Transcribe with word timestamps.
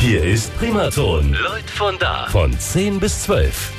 Hier 0.00 0.24
ist 0.24 0.56
Primaton. 0.56 1.34
Leute 1.34 1.72
von 1.74 1.94
da. 1.98 2.26
Von 2.28 2.58
10 2.58 3.00
bis 3.00 3.24
12. 3.24 3.72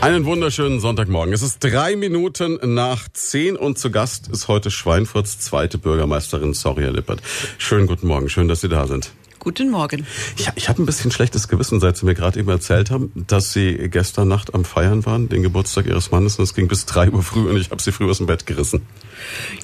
Einen 0.00 0.24
wunderschönen 0.24 0.78
Sonntagmorgen. 0.78 1.34
Es 1.34 1.42
ist 1.42 1.58
drei 1.58 1.96
Minuten 1.96 2.60
nach 2.74 3.08
zehn 3.12 3.56
und 3.56 3.76
zu 3.76 3.90
Gast 3.90 4.28
ist 4.28 4.46
heute 4.46 4.70
Schweinfurts 4.70 5.40
zweite 5.40 5.78
Bürgermeisterin 5.78 6.54
Soria 6.54 6.90
Lippert. 6.90 7.22
Schönen 7.58 7.88
guten 7.88 8.06
Morgen. 8.06 8.28
Schön, 8.28 8.46
dass 8.46 8.60
Sie 8.60 8.68
da 8.68 8.86
sind. 8.86 9.10
Guten 9.40 9.68
Morgen. 9.68 10.06
Ja, 10.36 10.52
ich 10.54 10.68
habe 10.68 10.80
ein 10.80 10.86
bisschen 10.86 11.10
schlechtes 11.10 11.48
Gewissen, 11.48 11.80
seit 11.80 11.96
Sie 11.96 12.06
mir 12.06 12.14
gerade 12.14 12.38
eben 12.38 12.50
erzählt 12.50 12.92
haben, 12.92 13.10
dass 13.26 13.52
Sie 13.52 13.74
gestern 13.90 14.28
Nacht 14.28 14.54
am 14.54 14.64
Feiern 14.64 15.04
waren, 15.06 15.28
den 15.28 15.42
Geburtstag 15.42 15.86
Ihres 15.86 16.12
Mannes, 16.12 16.38
und 16.38 16.44
es 16.44 16.54
ging 16.54 16.68
bis 16.68 16.86
drei 16.86 17.10
Uhr 17.10 17.24
früh 17.24 17.50
und 17.50 17.56
ich 17.56 17.72
habe 17.72 17.82
Sie 17.82 17.90
früh 17.90 18.08
aus 18.08 18.18
dem 18.18 18.28
Bett 18.28 18.46
gerissen. 18.46 18.86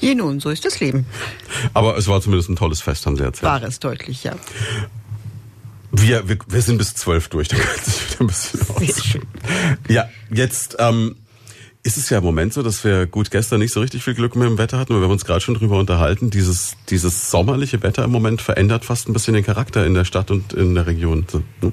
Je 0.00 0.16
nun, 0.16 0.40
so 0.40 0.50
ist 0.50 0.64
das 0.64 0.80
Leben. 0.80 1.06
Aber 1.72 1.96
es 1.96 2.08
war 2.08 2.20
zumindest 2.20 2.50
ein 2.50 2.56
tolles 2.56 2.82
Fest, 2.82 3.06
haben 3.06 3.16
Sie 3.16 3.22
erzählt. 3.22 3.44
War 3.44 3.62
es 3.62 3.78
deutlich, 3.78 4.24
ja. 4.24 4.34
Wir, 5.92 6.28
wir, 6.28 6.38
wir 6.46 6.62
sind 6.62 6.78
bis 6.78 6.94
zwölf 6.94 7.28
durch, 7.28 7.48
dann 7.48 7.60
kann 7.60 7.84
sich 7.84 8.10
wieder 8.10 8.20
ein 8.20 8.26
bisschen 8.26 8.60
aus. 8.68 9.04
schön. 9.04 9.22
Ja, 9.88 10.08
jetzt 10.30 10.76
ähm, 10.78 11.16
ist 11.82 11.96
es 11.96 12.10
ja 12.10 12.18
im 12.18 12.24
Moment 12.24 12.52
so, 12.52 12.62
dass 12.62 12.84
wir 12.84 13.06
gut 13.06 13.30
gestern 13.30 13.60
nicht 13.60 13.72
so 13.72 13.80
richtig 13.80 14.04
viel 14.04 14.14
Glück 14.14 14.36
mit 14.36 14.46
dem 14.46 14.58
Wetter 14.58 14.78
hatten, 14.78 14.92
aber 14.92 15.00
wir 15.00 15.04
haben 15.06 15.12
uns 15.12 15.24
gerade 15.24 15.40
schon 15.40 15.54
drüber 15.54 15.78
unterhalten. 15.78 16.30
Dieses, 16.30 16.76
dieses 16.90 17.30
sommerliche 17.30 17.82
Wetter 17.82 18.04
im 18.04 18.10
Moment 18.10 18.42
verändert 18.42 18.84
fast 18.84 19.08
ein 19.08 19.12
bisschen 19.12 19.34
den 19.34 19.44
Charakter 19.44 19.86
in 19.86 19.94
der 19.94 20.04
Stadt 20.04 20.30
und 20.30 20.52
in 20.52 20.74
der 20.74 20.86
Region. 20.86 21.26
Ne? 21.62 21.72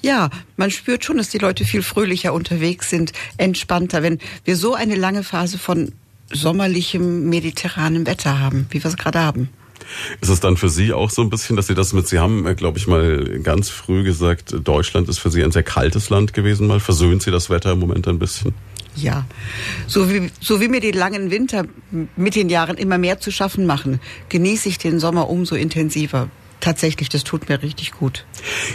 Ja, 0.00 0.30
man 0.56 0.70
spürt 0.70 1.04
schon, 1.04 1.16
dass 1.16 1.28
die 1.28 1.38
Leute 1.38 1.64
viel 1.64 1.82
fröhlicher 1.82 2.32
unterwegs 2.32 2.90
sind, 2.90 3.12
entspannter, 3.36 4.02
wenn 4.02 4.18
wir 4.44 4.56
so 4.56 4.74
eine 4.74 4.96
lange 4.96 5.22
Phase 5.22 5.58
von 5.58 5.92
sommerlichem, 6.30 7.28
mediterranem 7.28 8.06
Wetter 8.06 8.38
haben, 8.38 8.66
wie 8.70 8.82
wir 8.82 8.88
es 8.90 8.96
gerade 8.96 9.20
haben. 9.20 9.48
Ist 10.20 10.28
es 10.28 10.40
dann 10.40 10.56
für 10.56 10.68
Sie 10.68 10.92
auch 10.92 11.10
so 11.10 11.22
ein 11.22 11.30
bisschen, 11.30 11.56
dass 11.56 11.66
Sie 11.66 11.74
das 11.74 11.92
mit, 11.92 12.08
Sie 12.08 12.18
haben, 12.18 12.44
glaube 12.56 12.78
ich, 12.78 12.86
mal 12.86 13.40
ganz 13.42 13.68
früh 13.68 14.02
gesagt, 14.02 14.54
Deutschland 14.62 15.08
ist 15.08 15.18
für 15.18 15.30
Sie 15.30 15.42
ein 15.42 15.52
sehr 15.52 15.62
kaltes 15.62 16.10
Land 16.10 16.32
gewesen 16.32 16.66
mal. 16.66 16.80
Versöhnt 16.80 17.22
Sie 17.22 17.30
das 17.30 17.50
Wetter 17.50 17.72
im 17.72 17.80
Moment 17.80 18.06
ein 18.08 18.18
bisschen? 18.18 18.54
Ja, 18.96 19.26
so 19.86 20.10
wie, 20.10 20.30
so 20.40 20.60
wie 20.60 20.68
mir 20.68 20.80
die 20.80 20.90
langen 20.90 21.30
Winter 21.30 21.66
mit 22.16 22.34
den 22.34 22.48
Jahren 22.48 22.76
immer 22.76 22.98
mehr 22.98 23.20
zu 23.20 23.30
schaffen 23.30 23.64
machen, 23.64 24.00
genieße 24.28 24.68
ich 24.68 24.78
den 24.78 24.98
Sommer 24.98 25.28
umso 25.30 25.54
intensiver. 25.54 26.28
Tatsächlich, 26.60 27.08
das 27.08 27.22
tut 27.22 27.48
mir 27.48 27.62
richtig 27.62 27.92
gut. 27.92 28.26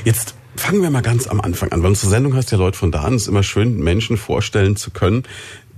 Jetzt 0.05 0.35
fangen 0.55 0.81
wir 0.81 0.89
mal 0.89 1.01
ganz 1.01 1.27
am 1.27 1.41
Anfang 1.41 1.71
an, 1.71 1.81
weil 1.81 1.89
unsere 1.89 2.09
Sendung 2.09 2.35
heißt 2.35 2.51
ja 2.51 2.57
Leute 2.57 2.77
von 2.77 2.91
da 2.91 3.01
an. 3.01 3.15
Es 3.15 3.23
ist 3.23 3.27
immer 3.27 3.43
schön, 3.43 3.77
Menschen 3.79 4.15
vorstellen 4.15 4.75
zu 4.75 4.91
können, 4.91 5.23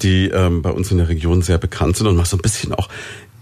die 0.01 0.27
ähm, 0.27 0.61
bei 0.61 0.69
uns 0.69 0.91
in 0.91 0.97
der 0.97 1.09
Region 1.09 1.41
sehr 1.41 1.57
bekannt 1.57 1.97
sind 1.97 2.07
und 2.07 2.15
mal 2.15 2.25
so 2.25 2.37
ein 2.37 2.41
bisschen 2.41 2.73
auch 2.73 2.89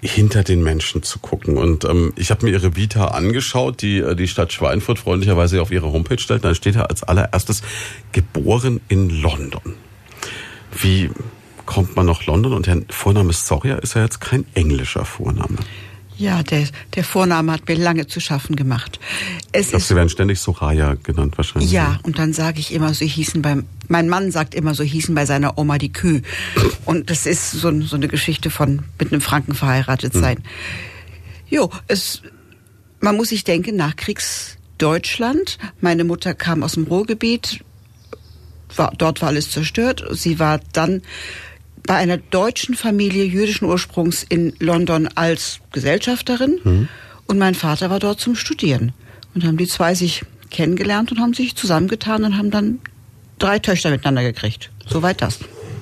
hinter 0.04 0.44
den 0.44 0.62
Menschen 0.64 1.02
zu 1.02 1.20
gucken. 1.20 1.58
Und 1.58 1.86
ähm, 1.86 2.14
ich 2.18 2.30
habe 2.30 2.46
mir 2.46 2.52
ihre 2.52 2.76
Vita 2.76 3.08
angeschaut, 3.08 3.82
die 3.82 4.00
äh, 4.00 4.16
die 4.16 4.28
Stadt 4.28 4.52
Schweinfurt 4.52 5.00
freundlicherweise 5.00 5.62
auf 5.62 5.72
ihre 5.72 5.92
Homepage 5.92 6.20
stellt. 6.20 6.44
Da 6.44 6.54
steht 6.54 6.76
da 6.76 6.84
als 6.84 7.04
allererstes 7.04 7.62
geboren 8.12 8.81
in 8.90 9.09
London. 9.09 9.76
Wie 10.78 11.09
kommt 11.66 11.96
man 11.96 12.06
nach 12.06 12.26
London? 12.26 12.54
Und 12.54 12.68
der 12.68 12.81
Vorname 12.90 13.31
Soria 13.31 13.78
ist 13.78 13.96
ja 13.96 14.02
jetzt 14.02 14.20
kein 14.20 14.46
englischer 14.56 15.06
Vorname. 15.06 15.58
Ja, 16.17 16.44
der, 16.44 16.67
der 16.95 17.03
Vorname 17.03 17.52
hat 17.52 17.67
mir 17.67 17.75
lange 17.75 18.08
zu 18.08 18.19
schaffen 18.19 18.56
gemacht. 18.56 19.00
Es 19.52 19.66
Ich 19.66 19.69
glaube, 19.69 19.83
sie 19.83 19.95
werden 19.95 20.09
ständig 20.09 20.39
Soraya 20.39 20.95
genannt 21.02 21.38
wahrscheinlich. 21.38 21.72
Ja, 21.72 22.00
und 22.03 22.19
dann 22.19 22.33
sage 22.33 22.59
ich 22.59 22.73
immer, 22.73 22.94
so 22.94 23.06
hießen 23.06 23.42
beim, 23.42 23.66
mein 23.88 24.09
Mann 24.09 24.31
sagt 24.31 24.53
immer, 24.53 24.75
so 24.75 24.84
hießen 24.84 25.16
bei 25.16 25.25
seiner 25.25 25.58
Oma 25.58 25.78
die 25.78 25.91
Kühe. 25.91 26.22
Und 26.86 27.09
das 27.09 27.25
ist 27.25 27.52
so, 27.52 27.81
so 27.81 27.95
eine 27.95 28.08
Geschichte 28.08 28.50
von 28.50 28.84
mit 29.00 29.11
einem 29.11 29.22
Franken 29.22 29.56
verheiratet 29.56 30.14
sein. 30.14 30.44
Jo, 31.50 31.69
es, 31.88 32.22
man 33.00 33.17
muss 33.17 33.30
sich 33.30 33.44
denken, 33.44 33.75
Nachkriegsdeutschland. 33.75 35.58
Meine 35.81 36.03
Mutter 36.03 36.34
kam 36.34 36.64
aus 36.64 36.73
dem 36.73 36.86
Ruhrgebiet, 36.86 37.64
war, 38.75 38.94
dort 38.97 39.22
war 39.22 39.30
alles 39.30 39.52
zerstört. 39.52 40.03
Sie 40.11 40.39
war 40.39 40.59
dann 40.73 41.02
bei 41.85 41.95
einer 41.95 42.17
deutschen 42.17 42.75
Familie 42.75 43.25
jüdischen 43.25 43.66
Ursprungs 43.66 44.25
in 44.27 44.53
London 44.59 45.09
als 45.16 45.59
Gesellschafterin 45.71 46.88
und 47.27 47.38
mein 47.38 47.55
Vater 47.55 47.89
war 47.89 47.99
dort 47.99 48.19
zum 48.19 48.35
Studieren. 48.35 48.94
Und 49.35 49.44
haben 49.44 49.57
die 49.57 49.67
zwei 49.67 49.95
sich 49.95 50.23
kennengelernt 50.51 51.11
und 51.11 51.19
haben 51.19 51.33
sich 51.33 51.55
zusammengetan 51.55 52.23
und 52.23 52.38
haben 52.38 52.51
dann 52.51 52.79
drei 53.39 53.59
Töchter 53.59 53.89
miteinander 53.89 54.21
gekriegt. 54.21 54.69
Soweit 54.88 55.21
das. 55.21 55.39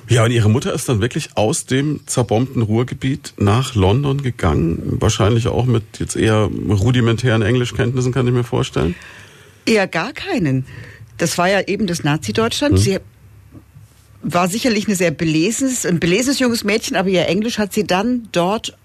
Ja, 0.08 0.24
und 0.24 0.30
ihre 0.30 0.50
Mutter 0.50 0.72
ist 0.74 0.88
dann 0.88 1.00
wirklich 1.00 1.36
aus 1.36 1.66
dem 1.66 2.00
zerbombten 2.06 2.62
Ruhrgebiet 2.62 3.34
nach 3.38 3.74
London 3.74 4.22
gegangen. 4.22 4.96
Wahrscheinlich 5.00 5.48
auch 5.48 5.64
mit 5.66 5.84
jetzt 5.98 6.16
eher 6.16 6.50
rudimentären 6.68 7.42
Englischkenntnissen, 7.42 8.12
kann 8.12 8.26
ich 8.26 8.32
mir 8.32 8.44
vorstellen. 8.44 8.94
Eher 9.64 9.86
gar 9.86 10.12
keinen. 10.12 10.66
Das 11.18 11.38
war 11.38 11.48
ja 11.48 11.60
eben 11.60 11.86
das 11.86 12.02
Nazi-Deutschland. 12.02 12.78
Sie 12.78 12.98
war 14.22 14.48
sicherlich 14.48 14.86
eine 14.86 14.96
sehr 14.96 15.10
belesenes, 15.10 15.84
ein 15.84 16.00
belesenes 16.00 16.38
junges 16.38 16.64
Mädchen, 16.64 16.96
aber 16.96 17.08
ihr 17.08 17.26
Englisch 17.26 17.58
hat 17.58 17.72
sie 17.72 17.84
dann 17.84 18.28
dort 18.32 18.76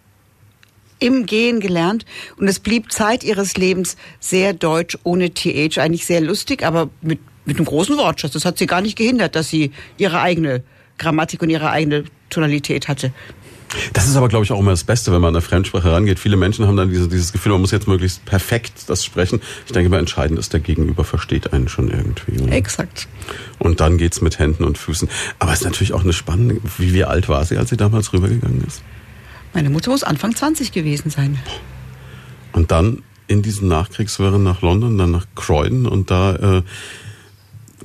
im 0.99 1.25
Gehen 1.25 1.59
gelernt 1.59 2.05
und 2.37 2.47
es 2.47 2.59
blieb 2.59 2.91
Zeit 2.91 3.23
ihres 3.23 3.55
Lebens 3.55 3.97
sehr 4.19 4.53
deutsch, 4.53 4.97
ohne 5.03 5.31
TH, 5.31 5.77
eigentlich 5.77 6.05
sehr 6.05 6.21
lustig, 6.21 6.63
aber 6.63 6.89
mit, 7.01 7.19
mit 7.45 7.57
einem 7.57 7.65
großen 7.65 7.97
Wortschatz. 7.97 8.31
Das 8.31 8.45
hat 8.45 8.57
sie 8.57 8.65
gar 8.65 8.81
nicht 8.81 8.97
gehindert, 8.97 9.35
dass 9.35 9.49
sie 9.49 9.71
ihre 9.97 10.21
eigene 10.21 10.63
Grammatik 10.97 11.43
und 11.43 11.49
ihre 11.49 11.69
eigene 11.69 12.05
Tonalität 12.29 12.87
hatte. 12.87 13.13
Das 13.93 14.07
ist 14.07 14.15
aber, 14.15 14.29
glaube 14.29 14.45
ich, 14.45 14.51
auch 14.51 14.59
immer 14.59 14.71
das 14.71 14.83
Beste, 14.83 15.11
wenn 15.11 15.21
man 15.21 15.29
an 15.29 15.35
eine 15.35 15.41
Fremdsprache 15.41 15.91
rangeht. 15.91 16.19
Viele 16.19 16.37
Menschen 16.37 16.65
haben 16.67 16.77
dann 16.77 16.89
diese, 16.89 17.07
dieses 17.07 17.31
Gefühl, 17.33 17.51
man 17.53 17.61
muss 17.61 17.71
jetzt 17.71 17.87
möglichst 17.87 18.25
perfekt 18.25 18.73
das 18.87 19.03
sprechen. 19.03 19.41
Ich 19.65 19.71
denke 19.71 19.89
mal, 19.89 19.99
entscheidend 19.99 20.39
ist, 20.39 20.53
der 20.53 20.59
Gegenüber 20.59 21.03
versteht 21.03 21.53
einen 21.53 21.67
schon 21.67 21.89
irgendwie. 21.89 22.41
oder? 22.41 22.51
Exakt. 22.53 23.07
Und 23.59 23.79
dann 23.79 23.97
geht's 23.97 24.21
mit 24.21 24.39
Händen 24.39 24.63
und 24.63 24.77
Füßen. 24.77 25.09
Aber 25.39 25.51
es 25.51 25.59
ist 25.59 25.65
natürlich 25.65 25.93
auch 25.93 26.03
eine 26.03 26.13
spannende, 26.13 26.61
wie, 26.77 26.93
wie 26.93 27.03
alt 27.03 27.29
war 27.29 27.43
sie, 27.45 27.57
als 27.57 27.69
sie 27.69 27.77
damals 27.77 28.13
rübergegangen 28.13 28.63
ist? 28.65 28.81
Meine 29.53 29.69
Mutter 29.69 29.91
muss 29.91 30.03
Anfang 30.03 30.35
20 30.35 30.71
gewesen 30.71 31.09
sein. 31.09 31.37
Und 32.53 32.71
dann 32.71 33.03
in 33.27 33.41
diesen 33.41 33.67
Nachkriegswirren 33.67 34.43
nach 34.43 34.61
London, 34.61 34.97
dann 34.97 35.11
nach 35.11 35.25
Croydon 35.35 35.85
und 35.85 36.11
da 36.11 36.35
äh, 36.35 36.61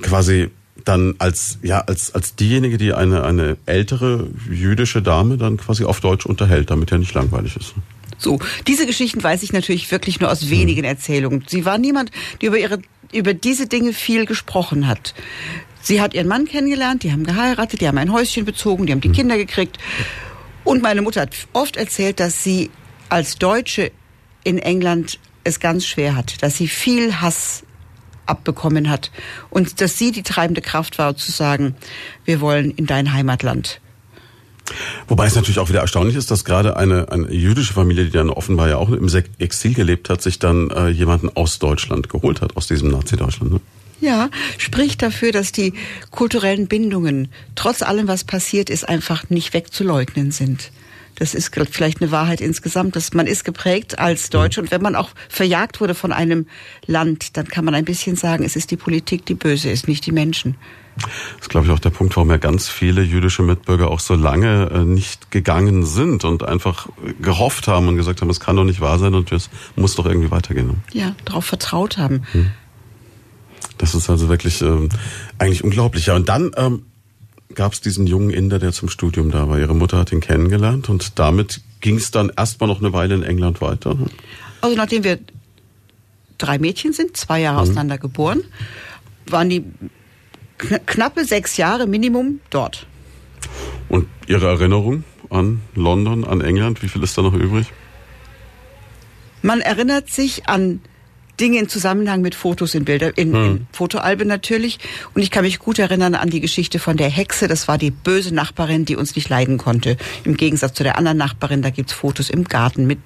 quasi 0.01 0.49
dann 0.85 1.15
als 1.19 1.59
ja 1.61 1.79
als 1.79 2.13
als 2.13 2.35
diejenige, 2.35 2.77
die 2.77 2.93
eine 2.93 3.23
eine 3.23 3.57
ältere 3.65 4.27
jüdische 4.49 5.01
Dame 5.01 5.37
dann 5.37 5.57
quasi 5.57 5.85
auf 5.85 5.99
Deutsch 5.99 6.25
unterhält, 6.25 6.69
damit 6.69 6.91
ja 6.91 6.97
nicht 6.97 7.13
langweilig 7.13 7.55
ist. 7.55 7.73
So, 8.17 8.39
diese 8.67 8.85
Geschichten 8.85 9.21
weiß 9.23 9.43
ich 9.43 9.53
natürlich 9.53 9.91
wirklich 9.91 10.19
nur 10.19 10.31
aus 10.31 10.49
wenigen 10.49 10.83
Erzählungen. 10.83 11.43
Sie 11.47 11.65
war 11.65 11.77
niemand, 11.77 12.11
die 12.41 12.47
über 12.47 12.57
ihre 12.57 12.79
über 13.13 13.33
diese 13.33 13.67
Dinge 13.67 13.93
viel 13.93 14.25
gesprochen 14.25 14.87
hat. 14.87 15.13
Sie 15.81 16.01
hat 16.01 16.13
ihren 16.13 16.27
Mann 16.27 16.45
kennengelernt, 16.45 17.03
die 17.03 17.11
haben 17.11 17.25
geheiratet, 17.25 17.81
die 17.81 17.87
haben 17.87 17.97
ein 17.97 18.11
Häuschen 18.11 18.45
bezogen, 18.45 18.85
die 18.85 18.93
haben 18.93 19.01
die 19.01 19.11
Kinder 19.11 19.37
gekriegt. 19.37 19.77
Und 20.63 20.81
meine 20.81 21.01
Mutter 21.01 21.21
hat 21.21 21.35
oft 21.51 21.75
erzählt, 21.75 22.19
dass 22.19 22.43
sie 22.43 22.71
als 23.09 23.37
Deutsche 23.37 23.91
in 24.43 24.57
England 24.57 25.19
es 25.43 25.59
ganz 25.59 25.85
schwer 25.85 26.15
hat, 26.15 26.41
dass 26.41 26.57
sie 26.57 26.67
viel 26.67 27.19
Hass 27.19 27.63
abbekommen 28.25 28.89
hat 28.89 29.11
und 29.49 29.81
dass 29.81 29.97
sie 29.97 30.11
die 30.11 30.23
treibende 30.23 30.61
Kraft 30.61 30.97
war, 30.97 31.15
zu 31.15 31.31
sagen, 31.31 31.75
wir 32.25 32.41
wollen 32.41 32.71
in 32.71 32.85
dein 32.85 33.13
Heimatland. 33.13 33.79
Wobei 35.07 35.25
es 35.25 35.35
natürlich 35.35 35.59
auch 35.59 35.69
wieder 35.69 35.81
erstaunlich 35.81 36.15
ist, 36.15 36.31
dass 36.31 36.45
gerade 36.45 36.77
eine, 36.77 37.11
eine 37.11 37.31
jüdische 37.31 37.73
Familie, 37.73 38.05
die 38.05 38.11
dann 38.11 38.29
offenbar 38.29 38.69
ja 38.69 38.77
auch 38.77 38.89
im 38.89 39.09
Exil 39.39 39.73
gelebt 39.73 40.09
hat, 40.09 40.21
sich 40.21 40.39
dann 40.39 40.69
äh, 40.69 40.87
jemanden 40.87 41.29
aus 41.35 41.59
Deutschland 41.59 42.09
geholt 42.09 42.41
hat, 42.41 42.55
aus 42.55 42.67
diesem 42.67 42.89
Nazi-Deutschland. 42.89 43.53
Ne? 43.53 43.59
Ja, 43.99 44.29
spricht 44.57 45.01
dafür, 45.01 45.31
dass 45.31 45.51
die 45.51 45.73
kulturellen 46.11 46.67
Bindungen 46.67 47.29
trotz 47.55 47.81
allem, 47.81 48.07
was 48.07 48.23
passiert 48.23 48.69
ist, 48.69 48.87
einfach 48.87 49.29
nicht 49.29 49.53
wegzuleugnen 49.53 50.31
sind. 50.31 50.71
Das 51.15 51.35
ist 51.35 51.55
vielleicht 51.71 52.01
eine 52.01 52.11
Wahrheit 52.11 52.41
insgesamt, 52.41 52.95
dass 52.95 53.13
man 53.13 53.27
ist 53.27 53.45
geprägt 53.45 53.99
als 53.99 54.29
Deutsche 54.29 54.61
und 54.61 54.71
wenn 54.71 54.81
man 54.81 54.95
auch 54.95 55.11
verjagt 55.29 55.79
wurde 55.79 55.95
von 55.95 56.11
einem 56.11 56.47
Land, 56.85 57.37
dann 57.37 57.47
kann 57.47 57.65
man 57.65 57.75
ein 57.75 57.85
bisschen 57.85 58.15
sagen, 58.15 58.43
es 58.43 58.55
ist 58.55 58.71
die 58.71 58.77
Politik, 58.77 59.25
die 59.25 59.35
böse 59.35 59.69
ist, 59.69 59.87
nicht 59.87 60.05
die 60.05 60.11
Menschen. 60.11 60.55
Das 60.95 61.07
ist, 61.41 61.49
glaube 61.49 61.65
ich, 61.65 61.71
auch 61.71 61.79
der 61.79 61.89
Punkt, 61.89 62.15
warum 62.15 62.29
ja 62.29 62.37
ganz 62.37 62.69
viele 62.69 63.01
jüdische 63.01 63.41
Mitbürger 63.41 63.89
auch 63.89 63.99
so 63.99 64.13
lange 64.15 64.69
äh, 64.71 64.83
nicht 64.83 65.31
gegangen 65.31 65.85
sind 65.85 66.23
und 66.23 66.43
einfach 66.43 66.87
gehofft 67.21 67.67
haben 67.67 67.87
und 67.87 67.95
gesagt 67.95 68.21
haben, 68.21 68.29
es 68.29 68.39
kann 68.39 68.55
doch 68.55 68.63
nicht 68.63 68.79
wahr 68.79 68.99
sein 68.99 69.15
und 69.15 69.31
es 69.31 69.49
muss 69.75 69.95
doch 69.95 70.05
irgendwie 70.05 70.29
weitergehen. 70.29 70.83
Ja, 70.93 71.15
darauf 71.25 71.45
vertraut 71.45 71.97
haben. 71.97 72.23
Das 73.77 73.95
ist 73.95 74.09
also 74.09 74.29
wirklich 74.29 74.61
ähm, 74.61 74.89
eigentlich 75.39 75.63
unglaublich. 75.63 76.05
Ja, 76.07 76.15
und 76.15 76.29
dann 76.29 76.51
ähm, 76.57 76.85
gab 77.55 77.73
es 77.73 77.81
diesen 77.81 78.07
jungen 78.07 78.29
Inder, 78.29 78.59
der 78.59 78.71
zum 78.71 78.89
Studium 78.89 79.31
da 79.31 79.49
war. 79.49 79.59
Ihre 79.59 79.75
Mutter 79.75 79.97
hat 79.97 80.11
ihn 80.11 80.21
kennengelernt 80.21 80.89
und 80.89 81.19
damit 81.19 81.61
ging 81.81 81.97
es 81.97 82.11
dann 82.11 82.31
erstmal 82.35 82.67
noch 82.67 82.79
eine 82.79 82.93
Weile 82.93 83.15
in 83.15 83.23
England 83.23 83.61
weiter. 83.61 83.97
Also 84.61 84.75
nachdem 84.75 85.03
wir 85.03 85.19
drei 86.37 86.57
Mädchen 86.57 86.93
sind, 86.93 87.17
zwei 87.17 87.41
Jahre 87.41 87.59
auseinander 87.59 87.97
geboren, 87.97 88.43
waren 89.27 89.49
die 89.49 89.63
kn 90.57 90.85
knappe 90.85 91.25
sechs 91.25 91.57
Jahre 91.57 91.87
Minimum 91.87 92.39
dort. 92.49 92.87
Und 93.89 94.07
Ihre 94.27 94.47
Erinnerung 94.47 95.03
an 95.29 95.61
London, 95.75 96.23
an 96.25 96.41
England, 96.41 96.81
wie 96.81 96.87
viel 96.87 97.03
ist 97.03 97.17
da 97.17 97.21
noch 97.21 97.33
übrig? 97.33 97.67
Man 99.41 99.59
erinnert 99.59 100.09
sich 100.09 100.47
an 100.47 100.79
Dinge 101.39 101.59
in 101.59 101.69
Zusammenhang 101.69 102.21
mit 102.21 102.35
Fotos 102.35 102.75
in 102.75 102.85
Bilder, 102.85 103.17
in, 103.17 103.33
Hm. 103.33 103.45
in 103.45 103.67
Fotoalben 103.71 104.27
natürlich. 104.27 104.79
Und 105.13 105.21
ich 105.21 105.31
kann 105.31 105.43
mich 105.43 105.59
gut 105.59 105.79
erinnern 105.79 106.15
an 106.15 106.29
die 106.29 106.41
Geschichte 106.41 106.79
von 106.79 106.97
der 106.97 107.09
Hexe. 107.09 107.47
Das 107.47 107.67
war 107.67 107.77
die 107.77 107.91
böse 107.91 108.33
Nachbarin, 108.33 108.85
die 108.85 108.95
uns 108.95 109.15
nicht 109.15 109.29
leiden 109.29 109.57
konnte. 109.57 109.97
Im 110.23 110.37
Gegensatz 110.37 110.73
zu 110.73 110.83
der 110.83 110.97
anderen 110.97 111.17
Nachbarin, 111.17 111.61
da 111.61 111.69
gibt's 111.69 111.93
Fotos 111.93 112.29
im 112.29 112.43
Garten 112.43 112.85
mit, 112.85 112.99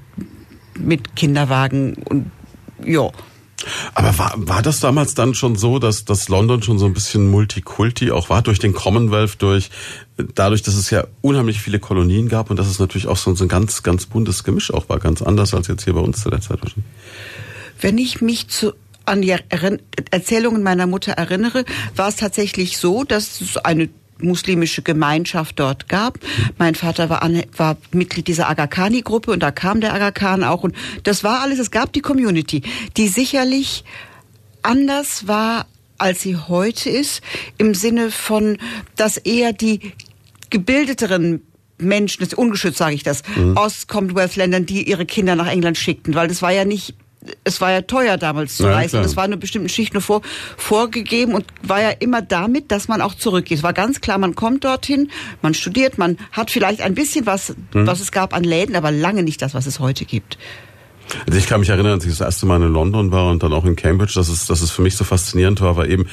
mit 0.77 1.15
Kinderwagen 1.15 1.95
und 2.05 2.31
ja. 2.83 3.09
Aber 3.95 4.17
war, 4.19 4.33
war 4.35 4.61
das 4.61 4.79
damals 4.79 5.15
dann 5.15 5.33
schon 5.33 5.55
so, 5.55 5.79
dass, 5.79 6.05
dass 6.05 6.29
London 6.29 6.61
schon 6.61 6.77
so 6.77 6.85
ein 6.85 6.93
bisschen 6.93 7.29
Multikulti 7.31 8.11
auch 8.11 8.29
war, 8.29 8.43
durch 8.43 8.59
den 8.59 8.73
Commonwealth, 8.73 9.41
durch 9.41 9.71
dadurch, 10.35 10.61
dass 10.61 10.75
es 10.75 10.91
ja 10.91 11.05
unheimlich 11.21 11.59
viele 11.59 11.79
Kolonien 11.79 12.29
gab 12.29 12.51
und 12.51 12.59
dass 12.59 12.67
es 12.67 12.79
natürlich 12.79 13.07
auch 13.07 13.17
so, 13.17 13.33
so 13.33 13.45
ein 13.45 13.47
ganz, 13.47 13.81
ganz 13.81 14.05
buntes 14.05 14.43
Gemisch 14.43 14.71
auch 14.71 14.89
war, 14.89 14.99
ganz 14.99 15.23
anders 15.23 15.53
als 15.55 15.67
jetzt 15.67 15.85
hier 15.85 15.93
bei 15.93 16.01
uns 16.01 16.21
zu 16.21 16.29
der 16.29 16.41
Zeit 16.41 16.61
wahrscheinlich. 16.61 16.85
Wenn 17.79 17.97
ich 17.97 18.21
mich 18.21 18.47
zu, 18.47 18.73
an 19.05 19.21
die 19.21 19.31
Erinn- 19.31 19.81
Erzählungen 20.11 20.63
meiner 20.63 20.87
Mutter 20.87 21.13
erinnere, 21.13 21.65
war 21.95 22.09
es 22.09 22.17
tatsächlich 22.17 22.77
so, 22.77 23.03
dass 23.03 23.41
es 23.41 23.57
eine 23.57 23.89
muslimische 24.19 24.81
Gemeinschaft 24.81 25.59
dort 25.59 25.89
gab. 25.89 26.19
Mein 26.57 26.75
Vater 26.75 27.09
war, 27.09 27.21
an, 27.21 27.43
war 27.55 27.77
Mitglied 27.91 28.27
dieser 28.27 28.49
Aga 28.49 28.67
Khani 28.67 29.01
Gruppe 29.01 29.31
und 29.31 29.41
da 29.41 29.51
kam 29.51 29.79
der 29.81 29.93
Aga 29.93 30.11
Khan 30.11 30.43
auch 30.43 30.63
und 30.63 30.75
das 31.03 31.23
war 31.23 31.41
alles, 31.41 31.59
es 31.59 31.71
gab 31.71 31.93
die 31.93 32.01
Community, 32.01 32.63
die 32.97 33.07
sicherlich 33.07 33.83
anders 34.63 35.27
war, 35.27 35.67
als 35.99 36.21
sie 36.21 36.35
heute 36.35 36.89
ist, 36.89 37.21
im 37.57 37.73
Sinne 37.73 38.11
von, 38.11 38.57
dass 38.95 39.17
eher 39.17 39.53
die 39.53 39.93
gebildeteren 40.49 41.41
Menschen, 41.77 42.23
das 42.23 42.33
ungeschützt 42.33 42.77
sage 42.77 42.95
ich 42.95 43.03
das, 43.03 43.21
aus 43.55 43.87
Commonwealth-Ländern, 43.87 44.65
die 44.65 44.87
ihre 44.89 45.05
Kinder 45.05 45.35
nach 45.35 45.47
England 45.47 45.77
schickten, 45.77 46.15
weil 46.15 46.27
das 46.27 46.41
war 46.41 46.51
ja 46.51 46.65
nicht 46.65 46.95
es 47.43 47.59
war 47.61 47.71
ja 47.71 47.81
teuer 47.81 48.17
damals 48.17 48.57
zu 48.57 48.63
Ja, 48.63 48.73
reisen. 48.73 48.91
klar. 48.91 49.05
Es 49.05 49.15
war 49.17 49.23
einer 49.23 49.37
bestimmten 49.37 49.69
Schicht 49.69 49.93
nur 49.93 50.01
vor, 50.01 50.21
vorgegeben 50.55 51.33
und 51.33 51.45
war 51.63 51.81
ja 51.81 51.89
immer 51.89 52.21
damit, 52.21 52.71
dass 52.71 52.87
man 52.87 53.01
auch 53.01 53.15
zurückgeht. 53.15 53.57
Es 53.57 53.63
war 53.63 53.73
ganz 53.73 54.01
klar, 54.01 54.17
man 54.17 54.35
kommt 54.35 54.63
dorthin, 54.63 55.09
man 55.41 55.53
studiert, 55.53 55.97
man 55.97 56.17
hat 56.31 56.51
vielleicht 56.51 56.81
ein 56.81 56.95
bisschen 56.95 57.25
was, 57.25 57.53
was 57.73 57.99
es 57.99 58.11
gab 58.11 58.33
an 58.33 58.43
Läden, 58.43 58.75
aber 58.75 58.91
lange 58.91 59.23
nicht 59.23 59.41
das, 59.41 59.53
was 59.53 59.65
es 59.65 59.79
heute 59.79 60.05
gibt. 60.05 60.37
Also 61.25 61.39
ich 61.39 61.47
kann 61.47 61.59
mich 61.61 61.69
erinnern, 61.69 61.93
als 61.93 62.03
ich 62.05 62.11
das 62.11 62.21
erste 62.21 62.45
Mal 62.45 62.61
in 62.61 62.71
London 62.73 63.11
war 63.11 63.29
und 63.29 63.41
dann 63.41 63.53
auch 63.53 63.65
in 63.65 63.75
Cambridge, 63.75 64.13
dass 64.15 64.27
es, 64.29 64.45
dass 64.45 64.61
es 64.61 64.71
für 64.71 64.81
mich 64.81 64.95
so 64.95 65.03
faszinierend 65.03 65.61
war, 65.61 65.75
war 65.77 65.87
eben 65.87 66.05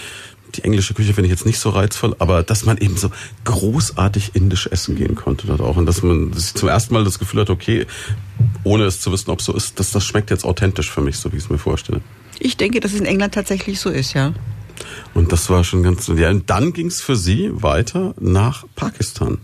die 0.55 0.62
englische 0.62 0.95
Küche 0.95 1.15
finde 1.15 1.27
ich 1.27 1.33
jetzt 1.33 1.47
nicht 1.47 1.59
so 1.59 1.71
reizvoll, 1.71 2.15
aber 2.21 2.45
dass 2.45 2.65
man 2.65 2.79
eben 2.79 2.97
so 2.97 3.11
großartig 3.45 4.37
indisch 4.37 4.69
essen 4.69 4.95
gehen 4.95 5.17
konnte 5.17 5.49
dort 5.49 5.61
auch 5.61 5.77
und 5.77 5.87
dass 5.87 6.03
man 6.03 6.33
sich 6.33 6.55
zum 6.55 6.69
ersten 6.69 6.95
Mal 6.95 7.03
das 7.03 7.19
Gefühl 7.19 7.41
hat, 7.41 7.51
okay, 7.51 7.87
ohne 8.64 8.84
es 8.84 9.00
zu 9.00 9.12
wissen, 9.12 9.31
ob 9.31 9.40
es 9.40 9.46
so 9.46 9.55
ist, 9.55 9.78
dass 9.78 9.90
das 9.90 10.05
schmeckt 10.05 10.31
jetzt 10.31 10.44
authentisch 10.44 10.90
für 10.90 11.00
mich, 11.00 11.19
so 11.19 11.32
wie 11.32 11.37
ich 11.37 11.44
es 11.44 11.50
mir 11.50 11.58
vorstelle. 11.58 12.00
Ich 12.40 12.56
denke, 12.56 12.81
dass 12.81 12.93
es 12.93 13.00
in 13.00 13.06
England 13.06 13.34
tatsächlich 13.34 13.78
so 13.78 13.90
ist, 13.90 14.14
ja. 14.14 14.32
Und 15.14 15.31
das 15.31 15.49
war 15.50 15.62
schon 15.62 15.82
ganz, 15.82 16.08
ja, 16.08 16.31
und 16.31 16.50
dann 16.50 16.72
ging 16.72 16.88
es 16.88 17.00
für 17.00 17.16
Sie 17.16 17.50
weiter 17.52 18.14
nach 18.19 18.64
Pakistan. 18.75 19.38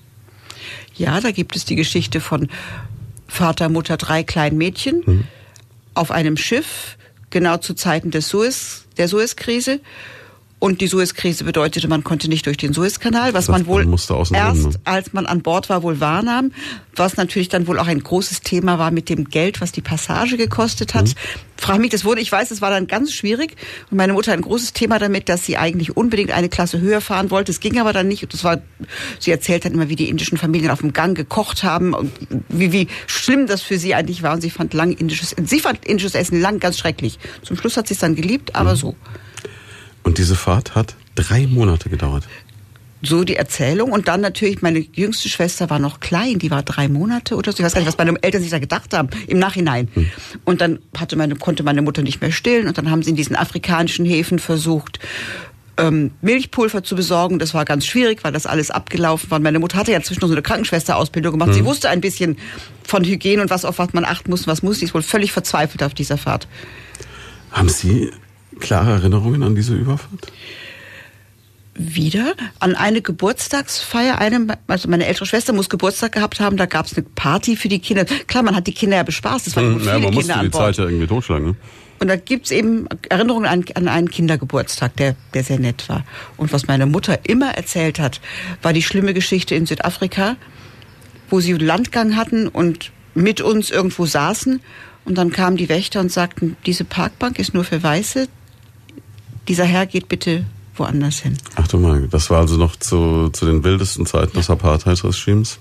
Ja, 0.95 1.21
da 1.21 1.31
gibt 1.31 1.55
es 1.55 1.65
die 1.65 1.77
Geschichte 1.77 2.21
von 2.21 2.49
Vater, 3.29 3.69
Mutter, 3.69 3.97
drei 3.97 4.25
kleinen 4.25 4.59
Mädchen 4.59 5.29
auf 5.95 6.11
einem 6.11 6.37
Schiff, 6.37 6.97
genau 7.31 7.59
zu 7.59 7.75
Zeiten 7.75 8.11
des 8.11 8.29
Suez, 8.29 8.87
der 8.97 9.07
Suezkrise. 9.09 9.81
Und 10.61 10.83
die 10.83 10.89
Suezkrise 10.89 11.45
bedeutete, 11.45 11.89
man 11.89 12.05
konnte 12.05 12.29
nicht 12.29 12.45
durch 12.45 12.59
den 12.59 12.75
Suezkanal, 12.75 13.33
was 13.33 13.47
Das 13.47 13.53
man 13.53 13.67
wohl 13.67 13.87
erst, 13.91 14.31
ne? 14.31 14.71
als 14.85 15.15
man 15.15 15.25
an 15.25 15.41
Bord 15.41 15.71
war, 15.71 15.83
wohl 15.83 16.01
wahrnahm, 16.01 16.53
was 16.95 17.17
natürlich 17.17 17.49
dann 17.49 17.67
wohl 17.67 17.79
auch 17.79 17.87
ein 17.87 18.03
großes 18.03 18.43
Thema 18.43 18.79
war 18.79 18.91
mit 18.91 19.09
dem 19.09 19.25
Geld, 19.25 19.63
was 19.63 19.73
die 19.73 19.81
Passage 19.81 20.37
gekostet 20.37 20.93
hat. 20.95 21.15
Frag 21.57 21.79
mich, 21.79 21.89
das 21.89 22.05
wurde, 22.05 22.21
ich 22.21 22.31
weiß, 22.31 22.51
es 22.51 22.61
war 22.61 22.69
dann 22.69 22.87
ganz 22.87 23.15
schwierig. 23.15 23.57
Und 23.91 23.97
meine 23.97 24.13
Mutter 24.13 24.35
ein 24.35 24.43
großes 24.43 24.75
Thema 24.75 24.99
damit, 24.99 25.31
dass 25.31 25.47
sie 25.47 25.57
eigentlich 25.57 25.97
unbedingt 25.97 26.31
eine 26.31 26.51
Klasse 26.51 26.79
höher 26.79 27.01
fahren 27.01 27.31
wollte. 27.31 27.53
Es 27.53 27.61
ging 27.61 27.81
aber 27.81 27.95
dann 27.95 28.09
nicht. 28.09 28.23
Und 28.23 28.35
das 28.35 28.45
war, 28.45 28.61
sie 29.19 29.31
erzählt 29.31 29.65
dann 29.65 29.73
immer, 29.73 29.89
wie 29.89 29.97
die 29.97 30.11
indischen 30.11 30.37
Familien 30.37 30.71
auf 30.71 30.81
dem 30.81 30.93
Gang 30.93 31.17
gekocht 31.17 31.65
haben 31.65 31.95
und 31.95 32.13
wie, 32.51 32.71
wie 32.73 32.89
schlimm 33.07 33.47
das 33.47 33.63
für 33.63 33.79
sie 33.79 33.95
eigentlich 33.95 34.23
war. 34.23 34.35
Und 34.35 34.43
sie 34.43 34.51
fand 34.51 34.75
lang 34.75 34.93
indisches, 34.93 35.35
sie 35.43 35.61
fand 35.61 35.87
indisches 35.87 36.15
Essen 36.15 36.39
lang 36.39 36.61
ganz 36.61 36.79
schrecklich. 36.79 37.19
Zum 37.43 37.57
Schluss 37.57 37.79
hat 37.79 37.89
sie 37.89 37.95
es 37.95 38.01
dann 38.01 38.15
geliebt, 38.15 38.57
aber 38.57 38.77
so. 38.77 38.95
Und 40.11 40.19
diese 40.19 40.35
Fahrt 40.35 40.75
hat 40.75 40.97
drei 41.15 41.47
Monate 41.47 41.89
gedauert. 41.89 42.27
so 43.01 43.23
die 43.23 43.37
Erzählung. 43.37 43.93
Und 43.93 44.09
dann 44.09 44.21
natürlich, 44.21 44.61
meine 44.61 44.81
jüngste 44.81 45.29
Schwester 45.29 45.71
war 45.71 45.79
noch 45.79 46.01
klein, 46.01 46.41
die 46.41 46.51
war 46.51 46.65
drei 46.65 46.89
Monate 46.89 47.37
oder 47.37 47.53
so. 47.53 47.59
Ich 47.59 47.65
weiß 47.65 47.75
gar 47.75 47.81
nicht, 47.81 47.87
was 47.87 47.97
meine 47.97 48.21
Eltern 48.21 48.43
sich 48.43 48.51
da 48.51 48.59
gedacht 48.59 48.93
haben, 48.93 49.09
im 49.29 49.39
Nachhinein. 49.39 49.87
Und 50.45 50.61
dann 50.61 50.81
hatte 50.99 51.15
meine, 51.15 51.37
konnte 51.37 51.63
meine 51.63 51.81
Mutter 51.81 52.03
nicht 52.03 52.21
mehr 52.21 52.33
stillen 52.33 52.67
und 52.67 52.77
dann 52.77 52.91
haben 52.91 53.05
sie 53.05 53.11
in 53.11 53.15
diesen 53.15 53.37
afrikanischen 53.37 54.05
Häfen 54.05 54.41
versucht, 54.41 54.99
ähm, 55.77 56.11
Milchpulver 56.23 56.83
zu 56.83 56.97
besorgen. 56.97 57.39
Das 57.39 57.55
war 57.55 57.65
ganz 57.65 57.87
schwierig, 57.87 58.25
weil 58.25 58.33
das 58.33 58.47
alles 58.47 58.73
abgelaufen 58.73 59.31
war. 59.31 59.39
Meine 59.39 59.61
Mutter 59.61 59.79
hatte 59.79 59.93
ja 59.93 60.03
zwischendurch 60.03 60.31
so 60.31 60.35
eine 60.35 60.43
Krankenschwesterausbildung 60.43 61.39
gemacht. 61.39 61.55
Sie 61.55 61.65
wusste 61.65 61.89
ein 61.89 62.01
bisschen 62.01 62.37
von 62.83 63.05
Hygiene 63.05 63.43
und 63.43 63.51
was 63.51 63.65
auf 63.65 63.79
was 63.79 63.93
man 63.93 64.05
achten 64.05 64.29
muss 64.29 64.41
und 64.41 64.49
was 64.49 64.65
muss. 64.65 64.81
Sie 64.81 64.87
ist 64.87 64.95
wohl 64.95 65.03
völlig 65.03 65.31
verzweifelt 65.31 65.85
auf 65.85 65.95
dieser 65.95 66.19
Fahrt. 66.19 66.49
Haben 67.53 67.69
Sie 67.69 68.11
klare 68.61 68.93
Erinnerungen 68.93 69.43
an 69.43 69.55
diese 69.55 69.75
Überfahrt? 69.75 70.33
wieder 71.81 72.35
an 72.59 72.75
eine 72.75 73.01
Geburtstagsfeier. 73.01 74.19
Eine, 74.19 74.59
also 74.67 74.89
meine 74.89 75.07
ältere 75.07 75.27
Schwester 75.27 75.53
muss 75.53 75.69
Geburtstag 75.69 76.13
gehabt 76.13 76.41
haben, 76.41 76.57
da 76.57 76.67
gab 76.67 76.87
es 76.87 76.97
eine 76.97 77.07
Party 77.15 77.57
für 77.57 77.69
die 77.69 77.79
Kinder. 77.79 78.05
Klar, 78.05 78.43
man 78.43 78.55
hat 78.55 78.67
die 78.67 78.73
Kinder 78.75 78.97
ja 78.97 79.03
bespaßt, 79.03 79.47
es 79.47 79.57
waren 79.57 79.75
Hm, 79.75 79.81
viele 79.81 79.93
ja, 79.93 79.99
man 79.99 80.11
Kinder 80.11 80.37
musste 80.37 80.45
die. 80.45 80.51
Zeit 80.51 80.77
ja 80.77 80.85
irgendwie 80.85 81.07
totschlagen. 81.07 81.47
Ne? 81.49 81.57
Und 82.01 82.09
da 82.09 82.17
gibt's 82.17 82.51
eben 82.51 82.87
Erinnerungen 83.09 83.47
an, 83.47 83.65
an 83.75 83.89
einen 83.89 84.11
Kindergeburtstag, 84.11 84.97
der, 84.97 85.17
der 85.35 85.45
sehr 85.45 85.59
nett 85.59 85.89
war. 85.89 86.05
Und 86.39 86.53
was 86.53 86.67
meine 86.67 86.87
Mutter 86.87 87.19
immer 87.25 87.51
erzählt 87.51 87.99
hat, 87.99 88.21
war 88.63 88.73
die 88.73 88.83
schlimme 88.83 89.13
Geschichte 89.13 89.55
in 89.55 89.67
Südafrika, 89.67 90.37
wo 91.29 91.41
sie 91.41 91.53
Landgang 91.53 92.17
hatten 92.17 92.49
und 92.49 92.91
mit 93.15 93.43
uns 93.43 93.71
irgendwo 93.71 94.07
saßen. 94.07 94.61
Und 95.05 95.19
dann 95.19 95.31
kamen 95.31 95.59
die 95.59 95.69
Wächter 95.69 96.01
und 96.01 96.11
sagten, 96.11 96.57
diese 96.65 96.85
Parkbank 96.85 97.39
ist 97.39 97.53
nur 97.53 97.65
für 97.65 97.83
Weiße. 97.83 98.29
Dieser 99.49 99.65
Herr 99.65 99.87
geht 99.87 100.09
bitte 100.09 100.45
woanders 100.77 101.19
hin. 101.21 101.37
Ach 101.57 101.67
du 101.69 101.79
mal, 101.79 102.09
das 102.09 102.31
war 102.31 102.39
also 102.39 102.57
noch 102.57 102.77
zu, 102.77 103.29
zu 103.31 103.45
den 103.47 103.65
wildesten 103.65 104.07
Zeiten 104.07 104.37
des 104.37 104.49
Apartheid-Regimes. 104.51 105.59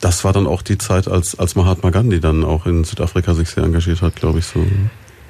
Das 0.00 0.24
war 0.24 0.32
dann 0.32 0.46
auch 0.46 0.62
die 0.62 0.78
Zeit, 0.78 1.06
als, 1.08 1.38
als 1.38 1.54
Mahatma 1.54 1.90
Gandhi 1.90 2.20
dann 2.20 2.44
auch 2.44 2.66
in 2.66 2.84
Südafrika 2.84 3.34
sich 3.34 3.48
sehr 3.50 3.64
engagiert 3.64 4.02
hat, 4.02 4.16
glaube 4.16 4.40
ich 4.40 4.46
so. 4.46 4.64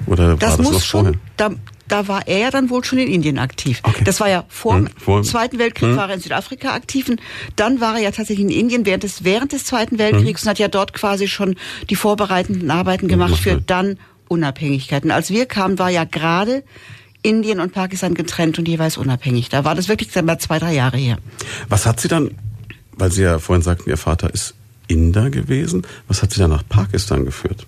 Oder 0.06 0.36
Das 0.36 0.50
war 0.52 0.56
das 0.56 0.66
muss 0.66 0.72
noch 0.72 0.82
schon, 0.82 1.00
vorher? 1.04 1.20
da, 1.36 1.50
da 1.88 2.08
war 2.08 2.26
er 2.26 2.38
ja 2.38 2.50
dann 2.50 2.70
wohl 2.70 2.82
schon 2.82 2.98
in 2.98 3.06
Indien 3.08 3.38
aktiv. 3.38 3.80
Okay. 3.84 4.02
Das 4.02 4.18
war 4.18 4.28
ja 4.28 4.44
vor 4.48 4.74
Hm, 4.76 4.86
dem 4.86 4.96
vor- 4.96 5.22
Zweiten 5.22 5.58
Weltkrieg 5.58 5.90
Hm. 5.90 5.96
war 5.96 6.08
er 6.08 6.14
in 6.16 6.20
Südafrika 6.20 6.72
aktiv 6.74 7.08
und 7.08 7.20
dann 7.54 7.80
war 7.80 7.94
er 7.96 8.00
ja 8.02 8.10
tatsächlich 8.10 8.46
in 8.46 8.50
Indien 8.50 8.84
während 8.86 9.04
des, 9.04 9.24
während 9.24 9.52
des 9.52 9.64
Zweiten 9.64 9.98
Weltkriegs 9.98 10.40
Hm. 10.42 10.46
und 10.46 10.50
hat 10.50 10.58
ja 10.58 10.68
dort 10.68 10.92
quasi 10.94 11.28
schon 11.28 11.54
die 11.90 11.94
vorbereitenden 11.96 12.70
Arbeiten 12.70 13.06
gemacht 13.08 13.36
für 13.36 13.60
dann 13.60 13.98
Unabhängigkeit. 14.32 15.04
Und 15.04 15.10
als 15.10 15.30
wir 15.30 15.46
kamen, 15.46 15.78
war 15.78 15.90
ja 15.90 16.04
gerade 16.04 16.64
Indien 17.22 17.60
und 17.60 17.72
Pakistan 17.72 18.14
getrennt 18.14 18.58
und 18.58 18.66
jeweils 18.66 18.96
unabhängig. 18.96 19.48
Da 19.48 19.64
war 19.64 19.74
das 19.74 19.88
wirklich 19.88 20.14
mal 20.22 20.38
zwei, 20.38 20.58
drei 20.58 20.74
Jahre 20.74 20.96
her. 20.96 21.18
Was 21.68 21.86
hat 21.86 22.00
sie 22.00 22.08
dann, 22.08 22.32
weil 22.92 23.12
Sie 23.12 23.22
ja 23.22 23.38
vorhin 23.38 23.62
sagten, 23.62 23.90
Ihr 23.90 23.96
Vater 23.96 24.32
ist 24.32 24.54
Inder 24.88 25.30
gewesen, 25.30 25.86
was 26.08 26.22
hat 26.22 26.32
sie 26.32 26.40
dann 26.40 26.50
nach 26.50 26.64
Pakistan 26.68 27.24
geführt? 27.24 27.66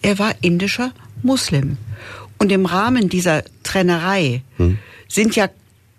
Er 0.00 0.18
war 0.18 0.34
indischer 0.40 0.92
Muslim. 1.22 1.76
Und 2.38 2.50
im 2.50 2.66
Rahmen 2.66 3.08
dieser 3.08 3.44
Trennerei 3.62 4.42
sind 5.08 5.36
ja 5.36 5.48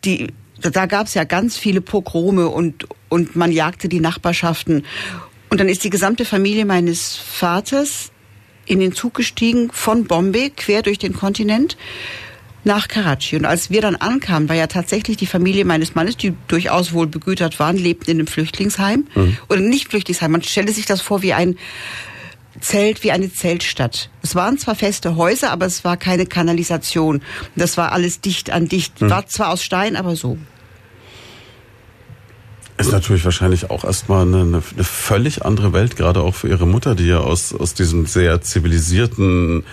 die, 0.04 0.34
da 0.60 0.86
gab 0.88 1.08
es 1.08 1.14
ja 1.14 1.24
ganz 1.24 1.58
viele 1.58 1.82
Pogrome 1.82 2.50
und, 2.50 2.88
und 3.10 3.36
man 3.36 3.52
jagte 3.52 3.88
die 3.88 4.00
Nachbarschaften. 4.00 4.86
Und 5.50 5.60
dann 5.60 5.70
ist 5.70 5.84
die 5.84 5.90
gesamte 5.90 6.26
Familie 6.26 6.66
meines 6.66 7.16
Vaters 7.16 8.12
in 8.66 8.80
den 8.80 8.94
Zug 8.94 9.14
gestiegen 9.14 9.70
von 9.72 10.06
Bombay 10.06 10.52
quer 10.56 10.82
durch 10.82 10.98
den 11.00 11.14
Kontinent 11.14 11.78
nach 12.64 12.88
Karachi. 12.88 13.36
Und 13.36 13.46
als 13.46 13.70
wir 13.70 13.82
dann 13.82 13.96
ankamen, 13.96 14.48
war 14.50 14.56
ja 14.56 14.68
tatsächlich 14.68 15.18
die 15.18 15.26
Familie 15.26 15.66
meines 15.66 15.96
Mannes, 15.96 16.18
die 16.18 16.34
durchaus 16.48 16.94
wohl 16.94 17.08
begütert 17.08 17.60
waren, 17.60 17.78
lebten 17.78 18.12
in 18.12 18.18
einem 18.18 18.28
Flüchtlingsheim. 18.28 19.08
Oder 19.50 19.60
nicht 19.60 19.90
Flüchtlingsheim, 19.90 20.32
man 20.32 20.44
stelle 20.44 20.72
sich 20.72 20.86
das 20.86 21.02
vor 21.02 21.22
wie 21.22 21.34
ein 21.34 21.58
Zelt, 22.62 23.04
wie 23.04 23.12
eine 23.12 23.34
Zeltstadt. 23.34 24.10
Es 24.22 24.36
waren 24.36 24.58
zwar 24.58 24.76
feste 24.76 25.16
Häuser, 25.16 25.52
aber 25.52 25.66
es 25.66 25.84
war 25.84 25.98
keine 25.98 26.26
Kanalisation. 26.26 27.22
Das 27.56 27.78
war 27.78 27.92
alles 27.92 28.22
dicht 28.22 28.52
an 28.52 28.68
dicht. 28.68 29.02
War 29.10 29.28
zwar 29.28 29.50
aus 29.50 29.64
Stein, 29.64 29.96
aber 29.96 30.16
so. 30.16 30.38
Ist 32.78 32.92
natürlich 32.92 33.24
wahrscheinlich 33.24 33.70
auch 33.70 33.84
erstmal 33.84 34.24
eine, 34.24 34.42
eine, 34.42 34.64
eine 34.74 34.84
völlig 34.84 35.46
andere 35.46 35.74
Welt, 35.74 35.96
gerade 35.96 36.22
auch 36.22 36.34
für 36.34 36.48
ihre 36.48 36.66
Mutter, 36.66 36.96
die 36.96 37.06
ja 37.06 37.20
aus, 37.20 37.54
aus 37.54 37.76
diesem 37.76 38.08
sehr 38.08 38.42
zivilisierten, 38.42 39.64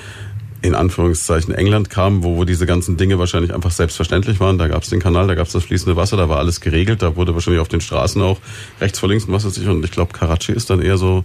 in 0.60 0.74
Anführungszeichen, 0.74 1.54
England 1.54 1.88
kam, 1.88 2.22
wo, 2.22 2.36
wo 2.36 2.44
diese 2.44 2.66
ganzen 2.66 2.98
Dinge 2.98 3.18
wahrscheinlich 3.18 3.54
einfach 3.54 3.70
selbstverständlich 3.70 4.38
waren. 4.38 4.58
Da 4.58 4.68
gab 4.68 4.82
es 4.82 4.90
den 4.90 5.00
Kanal, 5.00 5.26
da 5.26 5.34
gab 5.34 5.46
es 5.46 5.54
das 5.54 5.64
fließende 5.64 5.96
Wasser, 5.96 6.18
da 6.18 6.28
war 6.28 6.38
alles 6.38 6.60
geregelt, 6.60 7.00
da 7.00 7.16
wurde 7.16 7.32
wahrscheinlich 7.32 7.62
auf 7.62 7.68
den 7.68 7.80
Straßen 7.80 8.20
auch 8.20 8.38
rechts 8.80 8.98
vor 8.98 9.08
links 9.08 9.24
und 9.24 9.32
was 9.32 9.46
weiß 9.46 9.56
ich. 9.56 9.66
Und 9.66 9.82
ich 9.82 9.92
glaube, 9.92 10.12
Karachi 10.12 10.52
ist 10.52 10.68
dann 10.68 10.82
eher 10.82 10.98
so, 10.98 11.24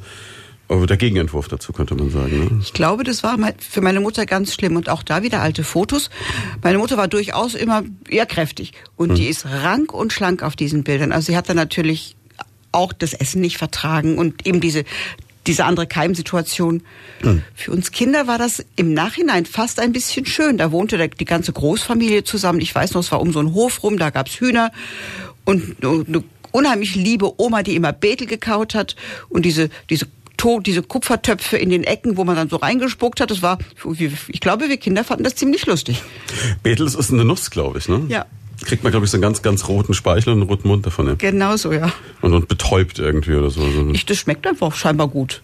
Aber 0.67 0.87
der 0.87 0.97
Gegenentwurf 0.97 1.47
dazu 1.47 1.73
könnte 1.73 1.95
man 1.95 2.09
sagen. 2.09 2.39
Ne? 2.39 2.59
Ich 2.61 2.73
glaube, 2.73 3.03
das 3.03 3.21
war 3.23 3.37
für 3.59 3.81
meine 3.81 3.99
Mutter 3.99 4.25
ganz 4.25 4.53
schlimm. 4.53 4.75
Und 4.75 4.89
auch 4.89 5.03
da 5.03 5.21
wieder 5.21 5.41
alte 5.41 5.63
Fotos. 5.63 6.09
Meine 6.63 6.79
Mutter 6.79 6.97
war 6.97 7.07
durchaus 7.07 7.53
immer 7.53 7.83
eher 8.09 8.25
kräftig. 8.25 8.73
Und 8.95 9.09
hm. 9.09 9.15
die 9.15 9.27
ist 9.27 9.45
rank 9.45 9.93
und 9.93 10.11
schlank 10.11 10.41
auf 10.41 10.55
diesen 10.55 10.83
Bildern. 10.83 11.11
Also 11.11 11.27
sie 11.27 11.37
hat 11.37 11.49
dann 11.49 11.57
natürlich 11.57 12.15
auch 12.71 12.93
das 12.93 13.13
Essen 13.13 13.41
nicht 13.41 13.57
vertragen 13.57 14.17
und 14.17 14.45
eben 14.45 14.59
diese 14.59 14.83
diese 15.47 15.65
andere 15.65 15.85
Keimsituation. 15.85 16.81
Hm. 17.21 17.43
Für 17.53 17.71
uns 17.71 17.91
Kinder 17.91 18.25
war 18.25 18.39
das 18.39 18.65
im 18.75 18.93
Nachhinein 18.93 19.45
fast 19.45 19.79
ein 19.79 19.93
bisschen 19.93 20.25
schön. 20.25 20.57
Da 20.57 20.71
wohnte 20.71 21.07
die 21.07 21.25
ganze 21.25 21.53
Großfamilie 21.53 22.23
zusammen. 22.23 22.61
Ich 22.61 22.73
weiß 22.73 22.93
noch, 22.93 23.01
es 23.01 23.11
war 23.11 23.21
um 23.21 23.31
so 23.31 23.39
einen 23.39 23.53
Hof 23.53 23.83
rum, 23.83 23.97
da 23.97 24.09
gab's 24.09 24.39
Hühner 24.39 24.71
und 25.43 25.77
eine 25.83 26.23
unheimlich 26.51 26.95
liebe 26.95 27.39
Oma, 27.39 27.63
die 27.63 27.75
immer 27.75 27.93
Betel 27.93 28.27
gekaut 28.27 28.73
hat 28.73 28.95
und 29.29 29.45
diese 29.45 29.69
diese 29.89 30.07
diese 30.59 30.83
Kupfertöpfe 30.83 31.57
in 31.57 31.69
den 31.69 31.83
Ecken, 31.83 32.17
wo 32.17 32.23
man 32.23 32.35
dann 32.35 32.49
so 32.49 32.57
reingespuckt 32.57 33.21
hat. 33.21 33.31
Das 33.31 33.41
war, 33.41 33.57
ich 34.27 34.39
glaube, 34.39 34.69
wir 34.69 34.77
Kinder 34.77 35.03
fanden 35.03 35.23
das 35.23 35.35
ziemlich 35.35 35.65
lustig. 35.65 36.01
Betel 36.63 36.85
ist 36.85 37.11
eine 37.11 37.25
Nuss, 37.25 37.49
glaube 37.49 37.79
ich, 37.79 37.87
ne? 37.87 38.05
Ja. 38.09 38.25
Kriegt 38.63 38.83
man, 38.83 38.91
glaube 38.91 39.05
ich, 39.05 39.11
so 39.11 39.17
einen 39.17 39.21
ganz, 39.21 39.41
ganz 39.41 39.67
roten 39.67 39.93
Speichel 39.93 40.33
und 40.33 40.41
einen 40.41 40.49
roten 40.49 40.67
Mund 40.67 40.85
davon. 40.85 41.07
Ja. 41.07 41.15
Genau 41.15 41.57
so, 41.57 41.73
ja. 41.73 41.91
Und, 42.21 42.33
und 42.33 42.47
betäubt 42.47 42.99
irgendwie 42.99 43.33
oder 43.33 43.49
so. 43.49 43.61
Ich, 43.93 44.05
das 44.05 44.17
schmeckt 44.17 44.47
einfach 44.47 44.73
scheinbar 44.75 45.07
gut. 45.09 45.41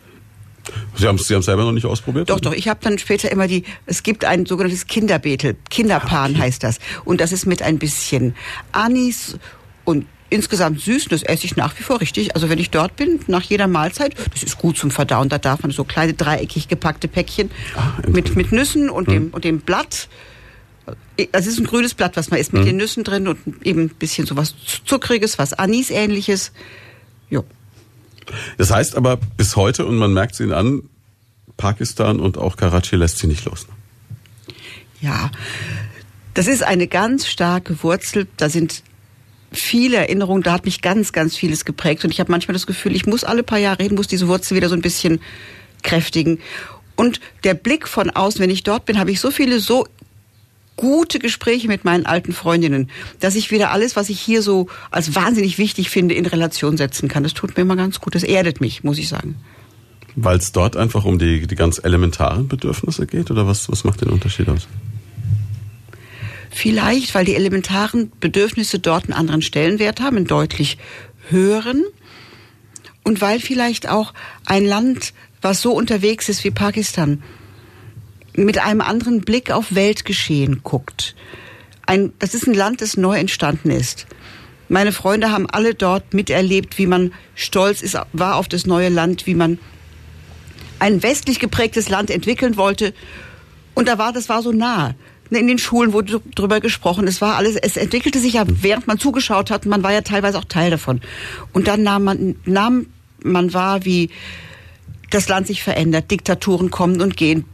Sie 0.95 1.07
haben 1.07 1.15
es 1.15 1.27
Sie 1.27 1.41
selber 1.41 1.63
noch 1.63 1.71
nicht 1.71 1.85
ausprobiert? 1.85 2.29
Doch, 2.29 2.39
doch. 2.39 2.53
Ich 2.53 2.67
habe 2.67 2.79
dann 2.83 2.97
später 2.97 3.31
immer 3.31 3.47
die, 3.47 3.63
es 3.85 4.03
gibt 4.03 4.25
ein 4.25 4.45
sogenanntes 4.45 4.87
Kinderbetel. 4.87 5.55
Kinderpan 5.69 6.31
okay. 6.31 6.41
heißt 6.41 6.63
das. 6.63 6.79
Und 7.03 7.19
das 7.19 7.31
ist 7.31 7.45
mit 7.45 7.61
ein 7.61 7.79
bisschen 7.79 8.35
Anis 8.71 9.37
und 9.83 10.05
insgesamt 10.31 10.81
süß 10.81 11.05
das 11.09 11.21
esse 11.21 11.45
ich 11.45 11.55
nach 11.55 11.77
wie 11.77 11.83
vor 11.83 12.01
richtig. 12.01 12.33
Also 12.35 12.49
wenn 12.49 12.57
ich 12.57 12.71
dort 12.71 12.95
bin, 12.95 13.19
nach 13.27 13.43
jeder 13.43 13.67
Mahlzeit, 13.67 14.15
das 14.33 14.41
ist 14.41 14.57
gut 14.57 14.77
zum 14.77 14.89
Verdauen, 14.89 15.29
da 15.29 15.37
darf 15.37 15.61
man 15.61 15.71
so 15.71 15.83
kleine 15.83 16.13
dreieckig 16.13 16.67
gepackte 16.67 17.07
Päckchen 17.07 17.51
ah, 17.75 17.93
mit, 18.07 18.35
mit 18.35 18.51
Nüssen 18.51 18.89
und, 18.89 19.07
hm. 19.07 19.13
dem, 19.13 19.29
und 19.29 19.43
dem 19.43 19.59
Blatt. 19.59 20.07
Das 21.31 21.45
ist 21.45 21.59
ein 21.59 21.65
grünes 21.65 21.93
Blatt, 21.93 22.17
was 22.17 22.31
man 22.31 22.39
isst, 22.39 22.53
mit 22.53 22.61
hm. 22.61 22.67
den 22.67 22.77
Nüssen 22.77 23.03
drin 23.03 23.27
und 23.27 23.37
eben 23.63 23.81
ein 23.81 23.89
bisschen 23.89 24.25
so 24.25 24.35
was 24.35 24.55
Zuckriges, 24.85 25.37
was 25.37 25.53
Anis-ähnliches. 25.53 26.51
Jo. 27.29 27.43
Das 28.57 28.71
heißt 28.71 28.95
aber 28.95 29.17
bis 29.37 29.55
heute, 29.55 29.85
und 29.85 29.97
man 29.97 30.13
merkt 30.13 30.33
es 30.33 30.39
ihnen 30.39 30.53
an, 30.53 30.83
Pakistan 31.57 32.19
und 32.19 32.37
auch 32.37 32.55
Karachi 32.55 32.95
lässt 32.95 33.19
sie 33.19 33.27
nicht 33.27 33.45
los. 33.45 33.67
Ne? 33.67 34.55
Ja, 35.01 35.31
das 36.33 36.47
ist 36.47 36.63
eine 36.63 36.87
ganz 36.87 37.27
starke 37.27 37.83
Wurzel. 37.83 38.27
Da 38.37 38.49
sind 38.49 38.83
viele 39.51 39.97
Erinnerungen, 39.97 40.43
da 40.43 40.53
hat 40.53 40.65
mich 40.65 40.81
ganz, 40.81 41.11
ganz 41.11 41.35
vieles 41.35 41.65
geprägt. 41.65 42.03
Und 42.03 42.11
ich 42.11 42.19
habe 42.19 42.31
manchmal 42.31 42.53
das 42.53 42.67
Gefühl, 42.67 42.95
ich 42.95 43.05
muss 43.05 43.23
alle 43.23 43.43
paar 43.43 43.59
Jahre 43.59 43.83
hin, 43.83 43.95
muss 43.95 44.07
diese 44.07 44.27
Wurzel 44.27 44.55
wieder 44.55 44.69
so 44.69 44.75
ein 44.75 44.81
bisschen 44.81 45.21
kräftigen. 45.83 46.39
Und 46.95 47.19
der 47.43 47.53
Blick 47.53 47.87
von 47.87 48.09
außen, 48.09 48.39
wenn 48.41 48.49
ich 48.49 48.63
dort 48.63 48.85
bin, 48.85 48.99
habe 48.99 49.11
ich 49.11 49.19
so 49.19 49.31
viele 49.31 49.59
so 49.59 49.87
gute 50.77 51.19
Gespräche 51.19 51.67
mit 51.67 51.85
meinen 51.85 52.05
alten 52.05 52.33
Freundinnen, 52.33 52.89
dass 53.19 53.35
ich 53.35 53.51
wieder 53.51 53.71
alles, 53.71 53.95
was 53.95 54.09
ich 54.09 54.19
hier 54.19 54.41
so 54.41 54.67
als 54.89 55.15
wahnsinnig 55.15 55.57
wichtig 55.57 55.89
finde, 55.89 56.15
in 56.15 56.25
Relation 56.25 56.77
setzen 56.77 57.07
kann. 57.07 57.23
Das 57.23 57.33
tut 57.33 57.55
mir 57.55 57.61
immer 57.61 57.75
ganz 57.75 57.99
gut. 57.99 58.15
Das 58.15 58.23
erdet 58.23 58.61
mich, 58.61 58.83
muss 58.83 58.97
ich 58.97 59.07
sagen. 59.07 59.35
Weil 60.15 60.37
es 60.37 60.51
dort 60.51 60.75
einfach 60.77 61.05
um 61.05 61.19
die, 61.19 61.45
die 61.47 61.55
ganz 61.55 61.79
elementaren 61.83 62.47
Bedürfnisse 62.47 63.05
geht? 63.05 63.31
Oder 63.31 63.47
was, 63.47 63.69
was 63.69 63.83
macht 63.83 64.01
den 64.01 64.09
Unterschied 64.09 64.49
aus? 64.49 64.67
Vielleicht, 66.53 67.15
weil 67.15 67.23
die 67.23 67.35
elementaren 67.35 68.11
Bedürfnisse 68.19 68.77
dort 68.77 69.05
einen 69.05 69.13
anderen 69.13 69.41
Stellenwert 69.41 70.01
haben, 70.01 70.17
einen 70.17 70.27
deutlich 70.27 70.77
höheren. 71.29 71.83
Und 73.03 73.21
weil 73.21 73.39
vielleicht 73.39 73.89
auch 73.89 74.13
ein 74.45 74.65
Land, 74.65 75.13
was 75.41 75.61
so 75.61 75.71
unterwegs 75.71 76.29
ist 76.29 76.43
wie 76.43 76.51
Pakistan, 76.51 77.23
mit 78.35 78.59
einem 78.59 78.81
anderen 78.81 79.21
Blick 79.21 79.49
auf 79.49 79.73
Weltgeschehen 79.73 80.61
guckt. 80.61 81.15
Ein, 81.85 82.13
das 82.19 82.33
ist 82.33 82.47
ein 82.47 82.53
Land, 82.53 82.81
das 82.81 82.95
neu 82.95 83.17
entstanden 83.17 83.71
ist. 83.71 84.05
Meine 84.69 84.91
Freunde 84.91 85.31
haben 85.31 85.49
alle 85.49 85.73
dort 85.73 86.13
miterlebt, 86.13 86.77
wie 86.77 86.85
man 86.85 87.13
stolz 87.33 87.81
ist, 87.81 87.97
war 88.13 88.35
auf 88.35 88.47
das 88.47 88.65
neue 88.65 88.89
Land, 88.89 89.25
wie 89.25 89.35
man 89.35 89.57
ein 90.79 91.01
westlich 91.01 91.39
geprägtes 91.39 91.89
Land 91.89 92.09
entwickeln 92.09 92.55
wollte. 92.55 92.93
Und 93.73 93.87
da 93.87 93.97
war, 93.97 94.13
das 94.13 94.29
war 94.29 94.41
so 94.41 94.51
nah 94.51 94.95
in 95.37 95.47
den 95.47 95.57
Schulen 95.57 95.93
wurde 95.93 96.21
drüber 96.35 96.59
gesprochen. 96.59 97.07
Es 97.07 97.21
war 97.21 97.35
alles, 97.35 97.55
es 97.55 97.77
entwickelte 97.77 98.19
sich 98.19 98.33
ja, 98.33 98.43
während 98.47 98.87
man 98.87 98.99
zugeschaut 98.99 99.49
hat. 99.51 99.65
Man 99.65 99.83
war 99.83 99.93
ja 99.93 100.01
teilweise 100.01 100.37
auch 100.37 100.45
Teil 100.45 100.71
davon. 100.71 101.01
Und 101.53 101.67
dann 101.67 101.83
nahm 101.83 102.03
man, 102.03 102.35
nahm 102.45 102.87
man 103.23 103.53
wahr, 103.53 103.85
wie 103.85 104.09
das 105.09 105.29
Land 105.29 105.47
sich 105.47 105.63
verändert, 105.63 106.11
Diktaturen 106.11 106.71
kommen 106.71 107.01
und 107.01 107.17
gehen, 107.17 107.45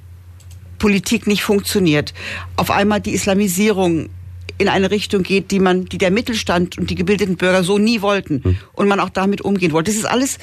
Politik 0.80 1.28
nicht 1.28 1.44
funktioniert. 1.44 2.14
Auf 2.56 2.72
einmal 2.72 3.02
die 3.02 3.14
Islamisierung 3.14 4.10
in 4.58 4.70
eine 4.70 4.92
Richtung 4.92 5.24
geht, 5.24 5.52
die 5.52 5.60
man, 5.60 5.86
die 5.86 5.98
der 5.98 6.12
Mittelstand 6.12 6.78
und 6.78 6.90
die 6.90 6.96
gebildeten 6.96 7.38
Bürger 7.38 7.64
so 7.64 7.78
nie 7.78 8.02
wollten 8.02 8.44
hm. 8.44 8.58
und 8.74 8.88
man 8.88 9.00
auch 9.00 9.10
damit 9.10 9.42
umgehen 9.42 9.72
wollte. 9.72 9.92
Das 9.92 9.98
ist 9.98 10.06
alles 10.06 10.40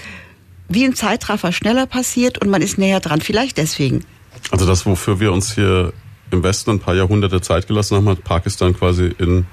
wie 0.68 0.84
ein 0.84 0.94
Zeitraffer 0.94 1.52
schneller 1.52 1.86
passiert 1.86 2.38
und 2.38 2.48
man 2.48 2.62
ist 2.62 2.78
näher 2.78 3.00
dran. 3.00 3.20
Vielleicht 3.20 3.58
deswegen. 3.58 4.04
Also 4.50 4.66
das, 4.66 4.86
wofür 4.86 5.20
wir 5.20 5.32
uns 5.32 5.54
hier 5.54 5.92
im 6.34 6.42
Westen 6.42 6.70
ein 6.70 6.80
paar 6.80 6.94
Jahrhunderte 6.94 7.40
Zeit 7.40 7.66
gelassen 7.66 7.96
haben, 7.96 8.08
hat 8.08 8.24
Pakistan 8.24 8.76
quasi 8.76 9.06
in 9.18 9.46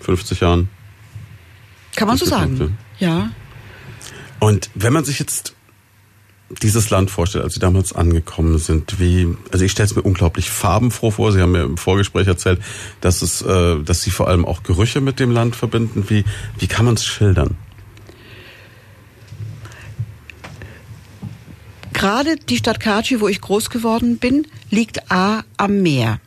50 0.00 0.40
Jahren. 0.40 0.68
Kann 1.96 2.08
man 2.08 2.16
so 2.16 2.24
sagen. 2.24 2.78
Ja. 2.98 3.30
Und 4.38 4.70
wenn 4.74 4.92
man 4.92 5.04
sich 5.04 5.18
jetzt 5.18 5.54
dieses 6.62 6.90
Land 6.90 7.10
vorstellt, 7.10 7.44
als 7.44 7.54
Sie 7.54 7.60
damals 7.60 7.92
angekommen 7.92 8.58
sind, 8.58 8.98
wie, 8.98 9.28
also 9.52 9.64
ich 9.64 9.72
stelle 9.72 9.86
es 9.86 9.94
mir 9.94 10.02
unglaublich 10.02 10.50
farbenfroh 10.50 11.12
vor. 11.12 11.32
Sie 11.32 11.40
haben 11.40 11.52
mir 11.52 11.62
im 11.62 11.76
Vorgespräch 11.76 12.26
erzählt, 12.26 12.60
dass 13.00 13.22
es, 13.22 13.42
äh, 13.42 13.80
dass 13.82 14.02
Sie 14.02 14.10
vor 14.10 14.28
allem 14.28 14.44
auch 14.44 14.62
Gerüche 14.62 15.00
mit 15.00 15.20
dem 15.20 15.30
Land 15.30 15.54
verbinden. 15.54 16.06
Wie, 16.08 16.24
wie 16.58 16.66
kann 16.66 16.84
man 16.84 16.94
es 16.94 17.04
schildern? 17.04 17.56
Gerade 22.00 22.36
die 22.36 22.56
Stadt 22.56 22.80
Karachi, 22.80 23.20
wo 23.20 23.28
ich 23.28 23.42
groß 23.42 23.68
geworden 23.68 24.16
bin, 24.16 24.46
liegt 24.70 25.12
A 25.12 25.44
am 25.58 25.82
Meer. 25.82 26.18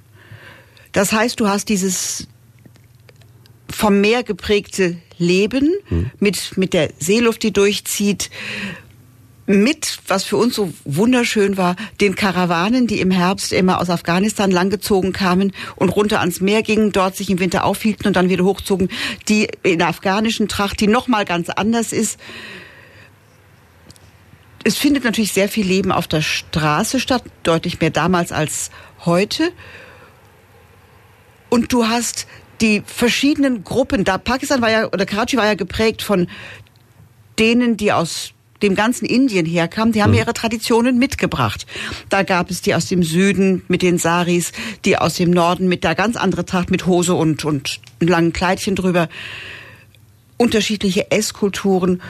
Das 0.91 1.11
heißt, 1.11 1.39
du 1.39 1.47
hast 1.47 1.67
dieses 1.67 2.27
vom 3.71 3.99
Meer 3.99 4.21
geprägte 4.21 4.97
Leben 5.17 5.73
hm. 5.87 6.11
mit, 6.19 6.59
mit 6.59 6.73
der 6.73 6.91
Seeluft, 6.99 7.41
die 7.41 7.51
durchzieht, 7.51 8.29
mit, 9.47 9.97
was 10.07 10.23
für 10.25 10.37
uns 10.37 10.53
so 10.53 10.71
wunderschön 10.85 11.57
war, 11.57 11.75
den 11.99 12.13
Karawanen, 12.13 12.85
die 12.85 12.99
im 12.99 13.09
Herbst 13.09 13.51
immer 13.51 13.81
aus 13.81 13.89
Afghanistan 13.89 14.51
langgezogen 14.51 15.11
kamen 15.11 15.53
und 15.75 15.89
runter 15.89 16.19
ans 16.19 16.39
Meer 16.39 16.61
gingen, 16.61 16.91
dort 16.91 17.15
sich 17.15 17.31
im 17.31 17.39
Winter 17.39 17.65
aufhielten 17.65 18.05
und 18.05 18.15
dann 18.15 18.29
wieder 18.29 18.43
hochzogen, 18.43 18.89
die 19.27 19.47
in 19.63 19.79
der 19.79 19.87
afghanischen 19.87 20.47
Tracht, 20.47 20.79
die 20.81 20.87
nochmal 20.87 21.25
ganz 21.25 21.49
anders 21.49 21.93
ist 21.93 22.19
es 24.63 24.77
findet 24.77 25.03
natürlich 25.03 25.33
sehr 25.33 25.49
viel 25.49 25.65
Leben 25.65 25.91
auf 25.91 26.07
der 26.07 26.21
Straße 26.21 26.99
statt, 26.99 27.23
deutlich 27.43 27.79
mehr 27.79 27.89
damals 27.89 28.31
als 28.31 28.71
heute. 29.05 29.51
Und 31.49 31.73
du 31.73 31.87
hast 31.87 32.27
die 32.61 32.81
verschiedenen 32.85 33.63
Gruppen, 33.63 34.03
da 34.03 34.17
Pakistan 34.17 34.61
war 34.61 34.71
ja, 34.71 34.87
oder 34.87 35.05
Karachi 35.05 35.37
war 35.37 35.45
ja 35.45 35.55
geprägt 35.55 36.01
von 36.01 36.27
denen, 37.37 37.77
die 37.77 37.91
aus 37.91 38.33
dem 38.61 38.75
ganzen 38.75 39.05
Indien 39.05 39.45
herkamen, 39.45 39.91
die 39.91 40.01
haben 40.01 40.11
mhm. 40.11 40.19
ihre 40.19 40.33
Traditionen 40.33 40.97
mitgebracht. 40.97 41.65
Da 42.07 42.23
gab 42.23 42.49
es 42.49 42.61
die 42.61 42.73
aus 42.73 42.87
dem 42.87 43.03
Süden 43.03 43.63
mit 43.67 43.81
den 43.81 43.97
Saris, 43.97 44.53
die 44.85 44.97
aus 44.97 45.15
dem 45.15 45.31
Norden 45.31 45.67
mit 45.67 45.83
der 45.83 45.95
ganz 45.95 46.15
andere 46.15 46.45
Tracht 46.45 46.71
mit 46.71 46.85
Hose 46.85 47.13
und, 47.13 47.43
und 47.43 47.81
langen 47.99 48.31
Kleidchen 48.31 48.75
drüber. 48.75 49.09
Unterschiedliche 50.37 51.11
Esskulturen, 51.11 52.01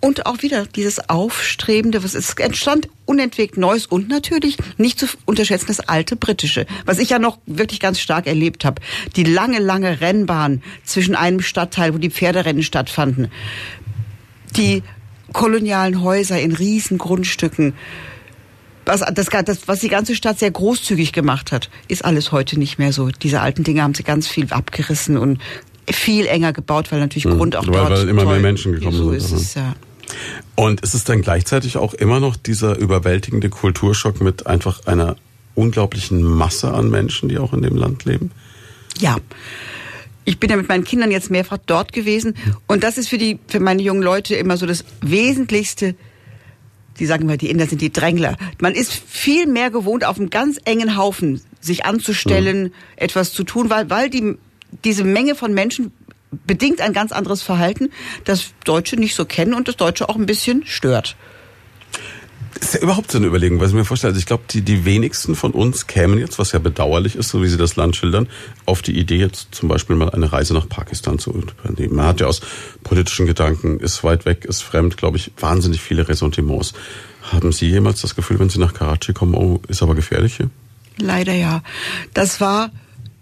und 0.00 0.26
auch 0.26 0.42
wieder 0.42 0.66
dieses 0.66 1.08
Aufstrebende, 1.08 2.02
was 2.02 2.14
es 2.14 2.34
entstand, 2.34 2.88
unentwegt 3.04 3.56
Neues 3.56 3.86
und 3.86 4.08
natürlich 4.08 4.56
nicht 4.78 4.98
zu 4.98 5.06
unterschätzen 5.26 5.66
das 5.68 5.80
alte 5.80 6.16
Britische, 6.16 6.66
was 6.86 6.98
ich 6.98 7.10
ja 7.10 7.18
noch 7.18 7.38
wirklich 7.46 7.80
ganz 7.80 8.00
stark 8.00 8.26
erlebt 8.26 8.64
habe. 8.64 8.80
Die 9.16 9.24
lange, 9.24 9.58
lange 9.58 10.00
Rennbahn 10.00 10.62
zwischen 10.84 11.14
einem 11.14 11.40
Stadtteil, 11.40 11.92
wo 11.94 11.98
die 11.98 12.10
Pferderennen 12.10 12.62
stattfanden, 12.62 13.30
die 14.56 14.82
kolonialen 15.32 16.02
Häuser 16.02 16.40
in 16.40 16.52
riesen 16.52 16.98
Grundstücken, 16.98 17.74
was, 18.86 19.00
das, 19.12 19.26
das, 19.26 19.68
was 19.68 19.80
die 19.80 19.88
ganze 19.88 20.16
Stadt 20.16 20.38
sehr 20.38 20.50
großzügig 20.50 21.12
gemacht 21.12 21.52
hat, 21.52 21.70
ist 21.88 22.04
alles 22.04 22.32
heute 22.32 22.58
nicht 22.58 22.78
mehr 22.78 22.92
so. 22.92 23.10
Diese 23.10 23.40
alten 23.40 23.62
Dinge 23.62 23.82
haben 23.82 23.94
sie 23.94 24.02
ganz 24.02 24.26
viel 24.26 24.50
abgerissen 24.50 25.16
und 25.16 25.38
viel 25.88 26.26
enger 26.26 26.52
gebaut, 26.52 26.90
weil 26.90 27.00
natürlich 27.00 27.24
hm, 27.24 27.36
Grund 27.36 27.56
auch 27.56 27.66
weil, 27.66 27.72
dort 27.72 27.90
weil 27.90 28.08
immer 28.08 28.24
mehr 28.24 28.40
Menschen 28.40 28.72
gekommen 28.72 28.96
so 28.96 29.10
sind. 29.10 29.20
So 29.20 29.36
ist 29.36 29.42
es, 29.42 29.54
ja. 29.54 29.74
Und 30.56 30.80
ist 30.80 30.94
es 30.94 31.04
dann 31.04 31.22
gleichzeitig 31.22 31.76
auch 31.76 31.94
immer 31.94 32.20
noch 32.20 32.36
dieser 32.36 32.78
überwältigende 32.78 33.48
Kulturschock 33.48 34.20
mit 34.20 34.46
einfach 34.46 34.86
einer 34.86 35.16
unglaublichen 35.54 36.22
Masse 36.22 36.72
an 36.72 36.90
Menschen, 36.90 37.28
die 37.28 37.38
auch 37.38 37.52
in 37.52 37.62
dem 37.62 37.76
Land 37.76 38.04
leben? 38.04 38.30
Ja. 38.98 39.16
Ich 40.24 40.38
bin 40.38 40.50
ja 40.50 40.56
mit 40.56 40.68
meinen 40.68 40.84
Kindern 40.84 41.10
jetzt 41.10 41.30
mehrfach 41.30 41.58
dort 41.64 41.92
gewesen 41.92 42.34
und 42.66 42.84
das 42.84 42.98
ist 42.98 43.08
für 43.08 43.18
die 43.18 43.38
für 43.48 43.58
meine 43.58 43.82
jungen 43.82 44.02
Leute 44.02 44.34
immer 44.36 44.56
so 44.56 44.66
das 44.66 44.84
wesentlichste 45.00 45.96
die 47.00 47.06
sagen 47.06 47.22
immer, 47.22 47.38
die 47.38 47.50
Inder 47.50 47.66
sind 47.66 47.80
die 47.80 47.92
Drängler. 47.92 48.36
Man 48.60 48.74
ist 48.74 48.92
viel 48.92 49.46
mehr 49.46 49.70
gewohnt, 49.70 50.04
auf 50.04 50.18
einem 50.18 50.30
ganz 50.30 50.58
engen 50.64 50.96
Haufen 50.96 51.40
sich 51.60 51.84
anzustellen, 51.84 52.64
mhm. 52.64 52.72
etwas 52.96 53.32
zu 53.32 53.42
tun, 53.42 53.70
weil, 53.70 53.90
weil 53.90 54.10
die, 54.10 54.36
diese 54.84 55.04
Menge 55.04 55.34
von 55.34 55.52
Menschen 55.52 55.92
bedingt 56.30 56.80
ein 56.80 56.92
ganz 56.92 57.12
anderes 57.12 57.42
Verhalten, 57.42 57.90
das 58.24 58.52
Deutsche 58.64 58.96
nicht 58.96 59.14
so 59.14 59.24
kennen 59.24 59.54
und 59.54 59.68
das 59.68 59.76
Deutsche 59.76 60.08
auch 60.08 60.16
ein 60.16 60.26
bisschen 60.26 60.64
stört. 60.66 61.16
Das 62.54 62.68
ist 62.68 62.74
ja 62.74 62.80
überhaupt 62.80 63.12
so 63.12 63.18
eine 63.18 63.28
Überlegung, 63.28 63.60
was 63.60 63.70
ich 63.70 63.74
mir 63.74 63.84
vorstelle. 63.84 64.10
Also 64.10 64.18
ich 64.18 64.26
glaube, 64.26 64.42
die, 64.50 64.62
die 64.62 64.84
wenigsten 64.84 65.34
von 65.34 65.52
uns 65.52 65.86
kämen 65.86 66.18
jetzt, 66.18 66.38
was 66.38 66.52
ja 66.52 66.58
bedauerlich 66.58 67.16
ist, 67.16 67.28
so 67.28 67.42
wie 67.42 67.48
Sie 67.48 67.56
das 67.56 67.76
Land 67.76 67.96
schildern, 67.96 68.28
auf 68.66 68.82
die 68.82 68.98
Idee, 68.98 69.16
jetzt 69.16 69.54
zum 69.54 69.68
Beispiel 69.68 69.96
mal 69.96 70.10
eine 70.10 70.32
Reise 70.32 70.52
nach 70.52 70.68
Pakistan 70.68 71.18
zu 71.18 71.30
unternehmen. 71.30 71.94
Man 71.94 72.06
hat 72.06 72.20
ja 72.20 72.26
aus 72.26 72.40
politischen 72.82 73.26
Gedanken, 73.26 73.78
ist 73.78 74.02
weit 74.02 74.26
weg, 74.26 74.44
ist 74.44 74.62
fremd, 74.62 74.96
glaube 74.96 75.16
ich, 75.16 75.30
wahnsinnig 75.38 75.80
viele 75.80 76.08
Ressentiments. 76.08 76.74
Haben 77.22 77.52
Sie 77.52 77.68
jemals 77.68 78.00
das 78.00 78.16
Gefühl, 78.16 78.38
wenn 78.40 78.50
Sie 78.50 78.58
nach 78.58 78.74
Karachi 78.74 79.12
kommen, 79.12 79.34
oh, 79.34 79.60
ist 79.68 79.82
aber 79.82 79.94
gefährlich 79.94 80.36
hier? 80.36 80.50
Leider 80.98 81.32
ja. 81.32 81.62
Das 82.14 82.40
war 82.40 82.70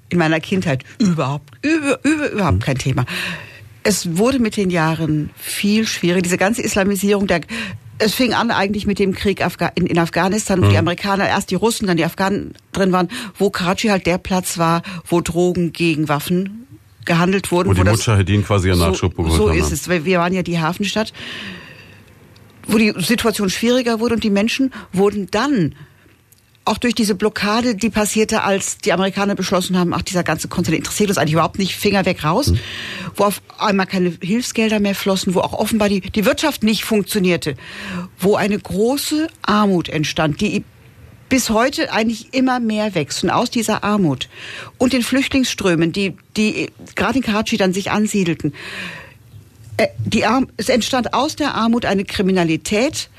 in 0.08 0.18
meiner 0.18 0.40
Kindheit 0.40 0.84
überhaupt, 0.98 1.54
über, 1.62 1.98
über, 2.04 2.30
überhaupt 2.30 2.62
kein 2.62 2.78
Thema. 2.78 3.04
Es 3.82 4.18
wurde 4.18 4.38
mit 4.38 4.56
den 4.56 4.70
Jahren 4.70 5.30
viel 5.36 5.86
schwieriger. 5.86 6.22
Diese 6.22 6.38
ganze 6.38 6.62
Islamisierung 6.62 7.26
der 7.26 7.40
es 7.98 8.14
fing 8.14 8.32
an 8.32 8.50
eigentlich 8.50 8.86
mit 8.86 8.98
dem 8.98 9.12
Krieg 9.12 9.44
in, 9.74 9.98
Afghanistan, 9.98 10.60
wo 10.60 10.66
mhm. 10.66 10.70
die 10.70 10.78
Amerikaner, 10.78 11.28
erst 11.28 11.50
die 11.50 11.56
Russen, 11.56 11.86
dann 11.86 11.96
die 11.96 12.04
Afghanen 12.04 12.54
drin 12.72 12.92
waren, 12.92 13.08
wo 13.36 13.50
Karachi 13.50 13.88
halt 13.88 14.06
der 14.06 14.18
Platz 14.18 14.58
war, 14.58 14.82
wo 15.04 15.20
Drogen 15.20 15.72
gegen 15.72 16.08
Waffen 16.08 16.66
gehandelt 17.04 17.50
wurden. 17.50 17.70
Wo, 17.70 17.80
wo 17.80 17.82
die 17.82 17.90
Mujahedin 17.90 18.44
quasi 18.44 18.68
ihren 18.68 18.78
Nachschub 18.78 19.16
bekommen 19.16 19.36
So 19.36 19.48
ist 19.48 19.72
es. 19.72 19.88
Wir 19.88 20.18
waren 20.18 20.32
ja 20.32 20.42
die 20.42 20.60
Hafenstadt, 20.60 21.12
wo 22.66 22.78
die 22.78 22.94
Situation 22.98 23.50
schwieriger 23.50 23.98
wurde 24.00 24.14
und 24.14 24.24
die 24.24 24.30
Menschen 24.30 24.72
wurden 24.92 25.28
dann 25.30 25.74
auch 26.68 26.78
durch 26.78 26.94
diese 26.94 27.14
Blockade, 27.14 27.74
die 27.74 27.90
passierte, 27.90 28.42
als 28.42 28.78
die 28.78 28.92
Amerikaner 28.92 29.34
beschlossen 29.34 29.78
haben, 29.78 29.94
ach, 29.94 30.02
dieser 30.02 30.22
ganze 30.22 30.48
Kontinent 30.48 30.80
interessiert 30.80 31.08
uns 31.08 31.18
eigentlich 31.18 31.32
überhaupt 31.32 31.58
nicht, 31.58 31.74
Finger 31.74 32.04
weg 32.04 32.22
raus, 32.24 32.48
mhm. 32.48 32.60
wo 33.16 33.24
auf 33.24 33.42
einmal 33.58 33.86
keine 33.86 34.12
Hilfsgelder 34.20 34.78
mehr 34.78 34.94
flossen, 34.94 35.34
wo 35.34 35.40
auch 35.40 35.54
offenbar 35.54 35.88
die, 35.88 36.00
die 36.00 36.24
Wirtschaft 36.24 36.62
nicht 36.62 36.84
funktionierte, 36.84 37.56
wo 38.18 38.36
eine 38.36 38.58
große 38.58 39.28
Armut 39.42 39.88
entstand, 39.88 40.40
die 40.40 40.64
bis 41.28 41.50
heute 41.50 41.92
eigentlich 41.92 42.32
immer 42.32 42.60
mehr 42.60 42.94
wächst. 42.94 43.24
Und 43.24 43.30
aus 43.30 43.50
dieser 43.50 43.84
Armut 43.84 44.28
und 44.78 44.92
den 44.92 45.02
Flüchtlingsströmen, 45.02 45.92
die, 45.92 46.16
die 46.36 46.70
gerade 46.94 47.18
in 47.18 47.24
Karachi 47.24 47.56
dann 47.56 47.72
sich 47.72 47.90
ansiedelten, 47.90 48.54
äh, 49.76 49.88
die 49.98 50.24
Arm, 50.24 50.48
es 50.56 50.68
entstand 50.68 51.14
aus 51.14 51.36
der 51.36 51.54
Armut 51.54 51.84
eine 51.84 52.04
Kriminalität, 52.04 53.10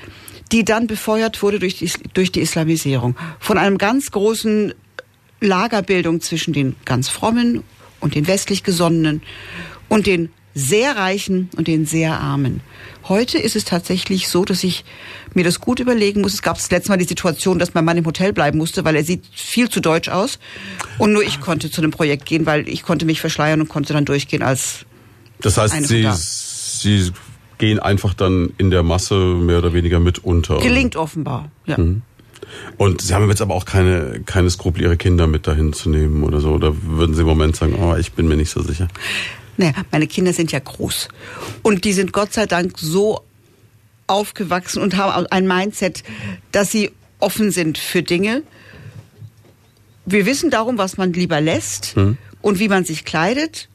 die 0.51 0.65
dann 0.65 0.87
befeuert 0.87 1.41
wurde 1.41 1.59
durch 1.59 1.77
die, 1.77 1.91
durch 2.13 2.31
die 2.31 2.41
Islamisierung. 2.41 3.15
Von 3.39 3.57
einem 3.57 3.77
ganz 3.77 4.11
großen 4.11 4.73
Lagerbildung 5.41 6.21
zwischen 6.21 6.53
den 6.53 6.75
ganz 6.85 7.09
frommen 7.09 7.63
und 7.99 8.15
den 8.15 8.27
westlich 8.27 8.63
gesonnenen 8.63 9.21
und 9.87 10.07
den 10.07 10.29
sehr 10.55 10.97
Reichen 10.97 11.49
und 11.55 11.67
den 11.67 11.85
sehr 11.85 12.19
Armen. 12.19 12.61
Heute 13.07 13.37
ist 13.37 13.55
es 13.55 13.65
tatsächlich 13.65 14.27
so, 14.27 14.45
dass 14.45 14.63
ich 14.63 14.83
mir 15.33 15.43
das 15.43 15.59
gut 15.59 15.79
überlegen 15.79 16.21
muss. 16.21 16.33
Es 16.33 16.41
gab 16.41 16.57
das 16.57 16.69
letzte 16.69 16.89
Mal 16.89 16.97
die 16.97 17.05
Situation, 17.05 17.59
dass 17.59 17.73
mein 17.73 17.85
Mann 17.85 17.97
im 17.97 18.05
Hotel 18.05 18.33
bleiben 18.33 18.57
musste, 18.57 18.83
weil 18.83 18.95
er 18.95 19.03
sieht 19.03 19.25
viel 19.31 19.69
zu 19.69 19.79
deutsch 19.79 20.09
aus. 20.09 20.39
Und 20.97 21.13
nur 21.13 21.23
ich 21.23 21.39
konnte 21.39 21.71
zu 21.71 21.81
einem 21.81 21.91
Projekt 21.91 22.25
gehen, 22.25 22.45
weil 22.45 22.67
ich 22.67 22.83
konnte 22.83 23.05
mich 23.05 23.21
verschleiern 23.21 23.61
und 23.61 23.69
konnte 23.69 23.93
dann 23.93 24.05
durchgehen 24.05 24.41
als 24.41 24.85
Das 25.39 25.57
heißt, 25.57 25.85
Sie, 25.85 26.09
Sie 26.13 27.11
gehen 27.59 27.77
einfach 27.79 28.15
dann 28.15 28.53
in 28.57 28.71
der 28.71 28.81
Masse 28.81 29.15
mehr 29.15 29.59
oder 29.59 29.73
weniger 29.73 29.99
mit 29.99 30.19
unter. 30.19 30.57
Gelingt 30.57 30.95
offenbar, 30.95 31.51
ja. 31.65 31.77
Mhm. 31.77 32.01
Und 32.77 33.01
Sie 33.01 33.13
haben 33.13 33.29
jetzt 33.29 33.41
aber 33.41 33.53
auch 33.53 33.65
keine, 33.65 34.21
keine 34.25 34.49
Skrupel, 34.49 34.81
Ihre 34.81 34.97
Kinder 34.97 35.27
mit 35.27 35.45
dahin 35.45 35.73
zu 35.73 35.89
nehmen 35.89 36.23
oder 36.23 36.39
so? 36.39 36.51
Oder 36.51 36.73
würden 36.81 37.13
Sie 37.13 37.21
im 37.21 37.27
Moment 37.27 37.55
sagen, 37.55 37.75
oh, 37.75 37.95
ich 37.95 38.13
bin 38.13 38.27
mir 38.27 38.37
nicht 38.37 38.49
so 38.49 38.63
sicher? 38.63 38.87
Naja, 39.57 39.73
meine 39.91 40.07
Kinder 40.07 40.33
sind 40.33 40.51
ja 40.51 40.59
groß. 40.59 41.09
Und 41.61 41.83
die 41.83 41.93
sind 41.93 42.13
Gott 42.13 42.33
sei 42.33 42.45
Dank 42.45 42.79
so 42.79 43.21
aufgewachsen 44.07 44.81
und 44.81 44.95
haben 44.95 45.27
ein 45.27 45.47
Mindset, 45.47 46.03
dass 46.51 46.71
sie 46.71 46.91
offen 47.19 47.51
sind 47.51 47.77
für 47.77 48.01
Dinge. 48.01 48.43
Wir 50.05 50.25
wissen 50.25 50.49
darum, 50.49 50.77
was 50.77 50.97
man 50.97 51.13
lieber 51.13 51.41
lässt 51.41 51.95
hm. 51.95 52.17
und 52.41 52.59
wie 52.59 52.69
man 52.69 52.85
sich 52.85 53.05
kleidet. 53.05 53.69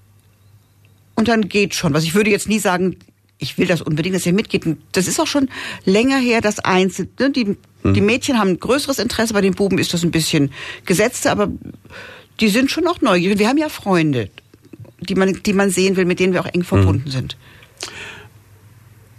Und 1.14 1.28
dann 1.28 1.48
geht 1.48 1.74
schon. 1.74 1.94
Was 1.94 2.02
ich 2.02 2.14
würde 2.14 2.30
jetzt 2.30 2.48
nie 2.48 2.58
sagen, 2.58 2.96
ich 3.38 3.58
will 3.58 3.66
das 3.66 3.82
unbedingt, 3.82 4.14
dass 4.14 4.26
ihr 4.26 4.32
mitgeht. 4.32 4.66
Und 4.66 4.78
das 4.92 5.06
ist 5.06 5.20
auch 5.20 5.26
schon 5.26 5.48
länger 5.84 6.18
her, 6.18 6.40
das 6.40 6.60
Einzel. 6.60 7.08
Ne? 7.18 7.30
Die, 7.30 7.56
hm. 7.82 7.94
die 7.94 8.00
Mädchen 8.00 8.38
haben 8.38 8.50
ein 8.50 8.60
größeres 8.60 8.98
Interesse, 8.98 9.34
bei 9.34 9.40
den 9.40 9.54
Buben 9.54 9.78
ist 9.78 9.92
das 9.92 10.02
ein 10.02 10.10
bisschen 10.10 10.52
gesetzter, 10.86 11.32
aber 11.32 11.48
die 12.40 12.48
sind 12.48 12.70
schon 12.70 12.86
auch 12.86 13.00
neugierig. 13.00 13.38
Wir 13.38 13.48
haben 13.48 13.58
ja 13.58 13.68
Freunde, 13.68 14.30
die 15.00 15.14
man, 15.14 15.42
die 15.42 15.52
man 15.52 15.70
sehen 15.70 15.96
will, 15.96 16.04
mit 16.04 16.20
denen 16.20 16.32
wir 16.32 16.40
auch 16.40 16.52
eng 16.52 16.64
verbunden 16.64 17.06
hm. 17.06 17.10
sind. 17.10 17.36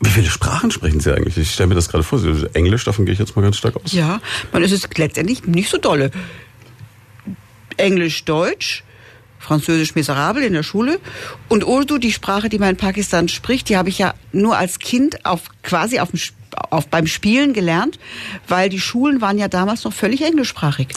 Wie 0.01 0.09
viele 0.09 0.29
Sprachen 0.29 0.71
sprechen 0.71 0.99
Sie 0.99 1.13
eigentlich? 1.13 1.37
Ich 1.37 1.51
stelle 1.51 1.67
mir 1.67 1.75
das 1.75 1.89
gerade 1.89 2.03
vor. 2.03 2.21
Englisch, 2.53 2.83
davon 2.83 3.05
gehe 3.05 3.13
ich 3.13 3.19
jetzt 3.19 3.35
mal 3.35 3.41
ganz 3.41 3.57
stark 3.57 3.75
aus. 3.77 3.91
Ja, 3.93 4.21
man 4.51 4.61
ist 4.61 4.71
es 4.71 4.87
letztendlich 4.97 5.45
nicht 5.45 5.69
so 5.69 5.77
dolle. 5.77 6.11
Englisch, 7.77 8.23
Deutsch, 8.25 8.83
Französisch 9.45 9.95
miserabel 9.95 10.43
in 10.43 10.53
der 10.53 10.63
Schule. 10.63 10.99
Und 11.47 11.65
Urdu, 11.65 11.97
die 11.97 12.11
Sprache, 12.11 12.49
die 12.49 12.59
man 12.59 12.71
in 12.71 12.77
Pakistan 12.77 13.27
spricht, 13.29 13.69
die 13.69 13.77
habe 13.77 13.89
ich 13.89 13.99
ja 13.99 14.13
nur 14.31 14.57
als 14.57 14.79
Kind 14.79 15.25
auf 15.25 15.43
quasi 15.63 15.99
auf, 15.99 16.09
auf 16.69 16.87
beim 16.87 17.07
Spielen 17.07 17.53
gelernt, 17.53 17.99
weil 18.47 18.69
die 18.69 18.79
Schulen 18.79 19.21
waren 19.21 19.37
ja 19.37 19.47
damals 19.47 19.83
noch 19.83 19.93
völlig 19.93 20.21
englischsprachig. 20.23 20.89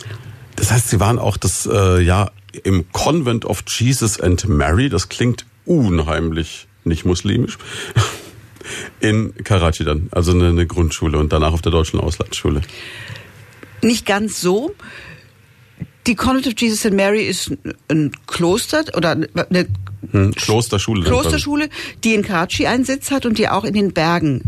Das 0.57 0.73
heißt, 0.73 0.89
Sie 0.89 0.99
waren 0.99 1.19
auch 1.19 1.37
das 1.37 1.69
äh, 1.71 2.01
ja 2.01 2.31
im 2.65 2.91
Convent 2.93 3.45
of 3.45 3.63
Jesus 3.67 4.19
and 4.21 4.49
Mary. 4.49 4.89
Das 4.89 5.09
klingt 5.09 5.47
unheimlich 5.65 6.67
nicht 6.85 7.05
muslimisch. 7.05 7.59
In 9.01 9.35
Karachi 9.45 9.85
dann, 9.85 10.09
also 10.11 10.33
eine, 10.33 10.49
eine 10.49 10.67
Grundschule 10.67 11.19
und 11.19 11.33
danach 11.33 11.53
auf 11.53 11.63
der 11.63 11.73
deutschen 11.73 12.01
Auslandsschule. 12.01 12.63
Nicht 13.83 14.05
ganz 14.05 14.41
so. 14.41 14.75
Die 16.09 16.15
Convent 16.15 16.47
of 16.47 16.55
Jesus 16.57 16.87
and 16.87 16.97
Mary 16.97 17.27
ist 17.27 17.53
ein 17.89 18.13
Kloster 18.27 18.83
oder 18.97 19.11
eine 19.11 19.67
hm, 20.11 20.35
Klosterschule. 20.35 21.05
Klosterschule, 21.05 21.69
die 22.03 22.15
in 22.15 22.23
Karachi 22.23 22.67
einen 22.67 22.87
Sitz 22.87 23.11
hat 23.11 23.27
und 23.27 23.37
die 23.37 23.47
auch 23.51 23.65
in 23.65 23.75
den 23.75 23.93
Bergen 23.93 24.43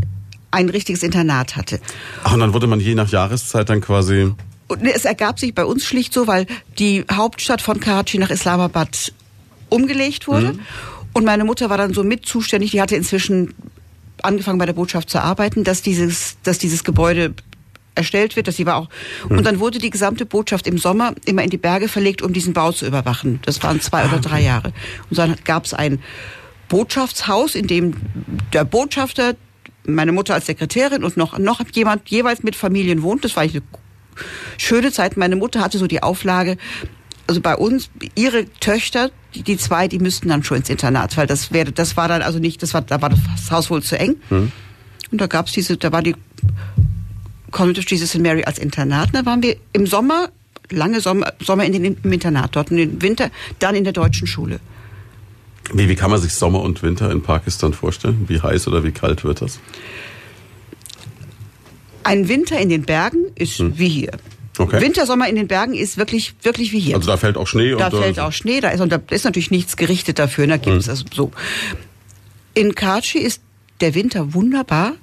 ein 0.51 0.70
richtiges 0.70 1.03
Internat 1.03 1.57
hatte. 1.57 1.79
Ach, 2.25 2.33
und 2.33 2.40
dann 2.40 2.55
wurde 2.55 2.66
man 2.66 2.81
je 2.81 2.94
nach 2.94 3.11
Jahreszeit 3.11 3.68
dann 3.68 3.83
quasi. 3.83 4.33
Und 4.68 4.87
es 4.87 5.05
ergab 5.05 5.38
sich 5.38 5.55
bei 5.55 5.66
uns 5.66 5.85
schlicht 5.85 6.14
so, 6.14 6.27
weil 6.27 6.46
die 6.79 7.05
Hauptstadt 7.12 7.61
von 7.61 7.79
Karachi 7.79 8.16
nach 8.16 8.31
Islamabad 8.31 9.12
umgelegt 9.68 10.29
wurde. 10.29 10.55
Mhm. 10.55 10.61
Und 11.12 11.27
meine 11.27 11.44
Mutter 11.44 11.68
war 11.68 11.77
dann 11.77 11.92
so 11.92 12.03
mit 12.03 12.25
zuständig, 12.25 12.70
die 12.70 12.81
hatte 12.81 12.96
inzwischen 12.96 13.53
angefangen 14.23 14.59
bei 14.59 14.66
der 14.66 14.73
Botschaft 14.73 15.11
zu 15.11 15.23
arbeiten, 15.23 15.62
dass 15.62 15.83
dieses, 15.83 16.38
dass 16.42 16.57
dieses 16.57 16.85
Gebäude 16.85 17.35
erstellt 17.94 18.37
wird, 18.37 18.48
dass 18.48 18.57
sie 18.57 18.66
war 18.66 18.76
auch. 18.76 18.88
Hm. 19.29 19.38
Und 19.38 19.44
dann 19.44 19.61
wurde 19.61 19.79
die 19.79 19.90
gesamte 19.90 20.26
Botschaft 20.26 20.66
im 20.66 20.79
Sommer 20.79 21.14
immer 21.24 21.42
in 21.42 21.50
die 21.50 21.59
Berge 21.59 21.88
verlegt, 21.88 22.22
um 22.22 22.33
diesen 22.33 22.53
Bau 22.53 22.72
zu 22.72 22.87
überwachen. 22.87 23.40
Das 23.44 23.62
waren 23.62 23.81
zwei 23.81 24.03
ah, 24.03 24.09
oder 24.09 24.18
drei 24.18 24.40
Jahre. 24.40 24.72
Und 25.09 25.18
dann 25.18 25.37
gab 25.44 25.64
es 25.64 25.74
ein 25.74 26.00
Botschaftshaus, 26.68 27.55
in 27.55 27.66
dem 27.66 27.94
der 28.53 28.64
Botschafter, 28.64 29.35
meine 29.85 30.12
Mutter 30.12 30.35
als 30.35 30.46
Sekretärin 30.46 31.05
und 31.05 31.16
noch, 31.16 31.38
noch 31.38 31.61
jemand 31.72 32.09
jeweils 32.09 32.42
mit 32.42 32.55
Familien 32.55 33.03
wohnt. 33.03 33.24
Das 33.24 33.37
war 33.37 33.42
eine 33.42 33.62
schöne 34.57 34.92
Zeit. 34.92 35.16
Meine 35.16 35.37
Mutter 35.37 35.61
hatte 35.61 35.79
so 35.79 35.87
die 35.87 36.03
Auflage, 36.03 36.57
also 37.26 37.40
bei 37.40 37.57
uns, 37.57 37.90
ihre 38.16 38.46
Töchter, 38.61 39.11
die, 39.35 39.42
die 39.42 39.57
zwei, 39.57 39.88
die 39.88 39.98
müssten 39.98 40.29
dann 40.29 40.42
schon 40.42 40.59
ins 40.59 40.68
Internat, 40.68 41.16
weil 41.16 41.26
das 41.26 41.53
wäre, 41.53 41.72
das 41.72 41.96
war 41.96 42.09
dann 42.09 42.22
also 42.22 42.38
nicht, 42.38 42.62
das 42.62 42.74
war, 42.74 42.83
da 42.83 43.00
war 43.03 43.11
das 43.11 43.50
Haus 43.50 43.70
wohl 43.70 43.83
zu 43.83 43.98
eng. 43.98 44.16
Hm. 44.29 44.50
Und 45.12 45.20
da 45.20 45.26
gab 45.26 45.46
es 45.46 45.53
diese, 45.53 45.76
da 45.76 45.92
war 45.92 46.03
die 46.03 46.14
Convent 47.51 47.79
of 47.79 47.89
Jesus 47.89 48.15
and 48.15 48.23
Mary 48.23 48.45
als 48.45 48.59
Internat. 48.59 49.11
Da 49.13 49.25
waren 49.27 49.43
wir 49.43 49.57
im 49.73 49.87
Sommer, 49.87 50.31
lange 50.71 51.01
Sommer, 51.01 51.33
Sommer 51.41 51.65
in 51.65 51.73
den, 51.73 51.97
im 52.03 52.13
Internat 52.13 52.57
dort 52.57 52.71
und 52.71 52.79
im 52.79 53.03
Winter 53.03 53.31
dann 53.59 53.75
in 53.75 53.85
der 53.85 53.93
deutschen 53.93 54.27
Schule. 54.27 54.61
Wie, 55.73 55.89
wie 55.89 55.95
kann 55.95 56.11
man 56.11 56.21
sich 56.21 56.35
Sommer 56.35 56.63
und 56.63 56.83
Winter 56.83 57.11
in 57.11 57.23
Pakistan 57.23 57.73
vorstellen? 57.73 58.25
Wie 58.29 58.41
heiß 58.41 58.67
oder 58.69 58.83
wie 58.85 58.93
kalt 58.93 59.25
wird 59.25 59.41
das? 59.41 59.61
Ein 62.03 62.29
Winter 62.29 62.59
in 62.59 62.69
den 62.69 62.83
Bergen 62.83 63.27
ist 63.35 63.59
hm. 63.59 63.79
wie 63.79 63.89
hier. 63.89 64.13
Okay. 64.59 64.81
Wintersommer 64.81 65.29
in 65.29 65.37
den 65.37 65.47
Bergen 65.47 65.75
ist 65.75 65.97
wirklich, 65.97 66.35
wirklich 66.43 66.73
wie 66.73 66.81
hier. 66.81 66.97
Also 66.97 67.09
da 67.09 67.17
fällt 67.17 67.37
auch 67.37 67.47
Schnee. 67.47 67.75
Da 67.77 67.91
fällt 67.91 68.19
auch 68.19 68.33
Schnee, 68.33 68.61
da 68.61 68.71
ist, 68.71 68.81
und 68.81 68.91
da 68.91 69.01
ist 69.11 69.25
natürlich 69.25 69.51
nichts 69.51 69.77
gerichtet 69.77 70.19
dafür. 70.19 70.47
Da 70.47 70.57
gibt 70.57 70.77
es 70.77 70.87
hm. 70.87 70.91
also 70.91 71.05
so. 71.15 71.31
In 72.55 72.75
Karachi 72.75 73.19
ist 73.19 73.41
der 73.81 73.95
Winter 73.95 74.35
wunderbar 74.35 74.95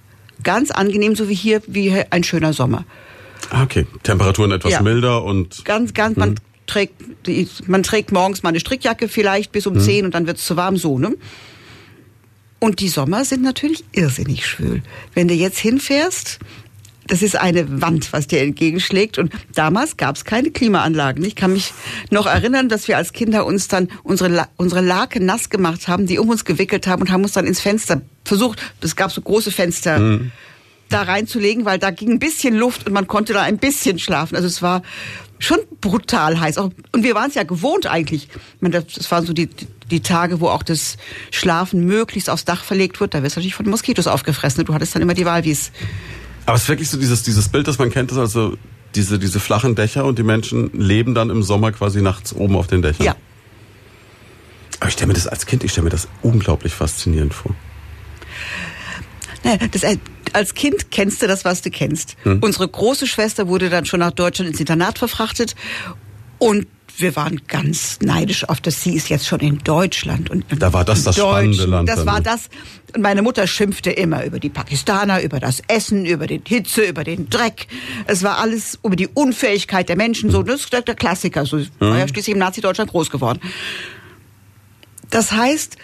ganz 0.44 0.72
angenehm, 0.72 1.16
so 1.16 1.30
wie 1.30 1.36
hier, 1.36 1.62
wie 1.68 1.94
ein 2.10 2.24
schöner 2.24 2.54
Sommer. 2.54 2.86
Ah, 3.50 3.64
okay. 3.64 3.86
Temperaturen 4.04 4.52
etwas 4.52 4.74
ja. 4.74 4.82
milder 4.82 5.24
und. 5.24 5.64
Ganz, 5.66 5.94
ganz, 5.94 6.18
man 6.18 6.36
trägt, 6.66 6.96
man 7.68 7.84
trägt 7.84 8.12
morgens 8.12 8.44
mal 8.44 8.50
eine 8.50 8.60
Strickjacke 8.60 9.08
vielleicht 9.08 9.52
bis 9.52 9.68
um 9.68 9.76
hm. 9.76 9.82
10 9.82 10.06
und 10.06 10.16
dann 10.16 10.28
wird 10.28 10.38
es 10.38 10.46
zu 10.46 10.58
warm, 10.58 10.78
so, 10.78 11.00
ne? 11.00 11.16
Und 12.60 12.80
die 12.80 12.90
Sommer 12.90 13.24
sind 13.24 13.44
natürlich 13.44 13.84
irrsinnig 13.92 14.46
schwül. 14.48 14.82
Wenn 15.14 15.28
du 15.28 15.36
jetzt 15.36 15.60
hinfährst, 15.60 16.40
das 17.08 17.22
ist 17.22 17.36
eine 17.36 17.82
Wand, 17.82 18.14
was 18.14 18.28
dir 18.28 18.42
entgegenschlägt. 18.42 19.18
Und 19.18 19.32
damals 19.54 19.98
gab 19.98 20.16
es 20.16 20.26
keine 20.26 20.52
Klimaanlagen. 20.52 21.24
Ich 21.24 21.36
kann 21.36 21.54
mich 21.54 21.74
noch 22.12 22.26
erinnern, 22.26 22.70
dass 22.70 22.88
wir 22.88 22.98
als 22.98 23.14
Kinder 23.14 23.46
uns 23.46 23.68
dann 23.68 23.90
unsere, 24.04 24.48
unsere 24.58 24.82
Lake 24.82 25.24
nass 25.24 25.50
gemacht 25.50 25.88
haben, 25.88 26.06
die 26.06 26.20
um 26.20 26.30
uns 26.30 26.46
gewickelt 26.46 26.88
haben 26.88 27.02
und 27.02 27.12
haben 27.12 27.24
uns 27.24 27.34
dann 27.34 27.46
ins 27.46 27.62
Fenster 27.62 28.02
versucht, 28.24 28.62
es 28.82 28.96
gab 28.96 29.12
so 29.12 29.22
große 29.22 29.52
Fenster, 29.52 30.00
mhm. 30.00 30.32
da 30.90 31.04
reinzulegen, 31.04 31.66
weil 31.66 31.80
da 31.80 31.92
ging 31.92 32.12
ein 32.12 32.20
bisschen 32.20 32.56
Luft 32.56 32.86
und 32.86 32.94
man 32.94 33.08
konnte 33.08 33.34
da 33.34 33.42
ein 33.42 33.58
bisschen 33.58 34.00
schlafen. 34.00 34.36
Also 34.36 34.48
es 34.48 34.62
war 34.62 34.84
schon 35.40 35.60
brutal 35.82 36.40
heiß. 36.40 36.58
Und 36.58 36.74
wir 36.94 37.16
waren 37.16 37.30
es 37.30 37.36
ja 37.36 37.44
gewohnt 37.44 37.88
eigentlich. 37.88 38.28
Das 38.62 39.12
waren 39.12 39.26
so 39.26 39.34
die, 39.34 39.50
die 39.90 40.02
Tage, 40.02 40.42
wo 40.42 40.48
auch 40.48 40.64
das 40.64 40.98
Schlafen 41.32 41.86
möglichst 41.86 42.30
aufs 42.30 42.46
Dach 42.46 42.64
verlegt 42.64 43.00
wird. 43.00 43.14
Da 43.14 43.24
wirst 43.24 43.36
du 43.36 43.40
natürlich 43.40 43.56
von 43.56 43.70
Moskitos 43.70 44.08
aufgefressen. 44.08 44.66
Du 44.66 44.74
hattest 44.74 44.96
dann 44.96 45.02
immer 45.02 45.14
die 45.14 45.26
Wahl, 45.26 45.44
wie 45.44 45.52
es 45.52 45.72
aber 46.48 46.56
es 46.56 46.64
ist 46.64 46.70
wirklich 46.70 46.90
so 46.90 46.98
dieses, 46.98 47.24
dieses 47.24 47.50
Bild, 47.50 47.68
das 47.68 47.78
man 47.78 47.92
kennt, 47.92 48.10
ist 48.10 48.18
also 48.18 48.58
diese, 48.96 49.20
diese 49.20 49.42
flachen 49.42 49.76
Dächer 49.76 50.06
und 50.06 50.18
die 50.18 50.24
Menschen 50.24 50.72
leben 50.74 51.14
dann 51.14 51.30
im 51.30 51.44
Sommer 51.44 51.74
quasi 51.74 52.02
nachts 52.02 52.34
oben 52.34 52.56
auf 52.56 52.68
den 52.68 52.82
Dächern. 52.82 53.06
Ja. 53.06 53.16
Aber 54.80 54.88
ich 54.88 54.94
stelle 54.94 55.08
mir 55.10 55.14
das 55.14 55.28
als 55.28 55.46
Kind, 55.46 55.66
ich 55.66 55.72
stelle 55.72 55.84
mir 55.84 55.90
das 55.90 56.08
unglaublich 56.22 56.74
faszinierend 56.74 57.34
vor. 57.34 57.54
Naja, 59.44 59.68
das, 59.70 59.84
äh, 59.84 59.98
als 60.32 60.54
Kind 60.54 60.90
kennst 60.90 61.22
du 61.22 61.28
das, 61.28 61.44
was 61.44 61.62
du 61.62 61.70
kennst. 61.70 62.16
Hm. 62.24 62.40
Unsere 62.42 62.66
große 62.66 63.08
Schwester 63.08 63.50
wurde 63.50 63.70
dann 63.70 63.86
schon 63.86 64.00
nach 64.00 64.12
Deutschland 64.12 64.50
ins 64.50 64.60
Internat 64.62 65.00
verfrachtet 65.00 65.54
und 66.40 66.66
wir 66.98 67.16
waren 67.16 67.42
ganz 67.48 68.00
neidisch 68.02 68.48
auf 68.50 68.60
das. 68.60 68.82
Sie 68.82 68.96
ist 68.96 69.10
jetzt 69.10 69.28
schon 69.28 69.40
in 69.40 69.60
Deutschland 69.60 70.30
und 70.30 70.46
da 70.58 70.74
war 70.74 70.84
das 70.84 71.04
das 71.04 71.16
spannende 71.16 71.66
Land. 71.66 71.88
Das 71.88 72.06
war 72.06 72.22
das. 72.22 72.50
Und 72.96 73.02
meine 73.02 73.22
Mutter 73.22 73.46
schimpfte 73.46 73.92
immer 73.92 74.26
über 74.26 74.40
die 74.40 74.50
Pakistaner, 74.50 75.22
über 75.22 75.40
das 75.40 75.62
Essen, 75.68 76.06
über 76.06 76.26
den 76.26 76.42
Hitze, 76.46 76.84
über 76.84 77.04
den 77.04 77.30
Dreck. 77.30 77.68
Es 78.08 78.24
war 78.24 78.38
alles 78.40 78.80
über 78.84 78.96
die 78.96 79.08
Unfähigkeit 79.08 79.90
der 79.90 79.96
Menschen. 79.96 80.32
So, 80.32 80.42
das 80.42 80.62
ist 80.62 80.74
der 80.74 80.82
Klassiker. 80.82 81.46
So 81.46 81.60
war 81.80 82.00
ja 82.00 82.08
schließlich 82.08 82.34
im 82.34 82.40
Nazi-Deutschland 82.40 82.92
groß 82.92 83.10
geworden. 83.10 83.40
Das 85.10 85.32
heißt, 85.32 85.78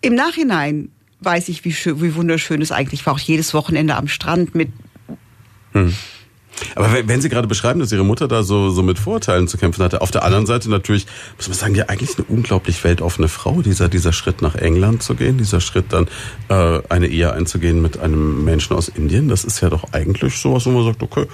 im 0.00 0.14
Nachhinein 0.14 0.90
weiß 1.20 1.48
ich, 1.48 1.64
wie, 1.64 1.72
schön, 1.72 2.02
wie 2.02 2.14
wunderschön 2.14 2.62
es 2.62 2.72
eigentlich 2.72 3.04
war. 3.06 3.14
Auch 3.14 3.18
jedes 3.18 3.54
Wochenende 3.54 3.96
am 3.96 4.08
Strand 4.08 4.54
mit. 4.54 4.70
Hm. 5.72 5.94
Aber 6.74 6.88
wenn, 7.06 7.20
Sie 7.20 7.28
gerade 7.28 7.48
beschreiben, 7.48 7.80
dass 7.80 7.92
Ihre 7.92 8.04
Mutter 8.04 8.28
da 8.28 8.42
so, 8.42 8.70
so 8.70 8.82
mit 8.82 8.98
Vorurteilen 8.98 9.48
zu 9.48 9.58
kämpfen 9.58 9.82
hatte, 9.82 10.00
auf 10.00 10.10
der 10.10 10.24
anderen 10.24 10.46
Seite 10.46 10.70
natürlich, 10.70 11.06
muss 11.36 11.48
man 11.48 11.56
sagen, 11.56 11.74
ja 11.74 11.86
eigentlich 11.86 12.16
eine 12.16 12.26
unglaublich 12.28 12.82
weltoffene 12.84 13.28
Frau, 13.28 13.62
dieser, 13.62 13.88
dieser 13.88 14.12
Schritt 14.12 14.42
nach 14.42 14.54
England 14.54 15.02
zu 15.02 15.14
gehen, 15.14 15.38
dieser 15.38 15.60
Schritt 15.60 15.86
dann 15.90 16.08
äh, 16.48 16.80
eine 16.88 17.06
Ehe 17.06 17.32
einzugehen 17.32 17.82
mit 17.82 17.98
einem 17.98 18.44
Menschen 18.44 18.76
aus 18.76 18.88
Indien, 18.88 19.28
das 19.28 19.44
ist 19.44 19.60
ja 19.60 19.70
doch 19.70 19.92
eigentlich 19.92 20.38
sowas, 20.38 20.66
wo 20.66 20.70
man 20.70 20.84
sagt, 20.84 21.02
okay, 21.02 21.26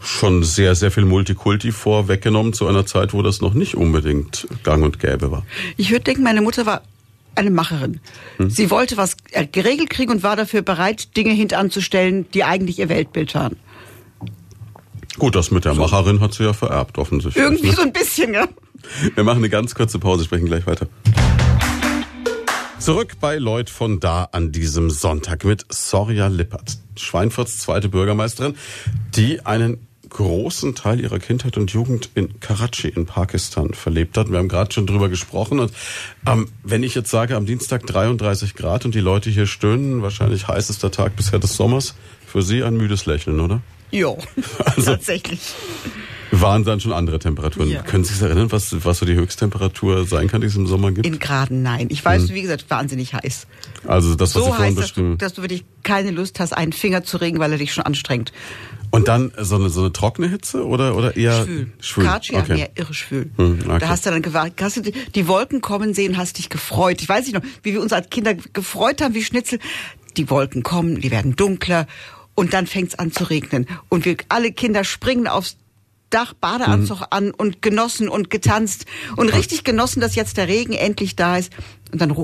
schon 0.00 0.42
sehr, 0.42 0.74
sehr 0.74 0.90
viel 0.90 1.04
Multikulti 1.04 1.72
vorweggenommen 1.72 2.52
zu 2.52 2.66
einer 2.66 2.86
Zeit, 2.86 3.14
wo 3.14 3.22
das 3.22 3.40
noch 3.40 3.54
nicht 3.54 3.76
unbedingt 3.76 4.46
gang 4.64 4.84
und 4.84 4.98
gäbe 4.98 5.30
war. 5.30 5.44
Ich 5.76 5.90
würde 5.90 6.04
denken, 6.04 6.22
meine 6.22 6.42
Mutter 6.42 6.66
war 6.66 6.82
eine 7.34 7.50
Macherin. 7.50 8.00
Hm. 8.36 8.50
Sie 8.50 8.70
wollte 8.70 8.96
was 8.96 9.16
äh, 9.30 9.46
geregelt 9.46 9.90
kriegen 9.90 10.10
und 10.10 10.22
war 10.22 10.36
dafür 10.36 10.62
bereit, 10.62 11.16
Dinge 11.16 11.32
hintanzustellen, 11.32 12.26
die 12.32 12.44
eigentlich 12.44 12.78
ihr 12.78 12.88
Weltbild 12.88 13.34
waren. 13.34 13.56
Gut, 15.18 15.34
das 15.34 15.50
mit 15.50 15.64
der 15.64 15.74
so. 15.74 15.80
Macherin 15.80 16.20
hat 16.20 16.34
sie 16.34 16.44
ja 16.44 16.52
vererbt, 16.52 16.98
offensichtlich. 16.98 17.42
Irgendwie 17.42 17.68
ne? 17.68 17.76
so 17.76 17.82
ein 17.82 17.92
bisschen, 17.92 18.34
ja. 18.34 18.48
Wir 19.14 19.24
machen 19.24 19.38
eine 19.38 19.50
ganz 19.50 19.74
kurze 19.74 19.98
Pause, 19.98 20.24
sprechen 20.24 20.46
gleich 20.46 20.66
weiter. 20.66 20.86
Zurück 22.78 23.14
bei 23.20 23.38
Lloyd 23.38 23.70
von 23.70 24.00
da 24.00 24.24
an 24.32 24.50
diesem 24.50 24.90
Sonntag 24.90 25.44
mit 25.44 25.64
Sorja 25.68 26.26
Lippert, 26.26 26.78
Schweinfurts 26.96 27.58
zweite 27.58 27.88
Bürgermeisterin, 27.88 28.56
die 29.14 29.46
einen 29.46 29.86
großen 30.08 30.74
Teil 30.74 31.00
ihrer 31.00 31.18
Kindheit 31.18 31.56
und 31.56 31.70
Jugend 31.72 32.10
in 32.14 32.40
Karachi 32.40 32.88
in 32.88 33.06
Pakistan 33.06 33.72
verlebt 33.72 34.18
hat. 34.18 34.30
Wir 34.30 34.38
haben 34.38 34.48
gerade 34.48 34.72
schon 34.72 34.86
drüber 34.86 35.08
gesprochen. 35.08 35.58
Und 35.58 35.72
ähm, 36.26 36.48
wenn 36.62 36.82
ich 36.82 36.94
jetzt 36.94 37.10
sage, 37.10 37.36
am 37.36 37.46
Dienstag 37.46 37.86
33 37.86 38.54
Grad 38.54 38.84
und 38.84 38.94
die 38.94 39.00
Leute 39.00 39.30
hier 39.30 39.46
stöhnen, 39.46 40.02
wahrscheinlich 40.02 40.48
heißester 40.48 40.90
Tag 40.90 41.16
bisher 41.16 41.38
des 41.38 41.56
Sommers, 41.56 41.94
für 42.26 42.42
Sie 42.42 42.62
ein 42.62 42.76
müdes 42.76 43.06
Lächeln, 43.06 43.40
oder? 43.40 43.62
Jo, 43.92 44.18
also 44.64 44.92
tatsächlich. 44.92 45.54
Waren 46.32 46.64
dann 46.64 46.80
schon 46.80 46.92
andere 46.92 47.18
Temperaturen. 47.18 47.68
Ja. 47.68 47.82
Können 47.82 48.04
Sie 48.04 48.14
sich 48.14 48.22
erinnern, 48.22 48.50
was, 48.50 48.74
was 48.86 48.98
so 48.98 49.04
die 49.04 49.14
Höchsttemperatur 49.14 50.06
sein 50.06 50.28
kann, 50.28 50.40
die 50.40 50.46
es 50.46 50.56
im 50.56 50.66
Sommer 50.66 50.90
gibt? 50.90 51.06
In 51.06 51.18
Graden 51.18 51.62
nein. 51.62 51.88
Ich 51.90 52.02
weiß, 52.02 52.28
hm. 52.28 52.34
wie 52.34 52.40
gesagt, 52.40 52.64
wahnsinnig 52.70 53.12
heiß. 53.12 53.46
Also 53.86 54.14
das, 54.14 54.34
was 54.34 54.44
so 54.44 54.44
Sie 54.44 54.56
vorhin 54.56 54.64
heiß, 54.64 54.74
dass 54.76 54.92
du, 54.94 55.14
dass 55.16 55.34
du 55.34 55.42
wirklich 55.42 55.66
keine 55.82 56.10
Lust 56.10 56.40
hast, 56.40 56.54
einen 56.54 56.72
Finger 56.72 57.04
zu 57.04 57.18
regen, 57.18 57.38
weil 57.38 57.52
er 57.52 57.58
dich 57.58 57.74
schon 57.74 57.84
anstrengt. 57.84 58.32
Und 58.90 59.08
dann 59.08 59.32
so 59.38 59.56
eine, 59.56 59.68
so 59.68 59.80
eine 59.80 59.92
trockene 59.92 60.28
Hitze 60.28 60.66
oder, 60.66 60.96
oder 60.96 61.16
eher 61.16 61.44
schwül? 61.44 61.72
Schwül. 61.80 62.04
Katschi, 62.04 62.36
okay. 62.36 62.58
ja, 62.58 62.66
irre 62.74 62.94
schwül. 62.94 63.30
Hm, 63.36 63.58
okay. 63.66 63.78
Da 63.80 63.88
hast 63.88 64.06
du 64.06 64.10
dann 64.10 64.22
gewartet, 64.22 64.60
hast 64.60 64.76
du 64.78 64.82
die 64.82 65.28
Wolken 65.28 65.60
kommen 65.60 65.92
sehen, 65.92 66.16
hast 66.16 66.38
dich 66.38 66.48
gefreut. 66.48 67.00
Ich 67.02 67.08
weiß 67.08 67.24
nicht 67.24 67.34
noch, 67.34 67.42
wie 67.62 67.72
wir 67.72 67.82
uns 67.82 67.92
als 67.92 68.10
Kinder 68.10 68.34
gefreut 68.34 69.02
haben, 69.02 69.14
wie 69.14 69.22
Schnitzel. 69.22 69.58
Die 70.18 70.28
Wolken 70.28 70.62
kommen, 70.62 71.00
die 71.00 71.10
werden 71.10 71.36
dunkler 71.36 71.86
und 72.34 72.52
dann 72.52 72.66
fängt's 72.66 72.94
an 72.94 73.12
zu 73.12 73.24
regnen. 73.24 73.66
Und 73.88 74.04
wir 74.04 74.16
alle 74.28 74.52
Kinder 74.52 74.84
springen 74.84 75.26
aufs 75.26 75.56
Dach, 76.10 76.34
Badeanzug 76.34 77.00
mhm. 77.00 77.06
an 77.10 77.30
und 77.30 77.62
genossen 77.62 78.08
und 78.08 78.28
getanzt 78.28 78.84
und 79.16 79.30
richtig 79.30 79.64
genossen, 79.64 80.00
dass 80.00 80.14
jetzt 80.14 80.36
der 80.36 80.46
Regen 80.46 80.74
endlich 80.74 81.16
da 81.16 81.38
ist. 81.38 81.50
Und 81.90 82.02
dann 82.02 82.14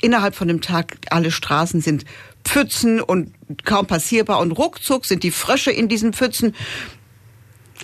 innerhalb 0.00 0.34
von 0.34 0.48
dem 0.48 0.60
Tag 0.60 0.96
alle 1.10 1.30
Straßen 1.30 1.80
sind 1.80 2.04
Pfützen 2.44 3.00
und 3.00 3.32
kaum 3.64 3.86
passierbar 3.86 4.40
und 4.40 4.52
ruckzuck 4.52 5.06
sind 5.06 5.22
die 5.22 5.30
Frösche 5.30 5.70
in 5.70 5.88
diesen 5.88 6.12
Pfützen. 6.12 6.54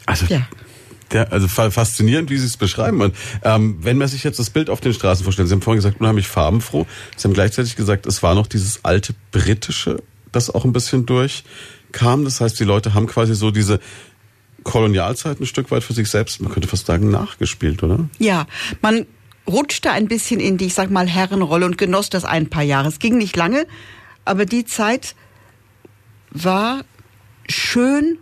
Also 0.07 0.27
ja. 0.27 0.49
Der, 1.13 1.33
also 1.33 1.47
faszinierend, 1.47 2.31
wie 2.31 2.39
Sie 2.39 2.47
es 2.47 2.57
beschreiben. 2.57 3.01
Und, 3.01 3.15
ähm, 3.45 3.79
wenn 3.81 3.97
man 3.97 4.09
sich 4.09 4.25
jetzt 4.25 4.41
das 4.41 4.51
Bild 4.51 4.69
auf 4.69 4.81
den 4.81 4.93
Straßen 4.93 5.23
vorstellt, 5.23 5.47
Sie 5.47 5.55
haben 5.55 5.63
vorhin 5.63 5.79
gesagt, 5.79 6.01
unheimlich 6.01 6.27
farbenfroh. 6.27 6.85
Sie 7.17 7.29
haben 7.29 7.35
gleichzeitig 7.35 7.77
gesagt, 7.77 8.07
es 8.07 8.25
war 8.25 8.35
noch 8.35 8.49
dieses 8.49 8.85
alte 8.85 9.15
britische 9.31 10.03
das 10.37 10.55
auch 10.55 10.65
ein 10.65 10.73
bisschen 10.73 11.07
durchkam. 11.07 12.25
Das 12.25 12.41
heißt, 12.41 12.61
die 12.61 12.65
Leute 12.65 12.95
haben 12.95 13.07
quasi 13.07 13.35
so 13.35 13.51
diese 13.51 13.81
Kolonialzeit 14.63 15.41
ein 15.41 15.47
Stück 15.47 15.71
weit 15.71 15.85
für 15.85 15.93
sich 15.93 16.09
selbst, 16.09 16.41
man 16.41 16.53
könnte 16.53 16.69
fast 16.69 16.87
sagen, 16.87 17.11
nachgespielt, 17.11 17.83
oder? 17.83 18.09
Ja, 18.19 18.47
man 18.83 19.07
rutschte 19.47 19.91
ein 19.91 20.09
bisschen 20.09 20.41
in 20.41 20.59
die, 20.59 20.67
ich 20.67 20.75
sag 20.75 20.91
mal, 20.91 21.07
Herrenrolle 21.07 21.67
und 21.67 21.79
genoss 21.79 22.11
das 22.11 22.25
ein 22.25 22.51
paar 22.51 22.65
Jahre. 22.65 22.89
Es 22.89 22.99
ging 22.99 23.17
nicht 23.17 23.37
lange, 23.37 23.67
aber 24.25 24.45
die 24.45 24.65
Zeit 24.65 25.15
war 26.31 26.85
schön 27.49 28.19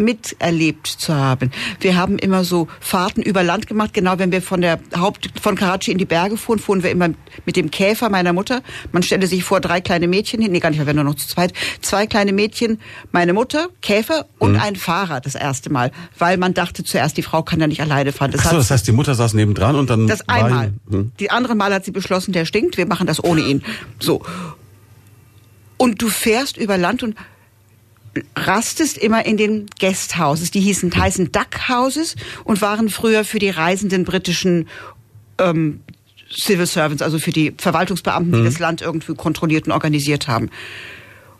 miterlebt 0.00 0.86
zu 0.86 1.14
haben. 1.14 1.52
Wir 1.78 1.96
haben 1.96 2.18
immer 2.18 2.42
so 2.42 2.66
Fahrten 2.80 3.22
über 3.22 3.42
Land 3.42 3.66
gemacht. 3.66 3.94
Genau, 3.94 4.18
wenn 4.18 4.32
wir 4.32 4.42
von 4.42 4.60
der 4.60 4.80
Haupt 4.96 5.30
von 5.40 5.54
Karachi 5.54 5.92
in 5.92 5.98
die 5.98 6.04
Berge 6.04 6.36
fuhren, 6.36 6.58
fuhren 6.58 6.82
wir 6.82 6.90
immer 6.90 7.10
mit 7.46 7.56
dem 7.56 7.70
Käfer 7.70 8.08
meiner 8.08 8.32
Mutter. 8.32 8.62
Man 8.92 9.02
stelle 9.02 9.26
sich 9.26 9.44
vor, 9.44 9.60
drei 9.60 9.80
kleine 9.80 10.08
Mädchen 10.08 10.42
hin, 10.42 10.52
nee, 10.52 10.60
gar 10.60 10.70
nicht, 10.70 10.78
wir 10.78 10.86
waren 10.86 10.96
nur 10.96 11.04
noch 11.04 11.14
zu 11.14 11.28
zweit. 11.28 11.52
Zwei 11.80 12.06
kleine 12.06 12.32
Mädchen, 12.32 12.80
meine 13.12 13.32
Mutter, 13.32 13.68
Käfer 13.82 14.26
und 14.38 14.52
mhm. 14.52 14.60
ein 14.60 14.76
Fahrer 14.76 15.20
das 15.20 15.34
erste 15.34 15.70
Mal, 15.70 15.92
weil 16.18 16.38
man 16.38 16.54
dachte 16.54 16.82
zuerst, 16.82 17.16
die 17.16 17.22
Frau 17.22 17.42
kann 17.42 17.60
ja 17.60 17.66
nicht 17.66 17.80
alleine 17.80 18.12
fahren. 18.12 18.32
Das, 18.32 18.42
Ach 18.46 18.50
so, 18.50 18.56
das 18.56 18.70
heißt, 18.70 18.86
die 18.86 18.92
Mutter 18.92 19.14
saß 19.14 19.34
nebendran 19.34 19.76
und 19.76 19.90
dann 19.90 20.06
das 20.06 20.26
einmal. 20.28 20.72
Hm. 20.90 21.12
Die 21.20 21.30
andere 21.30 21.54
Mal 21.54 21.72
hat 21.74 21.84
sie 21.84 21.90
beschlossen, 21.90 22.32
der 22.32 22.44
stinkt, 22.46 22.76
wir 22.76 22.86
machen 22.86 23.06
das 23.06 23.22
ohne 23.22 23.42
ihn. 23.42 23.62
So. 23.98 24.22
Und 25.76 26.02
du 26.02 26.08
fährst 26.08 26.56
über 26.56 26.76
Land 26.76 27.02
und 27.02 27.14
rastest 28.36 28.98
immer 28.98 29.24
in 29.24 29.36
den 29.36 29.66
Guesthouses. 29.78 30.50
Die 30.50 30.60
hießen 30.60 30.94
heißen 30.94 31.32
Duck 31.32 31.68
Houses 31.68 32.16
und 32.44 32.60
waren 32.60 32.88
früher 32.88 33.24
für 33.24 33.38
die 33.38 33.50
reisenden 33.50 34.04
britischen 34.04 34.68
ähm, 35.38 35.80
Civil 36.32 36.66
Servants, 36.66 37.02
also 37.02 37.18
für 37.18 37.32
die 37.32 37.52
Verwaltungsbeamten, 37.56 38.32
die 38.32 38.40
mhm. 38.40 38.44
das 38.44 38.58
Land 38.58 38.82
irgendwie 38.82 39.14
kontrolliert 39.14 39.66
und 39.66 39.72
organisiert 39.72 40.28
haben. 40.28 40.50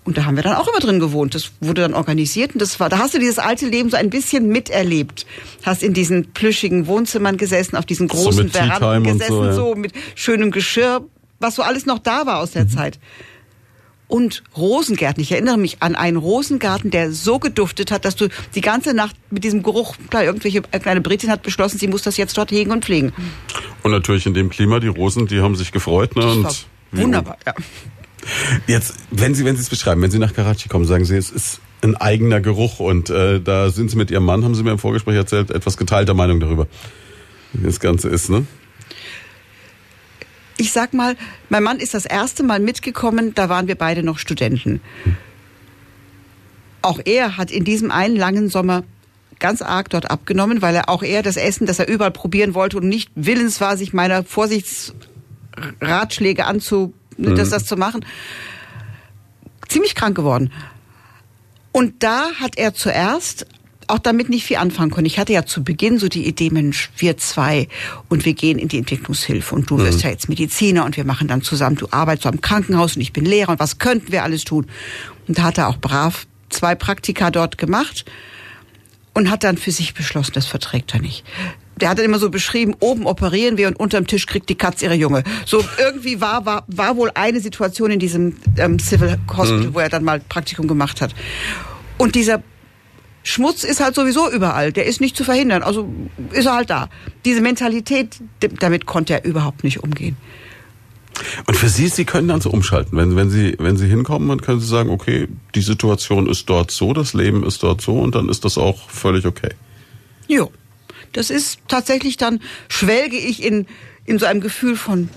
Und 0.02 0.16
da 0.16 0.24
haben 0.24 0.34
wir 0.34 0.42
dann 0.42 0.56
auch 0.56 0.66
immer 0.66 0.80
drin 0.80 0.98
gewohnt. 0.98 1.34
Das 1.34 1.50
wurde 1.60 1.82
dann 1.82 1.94
organisiert 1.94 2.54
und 2.54 2.62
das 2.62 2.80
war, 2.80 2.88
da 2.88 2.98
hast 2.98 3.14
du 3.14 3.18
dieses 3.18 3.38
alte 3.38 3.66
Leben 3.66 3.90
so 3.90 3.96
ein 3.96 4.10
bisschen 4.10 4.48
miterlebt. 4.48 5.26
Hast 5.62 5.82
in 5.82 5.92
diesen 5.92 6.32
plüschigen 6.32 6.86
Wohnzimmern 6.86 7.36
gesessen, 7.36 7.76
auf 7.76 7.84
diesen 7.84 8.08
großen 8.08 8.48
so 8.48 8.58
Veranden 8.58 9.04
gesessen, 9.04 9.28
so, 9.32 9.44
ja. 9.44 9.52
so, 9.52 9.74
mit 9.74 9.92
schönem 10.14 10.50
Geschirr, 10.50 11.04
was 11.38 11.54
so 11.54 11.62
alles 11.62 11.86
noch 11.86 11.98
da 11.98 12.26
war 12.26 12.38
aus 12.38 12.52
der 12.52 12.64
mhm. 12.64 12.70
Zeit 12.70 12.98
und 14.10 14.42
Rosengärten. 14.56 15.22
Ich 15.22 15.32
erinnere 15.32 15.56
mich 15.56 15.78
an 15.80 15.94
einen 15.94 16.16
Rosengarten, 16.16 16.90
der 16.90 17.12
so 17.12 17.38
geduftet 17.38 17.90
hat, 17.90 18.04
dass 18.04 18.16
du 18.16 18.28
die 18.54 18.60
ganze 18.60 18.92
Nacht 18.92 19.16
mit 19.30 19.44
diesem 19.44 19.62
Geruch, 19.62 19.96
klar, 20.10 20.24
irgendwelche 20.24 20.62
kleine 20.62 21.00
Britin 21.00 21.30
hat 21.30 21.42
beschlossen, 21.42 21.78
sie 21.78 21.88
muss 21.88 22.02
das 22.02 22.16
jetzt 22.16 22.36
dort 22.36 22.50
hegen 22.50 22.70
und 22.72 22.84
pflegen. 22.84 23.12
Und 23.82 23.92
natürlich 23.92 24.26
in 24.26 24.34
dem 24.34 24.50
Klima, 24.50 24.80
die 24.80 24.88
Rosen, 24.88 25.26
die 25.26 25.40
haben 25.40 25.56
sich 25.56 25.72
gefreut, 25.72 26.16
ne? 26.16 26.30
Und 26.30 26.66
wunderbar, 26.92 27.38
ja. 27.46 27.54
Jetzt, 28.66 28.94
wenn 29.10 29.34
Sie, 29.34 29.44
wenn 29.44 29.56
Sie 29.56 29.62
es 29.62 29.70
beschreiben, 29.70 30.02
wenn 30.02 30.10
Sie 30.10 30.18
nach 30.18 30.34
Karachi 30.34 30.68
kommen, 30.68 30.84
sagen 30.84 31.04
Sie, 31.04 31.16
es 31.16 31.30
ist 31.30 31.60
ein 31.80 31.96
eigener 31.96 32.40
Geruch 32.40 32.80
und 32.80 33.08
äh, 33.08 33.40
da 33.40 33.70
sind 33.70 33.90
Sie 33.90 33.96
mit 33.96 34.10
Ihrem 34.10 34.24
Mann, 34.24 34.44
haben 34.44 34.54
Sie 34.54 34.62
mir 34.62 34.72
im 34.72 34.78
Vorgespräch 34.78 35.16
erzählt, 35.16 35.50
etwas 35.50 35.76
geteilter 35.78 36.12
Meinung 36.12 36.40
darüber, 36.40 36.66
wie 37.54 37.64
das 37.64 37.80
Ganze 37.80 38.08
ist, 38.08 38.28
ne? 38.28 38.44
Ich 40.60 40.72
sag 40.72 40.92
mal, 40.92 41.16
mein 41.48 41.62
Mann 41.62 41.78
ist 41.78 41.94
das 41.94 42.04
erste 42.04 42.42
Mal 42.42 42.60
mitgekommen, 42.60 43.34
da 43.34 43.48
waren 43.48 43.66
wir 43.66 43.76
beide 43.76 44.02
noch 44.02 44.18
Studenten. 44.18 44.82
auch 46.82 47.00
er 47.04 47.36
hat 47.36 47.50
in 47.50 47.64
diesem 47.64 47.90
einen 47.90 48.16
langen 48.16 48.48
Sommer 48.48 48.84
ganz 49.38 49.60
arg 49.62 49.90
dort 49.90 50.10
abgenommen, 50.10 50.62
weil 50.62 50.74
er 50.74 50.88
auch 50.90 51.02
er 51.02 51.22
das 51.22 51.36
Essen, 51.36 51.66
das 51.66 51.78
er 51.78 51.88
überall 51.88 52.10
probieren 52.10 52.54
wollte 52.54 52.76
und 52.76 52.88
nicht 52.88 53.10
willens 53.14 53.60
war, 53.60 53.76
sich 53.76 53.92
meiner 53.92 54.22
Vorsichtsratschläge 54.22 56.46
anzu, 56.46 56.94
mhm. 57.16 57.36
das, 57.36 57.50
das 57.50 57.64
zu 57.64 57.76
machen, 57.76 58.04
ziemlich 59.68 59.94
krank 59.94 60.14
geworden. 60.14 60.52
Und 61.72 62.02
da 62.02 62.32
hat 62.38 62.58
er 62.58 62.74
zuerst 62.74 63.46
auch 63.90 63.98
damit 63.98 64.28
nicht 64.28 64.44
viel 64.44 64.56
anfangen 64.56 64.90
können. 64.90 65.06
Ich 65.06 65.18
hatte 65.18 65.32
ja 65.32 65.44
zu 65.44 65.62
Beginn 65.62 65.98
so 65.98 66.08
die 66.08 66.26
Idee, 66.26 66.50
Mensch, 66.50 66.90
wir 66.96 67.16
zwei 67.16 67.68
und 68.08 68.24
wir 68.24 68.34
gehen 68.34 68.58
in 68.58 68.68
die 68.68 68.78
Entwicklungshilfe 68.78 69.54
und 69.54 69.70
du 69.70 69.76
mhm. 69.76 69.84
wirst 69.84 70.02
ja 70.02 70.10
jetzt 70.10 70.28
Mediziner 70.28 70.84
und 70.84 70.96
wir 70.96 71.04
machen 71.04 71.28
dann 71.28 71.42
zusammen, 71.42 71.76
du 71.76 71.88
arbeitest 71.90 72.26
am 72.26 72.40
Krankenhaus 72.40 72.96
und 72.96 73.02
ich 73.02 73.12
bin 73.12 73.24
Lehrer 73.24 73.50
und 73.50 73.60
was 73.60 73.78
könnten 73.78 74.12
wir 74.12 74.24
alles 74.24 74.44
tun? 74.44 74.66
Und 75.28 75.38
da 75.38 75.44
hat 75.44 75.58
er 75.58 75.68
auch 75.68 75.78
brav 75.78 76.26
zwei 76.48 76.74
Praktika 76.74 77.30
dort 77.30 77.58
gemacht 77.58 78.04
und 79.14 79.30
hat 79.30 79.44
dann 79.44 79.56
für 79.56 79.70
sich 79.70 79.94
beschlossen, 79.94 80.32
das 80.34 80.46
verträgt 80.46 80.94
er 80.94 81.00
nicht. 81.00 81.24
Der 81.76 81.88
hat 81.88 81.98
dann 81.98 82.04
immer 82.04 82.18
so 82.18 82.28
beschrieben, 82.28 82.74
oben 82.80 83.06
operieren 83.06 83.56
wir 83.56 83.68
und 83.68 83.76
unterm 83.76 84.06
Tisch 84.06 84.26
kriegt 84.26 84.48
die 84.50 84.54
Katze 84.54 84.84
ihre 84.84 84.94
Junge. 84.94 85.24
So 85.46 85.64
irgendwie 85.78 86.20
war, 86.20 86.44
war, 86.44 86.64
war 86.66 86.96
wohl 86.96 87.10
eine 87.14 87.40
Situation 87.40 87.90
in 87.90 87.98
diesem 87.98 88.36
ähm, 88.58 88.78
Civil 88.78 89.18
Hospital, 89.34 89.66
mhm. 89.66 89.74
wo 89.74 89.78
er 89.78 89.88
dann 89.88 90.04
mal 90.04 90.20
Praktikum 90.20 90.68
gemacht 90.68 91.00
hat. 91.00 91.14
Und 91.96 92.14
dieser 92.14 92.42
Schmutz 93.22 93.64
ist 93.64 93.80
halt 93.80 93.94
sowieso 93.94 94.30
überall. 94.30 94.72
Der 94.72 94.86
ist 94.86 95.00
nicht 95.00 95.16
zu 95.16 95.24
verhindern. 95.24 95.62
Also 95.62 95.92
ist 96.32 96.46
er 96.46 96.54
halt 96.54 96.70
da. 96.70 96.88
Diese 97.24 97.40
Mentalität, 97.40 98.20
damit 98.58 98.86
konnte 98.86 99.14
er 99.14 99.24
überhaupt 99.24 99.64
nicht 99.64 99.82
umgehen. 99.82 100.16
Und 101.46 101.56
für 101.56 101.68
Sie, 101.68 101.88
Sie 101.88 102.04
können 102.04 102.28
dann 102.28 102.40
so 102.40 102.50
umschalten. 102.50 102.96
Wenn, 102.96 103.16
wenn, 103.16 103.30
Sie, 103.30 103.56
wenn 103.58 103.76
Sie 103.76 103.86
hinkommen, 103.86 104.28
dann 104.28 104.40
können 104.40 104.60
Sie 104.60 104.66
sagen, 104.66 104.90
okay, 104.90 105.28
die 105.54 105.60
Situation 105.60 106.28
ist 106.28 106.48
dort 106.48 106.70
so, 106.70 106.94
das 106.94 107.12
Leben 107.12 107.44
ist 107.44 107.62
dort 107.62 107.80
so 107.80 107.98
und 107.98 108.14
dann 108.14 108.28
ist 108.28 108.44
das 108.44 108.56
auch 108.56 108.88
völlig 108.88 109.26
okay. 109.26 109.50
Jo. 110.28 110.50
Das 111.12 111.28
ist 111.30 111.58
tatsächlich 111.68 112.16
dann, 112.16 112.40
schwelge 112.68 113.16
ich 113.16 113.42
in, 113.42 113.66
in 114.04 114.18
so 114.18 114.26
einem 114.26 114.40
Gefühl 114.40 114.76
von 114.76 115.10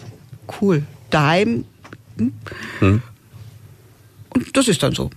cool, 0.59 0.83
daheim. 1.09 1.65
Hm? 2.17 2.33
Hm. 2.79 3.01
Und 4.29 4.57
das 4.57 4.67
ist 4.67 4.81
dann 4.81 4.93
so. 4.93 5.11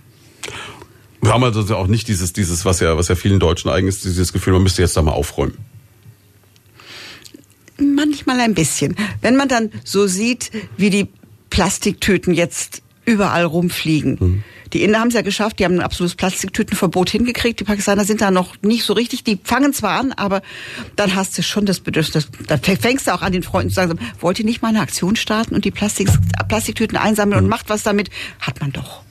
Wir 1.27 1.33
haben 1.33 1.43
also 1.43 1.75
auch 1.75 1.87
nicht 1.87 2.07
dieses, 2.07 2.31
dieses, 2.31 2.63
was 2.63 2.79
ja, 2.79 2.97
was 2.97 3.09
ja 3.09 3.15
vielen 3.15 3.41
Deutschen 3.41 3.69
eigen 3.69 3.89
ist, 3.89 4.05
dieses 4.05 4.31
Gefühl, 4.31 4.53
man 4.53 4.63
müsste 4.63 4.81
jetzt 4.81 4.95
da 4.95 5.01
mal 5.01 5.11
aufräumen. 5.11 5.57
Manchmal 7.77 8.39
ein 8.39 8.53
bisschen. 8.53 8.95
Wenn 9.19 9.35
man 9.35 9.49
dann 9.49 9.71
so 9.83 10.07
sieht, 10.07 10.51
wie 10.77 10.89
die 10.89 11.09
Plastiktüten 11.49 12.33
jetzt 12.33 12.81
überall 13.03 13.43
rumfliegen. 13.43 14.17
Mhm. 14.17 14.43
Die 14.71 14.83
Inder 14.83 15.01
haben 15.01 15.09
es 15.09 15.15
ja 15.15 15.21
geschafft, 15.21 15.59
die 15.59 15.65
haben 15.65 15.75
ein 15.75 15.81
absolutes 15.81 16.15
Plastiktütenverbot 16.15 17.09
hingekriegt. 17.09 17.59
Die 17.59 17.65
Pakistaner 17.65 18.05
sind 18.05 18.21
da 18.21 18.31
noch 18.31 18.55
nicht 18.61 18.85
so 18.85 18.93
richtig. 18.93 19.25
Die 19.25 19.37
fangen 19.43 19.73
zwar 19.73 19.99
an, 19.99 20.13
aber 20.13 20.41
dann 20.95 21.13
hast 21.13 21.37
du 21.37 21.43
schon 21.43 21.65
das 21.65 21.81
Bedürfnis. 21.81 22.29
Da 22.47 22.57
fängst 22.57 23.07
du 23.07 23.13
auch 23.13 23.21
an, 23.21 23.33
den 23.33 23.43
Freunden 23.43 23.69
zu 23.69 23.75
sagen, 23.75 23.99
wollt 24.21 24.39
ihr 24.39 24.45
nicht 24.45 24.61
mal 24.61 24.69
eine 24.69 24.79
Aktion 24.79 25.17
starten 25.17 25.55
und 25.55 25.65
die 25.65 25.71
Plastik, 25.71 26.07
Plastiktüten 26.47 26.97
einsammeln 26.97 27.39
mhm. 27.39 27.45
und 27.45 27.49
macht 27.49 27.67
was 27.67 27.83
damit? 27.83 28.11
Hat 28.39 28.61
man 28.61 28.71
doch. 28.71 29.06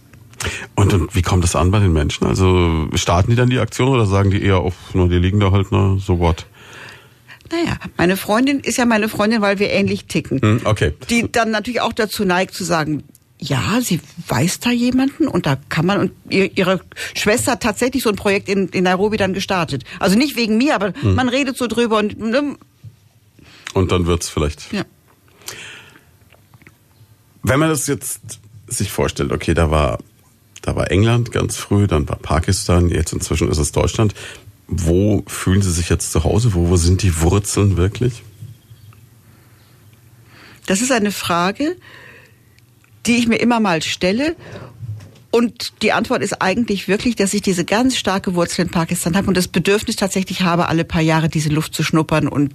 Und, 0.75 0.92
und 0.92 1.14
wie 1.14 1.22
kommt 1.22 1.44
das 1.44 1.57
an 1.57 1.70
bei 1.70 1.81
den 1.81 1.92
Menschen? 1.92 2.27
Also 2.27 2.88
starten 2.94 3.31
die 3.31 3.37
dann 3.37 3.51
die 3.51 3.59
Aktion 3.59 3.88
oder 3.88 4.07
sagen 4.07 4.31
die 4.31 4.42
eher 4.42 4.59
auf, 4.59 4.75
nur 4.94 5.09
die 5.09 5.18
liegen 5.18 5.40
da 5.40 5.51
halt, 5.51 5.68
na, 5.70 5.96
so 5.99 6.18
what? 6.18 6.46
Naja, 7.51 7.77
meine 7.96 8.16
Freundin 8.16 8.61
ist 8.61 8.77
ja 8.77 8.85
meine 8.85 9.09
Freundin, 9.09 9.40
weil 9.40 9.59
wir 9.59 9.70
ähnlich 9.70 10.07
ticken. 10.07 10.40
Hm, 10.40 10.61
okay. 10.64 10.94
Die 11.11 11.31
dann 11.31 11.51
natürlich 11.51 11.81
auch 11.81 11.92
dazu 11.92 12.25
neigt 12.25 12.55
zu 12.55 12.64
sagen, 12.64 13.05
ja, 13.38 13.81
sie 13.83 14.01
weiß 14.29 14.61
da 14.61 14.70
jemanden 14.70 15.29
und 15.29 15.46
da 15.46 15.57
kann 15.68 15.87
man 15.87 15.99
und 16.01 16.12
ihre 16.31 16.81
Schwester 17.14 17.53
hat 17.53 17.62
tatsächlich 17.62 18.03
so 18.03 18.09
ein 18.09 18.16
Projekt 18.16 18.49
in, 18.49 18.68
in 18.68 18.85
Nairobi 18.85 19.18
dann 19.18 19.35
gestartet. 19.35 19.85
Also 20.01 20.16
nicht 20.16 20.37
wegen 20.37 20.57
mir, 20.57 20.75
aber 20.75 20.92
hm. 21.01 21.14
man 21.14 21.29
redet 21.29 21.57
so 21.57 21.66
drüber 21.66 21.99
und 21.99 22.18
ne? 22.18 22.57
und 23.75 23.92
dann 23.92 24.07
wird's 24.07 24.29
vielleicht. 24.29 24.72
Ja. 24.72 24.85
Wenn 27.42 27.61
man 27.61 27.68
das 27.68 27.87
jetzt 27.87 28.40
sich 28.66 28.90
vorstellt, 28.90 29.33
okay, 29.33 29.55
da 29.55 29.70
war 29.70 29.99
da 30.67 30.75
war 30.75 30.91
England 30.91 31.31
ganz 31.31 31.57
früh, 31.57 31.87
dann 31.87 32.09
war 32.09 32.17
Pakistan, 32.17 32.89
jetzt 32.89 33.13
inzwischen 33.13 33.49
ist 33.49 33.59
es 33.59 33.71
Deutschland. 33.71 34.15
Wo 34.67 35.23
fühlen 35.29 35.63
Sie 35.63 35.71
sich 35.71 35.89
jetzt 35.89 36.11
zu 36.11 36.25
Hause? 36.25 36.55
Wo, 36.55 36.69
wo 36.69 36.77
sind 36.77 37.03
die 37.03 37.21
Wurzeln 37.21 37.77
wirklich? 37.77 38.25
Das 40.67 40.83
ist 40.83 40.91
eine 40.91 41.13
Frage, 41.13 41.77
die 43.07 43.17
ich 43.17 43.29
mir 43.29 43.37
immer 43.37 43.61
mal 43.61 43.81
stelle. 43.81 44.35
Und 45.31 45.83
die 45.83 45.93
Antwort 45.93 46.21
ist 46.23 46.43
eigentlich 46.43 46.89
wirklich, 46.89 47.15
dass 47.15 47.33
ich 47.33 47.43
diese 47.43 47.65
ganz 47.65 47.97
starke 47.97 48.35
Wurzel 48.35 48.63
in 48.63 48.71
Pakistan 48.73 49.17
habe 49.17 49.29
und 49.29 49.37
das 49.37 49.47
Bedürfnis 49.47 49.95
tatsächlich 49.95 50.41
habe, 50.41 50.67
alle 50.67 50.85
paar 50.85 51.01
Jahre 51.01 51.29
diese 51.29 51.51
Luft 51.51 51.75
zu 51.75 51.85
schnuppern 51.85 52.27
und 52.27 52.53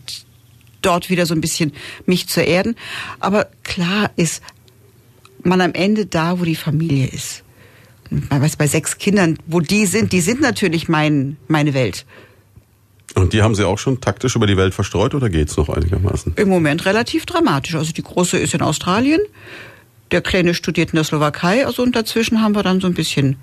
dort 0.82 1.10
wieder 1.10 1.26
so 1.26 1.34
ein 1.34 1.40
bisschen 1.40 1.72
mich 2.06 2.28
zu 2.28 2.42
erden. 2.42 2.76
Aber 3.22 3.48
klar 3.64 4.12
ist 4.18 4.44
man 5.44 5.62
am 5.62 5.74
Ende 5.74 6.08
da, 6.08 6.42
wo 6.42 6.44
die 6.44 6.56
Familie 6.56 7.08
ist 7.08 7.44
man 8.12 8.42
weiß 8.42 8.58
bei 8.58 8.68
sechs 8.68 8.98
Kindern, 8.98 9.38
wo 9.48 9.62
die 9.62 9.86
sind, 9.86 10.12
die 10.12 10.22
sind 10.22 10.42
natürlich 10.42 10.90
mein, 10.90 11.38
meine 11.48 11.74
Welt. 11.74 12.06
Und 13.16 13.34
die 13.34 13.42
haben 13.42 13.56
Sie 13.56 13.66
auch 13.66 13.78
schon 13.78 14.00
taktisch 14.00 14.36
über 14.36 14.48
die 14.48 14.58
Welt 14.58 14.74
verstreut 14.74 15.16
oder 15.16 15.30
geht's 15.30 15.58
noch 15.58 15.70
einigermaßen? 15.70 16.34
Im 16.36 16.50
Moment 16.50 16.86
relativ 16.86 17.26
dramatisch. 17.26 17.76
Also 17.76 17.92
die 17.92 18.04
große 18.04 18.38
ist 18.38 18.54
in 18.54 18.62
Australien, 18.62 19.22
der 20.12 20.22
kleine 20.22 20.54
studiert 20.54 20.92
in 20.92 20.96
der 20.96 21.04
Slowakei, 21.04 21.66
also 21.66 21.84
und 21.84 21.96
dazwischen 21.96 22.42
haben 22.42 22.56
wir 22.56 22.64
dann 22.64 22.80
so 22.82 22.88
ein 22.88 22.94
bisschen. 22.94 23.38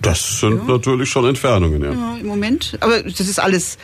Das 0.00 0.40
sind 0.40 0.66
ja. 0.66 0.74
natürlich 0.74 1.10
schon 1.10 1.26
Entfernungen, 1.26 1.82
ja. 1.82 1.92
Ja, 1.92 2.16
im 2.18 2.26
Moment. 2.26 2.76
Aber 2.80 3.02
das 3.02 3.20
ist 3.20 3.38
alles 3.38 3.78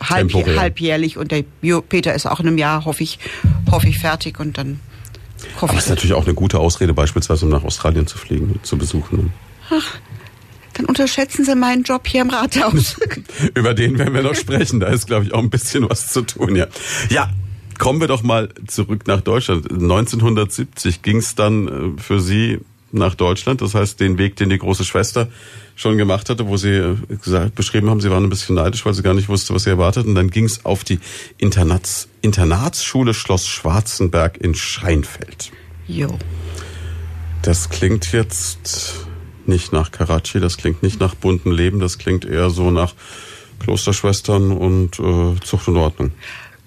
halb, 0.00 0.32
halbjährlich 0.32 1.16
und 1.18 1.32
der 1.32 1.44
Peter 1.88 2.14
ist 2.14 2.26
auch 2.26 2.40
in 2.40 2.46
einem 2.46 2.58
Jahr, 2.58 2.84
hoffe 2.84 3.02
ich, 3.02 3.18
hoffe 3.70 3.88
ich, 3.88 3.98
fertig 3.98 4.38
und 4.38 4.56
dann 4.58 4.80
Hoffe 5.60 5.70
Aber 5.70 5.78
es 5.78 5.84
ist 5.84 5.90
natürlich 5.90 6.14
auch 6.14 6.24
eine 6.24 6.34
gute 6.34 6.58
Ausrede, 6.60 6.94
beispielsweise 6.94 7.44
um 7.44 7.50
nach 7.50 7.64
Australien 7.64 8.06
zu 8.06 8.16
fliegen 8.16 8.60
zu 8.62 8.78
besuchen. 8.78 9.32
Ach, 9.70 9.98
dann 10.74 10.86
unterschätzen 10.86 11.44
Sie 11.44 11.56
meinen 11.56 11.82
Job 11.82 12.06
hier 12.06 12.22
im 12.22 12.30
Rathaus. 12.30 12.96
Über 13.54 13.74
den 13.74 13.98
werden 13.98 14.14
wir 14.14 14.22
noch 14.22 14.36
sprechen. 14.36 14.78
Da 14.78 14.86
ist, 14.86 15.08
glaube 15.08 15.24
ich, 15.24 15.34
auch 15.34 15.40
ein 15.40 15.50
bisschen 15.50 15.90
was 15.90 16.12
zu 16.12 16.22
tun, 16.22 16.54
ja. 16.54 16.66
Ja, 17.10 17.30
kommen 17.78 18.00
wir 18.00 18.06
doch 18.06 18.22
mal 18.22 18.50
zurück 18.68 19.08
nach 19.08 19.20
Deutschland. 19.20 19.70
1970 19.70 21.02
ging 21.02 21.16
es 21.16 21.34
dann 21.34 21.96
äh, 21.96 22.00
für 22.00 22.20
Sie 22.20 22.60
nach 22.92 23.14
Deutschland. 23.14 23.60
Das 23.60 23.74
heißt, 23.74 24.00
den 24.00 24.18
Weg, 24.18 24.36
den 24.36 24.50
die 24.50 24.58
große 24.58 24.84
Schwester 24.84 25.28
schon 25.76 25.98
gemacht 25.98 26.28
hatte, 26.30 26.46
wo 26.46 26.56
sie 26.56 26.70
äh, 26.70 26.96
gesagt, 27.22 27.54
beschrieben 27.54 27.90
haben, 27.90 28.00
sie 28.00 28.10
waren 28.10 28.24
ein 28.24 28.30
bisschen 28.30 28.56
neidisch, 28.56 28.84
weil 28.84 28.94
sie 28.94 29.02
gar 29.02 29.14
nicht 29.14 29.28
wusste, 29.28 29.54
was 29.54 29.64
sie 29.64 29.70
erwartet. 29.70 30.06
Und 30.06 30.14
dann 30.14 30.30
ging 30.30 30.44
es 30.44 30.64
auf 30.64 30.84
die 30.84 30.98
Internats, 31.36 32.08
Internatsschule 32.22 33.14
Schloss 33.14 33.46
Schwarzenberg 33.46 34.38
in 34.38 34.54
Scheinfeld. 34.54 35.52
Jo. 35.86 36.18
Das 37.42 37.68
klingt 37.68 38.12
jetzt 38.12 39.06
nicht 39.46 39.72
nach 39.72 39.90
Karachi, 39.90 40.40
das 40.40 40.56
klingt 40.56 40.82
nicht 40.82 41.00
nach 41.00 41.14
buntem 41.14 41.52
Leben, 41.52 41.80
das 41.80 41.98
klingt 41.98 42.24
eher 42.24 42.50
so 42.50 42.70
nach 42.70 42.94
Klosterschwestern 43.60 44.52
und 44.52 44.98
äh, 44.98 45.40
Zucht 45.44 45.68
und 45.68 45.76
Ordnung. 45.76 46.12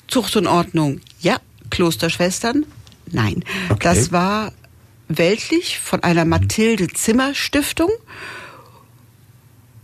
Zucht 0.07 0.35
und 0.35 0.47
Ordnung, 0.47 0.99
ja. 1.19 1.37
Klosterschwestern, 1.69 2.65
nein. 3.11 3.43
Okay. 3.69 3.79
Das 3.81 4.11
war 4.11 4.51
weltlich 5.17 5.79
von 5.79 6.03
einer 6.03 6.25
Mathilde 6.25 6.87
Zimmer 6.87 7.33
Stiftung 7.33 7.89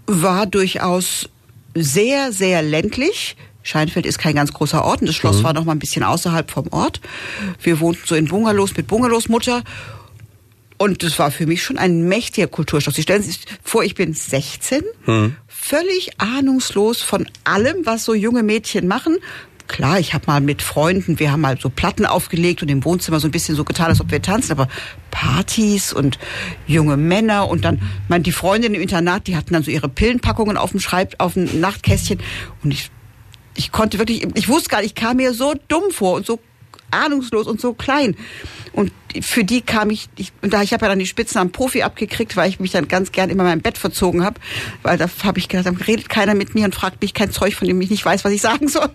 war 0.06 0.46
durchaus 0.46 1.30
sehr, 1.74 2.32
sehr 2.32 2.62
ländlich. 2.62 3.36
Scheinfeld 3.64 4.06
ist 4.06 4.18
kein 4.18 4.36
ganz 4.36 4.54
großer 4.54 4.84
Ort 4.84 5.02
und 5.02 5.08
das 5.08 5.16
Schloss 5.16 5.40
mhm. 5.40 5.44
war 5.44 5.54
noch 5.54 5.66
mal 5.66 5.74
ein 5.74 5.80
bisschen 5.80 6.04
außerhalb 6.04 6.50
vom 6.50 6.68
Ort. 6.72 7.02
Wir 7.62 7.80
wohnten 7.80 8.04
so 8.06 8.16
in 8.16 8.28
Bungalows 8.28 8.76
mit 8.78 8.88
Bungalowsmutter 8.88 9.64
und 10.78 11.04
das 11.04 11.18
war 11.18 11.32
für 11.32 11.48
mich 11.48 11.64
schon 11.64 11.78
ein 11.78 12.08
mächtiger 12.08 12.48
Kulturstoff. 12.48 12.94
Sie 12.94 13.02
stellen 13.02 13.24
sich 13.24 13.40
vor, 13.64 13.84
ich 13.84 13.96
bin 13.96 14.14
16, 14.14 14.84
mhm. 15.06 15.36
völlig 15.48 16.20
ahnungslos 16.20 17.02
von 17.02 17.28
allem, 17.44 17.86
was 17.86 18.06
so 18.06 18.14
junge 18.14 18.44
Mädchen 18.44 18.88
machen, 18.88 19.18
klar, 19.68 20.00
ich 20.00 20.14
habe 20.14 20.26
mal 20.28 20.42
mit 20.42 20.62
Freunden, 20.62 21.20
wir 21.20 21.32
haben 21.32 21.42
mal 21.42 21.58
so 21.60 21.70
Platten 21.70 22.06
aufgelegt 22.06 22.62
und 22.62 22.70
im 22.70 22.84
Wohnzimmer 22.84 23.20
so 23.20 23.28
ein 23.28 23.32
bisschen 23.32 23.56
so 23.56 23.64
getan, 23.64 23.88
als 23.88 24.02
ob 24.02 24.12
wir 24.12 24.22
tanzen, 24.22 24.52
aber 24.52 24.68
Partys 25.12 25.94
und 25.94 26.18
junge 26.66 26.98
Männer 26.98 27.48
und 27.50 27.66
dann, 27.66 27.82
mein, 28.08 28.24
die 28.24 28.32
Freundinnen 28.32 28.76
im 28.76 28.82
Internat, 28.82 29.28
die 29.28 29.36
hatten 29.36 29.54
dann 29.54 29.64
so 29.64 29.72
ihre 29.72 29.90
Pillenpackungen 29.90 30.58
auf 30.58 30.72
dem 30.72 30.80
Schreib, 30.80 31.16
auf 31.20 31.34
dem 31.34 31.60
Nachtkästchen 31.60 32.20
und 32.64 32.72
ich, 32.72 32.90
ich 33.56 33.72
konnte 33.72 34.00
wirklich, 34.00 34.28
ich 34.36 34.48
wusste 34.48 34.70
gar 34.70 34.82
nicht, 34.82 34.92
ich 34.92 34.96
kam 34.96 35.18
mir 35.18 35.34
so 35.34 35.54
dumm 35.68 35.92
vor 35.92 36.16
und 36.16 36.26
so 36.26 36.40
ahnungslos 36.92 37.48
und 37.48 37.60
so 37.60 37.74
klein. 37.74 38.16
Und 38.74 38.92
für 39.22 39.44
die 39.44 39.62
kam 39.62 39.90
ich, 39.90 40.10
ich 40.18 40.32
und 40.42 40.54
da 40.54 40.62
ich 40.62 40.74
habe 40.74 40.86
ja 40.86 40.90
dann 40.90 41.00
die 41.00 41.06
Spitzen 41.08 41.40
am 41.40 41.52
Profi 41.52 41.82
abgekriegt, 41.82 42.38
weil 42.38 42.50
ich 42.50 42.60
mich 42.60 42.72
dann 42.72 42.88
ganz 42.88 43.12
gern 43.12 43.30
immer 43.30 43.44
in 43.44 43.50
mein 43.50 43.62
Bett 43.62 43.78
verzogen 43.78 44.24
habe, 44.24 44.40
weil 44.84 44.98
da 44.98 45.10
habe 45.24 45.40
ich 45.40 45.50
gedacht, 45.50 45.66
dann 45.66 45.78
redet 45.78 46.10
keiner 46.10 46.36
mit 46.36 46.54
mir 46.54 46.66
und 46.66 46.76
fragt 46.76 47.02
mich 47.02 47.14
kein 47.14 47.32
Zeug, 47.32 47.56
von 47.56 47.68
dem 47.68 47.82
ich 47.82 47.90
nicht 47.90 48.06
weiß, 48.06 48.24
was 48.24 48.32
ich 48.32 48.42
sagen 48.42 48.68
soll. 48.68 48.90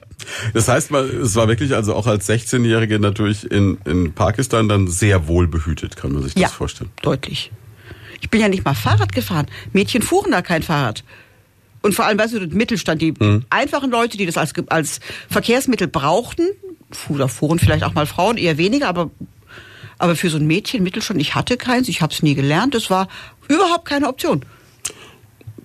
Das 0.55 0.69
heißt, 0.69 0.93
es 0.93 1.35
war 1.35 1.49
wirklich 1.49 1.75
also 1.75 1.95
auch 1.95 2.07
als 2.07 2.29
16-Jährige 2.29 3.01
natürlich 3.01 3.51
in, 3.51 3.79
in 3.85 4.13
Pakistan 4.13 4.69
dann 4.69 4.87
sehr 4.89 5.27
wohl 5.27 5.49
behütet, 5.49 5.97
kann 5.97 6.13
man 6.13 6.23
sich 6.23 6.35
das 6.35 6.43
ja, 6.43 6.49
vorstellen. 6.49 6.91
Deutlich. 7.03 7.51
Ich 8.21 8.31
bin 8.31 8.41
ja 8.41 8.49
nicht 8.49 8.65
mal 8.65 8.75
Fahrrad 8.75 9.13
gefahren. 9.13 9.47
Mädchen 9.73 10.01
fuhren 10.03 10.31
da 10.31 10.43
kein 10.43 10.63
Fahrrad. 10.63 11.03
Und 11.83 11.97
vor 11.97 12.07
allem, 12.07 12.19
weißt 12.19 12.35
du, 12.35 12.47
der 12.47 12.57
Mittelstand, 12.57 13.03
die 13.03 13.13
Mhm. 13.19 13.45
einfachen 13.51 13.91
Leute, 13.91 14.17
die 14.17 14.27
das 14.27 14.37
als, 14.37 14.53
als 14.69 15.01
Verkehrsmittel 15.29 15.89
brauchten, 15.89 16.47
da 17.19 17.29
fuhren 17.29 17.59
vielleicht 17.59 17.85
auch 17.85 17.95
mal 17.95 18.07
Frauen, 18.07 18.37
eher 18.37 18.59
weniger, 18.59 18.89
aber, 18.89 19.11
aber 19.99 20.17
für 20.17 20.31
so 20.31 20.39
ein 20.39 20.47
Mädchen 20.47 20.83
Mittelstand, 20.83 21.21
ich 21.21 21.35
hatte 21.35 21.57
keins, 21.57 21.89
ich 21.89 22.03
habe 22.03 22.13
es 22.13 22.23
nie 22.23 22.35
gelernt, 22.35 22.75
das 22.75 22.91
war 22.91 23.09
überhaupt 23.49 23.85
keine 23.85 24.09
Option. 24.09 24.45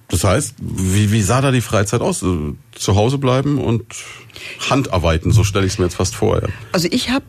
Das 0.09 0.23
heißt, 0.23 0.55
wie, 0.59 1.11
wie 1.11 1.21
sah 1.21 1.41
da 1.41 1.51
die 1.51 1.61
Freizeit 1.61 2.01
aus? 2.01 2.23
Äh, 2.23 2.53
Zu 2.73 2.95
Hause 2.95 3.17
bleiben 3.17 3.57
und 3.57 3.85
Handarbeiten, 4.69 5.31
so 5.31 5.43
stelle 5.43 5.65
ich 5.65 5.73
es 5.73 5.79
mir 5.79 5.85
jetzt 5.85 5.95
fast 5.95 6.15
vor. 6.15 6.41
Ja. 6.41 6.47
Also 6.71 6.87
ich 6.91 7.09
habe 7.09 7.25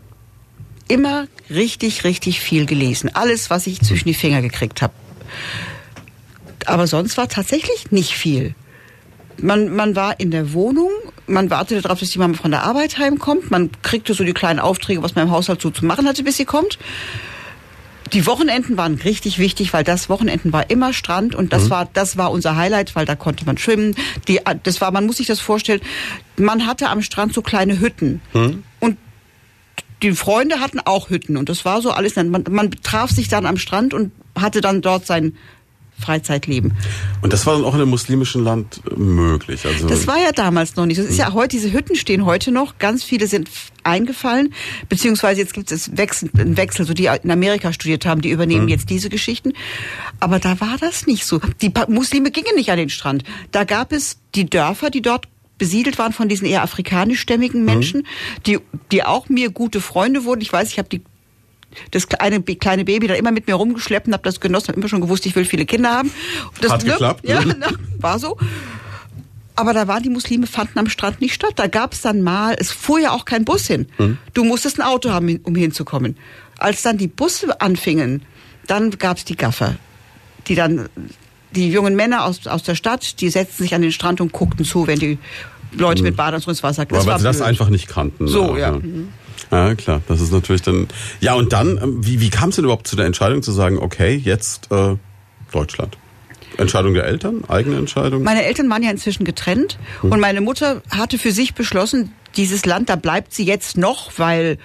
immer 0.86 1.26
richtig, 1.50 2.04
richtig 2.04 2.40
viel 2.40 2.66
gelesen. 2.66 3.10
Alles, 3.14 3.50
was 3.50 3.66
ich 3.66 3.80
zwischen 3.80 4.08
die 4.08 4.14
Finger 4.14 4.42
gekriegt 4.42 4.80
habe. 4.80 4.94
Aber 6.66 6.86
sonst 6.86 7.16
war 7.16 7.28
tatsächlich 7.28 7.90
nicht 7.90 8.12
viel. 8.12 8.54
Man, 9.40 9.74
man 9.74 9.94
war 9.94 10.18
in 10.18 10.30
der 10.30 10.52
Wohnung, 10.52 10.90
man 11.26 11.50
wartete 11.50 11.82
darauf, 11.82 12.00
dass 12.00 12.10
die 12.10 12.18
Mama 12.18 12.34
von 12.34 12.50
der 12.50 12.64
Arbeit 12.64 12.98
heimkommt. 12.98 13.50
Man 13.50 13.70
kriegte 13.82 14.14
so 14.14 14.24
die 14.24 14.32
kleinen 14.32 14.58
Aufträge, 14.58 15.02
was 15.02 15.14
man 15.14 15.26
im 15.26 15.30
Haushalt 15.30 15.60
so 15.60 15.70
zu 15.70 15.84
machen 15.84 16.06
hatte, 16.06 16.22
bis 16.24 16.36
sie 16.36 16.44
kommt. 16.44 16.78
Die 18.12 18.26
Wochenenden 18.26 18.76
waren 18.76 18.94
richtig 18.94 19.38
wichtig, 19.38 19.72
weil 19.72 19.84
das 19.84 20.08
Wochenenden 20.08 20.52
war 20.52 20.70
immer 20.70 20.92
Strand 20.92 21.34
und 21.34 21.52
das 21.52 21.68
war 21.68 21.88
das 21.92 22.16
war 22.16 22.30
unser 22.30 22.56
Highlight, 22.56 22.96
weil 22.96 23.04
da 23.04 23.14
konnte 23.14 23.44
man 23.44 23.58
schwimmen. 23.58 23.94
Die 24.28 24.40
das 24.62 24.80
war 24.80 24.90
man 24.92 25.04
muss 25.04 25.18
sich 25.18 25.26
das 25.26 25.40
vorstellen. 25.40 25.80
Man 26.36 26.66
hatte 26.66 26.88
am 26.88 27.02
Strand 27.02 27.34
so 27.34 27.42
kleine 27.42 27.80
Hütten 27.80 28.22
und 28.80 28.96
die 30.02 30.12
Freunde 30.12 30.60
hatten 30.60 30.80
auch 30.80 31.10
Hütten 31.10 31.36
und 31.36 31.48
das 31.48 31.64
war 31.64 31.82
so 31.82 31.90
alles. 31.90 32.16
Man, 32.16 32.44
man 32.48 32.70
traf 32.82 33.10
sich 33.10 33.28
dann 33.28 33.44
am 33.46 33.58
Strand 33.58 33.92
und 33.92 34.12
hatte 34.34 34.60
dann 34.60 34.80
dort 34.80 35.06
sein 35.06 35.36
Freizeitleben. 36.00 36.74
Und 37.22 37.32
das 37.32 37.46
war 37.46 37.54
dann 37.54 37.64
auch 37.64 37.74
in 37.74 37.80
einem 37.80 37.90
muslimischen 37.90 38.44
Land 38.44 38.80
äh, 38.90 38.94
möglich. 38.94 39.66
Also 39.66 39.86
Das 39.86 40.06
war 40.06 40.18
ja 40.18 40.32
damals 40.32 40.76
noch 40.76 40.86
nicht. 40.86 40.98
Das 40.98 41.06
ist 41.06 41.18
ja 41.18 41.32
heute, 41.32 41.48
diese 41.48 41.72
Hütten 41.72 41.96
stehen 41.96 42.24
heute 42.24 42.52
noch. 42.52 42.78
Ganz 42.78 43.04
viele 43.04 43.26
sind 43.26 43.48
eingefallen. 43.84 44.54
Beziehungsweise 44.88 45.40
jetzt 45.40 45.54
gibt 45.54 45.72
es 45.72 45.96
Wechsel, 45.96 46.30
einen 46.38 46.56
Wechsel, 46.56 46.86
so 46.86 46.94
die 46.94 47.06
in 47.22 47.30
Amerika 47.30 47.72
studiert 47.72 48.06
haben, 48.06 48.20
die 48.20 48.30
übernehmen 48.30 48.68
jetzt 48.68 48.90
diese 48.90 49.08
Geschichten. 49.08 49.52
Aber 50.20 50.38
da 50.38 50.60
war 50.60 50.76
das 50.78 51.06
nicht 51.06 51.24
so. 51.24 51.40
Die 51.62 51.72
Muslime 51.88 52.30
gingen 52.30 52.54
nicht 52.54 52.70
an 52.70 52.78
den 52.78 52.90
Strand. 52.90 53.24
Da 53.50 53.64
gab 53.64 53.92
es 53.92 54.18
die 54.34 54.48
Dörfer, 54.48 54.90
die 54.90 55.02
dort 55.02 55.26
besiedelt 55.58 55.98
waren 55.98 56.12
von 56.12 56.28
diesen 56.28 56.46
eher 56.46 56.62
afrikanischstämmigen 56.62 57.64
Menschen, 57.64 58.06
die, 58.46 58.58
die 58.92 59.02
auch 59.02 59.28
mir 59.28 59.50
gute 59.50 59.80
Freunde 59.80 60.24
wurden. 60.24 60.40
Ich 60.40 60.52
weiß, 60.52 60.70
ich 60.70 60.78
habe 60.78 60.88
die 60.88 61.02
das 61.90 62.08
kleine, 62.08 62.42
kleine 62.42 62.84
Baby 62.84 63.06
dann 63.06 63.16
immer 63.16 63.30
mit 63.30 63.46
mir 63.46 63.54
rumgeschleppt 63.54 64.06
und 64.06 64.12
habe 64.12 64.22
das 64.22 64.40
genossen, 64.40 64.68
habe 64.68 64.78
immer 64.80 64.88
schon 64.88 65.00
gewusst, 65.00 65.26
ich 65.26 65.36
will 65.36 65.44
viele 65.44 65.66
Kinder 65.66 65.90
haben. 65.90 66.10
Das, 66.60 66.72
Hat 66.72 66.84
geklappt, 66.84 67.28
Ja, 67.28 67.42
na, 67.58 67.68
war 67.98 68.18
so. 68.18 68.36
Aber 69.54 69.72
da 69.72 69.88
waren 69.88 70.02
die 70.02 70.08
Muslime, 70.08 70.46
fanden 70.46 70.78
am 70.78 70.88
Strand 70.88 71.20
nicht 71.20 71.34
statt. 71.34 71.54
Da 71.56 71.66
gab 71.66 71.92
es 71.92 72.02
dann 72.02 72.22
mal, 72.22 72.54
es 72.58 72.70
fuhr 72.70 73.00
ja 73.00 73.10
auch 73.10 73.24
kein 73.24 73.44
Bus 73.44 73.66
hin. 73.66 73.86
Du 74.32 74.44
musstest 74.44 74.78
ein 74.78 74.86
Auto 74.86 75.10
haben, 75.10 75.40
um 75.42 75.56
hinzukommen. 75.56 76.16
Als 76.58 76.82
dann 76.82 76.96
die 76.96 77.08
Busse 77.08 77.60
anfingen, 77.60 78.22
dann 78.68 78.90
gab 78.90 79.16
es 79.16 79.24
die 79.24 79.36
Gaffer, 79.36 79.74
die 80.46 80.54
dann, 80.54 80.88
die 81.56 81.72
jungen 81.72 81.96
Männer 81.96 82.24
aus, 82.24 82.46
aus 82.46 82.62
der 82.62 82.76
Stadt, 82.76 83.20
die 83.20 83.30
setzten 83.30 83.64
sich 83.64 83.74
an 83.74 83.82
den 83.82 83.90
Strand 83.90 84.20
und 84.20 84.32
guckten 84.32 84.64
zu, 84.64 84.86
wenn 84.86 85.00
die 85.00 85.18
Leute 85.72 86.04
mit 86.04 86.16
Badeanzug 86.16 86.50
ins 86.50 86.62
Wasser 86.62 86.86
weil, 86.88 87.04
weil 87.04 87.18
sie 87.18 87.24
das 87.24 87.38
blöd. 87.38 87.48
einfach 87.48 87.68
nicht 87.68 87.88
kannten. 87.88 88.28
So, 88.28 88.56
ja. 88.56 88.72
Mhm. 88.72 89.08
Ja, 89.50 89.74
klar. 89.74 90.02
Das 90.08 90.20
ist 90.20 90.32
natürlich 90.32 90.62
dann. 90.62 90.88
Ja, 91.20 91.34
und 91.34 91.52
dann, 91.52 91.78
ähm, 91.82 92.06
wie, 92.06 92.20
wie 92.20 92.30
kam 92.30 92.50
es 92.50 92.56
denn 92.56 92.64
überhaupt 92.64 92.86
zu 92.86 92.96
der 92.96 93.06
Entscheidung 93.06 93.42
zu 93.42 93.52
sagen, 93.52 93.78
okay, 93.78 94.14
jetzt 94.14 94.70
äh, 94.70 94.96
Deutschland? 95.52 95.96
Entscheidung 96.56 96.94
der 96.94 97.04
Eltern? 97.04 97.44
Eigene 97.48 97.76
Entscheidung? 97.76 98.22
Meine 98.22 98.44
Eltern 98.44 98.68
waren 98.68 98.82
ja 98.82 98.90
inzwischen 98.90 99.24
getrennt 99.24 99.78
und 100.02 100.18
meine 100.18 100.40
Mutter 100.40 100.82
hatte 100.90 101.18
für 101.18 101.30
sich 101.30 101.54
beschlossen, 101.54 102.12
dieses 102.36 102.66
Land, 102.66 102.88
da 102.88 102.96
bleibt 102.96 103.32
sie 103.32 103.44
jetzt 103.44 103.76
noch, 103.76 104.12
weil 104.18 104.58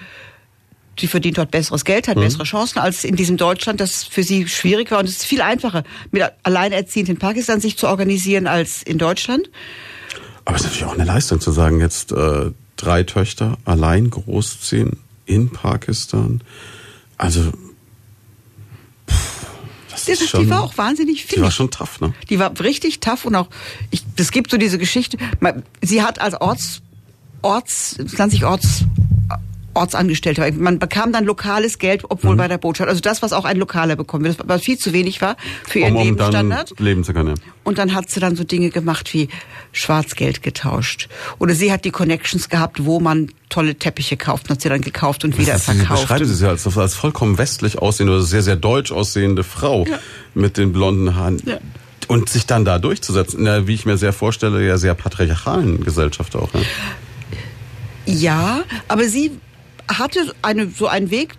sie 0.98 1.06
verdient 1.06 1.38
dort 1.38 1.50
besseres 1.50 1.84
Geld, 1.84 2.08
hat 2.08 2.16
bessere 2.16 2.44
Chancen 2.44 2.78
als 2.78 3.04
in 3.04 3.16
diesem 3.16 3.36
Deutschland, 3.36 3.80
das 3.80 4.04
für 4.04 4.22
sie 4.22 4.48
schwierig 4.48 4.90
war. 4.90 5.00
Und 5.00 5.08
es 5.08 5.16
ist 5.16 5.24
viel 5.24 5.40
einfacher, 5.40 5.84
mit 6.10 6.22
alleinerziehend 6.42 7.08
in 7.08 7.18
Pakistan 7.18 7.60
sich 7.60 7.76
zu 7.76 7.88
organisieren 7.88 8.46
als 8.46 8.82
in 8.82 8.98
Deutschland. 8.98 9.50
Aber 10.44 10.56
es 10.56 10.62
ist 10.62 10.68
natürlich 10.68 10.84
auch 10.84 10.94
eine 10.94 11.04
Leistung 11.04 11.40
zu 11.40 11.50
sagen, 11.50 11.80
jetzt 11.80 12.12
äh, 12.12 12.50
drei 12.84 13.02
Töchter 13.02 13.58
allein 13.64 14.10
großziehen 14.10 14.98
in 15.26 15.50
Pakistan. 15.50 16.42
Also, 17.16 17.52
pff, 19.08 19.46
das 19.90 20.04
Die, 20.04 20.12
ist 20.12 20.22
die 20.22 20.26
schon, 20.26 20.50
war 20.50 20.62
auch 20.62 20.76
wahnsinnig 20.76 21.26
die 21.26 21.40
war 21.40 21.50
schon 21.50 21.70
tough, 21.70 22.00
ne? 22.00 22.12
Die 22.28 22.38
war 22.38 22.58
richtig 22.60 23.00
tough 23.00 23.24
und 23.24 23.34
auch, 23.36 23.48
ich, 23.90 24.02
es 24.16 24.30
gibt 24.30 24.50
so 24.50 24.56
diese 24.56 24.78
Geschichte, 24.78 25.16
sie 25.80 26.02
hat 26.02 26.20
als 26.20 26.40
Orts, 26.40 26.82
Orts, 27.42 27.98
es 27.98 28.18
nennt 28.18 28.32
sich 28.32 28.44
Orts, 28.44 28.84
Ortsangestellte, 29.74 30.52
man 30.52 30.78
bekam 30.78 31.12
dann 31.12 31.24
lokales 31.24 31.78
Geld, 31.78 32.04
obwohl 32.08 32.36
bei 32.36 32.48
der 32.48 32.58
Botschaft, 32.58 32.88
also 32.88 33.00
das, 33.00 33.22
was 33.22 33.32
auch 33.32 33.44
ein 33.44 33.56
Lokaler 33.58 33.96
bekommen 33.96 34.24
wird, 34.24 34.38
was 34.46 34.62
viel 34.62 34.78
zu 34.78 34.92
wenig 34.92 35.20
war 35.20 35.36
für 35.68 35.80
ihren 35.80 35.92
Um, 35.92 35.96
um 35.98 36.04
Lebensstandard. 36.08 36.74
leben 36.78 37.04
zu 37.04 37.12
können. 37.12 37.28
ja. 37.30 37.34
Und 37.64 37.78
dann 37.78 37.94
hat 37.94 38.10
sie 38.10 38.20
dann 38.20 38.36
so 38.36 38.44
Dinge 38.44 38.70
gemacht 38.70 39.12
wie 39.14 39.28
Schwarzgeld 39.72 40.42
getauscht. 40.42 41.08
Oder 41.38 41.54
sie 41.54 41.72
hat 41.72 41.84
die 41.84 41.90
Connections 41.90 42.48
gehabt, 42.48 42.84
wo 42.84 43.00
man 43.00 43.30
tolle 43.48 43.74
Teppiche 43.74 44.16
kauft, 44.16 44.44
und 44.44 44.50
hat 44.56 44.60
sie 44.62 44.68
dann 44.68 44.80
gekauft 44.80 45.24
und 45.24 45.38
wieder 45.38 45.54
ist- 45.56 45.66
Sie 45.66 45.74
verkauft. 45.74 46.02
beschreibt 46.02 46.26
sie 46.26 46.44
ja 46.44 46.50
als, 46.50 46.76
als 46.76 46.94
vollkommen 46.94 47.38
westlich 47.38 47.78
aussehende 47.78 48.12
oder 48.14 48.22
sehr, 48.22 48.42
sehr 48.42 48.56
deutsch 48.56 48.92
aussehende 48.92 49.44
Frau 49.44 49.86
mit 50.34 50.56
den 50.56 50.72
blonden 50.72 51.14
Haaren. 51.16 51.40
Ja. 51.44 51.58
Und 52.06 52.28
sich 52.28 52.44
dann 52.44 52.66
da 52.66 52.78
durchzusetzen, 52.78 53.38
in 53.38 53.44
der, 53.46 53.66
wie 53.66 53.74
ich 53.74 53.86
mir 53.86 53.96
sehr 53.96 54.12
vorstelle, 54.12 54.64
ja 54.66 54.76
sehr 54.76 54.92
patriarchalen 54.94 55.82
Gesellschaft 55.82 56.36
auch. 56.36 56.52
Ne? 56.52 56.60
Ja, 58.06 58.62
aber 58.88 59.04
sie 59.08 59.30
hatte 59.88 60.34
eine, 60.42 60.68
so 60.68 60.86
einen 60.86 61.10
Weg 61.10 61.34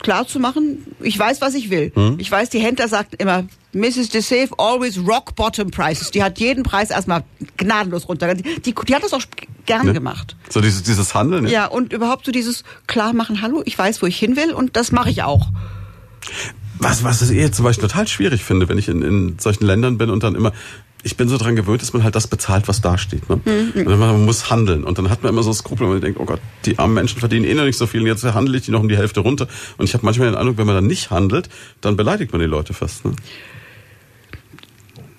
klar 0.00 0.26
zu 0.26 0.40
machen, 0.40 0.78
ich 1.00 1.16
weiß, 1.18 1.40
was 1.40 1.54
ich 1.54 1.70
will. 1.70 1.92
Hm? 1.94 2.16
Ich 2.18 2.30
weiß, 2.30 2.50
die 2.50 2.58
Händler 2.58 2.88
sagten 2.88 3.16
immer, 3.16 3.44
Mrs. 3.72 4.08
DeSafe 4.08 4.48
always 4.58 4.98
rock 4.98 5.34
bottom 5.36 5.70
prices. 5.70 6.10
Die 6.10 6.22
hat 6.22 6.38
jeden 6.40 6.64
Preis 6.64 6.90
erstmal 6.90 7.22
gnadenlos 7.56 8.08
runter. 8.08 8.34
Die, 8.34 8.42
die, 8.60 8.74
die 8.74 8.94
hat 8.94 9.04
das 9.04 9.12
auch 9.12 9.22
gern 9.64 9.86
Ne? 9.86 9.92
gemacht. 9.92 10.36
So 10.50 10.60
dieses, 10.60 10.82
dieses 10.82 11.14
Handeln. 11.14 11.46
Ja, 11.46 11.66
und 11.66 11.92
überhaupt 11.92 12.26
so 12.26 12.32
dieses 12.32 12.64
klar 12.88 13.12
machen, 13.12 13.42
hallo, 13.42 13.62
ich 13.64 13.78
weiß, 13.78 14.02
wo 14.02 14.06
ich 14.06 14.18
hin 14.18 14.36
will 14.36 14.52
und 14.52 14.76
das 14.76 14.92
mache 14.92 15.08
ich 15.10 15.22
auch. 15.22 15.48
Was, 16.78 17.04
was 17.04 17.22
ich 17.22 17.30
jetzt 17.38 17.56
zum 17.56 17.64
Beispiel 17.64 17.88
total 17.88 18.08
schwierig 18.08 18.42
finde, 18.42 18.68
wenn 18.68 18.78
ich 18.78 18.88
in, 18.88 19.02
in 19.02 19.38
solchen 19.38 19.64
Ländern 19.64 19.98
bin 19.98 20.10
und 20.10 20.24
dann 20.24 20.34
immer, 20.34 20.52
ich 21.04 21.16
bin 21.16 21.28
so 21.28 21.36
dran 21.36 21.56
gewöhnt, 21.56 21.82
dass 21.82 21.92
man 21.92 22.04
halt 22.04 22.14
das 22.14 22.28
bezahlt, 22.28 22.68
was 22.68 22.80
da 22.80 22.96
steht. 22.96 23.28
Ne? 23.28 23.40
Und 23.74 23.84
dann 23.86 23.98
man 23.98 24.24
muss 24.24 24.50
handeln. 24.50 24.84
Und 24.84 24.98
dann 24.98 25.10
hat 25.10 25.22
man 25.22 25.32
immer 25.32 25.42
so 25.42 25.52
Skrupel, 25.52 25.86
und 25.86 25.94
man 25.94 26.00
denkt, 26.00 26.20
oh 26.20 26.24
Gott, 26.24 26.40
die 26.64 26.78
armen 26.78 26.94
Menschen 26.94 27.18
verdienen 27.18 27.44
eh 27.44 27.54
noch 27.54 27.64
nicht 27.64 27.78
so 27.78 27.86
viel 27.86 28.00
und 28.00 28.06
jetzt 28.06 28.24
handle 28.24 28.56
ich 28.56 28.64
die 28.64 28.70
noch 28.70 28.80
um 28.80 28.88
die 28.88 28.96
Hälfte 28.96 29.20
runter. 29.20 29.48
Und 29.78 29.86
ich 29.86 29.94
habe 29.94 30.04
manchmal 30.04 30.30
den 30.30 30.36
Eindruck, 30.36 30.58
wenn 30.58 30.66
man 30.66 30.76
dann 30.76 30.86
nicht 30.86 31.10
handelt, 31.10 31.48
dann 31.80 31.96
beleidigt 31.96 32.32
man 32.32 32.40
die 32.40 32.46
Leute 32.46 32.72
fast. 32.72 33.04
Ne? 33.04 33.12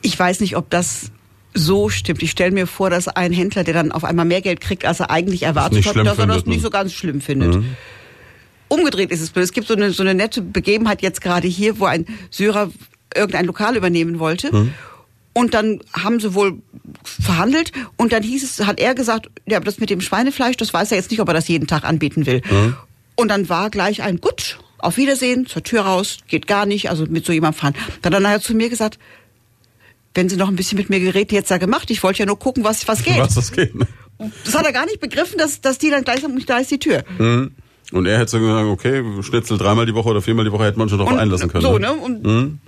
Ich 0.02 0.18
weiß 0.18 0.40
nicht, 0.40 0.56
ob 0.56 0.70
das 0.70 1.12
so 1.54 1.90
stimmt. 1.90 2.24
Ich 2.24 2.32
stelle 2.32 2.52
mir 2.52 2.66
vor, 2.66 2.90
dass 2.90 3.08
ein 3.10 3.34
Händler, 3.34 3.64
der 3.64 3.74
dann 3.74 3.92
auf 3.92 4.06
einmal 4.06 4.26
mehr 4.26 4.42
Geld 4.42 4.62
kriegt, 4.62 4.86
als 4.86 5.02
er 5.02 5.12
eigentlich 5.12 5.44
erwartet 5.44 5.78
nicht 5.78 5.88
hat, 5.88 5.96
dass 5.98 6.18
er 6.18 6.28
das 6.28 6.36
findet, 6.36 6.48
ne? 6.48 6.54
nicht 6.54 6.64
so 6.64 6.70
ganz 6.70 6.94
schlimm 6.94 7.22
findet. 7.22 7.64
Umgedreht 8.70 9.12
ist 9.12 9.22
es 9.22 9.30
blöd. 9.30 9.44
Es 9.44 9.52
gibt 9.52 9.68
so 9.68 9.76
eine, 9.76 9.92
so 9.92 10.02
eine 10.02 10.16
nette 10.16 10.42
Begebenheit 10.42 11.02
jetzt 11.02 11.22
gerade 11.22 11.48
hier, 11.48 11.80
wo 11.80 11.86
ein 11.86 12.06
Syrer 12.32 12.72
irgendein 13.16 13.46
Lokal 13.46 13.76
übernehmen 13.76 14.18
wollte. 14.18 14.72
Und 15.34 15.54
dann 15.54 15.80
haben 15.94 16.20
sie 16.20 16.36
wohl 16.36 16.62
verhandelt 17.04 17.72
und 17.98 18.14
dann 18.14 18.22
hieß 18.22 18.44
es, 18.44 18.66
hat 18.66 18.80
er 18.80 18.94
gesagt, 18.94 19.30
ja, 19.48 19.60
das 19.60 19.80
mit 19.80 19.90
dem 19.90 20.00
Schweinefleisch, 20.00 20.58
das 20.58 20.74
weiß 20.74 20.92
er 20.92 20.98
jetzt 20.98 21.10
nicht, 21.10 21.20
ob 21.22 21.28
er 21.28 21.34
das 21.34 21.48
jeden 21.48 21.68
Tag 21.68 21.84
anbieten 21.84 22.26
will. 22.26 22.42
Und 23.16 23.30
dann 23.30 23.50
war 23.50 23.70
gleich 23.70 24.04
ein 24.04 24.22
Gut, 24.22 24.60
auf 24.78 24.98
Wiedersehen, 24.98 25.48
zur 25.48 25.64
Tür 25.64 25.82
raus, 25.82 26.20
geht 26.28 26.46
gar 26.46 26.66
nicht, 26.66 26.90
also 26.90 27.06
mit 27.08 27.26
so 27.26 27.34
jemandem 27.34 27.60
fahren. 27.60 27.76
Dann 28.02 28.14
hat 28.16 28.24
er 28.24 28.42
zu 28.42 28.54
mir 28.54 28.70
gesagt, 28.70 29.00
wenn 30.14 30.30
Sie 30.30 30.36
noch 30.36 30.50
ein 30.50 30.56
bisschen 30.56 30.78
mit 30.78 30.90
mir 30.90 31.00
geredet, 31.00 31.32
jetzt 31.32 31.50
ja 31.50 31.58
gemacht, 31.58 31.90
ich 31.90 32.04
wollte 32.04 32.20
ja 32.20 32.26
nur 32.26 32.38
gucken, 32.38 32.64
was, 32.64 32.88
was 32.88 33.04
geht. 33.04 33.18
Was 33.18 33.34
das 33.34 33.52
geht. 33.52 33.74
Ne? 33.74 33.88
Das 34.46 34.56
hat 34.56 34.66
er 34.66 34.72
gar 34.72 34.86
nicht 34.86 35.00
begriffen, 35.00 35.38
dass, 35.38 35.62
dass 35.62 35.80
die 35.80 35.90
dann 35.90 36.04
gleich 36.04 36.22
sagen, 36.22 36.40
da 36.46 36.60
ist 36.60 36.70
die 36.70 36.78
Tür. 36.78 37.04
Und 37.92 38.06
er 38.06 38.20
hätte 38.20 38.32
so 38.32 38.40
gesagt, 38.40 38.68
okay, 38.68 39.04
Schnitzel 39.22 39.58
dreimal 39.58 39.86
die 39.86 39.96
Woche 39.96 40.10
oder 40.10 40.22
viermal 40.22 40.46
die 40.46 40.52
Woche 40.52 40.66
hätte 40.66 40.78
man 40.78 40.90
schon 40.90 41.00
drauf 41.00 41.14
einlassen 41.14 41.50
können. 41.50 41.64
So, 41.64 41.78
ne? 41.78 41.88
ne? 41.88 41.94
Und 41.94 42.60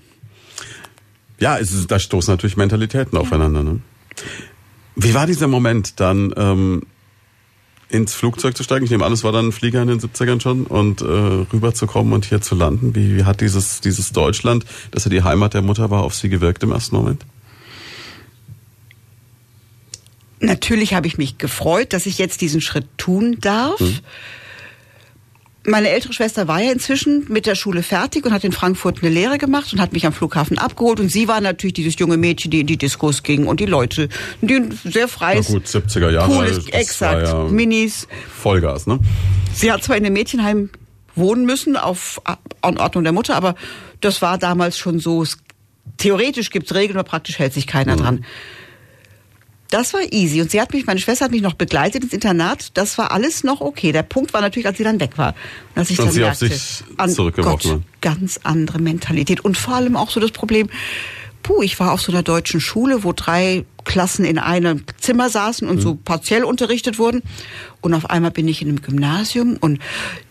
Ja, 1.39 1.57
es 1.57 1.73
ist, 1.73 1.91
da 1.91 1.99
stoßen 1.99 2.31
natürlich 2.31 2.57
Mentalitäten 2.57 3.17
aufeinander. 3.17 3.63
Ne? 3.63 3.79
Wie 4.95 5.13
war 5.13 5.27
dieser 5.27 5.47
Moment 5.47 5.99
dann 5.99 6.33
ähm, 6.37 6.83
ins 7.89 8.13
Flugzeug 8.13 8.55
zu 8.55 8.63
steigen? 8.63 8.85
Ich 8.85 8.91
nehme 8.91 9.05
an, 9.05 9.11
es 9.11 9.23
war 9.23 9.31
dann 9.31 9.47
ein 9.47 9.51
Flieger 9.51 9.81
in 9.81 9.89
den 9.89 9.99
70ern 9.99 10.41
schon 10.41 10.65
und 10.65 11.01
äh, 11.01 11.05
rüberzukommen 11.05 12.13
und 12.13 12.25
hier 12.25 12.41
zu 12.41 12.55
landen. 12.55 12.95
Wie, 12.95 13.17
wie 13.17 13.23
hat 13.25 13.41
dieses, 13.41 13.81
dieses 13.81 14.11
Deutschland, 14.11 14.65
das 14.91 15.03
ja 15.05 15.09
die 15.09 15.23
Heimat 15.23 15.53
der 15.53 15.61
Mutter 15.61 15.89
war, 15.89 16.03
auf 16.03 16.15
Sie 16.15 16.29
gewirkt 16.29 16.63
im 16.63 16.71
ersten 16.71 16.95
Moment? 16.95 17.25
natürlich 20.45 20.93
habe 20.93 21.07
ich 21.07 21.17
mich 21.17 21.37
gefreut, 21.37 21.93
dass 21.93 22.05
ich 22.05 22.17
jetzt 22.17 22.41
diesen 22.41 22.61
Schritt 22.61 22.87
tun 22.97 23.37
darf. 23.41 23.79
Meine 25.65 25.89
ältere 25.89 26.13
Schwester 26.13 26.47
war 26.47 26.61
ja 26.61 26.71
inzwischen 26.71 27.25
mit 27.29 27.45
der 27.45 27.55
Schule 27.55 27.83
fertig 27.83 28.25
und 28.25 28.31
hat 28.33 28.43
in 28.43 28.51
Frankfurt 28.51 29.01
eine 29.01 29.11
Lehre 29.11 29.37
gemacht 29.37 29.73
und 29.73 29.79
hat 29.81 29.93
mich 29.93 30.05
am 30.05 30.13
Flughafen 30.13 30.57
abgeholt. 30.57 30.99
Und 30.99 31.09
sie 31.09 31.27
war 31.27 31.41
natürlich 31.41 31.73
dieses 31.73 31.97
junge 31.97 32.17
Mädchen, 32.17 32.51
die 32.51 32.61
in 32.61 32.67
die 32.67 32.77
Diskos 32.77 33.23
ging 33.23 33.47
und 33.47 33.59
die 33.59 33.65
Leute, 33.65 34.09
die 34.41 34.61
sehr 34.83 35.07
freies, 35.07 35.49
Na 35.49 35.55
gut, 35.55 35.65
70er 35.65 36.09
Jahre. 36.09 36.31
cooles, 36.31 36.67
exakt, 36.69 37.27
ja 37.27 37.43
Minis. 37.45 38.07
Vollgas, 38.41 38.87
ne? 38.87 38.99
Sie 39.53 39.71
hat 39.71 39.83
zwar 39.83 39.97
in 39.97 40.05
einem 40.05 40.13
Mädchenheim 40.13 40.69
wohnen 41.15 41.45
müssen, 41.45 41.77
auf 41.77 42.21
Anordnung 42.61 43.03
der 43.03 43.13
Mutter, 43.13 43.35
aber 43.35 43.55
das 44.01 44.21
war 44.21 44.37
damals 44.37 44.77
schon 44.77 44.99
so. 44.99 45.25
Theoretisch 45.97 46.49
gibt's 46.49 46.73
Regeln, 46.73 46.97
aber 46.97 47.07
praktisch 47.07 47.39
hält 47.39 47.53
sich 47.53 47.67
keiner 47.67 47.95
dran. 47.95 48.25
Das 49.75 49.93
war 49.93 49.99
easy. 50.09 50.39
Und 50.39 50.49
sie 50.51 50.61
hat 50.61 50.71
mich, 50.71 50.85
meine 50.85 51.01
Schwester 51.01 51.25
hat 51.25 51.31
mich 51.31 51.41
noch 51.41 51.55
begleitet 51.55 52.01
ins 52.01 52.13
Internat. 52.13 52.69
Das 52.75 52.97
war 52.97 53.11
alles 53.11 53.43
noch 53.43 53.59
okay. 53.59 53.91
Der 53.91 54.03
Punkt 54.03 54.33
war 54.33 54.39
natürlich, 54.39 54.65
als 54.67 54.77
sie 54.77 54.85
dann 54.85 55.01
weg 55.01 55.17
war. 55.17 55.35
Und 55.75 55.79
als 55.79 55.89
ich 55.89 55.99
Und 55.99 56.05
dann 56.05 56.13
sie 56.13 56.23
auf 56.23 56.39
merkte, 56.39 56.47
sich 56.47 56.83
an 56.95 57.09
zurückgeworfen 57.09 57.71
Gott, 57.71 57.81
ganz 57.99 58.39
andere 58.43 58.79
Mentalität. 58.79 59.43
Und 59.43 59.57
vor 59.57 59.75
allem 59.75 59.97
auch 59.97 60.11
so 60.11 60.21
das 60.21 60.31
Problem, 60.31 60.69
puh, 61.43 61.61
ich 61.61 61.77
war 61.77 61.91
auf 61.91 62.01
so 62.01 62.13
einer 62.13 62.23
deutschen 62.23 62.61
Schule, 62.61 63.03
wo 63.03 63.11
drei 63.11 63.65
Klassen 63.83 64.23
in 64.23 64.39
einem 64.39 64.85
Zimmer 64.97 65.29
saßen 65.29 65.67
und 65.67 65.81
so 65.81 65.95
partiell 65.95 66.45
unterrichtet 66.45 66.97
wurden. 66.97 67.21
Und 67.81 67.93
auf 67.93 68.09
einmal 68.09 68.31
bin 68.31 68.47
ich 68.47 68.61
in 68.61 68.69
einem 68.69 68.81
Gymnasium 68.81 69.57
und 69.59 69.79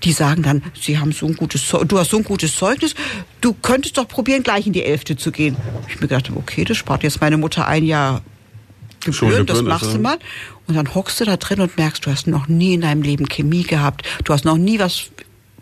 die 0.05 0.13
sagen 0.13 0.43
dann, 0.43 0.63
sie 0.73 0.99
haben 0.99 1.13
so 1.13 1.27
ein 1.27 1.37
gutes, 1.37 1.69
du 1.69 1.99
hast 1.99 2.09
so 2.09 2.17
ein 2.17 2.25
gutes 2.25 2.57
Zeugnis, 2.57 2.95
du 3.43 3.53
könntest 3.53 3.99
doch 3.99 4.09
probieren, 4.09 4.43
gleich 4.43 4.67
in 4.67 4.73
die 4.73 4.85
Elfte 4.85 5.19
zu 5.19 5.31
gehen. 5.31 5.55
Ich 5.87 5.97
mir 5.97 6.09
gedacht, 6.09 6.33
okay, 6.35 6.65
das 6.65 6.79
spart 6.79 7.03
jetzt 7.03 7.21
meine 7.21 7.37
Mutter 7.37 7.69
ein 7.69 7.85
Jahr 7.85 8.23
Gebühren, 9.05 9.47
das 9.47 9.57
Schulgebühren, 9.59 9.65
machst 9.67 9.85
du 9.85 9.89
also. 9.89 9.99
mal. 10.01 10.19
Und 10.67 10.75
dann 10.75 10.95
hockst 10.95 11.21
du 11.21 11.25
da 11.25 11.37
drin 11.37 11.61
und 11.61 11.77
merkst, 11.77 12.05
du 12.07 12.11
hast 12.11 12.27
noch 12.27 12.49
nie 12.49 12.75
in 12.75 12.81
deinem 12.81 13.03
Leben 13.03 13.29
Chemie 13.29 13.63
gehabt. 13.65 14.03
Du 14.25 14.33
hast 14.33 14.45
noch 14.45 14.57
nie 14.57 14.79
was 14.79 15.05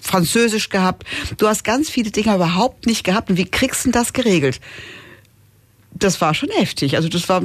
Französisch 0.03 0.69
gehabt. 0.69 1.05
Du 1.39 1.47
hast 1.49 1.65
ganz 1.65 1.89
viele 1.91 2.11
Dinge 2.11 2.35
überhaupt 2.35 2.87
nicht 2.87 3.05
gehabt. 3.05 3.31
Und 3.31 3.37
wie 3.37 3.45
kriegst 3.45 3.85
du 3.87 3.91
das 3.91 4.13
geregelt? 4.13 4.61
Das 5.95 6.21
war 6.21 6.35
schon 6.35 6.49
heftig. 6.51 6.97
Also 6.97 7.09
das 7.09 7.29
war, 7.29 7.43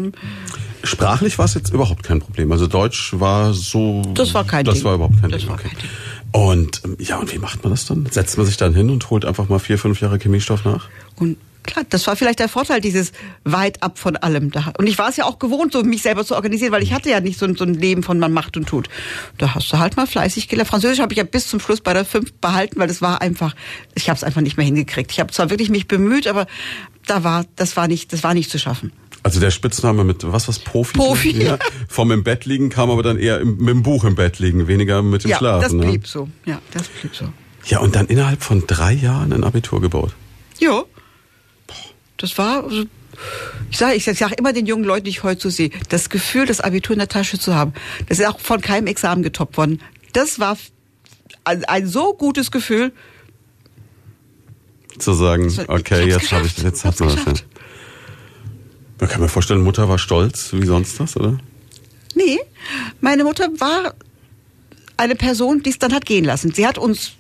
Sprachlich 0.83 1.37
war 1.37 1.45
es 1.45 1.53
jetzt 1.53 1.73
überhaupt 1.73 2.03
kein 2.03 2.19
Problem. 2.19 2.51
Also 2.51 2.67
Deutsch 2.67 3.11
war 3.19 3.53
so. 3.53 4.03
Das 4.13 4.33
war 4.33 4.45
kein 4.45 4.63
Das 4.65 4.75
Ding. 4.75 4.83
war 4.85 4.95
überhaupt 4.95 5.19
kein 5.21 5.31
Das 5.31 5.41
Ding. 5.41 5.49
war 5.49 5.55
okay. 5.59 5.69
kein 5.69 5.77
Ding. 5.79 5.89
Und 6.31 6.81
ähm, 6.85 6.97
ja, 6.99 7.17
und 7.17 7.33
wie 7.33 7.39
macht 7.39 7.63
man 7.63 7.71
das 7.71 7.85
dann? 7.85 8.05
Setzt 8.09 8.37
man 8.37 8.45
sich 8.45 8.57
dann 8.57 8.73
hin 8.73 8.89
und 8.89 9.09
holt 9.09 9.25
einfach 9.25 9.49
mal 9.49 9.59
vier, 9.59 9.77
fünf 9.77 10.01
Jahre 10.01 10.17
Chemiestoff 10.19 10.65
nach? 10.65 10.87
und 11.15 11.37
klar, 11.67 11.85
das 11.89 12.07
war 12.07 12.15
vielleicht 12.15 12.39
der 12.39 12.49
Vorteil 12.49 12.81
dieses 12.81 13.11
weit 13.43 13.83
ab 13.83 13.99
von 13.99 14.15
allem 14.17 14.49
da. 14.49 14.73
Und 14.79 14.87
ich 14.87 14.97
war 14.97 15.09
es 15.09 15.17
ja 15.17 15.25
auch 15.25 15.37
gewohnt, 15.37 15.73
so 15.73 15.83
mich 15.83 16.01
selber 16.01 16.25
zu 16.25 16.33
organisieren, 16.35 16.71
weil 16.71 16.81
ich 16.81 16.93
hatte 16.93 17.09
ja 17.11 17.19
nicht 17.19 17.37
so, 17.37 17.45
ein- 17.45 17.55
so 17.55 17.63
ein 17.65 17.75
Leben 17.75 18.01
von 18.01 18.17
man 18.17 18.33
macht 18.33 18.57
und 18.57 18.67
tut. 18.67 18.89
Da 19.37 19.53
hast 19.53 19.71
du 19.71 19.77
halt 19.77 19.95
mal 19.97 20.07
fleißig 20.07 20.47
gelernt. 20.47 20.69
Französisch 20.69 20.99
habe 20.99 21.13
ich 21.13 21.17
ja 21.17 21.23
bis 21.23 21.47
zum 21.47 21.59
Schluss 21.59 21.81
bei 21.81 21.93
der 21.93 22.05
5 22.05 22.33
behalten, 22.41 22.79
weil 22.79 22.87
das 22.87 23.01
war 23.03 23.21
einfach, 23.21 23.55
ich 23.93 24.09
habe 24.09 24.17
es 24.17 24.23
einfach 24.23 24.41
nicht 24.41 24.57
mehr 24.57 24.65
hingekriegt. 24.65 25.11
Ich 25.11 25.19
habe 25.19 25.31
zwar 25.31 25.49
wirklich 25.51 25.69
mich 25.69 25.87
bemüht, 25.87 26.25
aber 26.25 26.47
da 27.05 27.23
war, 27.23 27.45
das 27.55 27.77
war 27.77 27.87
nicht, 27.87 28.11
das 28.13 28.23
war 28.23 28.33
nicht 28.33 28.49
zu 28.49 28.57
schaffen. 28.57 28.91
Also 29.23 29.39
der 29.41 29.51
Spitzname 29.51 30.03
mit, 30.05 30.31
was 30.31 30.47
was 30.47 30.59
Profi? 30.59 30.93
Profi, 30.97 31.43
Ja. 31.43 31.57
Vom 31.89 32.11
im 32.11 32.23
Bett 32.23 32.45
liegen 32.45 32.69
kam 32.69 32.89
aber 32.89 33.03
dann 33.03 33.17
eher 33.19 33.41
im, 33.41 33.57
mit 33.57 33.69
dem 33.69 33.83
Buch 33.83 34.03
im 34.05 34.15
Bett 34.15 34.39
liegen, 34.39 34.67
weniger 34.67 35.01
mit 35.01 35.23
dem 35.25 35.31
ja, 35.31 35.37
Schlafen. 35.37 35.63
das 35.63 35.73
ne? 35.73 35.85
blieb 35.85 36.07
so. 36.07 36.29
Ja, 36.45 36.59
das 36.71 36.87
blieb 36.87 37.13
so. 37.15 37.25
Ja, 37.65 37.79
und 37.79 37.95
dann 37.95 38.05
innerhalb 38.07 38.41
von 38.41 38.63
drei 38.67 38.93
Jahren 38.93 39.33
ein 39.33 39.43
Abitur 39.43 39.81
gebaut. 39.81 40.13
Ja. 40.59 40.83
Das 42.17 42.37
war, 42.37 42.63
also, 42.63 42.83
ich 43.71 43.77
sage 43.77 43.95
ich 43.95 44.03
sag 44.05 44.31
immer 44.39 44.53
den 44.53 44.65
jungen 44.65 44.83
Leuten, 44.83 45.05
die 45.05 45.11
ich 45.11 45.23
heute 45.23 45.41
so 45.41 45.49
sehe, 45.49 45.69
das 45.89 46.09
Gefühl, 46.09 46.45
das 46.45 46.61
Abitur 46.61 46.93
in 46.93 46.99
der 46.99 47.07
Tasche 47.07 47.39
zu 47.39 47.55
haben, 47.55 47.73
das 48.09 48.19
ist 48.19 48.25
auch 48.25 48.39
von 48.39 48.61
keinem 48.61 48.87
Examen 48.87 49.23
getoppt 49.23 49.57
worden. 49.57 49.81
Das 50.13 50.39
war 50.39 50.57
ein, 51.43 51.63
ein 51.65 51.87
so 51.87 52.13
gutes 52.13 52.51
Gefühl. 52.51 52.91
Zu 54.99 55.13
sagen, 55.13 55.43
Das 55.45 55.57
war- 55.67 55.69
okay, 55.69 56.07
jetzt 56.07 56.31
habe 56.31 56.45
ich 56.47 56.55
geschafft. 56.55 56.63
jetzt 56.63 56.85
hat 56.85 56.93
Ich 56.95 56.99
man 57.01 57.09
das 57.15 57.25
ja. 57.25 57.33
Man 58.99 59.09
kann 59.09 59.21
mir 59.21 59.29
vorstellen, 59.29 59.61
Mutter 59.61 59.87
war 59.87 59.99
stolz, 59.99 60.49
wie 60.53 60.65
sonst 60.65 60.99
was, 60.99 61.15
oder? 61.17 61.37
Nee, 62.15 62.39
meine 62.99 63.23
Mutter 63.23 63.47
war 63.59 63.93
eine 64.97 65.15
Person, 65.15 65.61
die 65.61 65.69
es 65.69 65.77
dann 65.77 65.93
hat 65.93 66.07
gehen 66.07 66.25
lassen. 66.25 66.51
Sie 66.51 66.65
hat 66.65 66.79
uns 66.79 67.11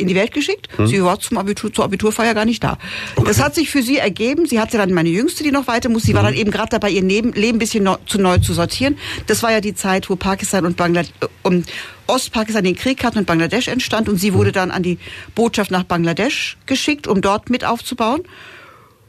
in 0.00 0.08
die 0.08 0.14
Welt 0.14 0.32
geschickt. 0.32 0.68
Sie 0.86 1.02
war 1.02 1.20
zum 1.20 1.38
Abitur, 1.38 1.72
zur 1.72 1.84
Abiturfeier 1.84 2.34
gar 2.34 2.44
nicht 2.44 2.64
da. 2.64 2.78
Das 3.24 3.40
hat 3.40 3.54
sich 3.54 3.70
für 3.70 3.82
sie 3.82 3.98
ergeben. 3.98 4.46
Sie 4.46 4.60
hatte 4.60 4.78
dann 4.78 4.92
meine 4.92 5.08
Jüngste, 5.08 5.42
die 5.42 5.52
noch 5.52 5.66
weiter 5.66 5.88
muss. 5.88 6.02
Sie 6.02 6.14
war 6.14 6.22
dann 6.22 6.34
eben 6.34 6.50
gerade 6.50 6.70
dabei, 6.70 6.90
ihr 6.90 7.02
Leben, 7.02 7.32
ein 7.34 7.58
bisschen 7.58 7.84
neu, 7.84 7.96
zu 8.06 8.18
neu 8.18 8.38
zu 8.38 8.54
sortieren. 8.54 8.98
Das 9.26 9.42
war 9.42 9.52
ja 9.52 9.60
die 9.60 9.74
Zeit, 9.74 10.10
wo 10.10 10.16
Pakistan 10.16 10.64
und 10.64 10.76
Bangladesch, 10.76 11.12
um 11.42 11.62
Ostpakistan 12.06 12.64
den 12.64 12.76
Krieg 12.76 13.04
hatten 13.04 13.18
und 13.18 13.26
Bangladesch 13.26 13.68
entstand. 13.68 14.08
Und 14.08 14.16
sie 14.16 14.34
wurde 14.34 14.52
dann 14.52 14.70
an 14.70 14.82
die 14.82 14.98
Botschaft 15.34 15.70
nach 15.70 15.84
Bangladesch 15.84 16.56
geschickt, 16.66 17.06
um 17.06 17.20
dort 17.20 17.50
mit 17.50 17.64
aufzubauen. 17.64 18.22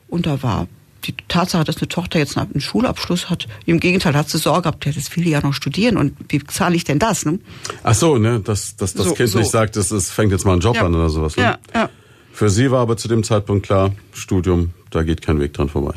Und 0.08 0.26
da 0.26 0.44
war 0.44 0.68
die 1.06 1.16
Tatsache, 1.28 1.64
dass 1.64 1.78
eine 1.78 1.88
Tochter 1.88 2.20
jetzt 2.20 2.38
einen 2.38 2.62
Schulabschluss 2.62 3.30
hat, 3.30 3.48
im 3.66 3.80
Gegenteil, 3.80 4.14
hat 4.16 4.30
sie 4.30 4.38
Sorge 4.38 4.64
gehabt, 4.64 4.86
ja, 4.86 4.92
das 4.92 5.16
will 5.16 5.24
die 5.24 5.32
ja 5.32 5.42
noch 5.42 5.54
studieren 5.54 5.98
und 5.98 6.16
wie 6.30 6.44
zahle 6.46 6.76
ich 6.76 6.84
denn 6.84 7.00
das? 7.00 7.26
Ne? 7.26 7.40
Ach 7.84 7.94
so, 7.96 8.18
ne, 8.18 8.40
dass, 8.40 8.76
dass 8.76 8.94
das 8.94 9.08
So, 9.08 9.14
Kind 9.14 9.30
so. 9.30 9.40
nicht 9.40 9.52
sagt, 9.52 9.78
es, 9.78 9.92
es 9.92 10.12
fängt 10.12 10.32
jetzt 10.32 10.46
mal 10.46 10.54
einen 10.54 10.62
Job 10.62 10.76
Ja. 10.76 10.86
an 10.86 10.96
oder 10.96 11.10
sowas. 11.10 11.36
Ne? 11.38 11.44
Ja, 11.44 11.58
ja. 11.74 11.90
Für 12.34 12.50
sie 12.50 12.72
war 12.72 12.82
aber 12.82 12.98
zu 12.98 13.08
dem 13.08 13.24
Zeitpunkt 13.24 13.66
klar, 13.66 13.92
Studium, 14.14 14.72
da 14.90 15.04
geht 15.04 15.22
kein 15.22 15.40
Weg 15.40 15.54
dran 15.54 15.70
vorbei. 15.70 15.94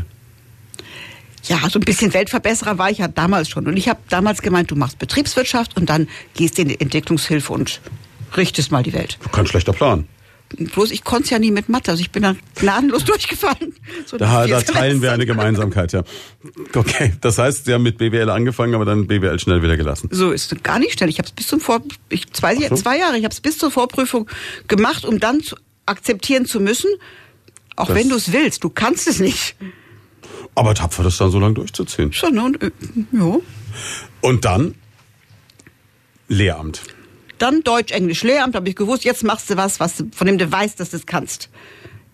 Ja, 1.46 1.58
so 1.68 1.78
ein 1.78 1.84
bisschen 1.84 2.14
Weltverbesserer 2.14 2.78
war 2.78 2.90
ich 2.90 2.98
ja 2.98 3.08
damals 3.08 3.50
schon. 3.50 3.66
Und 3.66 3.76
ich 3.76 3.88
habe 3.88 4.00
damals 4.08 4.40
gemeint, 4.40 4.70
du 4.70 4.76
machst 4.76 4.98
Betriebswirtschaft 4.98 5.76
und 5.76 5.90
dann 5.90 6.08
gehst 6.34 6.58
in 6.58 6.68
die 6.68 6.80
Entwicklungshilfe 6.80 7.52
und 7.52 7.80
richtest 8.36 8.72
mal 8.72 8.82
die 8.82 8.94
Welt. 8.94 9.18
Kein 9.30 9.46
schlechter 9.46 9.72
Plan. 9.74 10.06
Bloß 10.56 10.90
ich 10.90 11.04
konnte 11.04 11.24
es 11.24 11.30
ja 11.30 11.38
nie 11.38 11.50
mit 11.50 11.68
Mathe, 11.68 11.90
also 11.90 12.00
ich 12.00 12.10
bin 12.10 12.22
dann 12.22 12.38
gnadenlos 12.54 13.04
durchgefallen. 13.06 13.74
So 14.06 14.16
Da, 14.18 14.46
da 14.46 14.60
teilen 14.62 15.02
wir 15.02 15.12
eine 15.12 15.26
Gemeinsamkeit, 15.26 15.92
ja. 15.92 16.04
Okay, 16.74 17.14
das 17.20 17.38
heißt, 17.38 17.64
Sie 17.64 17.72
haben 17.74 17.82
mit 17.82 17.98
BWL 17.98 18.30
angefangen, 18.30 18.74
aber 18.74 18.84
dann 18.84 19.06
BWL 19.06 19.38
schnell 19.38 19.62
wieder 19.62 19.76
gelassen. 19.76 20.08
So 20.12 20.30
ist 20.32 20.52
es 20.52 20.62
gar 20.62 20.78
nicht 20.78 20.92
schnell. 20.98 21.08
Ich 21.08 21.18
habe 21.18 21.26
es 21.26 21.32
bis 21.32 21.46
zum 21.48 21.60
Vor 21.60 21.82
ich, 22.08 22.32
zwei, 22.32 22.56
so. 22.56 22.74
zwei 22.76 22.98
Jahre, 22.98 23.16
ich 23.18 23.24
habe 23.24 23.32
es 23.32 23.40
bis 23.40 23.58
zur 23.58 23.70
Vorprüfung 23.70 24.28
gemacht, 24.68 25.04
um 25.04 25.18
dann 25.20 25.40
zu 25.40 25.56
akzeptieren 25.86 26.46
zu 26.46 26.60
müssen, 26.60 26.90
auch 27.76 27.88
Das- 27.88 27.96
wenn 27.96 28.08
du 28.08 28.16
es 28.16 28.32
willst, 28.32 28.64
du 28.64 28.70
kannst 28.70 29.06
es 29.08 29.18
nicht. 29.20 29.56
Aber 30.54 30.74
tapfer, 30.74 31.02
das 31.02 31.16
dann 31.16 31.30
so 31.30 31.38
lange 31.40 31.54
durchzuziehen. 31.54 32.12
Schon, 32.12 32.34
ne? 32.34 32.44
Und, 32.44 32.62
äh, 32.62 32.70
ja. 33.12 33.36
Und 34.20 34.44
dann 34.44 34.74
Lehramt. 36.28 36.80
Dann 37.44 37.62
Deutsch, 37.62 37.92
Englisch, 37.92 38.22
Lehramt, 38.22 38.54
habe 38.54 38.70
ich 38.70 38.74
gewusst, 38.74 39.04
jetzt 39.04 39.22
machst 39.22 39.50
du 39.50 39.58
was, 39.58 39.78
was 39.78 39.98
du, 39.98 40.04
von 40.16 40.26
dem 40.26 40.38
du 40.38 40.50
weißt, 40.50 40.80
dass 40.80 40.88
du 40.88 40.96
es 40.96 41.04
kannst. 41.04 41.50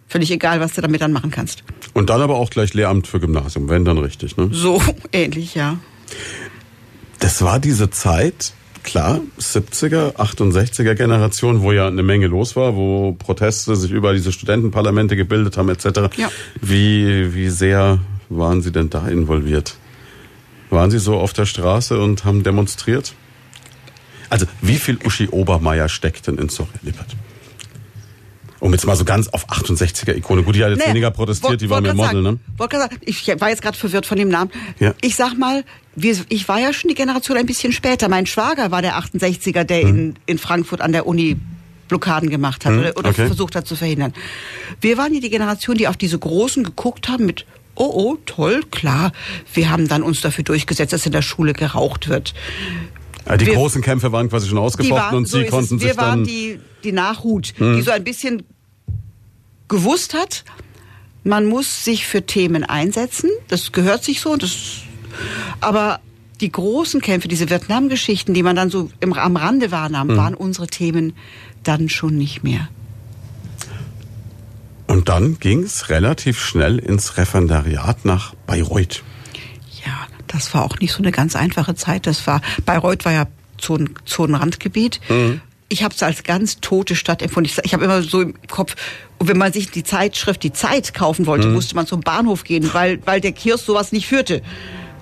Völlig 0.08 0.28
egal, 0.32 0.58
was 0.58 0.72
du 0.72 0.80
damit 0.80 1.00
dann 1.02 1.12
machen 1.12 1.30
kannst. 1.30 1.62
Und 1.94 2.10
dann 2.10 2.20
aber 2.20 2.34
auch 2.34 2.50
gleich 2.50 2.74
Lehramt 2.74 3.06
für 3.06 3.20
Gymnasium, 3.20 3.68
wenn 3.68 3.84
dann 3.84 3.98
richtig, 3.98 4.36
ne? 4.36 4.48
So 4.50 4.82
ähnlich, 5.12 5.54
ja. 5.54 5.78
Das 7.20 7.42
war 7.42 7.60
diese 7.60 7.90
Zeit, 7.90 8.54
klar, 8.82 9.20
70er, 9.38 10.16
68er 10.16 10.96
Generation, 10.96 11.62
wo 11.62 11.70
ja 11.70 11.86
eine 11.86 12.02
Menge 12.02 12.26
los 12.26 12.56
war, 12.56 12.74
wo 12.74 13.12
Proteste 13.12 13.76
sich 13.76 13.92
über 13.92 14.12
diese 14.12 14.32
Studentenparlamente 14.32 15.14
gebildet 15.14 15.56
haben, 15.56 15.68
etc. 15.68 16.12
Ja. 16.16 16.28
Wie, 16.60 17.36
wie 17.36 17.50
sehr 17.50 18.00
waren 18.30 18.62
Sie 18.62 18.72
denn 18.72 18.90
da 18.90 19.06
involviert? 19.06 19.76
Waren 20.70 20.90
Sie 20.90 20.98
so 20.98 21.18
auf 21.18 21.32
der 21.32 21.46
Straße 21.46 22.00
und 22.00 22.24
haben 22.24 22.42
demonstriert? 22.42 23.14
Also, 24.30 24.46
wie 24.62 24.76
viel 24.76 24.98
Uschi 25.04 25.28
Obermeier 25.28 25.88
steckt 25.88 26.26
denn 26.26 26.38
in 26.38 26.48
Sorel 26.48 26.72
Lippert? 26.82 27.16
Um 28.60 28.72
jetzt 28.72 28.86
mal 28.86 28.94
so 28.94 29.04
ganz 29.04 29.28
auf 29.28 29.48
68er-Ikone. 29.48 30.42
Gut, 30.42 30.54
die 30.54 30.62
hat 30.62 30.70
jetzt 30.70 30.80
Naja, 30.80 30.90
weniger 30.90 31.10
protestiert, 31.10 31.60
die 31.62 31.70
war 31.70 31.80
mehr 31.80 31.94
Model, 31.94 32.22
sagen, 32.22 32.22
ne? 32.22 32.38
Wollte 32.58 32.76
sagen, 32.76 32.96
ich 33.00 33.26
war 33.40 33.48
jetzt 33.48 33.62
gerade 33.62 33.76
verwirrt 33.76 34.04
von 34.04 34.18
dem 34.18 34.28
Namen. 34.28 34.50
Ja. 34.78 34.94
Ich 35.00 35.16
sag 35.16 35.36
mal, 35.36 35.64
ich 35.96 36.48
war 36.48 36.60
ja 36.60 36.72
schon 36.72 36.88
die 36.88 36.94
Generation 36.94 37.38
ein 37.38 37.46
bisschen 37.46 37.72
später. 37.72 38.08
Mein 38.08 38.26
Schwager 38.26 38.70
war 38.70 38.82
der 38.82 38.98
68er, 38.98 39.64
der 39.64 39.82
Hm. 39.82 39.88
in, 39.88 40.16
in 40.26 40.38
Frankfurt 40.38 40.82
an 40.82 40.92
der 40.92 41.06
Uni 41.06 41.38
Blockaden 41.88 42.30
gemacht 42.30 42.64
hat 42.64 42.72
oder, 42.74 42.96
oder 42.96 43.10
okay. 43.10 43.26
versucht 43.26 43.56
hat 43.56 43.66
zu 43.66 43.74
verhindern. 43.76 44.14
Wir 44.80 44.96
waren 44.96 45.12
ja 45.12 45.20
die 45.20 45.30
Generation, 45.30 45.76
die 45.76 45.88
auf 45.88 45.96
diese 45.96 46.18
Großen 46.18 46.62
geguckt 46.62 47.08
haben 47.08 47.26
mit 47.26 47.46
Oh, 47.76 47.90
oh, 47.94 48.18
toll, 48.26 48.62
klar. 48.70 49.12
Wir 49.54 49.70
haben 49.70 49.88
dann 49.88 50.02
uns 50.02 50.20
dafür 50.20 50.44
durchgesetzt, 50.44 50.92
dass 50.92 51.06
in 51.06 51.12
der 51.12 51.22
Schule 51.22 51.54
geraucht 51.54 52.08
wird. 52.08 52.34
Die 53.38 53.46
Wir- 53.46 53.54
großen 53.54 53.82
Kämpfe 53.82 54.12
waren 54.12 54.28
quasi 54.28 54.48
schon 54.48 54.58
ausgefochten 54.58 54.96
waren, 54.96 55.16
und 55.16 55.26
so 55.28 55.38
Sie 55.38 55.44
es. 55.44 55.50
konnten 55.50 55.80
Wir 55.80 55.88
sich 55.88 55.96
waren 55.98 56.08
dann... 56.10 56.18
Hm. 56.20 56.24
die, 56.26 56.60
die 56.84 56.92
Nachhut, 56.92 57.54
die 57.58 57.82
so 57.82 57.90
ein 57.90 58.02
bisschen 58.04 58.42
gewusst 59.68 60.14
hat, 60.14 60.44
man 61.22 61.46
muss 61.46 61.84
sich 61.84 62.06
für 62.06 62.24
Themen 62.24 62.64
einsetzen. 62.64 63.30
Das 63.48 63.72
gehört 63.72 64.04
sich 64.04 64.20
so. 64.20 64.36
Das, 64.36 64.52
aber 65.60 66.00
die 66.40 66.50
großen 66.50 67.00
Kämpfe, 67.02 67.28
diese 67.28 67.50
Vietnam-Geschichten, 67.50 68.32
die 68.32 68.42
man 68.42 68.56
dann 68.56 68.70
so 68.70 68.90
im, 69.00 69.12
am 69.12 69.36
Rande 69.36 69.70
wahrnahm, 69.70 70.08
Hm. 70.08 70.16
waren 70.16 70.34
unsere 70.34 70.66
Themen 70.66 71.12
dann 71.62 71.88
schon 71.90 72.16
nicht 72.16 72.42
mehr. 72.42 72.68
Und 74.86 75.08
dann 75.08 75.38
ging's 75.38 75.88
relativ 75.88 76.40
schnell 76.40 76.78
ins 76.78 77.16
Referendariat 77.16 78.04
nach 78.04 78.34
Bayreuth. 78.46 79.02
Ja, 79.86 79.92
das 80.32 80.54
war 80.54 80.64
auch 80.64 80.78
nicht 80.78 80.92
so 80.92 80.98
eine 80.98 81.12
ganz 81.12 81.36
einfache 81.36 81.74
Zeit. 81.74 82.06
Das 82.06 82.26
war 82.26 82.40
Bayreuth 82.64 83.04
war 83.04 83.12
ja 83.12 83.26
Zonen, 83.58 83.94
Zonenrandgebiet. 84.04 85.00
ich 85.68 85.82
habe 85.84 85.94
es 85.94 86.02
als 86.02 86.22
ganz 86.24 86.60
tote 86.60 86.96
Stadt 86.96 87.22
empfunden. 87.22 87.48
Ich, 87.50 87.58
ich 87.64 87.74
habe 87.74 87.84
immer 87.84 88.02
so 88.02 88.22
im 88.22 88.34
Kopf, 88.48 88.74
und 89.18 89.28
wenn 89.28 89.38
man 89.38 89.52
sich 89.52 89.70
die 89.70 89.84
Zeitschrift 89.84 90.42
Die 90.42 90.52
Zeit 90.52 90.94
kaufen 90.94 91.26
wollte, 91.26 91.46
Mhm. 91.48 91.54
musste 91.54 91.74
man 91.76 91.86
zum 91.86 92.00
Bahnhof 92.00 92.44
gehen, 92.44 92.70
weil, 92.72 92.98
weil 93.06 93.20
der 93.20 93.32
Kiosk 93.32 93.66
sowas 93.66 93.92
nicht 93.92 94.06
führte. 94.06 94.40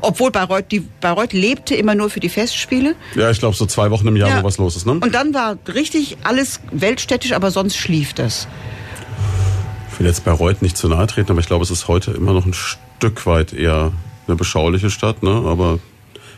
Obwohl 0.00 0.30
Bayreuth, 0.30 0.70
die, 0.70 0.80
Bayreuth 0.80 1.32
lebte 1.32 1.74
immer 1.74 1.94
nur 1.94 2.08
für 2.10 2.20
die 2.20 2.28
Festspiele. 2.28 2.94
Ja, 3.16 3.30
ich 3.30 3.38
glaube, 3.40 3.56
so 3.56 3.66
zwei 3.66 3.90
Wochen 3.90 4.06
im 4.06 4.16
Jahr, 4.16 4.28
Ja. 4.30 4.40
wo 4.42 4.46
was 4.46 4.58
los 4.58 4.76
ist, 4.76 4.86
ne? 4.86 4.92
Und 4.92 5.12
dann 5.14 5.34
war 5.34 5.56
richtig 5.74 6.18
alles 6.22 6.60
weltstädtisch, 6.70 7.32
aber 7.32 7.50
sonst 7.50 7.76
schlief 7.76 8.12
das. 8.12 8.46
Ich 9.92 9.98
will 9.98 10.06
jetzt 10.06 10.24
Bayreuth 10.24 10.62
nicht 10.62 10.76
zu 10.76 10.88
nahe 10.88 11.06
treten, 11.08 11.30
aber 11.32 11.40
ich 11.40 11.46
glaube, 11.46 11.64
es 11.64 11.70
ist 11.72 11.88
heute 11.88 12.12
immer 12.12 12.32
noch 12.32 12.46
ein 12.46 12.54
Stück 12.54 13.26
weit 13.26 13.52
eher 13.52 13.92
eine 14.28 14.36
beschauliche 14.36 14.90
Stadt, 14.90 15.22
ne? 15.22 15.30
Aber 15.30 15.78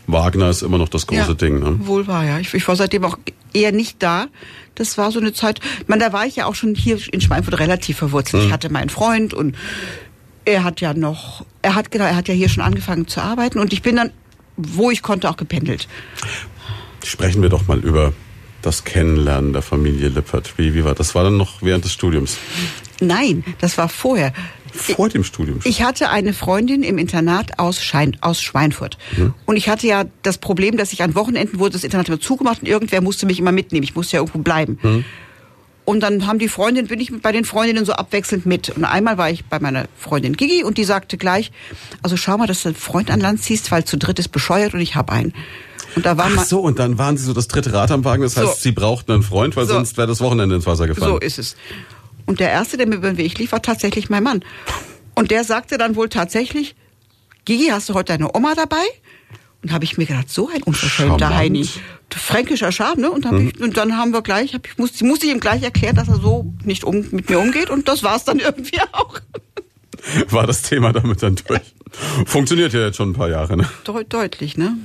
Wagner 0.07 0.51
ist 0.51 0.62
immer 0.62 0.78
noch 0.78 0.88
das 0.88 1.07
große 1.07 1.20
ja, 1.28 1.34
Ding, 1.34 1.61
ne? 1.61 1.76
Wohl 1.86 2.07
war, 2.07 2.24
ja. 2.24 2.38
Ich, 2.38 2.53
ich 2.55 2.66
war 2.66 2.76
seitdem 2.76 3.05
auch 3.05 3.18
eher 3.53 3.72
nicht 3.72 4.03
da. 4.03 4.26
Das 4.74 4.97
war 4.99 5.12
so 5.12 5.20
eine 5.20 5.32
Zeit, 5.32 5.61
man, 5.86 5.99
da 5.99 6.12
war 6.12 6.26
ich 6.26 6.36
ja 6.36 6.47
auch 6.47 6.55
schon 6.55 6.74
hier 6.74 6.99
in 7.12 7.20
Schweinfurt 7.20 7.59
relativ 7.59 7.99
verwurzelt. 7.99 8.43
Hm. 8.43 8.49
Ich 8.49 8.53
hatte 8.53 8.70
meinen 8.70 8.88
Freund 8.88 9.34
und 9.34 9.57
er 10.45 10.64
hat 10.64 10.80
ja 10.80 10.95
noch, 10.95 11.45
er 11.62 11.74
hat 11.74 11.91
genau, 11.91 12.05
er 12.05 12.16
hat 12.16 12.28
ja 12.28 12.34
hier 12.34 12.49
schon 12.49 12.62
angefangen 12.62 13.07
zu 13.07 13.20
arbeiten 13.20 13.59
und 13.59 13.72
ich 13.72 13.82
bin 13.82 13.97
dann, 13.97 14.11
wo 14.57 14.91
ich 14.91 15.03
konnte, 15.03 15.28
auch 15.28 15.36
gependelt. 15.36 15.86
Sprechen 17.05 17.43
wir 17.43 17.49
doch 17.49 17.66
mal 17.66 17.78
über 17.78 18.12
das 18.62 18.84
Kennenlernen 18.84 19.53
der 19.53 19.62
Familie 19.62 20.09
Lippert. 20.09 20.59
Wie, 20.59 20.74
wie 20.74 20.84
war 20.84 20.95
das? 20.95 21.14
War 21.14 21.24
dann 21.24 21.36
noch 21.36 21.62
während 21.62 21.84
des 21.84 21.93
Studiums? 21.93 22.36
Nein, 23.01 23.45
das 23.61 23.78
war 23.78 23.88
vorher. 23.88 24.32
Vor 24.75 25.09
dem 25.09 25.25
Studium 25.25 25.61
schon? 25.61 25.71
Ich 25.71 25.83
hatte 25.83 26.11
eine 26.11 26.33
Freundin 26.33 26.83
im 26.83 26.99
Internat 26.99 27.59
aus, 27.59 27.83
Schein, 27.83 28.16
aus 28.21 28.41
Schweinfurt. 28.43 28.99
Und 29.47 29.57
ich 29.57 29.68
hatte 29.68 29.87
ja 29.87 30.05
das 30.23 30.39
Problem, 30.39 30.77
dass 30.77 30.93
ich 30.93 31.03
an 31.03 31.14
Wochenenden 31.14 31.59
wurde 31.59 31.73
das 31.73 31.85
Internat 31.85 32.09
immer 32.09 32.21
zugemacht 32.21 32.62
und 32.62 32.68
irgendwer 32.68 33.01
musste 33.01 33.27
mich 33.27 33.39
immer 33.39 33.53
mitnehmen. 33.53 33.85
Ich 33.85 33.95
musste 33.95 34.16
ja 34.16 34.21
irgendwo 34.23 34.39
bleiben. 34.39 35.05
Und 35.87 36.01
dann 36.01 36.27
haben 36.27 36.39
die 36.39 36.49
Freundinnen, 36.49 36.87
bin 36.89 37.01
ich 37.01 37.11
bei 37.21 37.33
den 37.33 37.45
Freundinnen 37.45 37.85
so 37.85 37.93
abwechselnd 37.93 38.47
mit. 38.47 38.71
Und 38.71 38.85
einmal 38.85 39.18
war 39.18 39.31
ich 39.31 39.45
bei 39.47 39.59
meiner 39.59 39.87
Freundin 39.97 40.37
Gigi 40.37 40.62
und 40.62 40.79
die 40.79 40.85
sagte 40.85 41.16
gleich, 41.16 41.51
also 42.03 42.16
schau 42.16 42.37
mal, 42.37 42.47
dass 42.47 42.62
du 42.62 42.68
einen 42.68 42.77
Freund 42.77 43.11
an 43.11 43.18
Land 43.21 43.43
ziehst, 43.43 43.73
weil 43.73 43.85
zu 43.85 43.97
dritt 43.99 44.18
ist 44.21 44.29
bescheuert 44.29 44.75
und 44.75 44.81
ich 44.81 44.95
hab 44.95 45.11
einen. 45.11 45.33
Und 45.97 46.07
da 46.07 46.16
war 46.16 46.31
Ach 46.37 46.45
so, 46.45 46.61
und 46.61 46.79
dann 46.79 46.99
waren 46.99 47.16
Sie 47.16 47.25
so 47.25 47.33
das 47.33 47.49
dritte 47.49 47.73
Rad 47.73 47.91
am 47.91 48.05
Wagen. 48.05 48.23
Das 48.23 48.37
heißt, 48.37 48.47
So. 48.47 48.55
Sie 48.61 48.71
brauchten 48.71 49.11
einen 49.11 49.23
Freund, 49.25 49.57
weil 49.57 49.66
So. 49.66 49.73
sonst 49.75 49.97
wäre 49.97 50.07
das 50.07 50.21
Wochenende 50.21 50.55
ins 50.55 50.66
Wasser 50.66 50.87
gefallen. 50.87 51.14
So 51.14 51.18
ist 51.18 51.39
es. 51.41 51.57
Und 52.31 52.39
der 52.39 52.49
erste, 52.49 52.76
der 52.76 52.87
mir 52.87 52.95
über 52.95 53.09
den 53.09 53.16
Weg 53.16 53.37
lief, 53.39 53.51
war 53.51 53.61
tatsächlich 53.61 54.09
mein 54.09 54.22
Mann. 54.22 54.45
Und 55.16 55.33
der 55.33 55.43
sagte 55.43 55.78
dann 55.78 55.97
wohl 55.97 56.09
tatsächlich, 56.09 56.76
Gigi, 57.45 57.70
hast 57.72 57.89
du 57.89 57.95
heute 57.95 58.12
deine 58.12 58.33
Oma 58.37 58.55
dabei? 58.55 58.85
Und 59.64 59.72
habe 59.72 59.83
ich 59.83 59.99
mir 59.99 60.07
gedacht, 60.07 60.31
so 60.31 60.49
ein 60.49 60.62
unverschämter. 60.62 61.35
Heini. 61.35 61.68
Fränkischer 62.09 62.70
Charme, 62.70 63.01
ne? 63.01 63.11
Und, 63.11 63.26
hab 63.26 63.35
ich, 63.35 63.61
und 63.61 63.76
dann 63.76 63.97
haben 63.97 64.12
wir 64.12 64.22
gleich, 64.22 64.55
hab 64.55 64.64
ich, 64.64 64.78
musste, 64.78 65.05
musste 65.05 65.26
ich 65.26 65.33
ihm 65.33 65.41
gleich 65.41 65.64
erklären, 65.64 65.97
dass 65.97 66.07
er 66.07 66.20
so 66.20 66.55
nicht 66.62 66.85
um, 66.85 67.05
mit 67.11 67.28
mir 67.28 67.41
umgeht. 67.41 67.68
Und 67.68 67.89
das 67.89 68.05
war's 68.05 68.22
dann 68.22 68.39
irgendwie 68.39 68.81
auch. 68.93 69.18
War 70.28 70.47
das 70.47 70.62
Thema 70.62 70.93
damit 70.93 71.24
dann 71.24 71.35
durch. 71.35 71.74
Funktioniert 72.26 72.72
ja 72.72 72.87
jetzt 72.87 72.97
schon 72.97 73.11
ein 73.11 73.14
paar 73.14 73.28
Jahre, 73.28 73.57
ne? 73.57 73.68
Deut, 73.83 74.12
deutlich, 74.12 74.57
ne? 74.57 74.76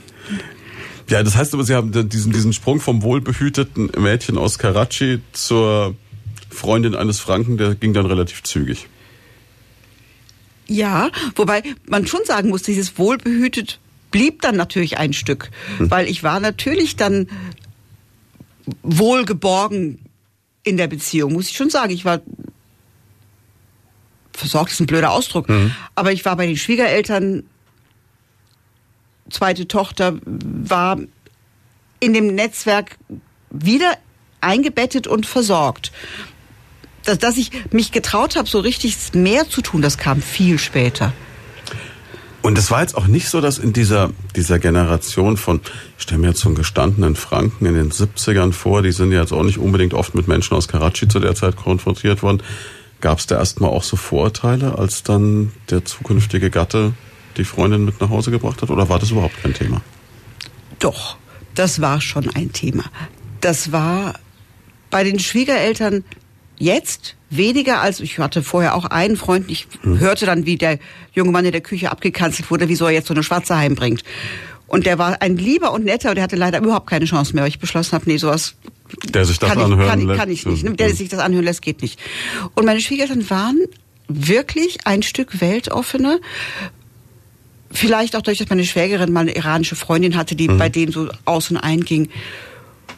Ja, 1.11 1.21
das 1.21 1.35
heißt 1.35 1.53
aber, 1.53 1.63
Sie 1.63 1.75
haben 1.75 1.91
diesen, 2.09 2.31
diesen 2.31 2.53
Sprung 2.53 2.79
vom 2.79 3.03
wohlbehüteten 3.03 3.91
Mädchen 3.99 4.39
aus 4.39 4.57
Karachi 4.57 5.21
zur 5.31 5.95
Freundin 6.55 6.95
eines 6.95 7.19
Franken, 7.19 7.57
der 7.57 7.75
ging 7.75 7.93
dann 7.93 8.05
relativ 8.05 8.43
zügig. 8.43 8.87
Ja, 10.67 11.11
wobei 11.35 11.61
man 11.85 12.07
schon 12.07 12.25
sagen 12.25 12.49
muss, 12.49 12.63
dieses 12.63 12.97
wohlbehütet 12.97 13.79
blieb 14.11 14.41
dann 14.41 14.55
natürlich 14.55 14.97
ein 14.97 15.13
Stück, 15.13 15.51
weil 15.77 16.07
ich 16.07 16.23
war 16.23 16.39
natürlich 16.39 16.95
dann 16.95 17.27
wohlgeborgen 18.81 19.99
in 20.63 20.77
der 20.77 20.87
Beziehung, 20.87 21.33
muss 21.33 21.49
ich 21.49 21.57
schon 21.57 21.69
sagen. 21.69 21.93
Ich 21.93 22.05
war 22.05 22.21
versorgt 24.33 24.71
ist 24.71 24.79
ein 24.79 24.85
blöder 24.85 25.11
Ausdruck, 25.11 25.47
aber 25.95 26.11
ich 26.11 26.25
war 26.25 26.35
bei 26.35 26.45
den 26.45 26.57
Schwiegereltern, 26.57 27.43
zweite 29.29 29.67
Tochter, 29.67 30.19
war 30.25 30.99
in 31.99 32.13
dem 32.13 32.35
Netzwerk 32.35 32.97
wieder 33.49 33.97
eingebettet 34.41 35.07
und 35.07 35.25
versorgt. 35.25 35.91
Dass, 37.05 37.17
dass 37.19 37.37
ich 37.37 37.51
mich 37.71 37.91
getraut 37.91 38.35
habe, 38.35 38.49
so 38.49 38.59
richtig 38.59 38.97
mehr 39.13 39.49
zu 39.49 39.61
tun, 39.61 39.81
das 39.81 39.97
kam 39.97 40.21
viel 40.21 40.59
später. 40.59 41.13
Und 42.45 42.59
es 42.59 42.69
war 42.69 42.81
jetzt 42.81 42.95
auch 42.95 43.07
nicht 43.07 43.27
so, 43.29 43.41
dass 43.41 43.57
in 43.57 43.73
dieser, 43.73 44.11
dieser 44.35 44.59
Generation 44.59 45.35
von, 45.35 45.61
ich 45.97 46.03
stelle 46.03 46.21
mir 46.21 46.27
jetzt 46.27 46.41
so 46.41 46.49
einen 46.49 46.55
gestandenen 46.55 47.15
Franken 47.15 47.65
in 47.65 47.73
den 47.73 47.91
70ern 47.91 48.53
vor, 48.53 48.83
die 48.83 48.91
sind 48.91 49.11
ja 49.11 49.21
jetzt 49.21 49.33
auch 49.33 49.41
nicht 49.41 49.57
unbedingt 49.57 49.95
oft 49.95 50.13
mit 50.13 50.27
Menschen 50.27 50.55
aus 50.55 50.67
Karachi 50.67 51.07
zu 51.07 51.19
der 51.19 51.33
Zeit 51.33 51.55
konfrontiert 51.55 52.21
worden. 52.21 52.43
Gab 53.01 53.17
es 53.17 53.25
da 53.25 53.37
erstmal 53.39 53.71
auch 53.71 53.81
so 53.81 53.95
Vorurteile, 53.95 54.77
als 54.77 55.01
dann 55.01 55.53
der 55.71 55.85
zukünftige 55.85 56.51
Gatte 56.51 56.93
die 57.37 57.45
Freundin 57.45 57.83
mit 57.83 57.99
nach 57.99 58.09
Hause 58.09 58.29
gebracht 58.29 58.61
hat? 58.61 58.69
Oder 58.69 58.89
war 58.89 58.99
das 58.99 59.09
überhaupt 59.09 59.41
kein 59.41 59.55
Thema? 59.55 59.81
Doch, 60.77 61.17
das 61.55 61.81
war 61.81 61.99
schon 61.99 62.29
ein 62.29 62.53
Thema. 62.53 62.83
Das 63.41 63.71
war 63.71 64.13
bei 64.91 65.03
den 65.03 65.17
Schwiegereltern 65.17 66.03
jetzt 66.57 67.15
weniger 67.29 67.81
als 67.81 67.99
ich 67.99 68.17
hatte 68.19 68.43
vorher 68.43 68.75
auch 68.75 68.85
einen 68.85 69.17
Freund. 69.17 69.49
Ich 69.49 69.67
hörte 69.83 70.25
dann, 70.25 70.45
wie 70.45 70.57
der 70.57 70.79
junge 71.13 71.31
Mann 71.31 71.45
in 71.45 71.51
der 71.51 71.61
Küche 71.61 71.91
abgekanzelt 71.91 72.49
wurde, 72.51 72.69
wieso 72.69 72.85
er 72.85 72.91
jetzt 72.91 73.07
so 73.07 73.13
eine 73.13 73.23
Schwarze 73.23 73.57
heimbringt. 73.57 74.03
Und 74.67 74.85
der 74.85 74.97
war 74.97 75.21
ein 75.21 75.37
lieber 75.37 75.73
und 75.73 75.85
netter 75.85 76.09
und 76.09 76.15
der 76.15 76.23
hatte 76.23 76.35
leider 76.35 76.59
überhaupt 76.59 76.87
keine 76.89 77.05
Chance 77.05 77.33
mehr, 77.33 77.43
weil 77.43 77.49
ich 77.49 77.59
beschlossen 77.59 77.93
habe, 77.93 78.05
nee, 78.07 78.17
sowas 78.17 78.55
Der 79.09 79.25
sich 79.25 79.37
das 79.37 79.51
kann, 79.51 79.61
anhören 79.61 79.81
ich, 79.81 79.87
kann, 79.89 80.07
lässt. 80.07 80.19
kann 80.19 80.31
ich 80.31 80.45
nicht. 80.45 80.63
Ne? 80.63 80.73
Der 80.73 80.93
sich 80.93 81.09
das 81.09 81.19
anhören 81.19 81.45
lässt, 81.45 81.61
geht 81.61 81.81
nicht. 81.81 81.99
Und 82.55 82.65
meine 82.65 82.81
Schwiegereltern 82.81 83.29
waren 83.29 83.59
wirklich 84.07 84.85
ein 84.85 85.03
Stück 85.03 85.41
weltoffener. 85.41 86.19
Vielleicht 87.71 88.15
auch 88.15 88.21
dadurch, 88.21 88.37
dass 88.39 88.49
meine 88.49 88.63
Schwägerin 88.63 89.11
mal 89.11 89.21
eine 89.21 89.35
iranische 89.35 89.75
Freundin 89.75 90.15
hatte, 90.15 90.35
die 90.35 90.47
bei 90.47 90.69
denen 90.69 90.91
so 90.91 91.09
aus 91.25 91.51
und 91.51 91.57
ein 91.57 91.81
ging. 91.81 92.09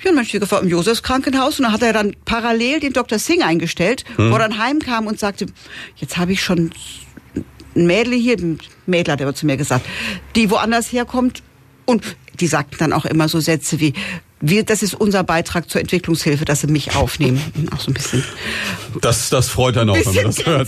Ja, 0.03 0.09
und 0.11 0.15
mein 0.15 0.25
Schwiegervater 0.25 0.63
im 0.63 0.69
Josefs 0.69 1.03
Krankenhaus 1.03 1.59
und 1.59 1.65
da 1.65 1.71
hat 1.71 1.81
er 1.81 1.93
dann 1.93 2.15
parallel 2.25 2.79
den 2.79 2.93
Dr. 2.93 3.19
Singh 3.19 3.45
eingestellt, 3.45 4.03
wo 4.17 4.33
er 4.33 4.39
dann 4.39 4.57
heimkam 4.57 5.07
und 5.07 5.19
sagte, 5.19 5.47
jetzt 5.95 6.17
habe 6.17 6.33
ich 6.33 6.41
schon 6.41 6.71
ein 7.75 7.87
Mädel 7.87 8.13
hier, 8.13 8.37
ein 8.37 8.59
Mädel 8.85 9.13
hat 9.13 9.21
er 9.21 9.33
zu 9.35 9.45
mir 9.45 9.57
gesagt, 9.57 9.85
die 10.35 10.49
woanders 10.49 10.91
herkommt 10.91 11.43
und 11.85 12.03
die 12.39 12.47
sagten 12.47 12.77
dann 12.77 12.93
auch 12.93 13.05
immer 13.05 13.27
so 13.27 13.39
Sätze 13.39 13.79
wie, 13.79 13.93
wir, 14.39 14.63
das 14.63 14.83
ist 14.83 14.93
unser 14.93 15.23
Beitrag 15.23 15.69
zur 15.69 15.81
Entwicklungshilfe, 15.81 16.45
dass 16.45 16.61
sie 16.61 16.67
mich 16.67 16.95
aufnehmen. 16.95 17.41
Auch 17.73 17.79
so 17.79 17.89
ein 17.89 17.95
bisschen, 17.95 18.23
Das, 19.01 19.29
das 19.29 19.49
freut 19.49 19.77
einen 19.77 19.89
auch, 19.89 19.95
wenn 19.95 20.13
man 20.13 20.25
das 20.25 20.45
hört. 20.45 20.67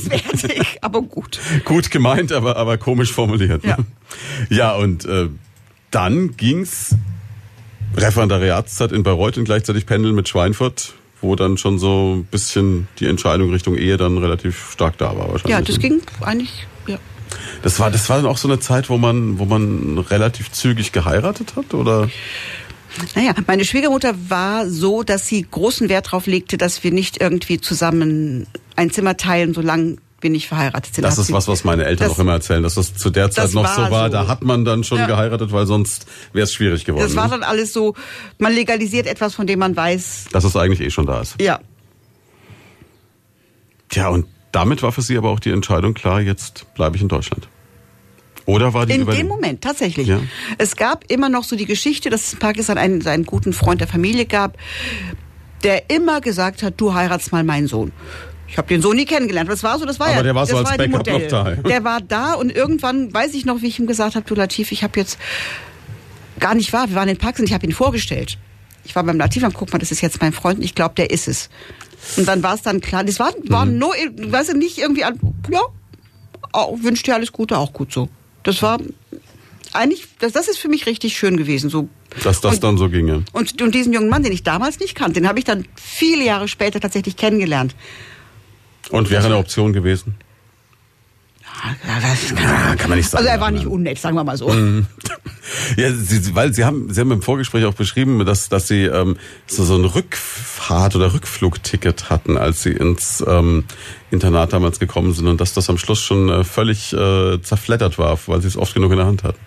aber 0.81 1.01
gut. 1.03 1.39
Gut 1.65 1.91
gemeint, 1.91 2.31
aber, 2.31 2.57
aber 2.57 2.77
komisch 2.77 3.11
formuliert. 3.11 3.63
Ne? 3.63 3.77
Ja. 4.49 4.55
ja, 4.55 4.75
und 4.75 5.05
äh, 5.05 5.29
dann 5.91 6.35
ging's 6.35 6.95
Referendariatszeit 7.95 8.91
in 8.91 9.03
Bayreuth 9.03 9.37
und 9.37 9.45
gleichzeitig 9.45 9.85
Pendeln 9.85 10.15
mit 10.15 10.29
Schweinfurt, 10.29 10.93
wo 11.21 11.35
dann 11.35 11.57
schon 11.57 11.79
so 11.79 12.15
ein 12.15 12.25
bisschen 12.25 12.87
die 12.99 13.07
Entscheidung 13.07 13.51
Richtung 13.51 13.75
Ehe 13.75 13.97
dann 13.97 14.17
relativ 14.17 14.71
stark 14.71 14.97
da 14.97 15.17
war 15.17 15.31
wahrscheinlich. 15.31 15.51
Ja, 15.51 15.61
das 15.61 15.79
ging 15.79 16.01
eigentlich, 16.21 16.67
ja. 16.87 16.97
Das 17.61 17.79
war, 17.79 17.91
das 17.91 18.09
war 18.09 18.17
dann 18.17 18.25
auch 18.25 18.37
so 18.37 18.47
eine 18.47 18.59
Zeit, 18.59 18.89
wo 18.89 18.97
man, 18.97 19.39
wo 19.39 19.45
man 19.45 19.97
relativ 19.97 20.51
zügig 20.51 20.91
geheiratet 20.91 21.55
hat, 21.55 21.73
oder? 21.73 22.09
Naja, 23.15 23.33
meine 23.47 23.65
Schwiegermutter 23.65 24.15
war 24.29 24.67
so, 24.67 25.03
dass 25.03 25.27
sie 25.27 25.45
großen 25.49 25.89
Wert 25.89 26.07
darauf 26.07 26.25
legte, 26.25 26.57
dass 26.57 26.83
wir 26.83 26.91
nicht 26.91 27.21
irgendwie 27.21 27.61
zusammen 27.61 28.47
ein 28.75 28.91
Zimmer 28.91 29.15
teilen, 29.17 29.53
solange 29.53 29.97
wir 30.21 30.29
nicht 30.29 30.47
verheiratet 30.47 30.95
sind. 30.95 31.03
Das 31.03 31.17
ist 31.17 31.31
was, 31.31 31.47
was 31.47 31.63
meine 31.63 31.85
Eltern 31.85 32.11
auch 32.11 32.19
immer 32.19 32.33
erzählen, 32.33 32.63
dass 32.63 32.75
das 32.75 32.95
zu 32.95 33.09
der 33.09 33.31
Zeit 33.31 33.53
noch 33.53 33.63
war 33.63 33.75
so 33.75 33.81
war. 33.91 34.07
so. 34.07 34.11
Da 34.13 34.27
hat 34.27 34.43
man 34.43 34.65
dann 34.65 34.83
schon 34.83 34.99
Ja. 34.99 35.07
geheiratet, 35.07 35.51
weil 35.51 35.65
sonst 35.65 36.05
wäre 36.33 36.43
es 36.43 36.53
schwierig 36.53 36.85
geworden. 36.85 37.03
Das 37.03 37.15
war 37.15 37.25
ne? 37.25 37.31
dann 37.31 37.43
alles 37.43 37.73
so, 37.73 37.95
man 38.37 38.53
legalisiert 38.53 39.07
etwas, 39.07 39.35
von 39.35 39.47
dem 39.47 39.59
man 39.59 39.75
weiß, 39.75 40.25
dass 40.31 40.43
es 40.43 40.55
eigentlich 40.55 40.81
eh 40.81 40.89
schon 40.89 41.05
da 41.05 41.21
ist. 41.21 41.41
ja, 41.41 41.59
Tja, 43.89 44.09
und 44.09 44.27
damit 44.51 44.83
war 44.83 44.91
für 44.91 45.01
Sie 45.01 45.17
aber 45.17 45.29
auch 45.29 45.39
die 45.39 45.51
Entscheidung 45.51 45.93
klar, 45.93 46.21
jetzt 46.21 46.71
bleibe 46.75 46.95
ich 46.95 47.01
in 47.01 47.07
Deutschland. 47.07 47.47
Oder 48.45 48.73
war 48.73 48.85
die 48.85 48.93
In 48.93 49.05
dem 49.05 49.27
Moment, 49.27 49.61
tatsächlich. 49.61 50.07
Ja. 50.07 50.21
Es 50.57 50.75
gab 50.75 51.05
immer 51.11 51.29
noch 51.29 51.43
so 51.43 51.55
die 51.55 51.65
Geschichte, 51.65 52.09
dass 52.09 52.27
es 52.27 52.33
in 52.33 52.39
Pakistan 52.39 52.77
einen, 52.77 53.05
einen 53.05 53.25
guten 53.25 53.53
Freund 53.53 53.81
der 53.81 53.87
Familie 53.87 54.25
gab, 54.25 54.57
der 55.63 55.89
immer 55.89 56.21
gesagt 56.21 56.63
hat, 56.63 56.75
du 56.77 56.93
heiratst 56.93 57.31
mal 57.31 57.43
meinen 57.43 57.67
Sohn. 57.67 57.91
Ich 58.51 58.57
habe 58.57 58.67
den 58.67 58.81
Sohn 58.81 58.95
nie 58.95 59.05
kennengelernt. 59.05 59.49
Das 59.49 59.63
war 59.63 59.77
so, 59.79 59.85
das 59.85 59.99
war 59.99 60.07
Aber 60.07 60.17
ja, 60.17 60.23
der 60.23 60.35
war 60.35 60.45
so 60.45 60.57
als 60.57 60.75
Backup 60.75 61.05
noch 61.07 61.27
da. 61.27 61.51
Der 61.55 61.83
war 61.83 62.01
da 62.01 62.33
und 62.33 62.51
irgendwann 62.51 63.13
weiß 63.13 63.33
ich 63.33 63.45
noch, 63.45 63.61
wie 63.61 63.67
ich 63.67 63.79
ihm 63.79 63.87
gesagt 63.87 64.15
habe, 64.15 64.25
du 64.27 64.35
Latif, 64.35 64.71
ich 64.71 64.83
habe 64.83 64.99
jetzt 64.99 65.17
gar 66.39 66.55
nicht 66.55 66.73
wahr. 66.73 66.89
Wir 66.89 66.95
waren 66.95 67.09
in 67.09 67.17
Pakistan, 67.17 67.45
ich 67.45 67.53
habe 67.53 67.65
ihn 67.65 67.71
vorgestellt. 67.73 68.37
Ich 68.85 68.95
war 68.95 69.03
beim 69.03 69.17
Latif, 69.17 69.43
dann 69.43 69.53
guck 69.53 69.71
mal, 69.71 69.77
das 69.79 69.91
ist 69.91 70.01
jetzt 70.01 70.21
mein 70.21 70.33
Freund. 70.33 70.59
und 70.59 70.65
Ich 70.65 70.73
glaube, 70.73 70.95
der 70.95 71.11
ist 71.11 71.27
es. 71.27 71.49
Und 72.17 72.27
dann 72.27 72.41
war 72.41 72.55
es 72.55 72.61
dann 72.61 72.81
klar. 72.81 73.03
Das 73.03 73.19
war, 73.19 73.33
war 73.47 73.65
Mhm. 73.65 73.77
nur, 73.77 73.93
weißt 73.93 74.53
du, 74.53 74.57
nicht 74.57 74.77
irgendwie 74.77 75.03
an, 75.03 75.19
ja, 75.51 75.61
auch, 76.51 76.77
wünscht 76.81 77.05
dir 77.05 77.13
alles 77.15 77.31
Gute, 77.31 77.57
auch 77.57 77.73
gut 77.73 77.91
so. 77.93 78.09
Das 78.43 78.61
war 78.63 78.79
eigentlich, 79.73 80.07
das, 80.19 80.31
das 80.31 80.47
ist 80.47 80.57
für 80.57 80.69
mich 80.69 80.87
richtig 80.87 81.15
schön 81.17 81.37
gewesen. 81.37 81.69
So, 81.69 81.89
Dass 82.23 82.41
das 82.41 82.55
und, 82.55 82.63
dann 82.63 82.77
so 82.77 82.89
ginge. 82.89 83.23
Und, 83.33 83.61
und 83.61 83.75
diesen 83.75 83.93
jungen 83.93 84.09
Mann, 84.09 84.23
den 84.23 84.31
ich 84.31 84.41
damals 84.43 84.79
nicht 84.79 84.95
kannte, 84.95 85.19
den 85.19 85.27
habe 85.27 85.37
ich 85.39 85.45
dann 85.45 85.65
viele 85.75 86.23
Jahre 86.23 86.47
später 86.47 86.79
tatsächlich 86.79 87.17
kennengelernt. 87.17 87.75
Und 88.89 89.09
wäre 89.09 89.25
eine 89.25 89.37
Option 89.37 89.73
gewesen? 89.73 90.15
Ja, 91.85 91.99
das 91.99 92.35
kann, 92.35 92.43
Ja, 92.43 92.75
kann 92.75 92.89
man 92.89 92.97
nicht 92.97 93.09
sagen. 93.09 93.25
Also 93.25 93.35
er 93.35 93.41
war 93.41 93.51
nicht 93.51 93.65
unnett, 93.65 93.99
sagen 93.99 94.15
wir 94.15 94.23
mal 94.23 94.37
so. 94.37 94.53
Ja, 95.77 95.91
sie, 95.91 96.35
weil 96.35 96.53
Sie 96.53 96.63
haben, 96.63 96.93
Sie 96.93 97.01
haben 97.01 97.11
im 97.11 97.23
Vorgespräch 97.23 97.65
auch 97.65 97.73
beschrieben, 97.73 98.23
dass, 98.23 98.49
dass 98.49 98.67
Sie 98.67 98.83
ähm, 98.83 99.17
so, 99.47 99.63
so 99.63 99.75
ein 99.75 99.85
Rückfahrt- 99.85 100.95
oder 100.95 101.13
Rückflugticket 101.13 102.09
hatten, 102.11 102.37
als 102.37 102.61
Sie 102.63 102.71
ins 102.71 103.23
ähm, 103.27 103.63
Internat 104.11 104.53
damals 104.53 104.79
gekommen 104.79 105.11
sind 105.13 105.27
und 105.27 105.41
dass 105.41 105.53
das 105.53 105.69
am 105.69 105.77
Schluss 105.79 106.01
schon 106.01 106.29
äh, 106.29 106.43
völlig 106.43 106.93
äh, 106.93 107.41
zerfleddert 107.41 107.97
war, 107.97 108.19
weil 108.27 108.41
Sie 108.41 108.47
es 108.47 108.57
oft 108.57 108.73
genug 108.75 108.91
in 108.91 108.97
der 108.97 109.07
Hand 109.07 109.23
hatten. 109.23 109.39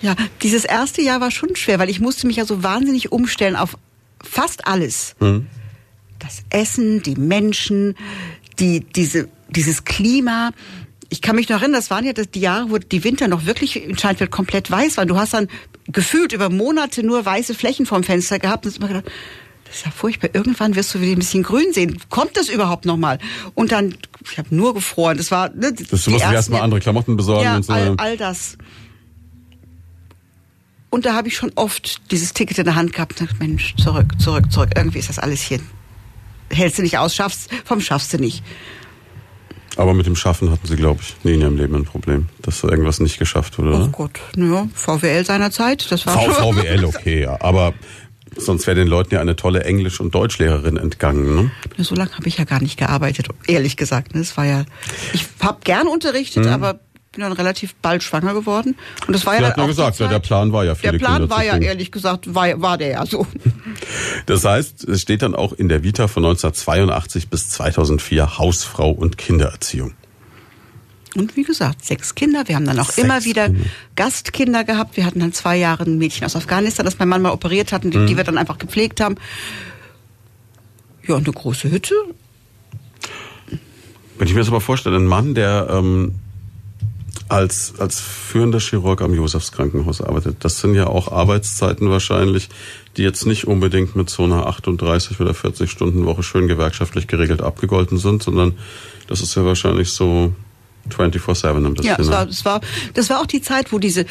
Ja, 0.00 0.14
dieses 0.42 0.64
erste 0.64 1.02
Jahr 1.02 1.20
war 1.20 1.30
schon 1.30 1.56
schwer, 1.56 1.78
weil 1.78 1.90
ich 1.90 2.00
musste 2.00 2.26
mich 2.26 2.36
ja 2.36 2.44
so 2.44 2.62
wahnsinnig 2.62 3.12
umstellen 3.12 3.56
auf 3.56 3.76
fast 4.22 4.66
alles. 4.66 5.16
Das 6.18 6.44
Essen, 6.50 7.02
die 7.02 7.16
Menschen, 7.16 7.96
die, 8.60 8.80
diese, 8.80 9.28
dieses 9.48 9.84
Klima. 9.84 10.50
Ich 11.08 11.22
kann 11.22 11.34
mich 11.34 11.48
noch 11.48 11.60
erinnern, 11.60 11.80
das 11.80 11.90
waren 11.90 12.04
ja 12.04 12.12
die 12.12 12.40
Jahre, 12.40 12.70
wo 12.70 12.78
die 12.78 13.02
Winter 13.02 13.26
noch 13.26 13.46
wirklich 13.46 13.82
in 13.82 13.98
Scheinfeld 13.98 14.30
komplett 14.30 14.70
weiß 14.70 14.96
waren. 14.96 15.08
Du 15.08 15.18
hast 15.18 15.34
dann 15.34 15.48
gefühlt 15.88 16.32
über 16.32 16.50
Monate 16.50 17.02
nur 17.02 17.24
weiße 17.24 17.54
Flächen 17.54 17.86
vorm 17.86 18.04
Fenster 18.04 18.38
gehabt 18.38 18.64
und 18.64 18.72
hast 18.72 18.78
immer 18.78 18.88
gedacht, 18.88 19.10
das 19.64 19.78
ist 19.78 19.84
ja 19.86 19.90
furchtbar. 19.92 20.30
Irgendwann 20.32 20.74
wirst 20.74 20.94
du 20.94 21.00
wieder 21.00 21.12
ein 21.12 21.18
bisschen 21.20 21.42
grün 21.42 21.72
sehen. 21.72 21.96
Kommt 22.08 22.36
das 22.36 22.48
überhaupt 22.48 22.86
noch 22.86 22.96
mal? 22.96 23.18
Und 23.54 23.72
dann, 23.72 23.94
ich 24.28 24.36
habe 24.36 24.54
nur 24.54 24.74
gefroren. 24.74 25.16
Das 25.16 25.30
war. 25.30 25.48
Ne, 25.50 25.72
Das, 25.72 26.04
du 26.04 26.10
musst 26.10 26.24
dir 26.24 26.32
erstmal 26.32 26.62
andere 26.62 26.80
Klamotten 26.80 27.16
besorgen 27.16 27.44
ja, 27.44 27.56
und 27.56 27.64
so. 27.64 27.72
all, 27.72 27.94
all 27.98 28.16
das. 28.16 28.58
Und 30.90 31.06
da 31.06 31.14
habe 31.14 31.28
ich 31.28 31.36
schon 31.36 31.52
oft 31.54 32.10
dieses 32.10 32.32
Ticket 32.34 32.58
in 32.58 32.64
der 32.64 32.74
Hand 32.74 32.92
gehabt 32.92 33.20
und 33.20 33.30
dachte, 33.30 33.38
Mensch, 33.38 33.76
zurück, 33.76 34.20
zurück, 34.20 34.50
zurück. 34.50 34.70
Irgendwie 34.74 34.98
ist 34.98 35.08
das 35.08 35.20
alles 35.20 35.40
hier. 35.40 35.60
Hältst 36.52 36.78
du 36.78 36.82
nicht 36.82 36.98
aus, 36.98 37.14
schaffst, 37.14 37.48
vom 37.64 37.80
schaffst 37.80 38.12
du 38.12 38.18
nicht. 38.18 38.42
Aber 39.76 39.94
mit 39.94 40.04
dem 40.06 40.16
Schaffen 40.16 40.50
hatten 40.50 40.66
Sie, 40.66 40.76
glaube 40.76 41.00
ich, 41.02 41.14
nie 41.24 41.34
in 41.34 41.40
Ihrem 41.40 41.56
Leben 41.56 41.74
ein 41.76 41.84
Problem, 41.84 42.28
dass 42.42 42.62
irgendwas 42.64 42.98
nicht 43.00 43.18
geschafft 43.18 43.56
wurde, 43.58 43.70
Oh 43.72 43.76
oder? 43.76 43.88
Gott, 43.88 44.20
ja, 44.36 44.66
VWL 44.74 45.24
seinerzeit, 45.24 45.90
das 45.90 46.06
war 46.06 46.14
V 46.14 46.32
schon. 46.32 46.54
VWL, 46.56 46.84
okay, 46.84 47.22
ja. 47.22 47.40
Aber 47.40 47.72
sonst 48.36 48.66
wäre 48.66 48.74
den 48.74 48.88
Leuten 48.88 49.14
ja 49.14 49.20
eine 49.20 49.36
tolle 49.36 49.62
Englisch- 49.64 50.00
und 50.00 50.12
Deutschlehrerin 50.14 50.76
entgangen, 50.76 51.34
ne? 51.36 51.50
So 51.78 51.94
lange 51.94 52.10
habe 52.12 52.26
ich 52.26 52.36
ja 52.38 52.44
gar 52.44 52.60
nicht 52.60 52.78
gearbeitet, 52.78 53.28
ehrlich 53.46 53.76
gesagt. 53.76 54.14
ne. 54.14 54.20
Das 54.20 54.36
war 54.36 54.44
ja, 54.44 54.64
ich 55.12 55.26
habe 55.40 55.58
gern 55.62 55.86
unterrichtet, 55.86 56.44
Mhm. 56.46 56.50
aber 56.52 56.80
bin 57.12 57.22
dann 57.22 57.32
relativ 57.32 57.74
bald 57.76 58.02
schwanger 58.04 58.34
geworden. 58.34 58.76
Und 59.06 59.12
das 59.14 59.26
war 59.26 59.34
Sie 59.36 59.42
ja 59.42 59.48
hat 59.48 59.56
dann 59.58 59.64
auch 59.64 59.68
gesagt, 59.68 59.98
ja, 59.98 60.06
Zeit- 60.06 60.12
der 60.14 60.18
Plan 60.20 60.52
war 60.52 60.64
ja, 60.64 60.74
viele 60.76 60.92
Der 60.92 60.98
Plan 61.00 61.18
Kinder 61.22 61.30
war 61.36 61.44
ja 61.44 61.56
ehrlich 61.56 61.90
gesagt, 61.90 62.32
war, 62.34 62.60
war 62.62 62.78
der 62.78 62.88
ja 62.88 63.06
so. 63.06 63.26
Das 64.26 64.44
heißt, 64.44 64.84
es 64.84 65.00
steht 65.00 65.22
dann 65.22 65.34
auch 65.34 65.52
in 65.52 65.68
der 65.68 65.82
Vita 65.82 66.06
von 66.06 66.24
1982 66.24 67.28
bis 67.28 67.48
2004 67.50 68.38
Hausfrau 68.38 68.90
und 68.90 69.18
Kindererziehung. 69.18 69.94
Und 71.16 71.36
wie 71.36 71.42
gesagt, 71.42 71.84
sechs 71.84 72.14
Kinder. 72.14 72.44
Wir 72.46 72.54
haben 72.54 72.64
dann 72.66 72.78
auch 72.78 72.90
Sechs 72.90 72.98
immer 73.04 73.24
wieder 73.24 73.46
Kinder. 73.46 73.64
Gastkinder 73.96 74.62
gehabt. 74.62 74.96
Wir 74.96 75.04
hatten 75.04 75.18
dann 75.18 75.32
zwei 75.32 75.56
Jahre 75.56 75.82
ein 75.84 75.98
Mädchen 75.98 76.24
aus 76.24 76.36
Afghanistan, 76.36 76.84
das 76.86 76.98
mein 77.00 77.08
Mann 77.08 77.22
mal 77.22 77.32
operiert 77.32 77.72
hat 77.72 77.84
und 77.84 77.92
die, 77.92 77.98
Mhm. 77.98 78.06
die 78.06 78.16
wir 78.16 78.22
dann 78.24 78.38
einfach 78.38 78.58
gepflegt 78.58 79.00
haben. 79.00 79.16
Ja, 81.08 81.16
und 81.16 81.26
eine 81.26 81.34
große 81.34 81.70
Hütte. 81.70 81.94
Wenn 84.18 84.28
ich 84.28 84.34
mir 84.34 84.40
das 84.40 84.48
aber 84.48 84.60
vorstelle, 84.60 84.96
ein 84.96 85.06
Mann, 85.06 85.34
der 85.34 85.66
ähm, 85.70 86.14
als, 87.30 87.74
als 87.78 88.00
führender 88.00 88.58
Chirurg 88.58 89.02
am 89.02 89.14
Josefs 89.14 89.52
Krankenhaus 89.52 90.00
arbeitet, 90.00 90.38
das 90.40 90.60
sind 90.60 90.74
ja 90.74 90.88
auch 90.88 91.12
Arbeitszeiten 91.12 91.88
wahrscheinlich, 91.88 92.48
die 92.96 93.02
jetzt 93.02 93.24
nicht 93.24 93.46
unbedingt 93.46 93.94
mit 93.94 94.10
so 94.10 94.24
einer 94.24 94.46
38 94.46 95.20
oder 95.20 95.32
40 95.32 95.70
Stunden 95.70 96.04
Woche 96.06 96.24
schön 96.24 96.48
gewerkschaftlich 96.48 97.06
geregelt 97.06 97.40
abgegolten 97.40 97.98
sind, 97.98 98.22
sondern 98.22 98.58
das 99.06 99.20
ist 99.20 99.36
ja 99.36 99.44
wahrscheinlich 99.44 99.92
so 99.92 100.32
24-7 100.88 101.56
ein 101.56 101.74
bisschen. 101.74 101.84
Ja, 101.84 101.96
das 101.96 102.10
war, 102.10 102.26
das 102.26 102.44
war, 102.44 102.60
das 102.94 103.10
war 103.10 103.20
auch 103.20 103.26
die 103.26 103.40
Zeit, 103.40 103.72
wo 103.72 103.78
diese 103.78 104.06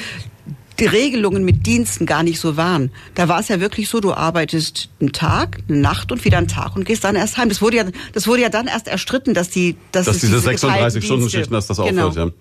die 0.79 0.85
Regelungen 0.85 1.43
mit 1.43 1.65
Diensten 1.65 2.05
gar 2.05 2.23
nicht 2.23 2.39
so 2.39 2.57
waren. 2.57 2.91
Da 3.15 3.27
war 3.27 3.39
es 3.39 3.47
ja 3.47 3.59
wirklich 3.59 3.89
so, 3.89 3.99
du 3.99 4.13
arbeitest 4.13 4.89
einen 4.99 5.11
Tag, 5.11 5.59
eine 5.67 5.77
Nacht 5.79 6.11
und 6.11 6.23
wieder 6.25 6.37
einen 6.37 6.47
Tag 6.47 6.75
und 6.75 6.85
gehst 6.85 7.03
dann 7.03 7.15
erst 7.15 7.37
heim. 7.37 7.49
Das 7.49 7.61
wurde 7.61 7.77
ja, 7.77 7.83
das 8.13 8.27
wurde 8.27 8.41
ja 8.41 8.49
dann 8.49 8.67
erst 8.67 8.87
erstritten, 8.87 9.33
dass 9.33 9.49
die, 9.49 9.75
dass, 9.91 10.05
dass 10.05 10.15
es 10.15 10.21
diese 10.21 10.35
geteilten 10.35 10.57
36 10.59 11.03
Stunden 11.05 11.21
Dienste- 11.23 11.37
Schichten, 11.37 11.53
dass 11.53 11.67
das 11.67 11.77
genau. 11.77 12.07
aufhört, 12.07 12.15
ja. 12.29 12.33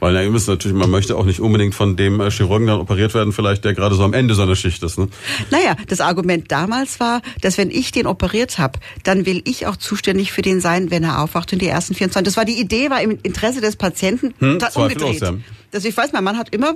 Weil 0.00 0.14
ja, 0.14 0.22
ihr 0.22 0.30
müsst 0.30 0.48
natürlich, 0.48 0.76
man 0.76 0.90
möchte 0.90 1.16
auch 1.16 1.24
nicht 1.24 1.40
unbedingt 1.40 1.74
von 1.74 1.96
dem 1.96 2.20
äh, 2.20 2.30
Chirurgen 2.30 2.66
dann 2.66 2.80
operiert 2.80 3.14
werden, 3.14 3.32
vielleicht 3.32 3.64
der 3.64 3.72
gerade 3.74 3.94
so 3.94 4.04
am 4.04 4.12
Ende 4.12 4.34
seiner 4.34 4.56
Schicht 4.56 4.82
ist, 4.82 4.98
ne? 4.98 5.08
Naja, 5.50 5.76
das 5.88 6.00
Argument 6.00 6.50
damals 6.52 7.00
war, 7.00 7.22
dass 7.40 7.56
wenn 7.58 7.70
ich 7.70 7.92
den 7.92 8.06
operiert 8.06 8.58
habe, 8.58 8.78
dann 9.04 9.24
will 9.26 9.40
ich 9.44 9.66
auch 9.66 9.76
zuständig 9.76 10.32
für 10.32 10.42
den 10.42 10.60
sein, 10.60 10.90
wenn 10.90 11.02
er 11.04 11.22
aufwacht 11.22 11.52
in 11.52 11.58
die 11.58 11.66
ersten 11.68 11.94
24. 11.94 12.24
Das 12.24 12.36
war 12.36 12.44
die 12.44 12.60
Idee, 12.60 12.90
war 12.90 13.00
im 13.00 13.18
Interesse 13.22 13.60
des 13.60 13.76
Patienten 13.76 14.34
Hm, 14.38 14.58
umgedreht. 14.74 15.20
ja. 15.22 15.34
Also 15.72 15.88
ich 15.88 15.96
weiß, 15.96 16.12
mein 16.12 16.24
Mann 16.24 16.36
hat 16.38 16.50
immer 16.54 16.74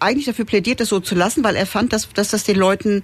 eigentlich 0.00 0.26
dafür 0.26 0.44
plädiert, 0.44 0.80
das 0.80 0.88
so 0.88 1.00
zu 1.00 1.14
lassen, 1.14 1.44
weil 1.44 1.56
er 1.56 1.66
fand, 1.66 1.92
dass, 1.92 2.08
dass 2.12 2.28
das 2.28 2.44
den 2.44 2.56
Leuten 2.56 3.02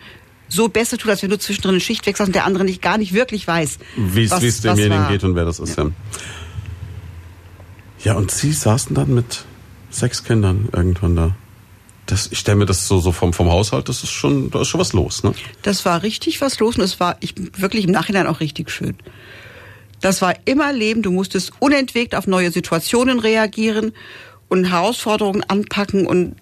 so 0.49 0.69
besser 0.69 0.99
tut, 0.99 1.11
als 1.11 1.23
wenn 1.23 1.31
du 1.31 1.39
zwischendrin 1.39 1.73
eine 1.73 1.81
Schicht 1.81 2.07
wechselst 2.07 2.29
und 2.29 2.35
der 2.35 2.45
andere 2.45 2.65
nicht 2.65 2.83
gar 2.83 2.99
nicht 2.99 3.13
wirklich 3.15 3.47
weiß, 3.47 3.79
Wie 3.97 4.25
es 4.25 4.61
demjenigen 4.61 5.09
geht 5.09 5.25
und 5.25 5.35
wer 5.35 5.45
das 5.45 5.59
ist, 5.59 5.79
ja. 5.79 5.91
Ja, 8.05 8.15
und 8.15 8.31
Sie 8.31 8.53
saßen 8.53 8.95
dann 8.95 9.15
mit 9.15 9.45
sechs 9.91 10.25
Kindern 10.25 10.69
irgendwann 10.73 11.17
da. 11.17 11.37
Das, 12.07 12.29
ich 12.33 12.41
stelle 12.41 12.57
mir 12.57 12.67
das 12.67 12.89
so, 12.89 12.99
so 12.99 13.13
vom, 13.13 13.33
vom 13.33 13.49
Haushalt, 13.49 13.89
das 13.89 14.03
ist 14.03 14.11
schon, 14.11 14.51
da 14.51 14.63
ist 14.63 14.69
schon 14.69 14.81
was 14.81 14.93
los, 14.93 15.23
ne? 15.23 15.33
Das 15.63 15.85
war 15.85 16.03
richtig 16.03 16.41
was 16.41 16.59
los 16.59 16.77
und 16.77 16.83
es 16.83 16.99
war 16.99 17.17
ich, 17.21 17.35
wirklich 17.57 17.85
im 17.85 17.93
Nachhinein 17.93 18.27
auch 18.27 18.41
richtig 18.41 18.71
schön. 18.71 18.97
Das 20.01 20.21
war 20.21 20.35
immer 20.47 20.73
Leben, 20.73 21.03
du 21.03 21.13
musstest 21.13 21.53
unentwegt 21.61 22.17
auf 22.17 22.27
neue 22.27 22.51
Situationen 22.51 23.21
reagieren 23.21 23.93
und 24.49 24.65
Herausforderungen 24.65 25.45
anpacken 25.45 26.07
und 26.07 26.35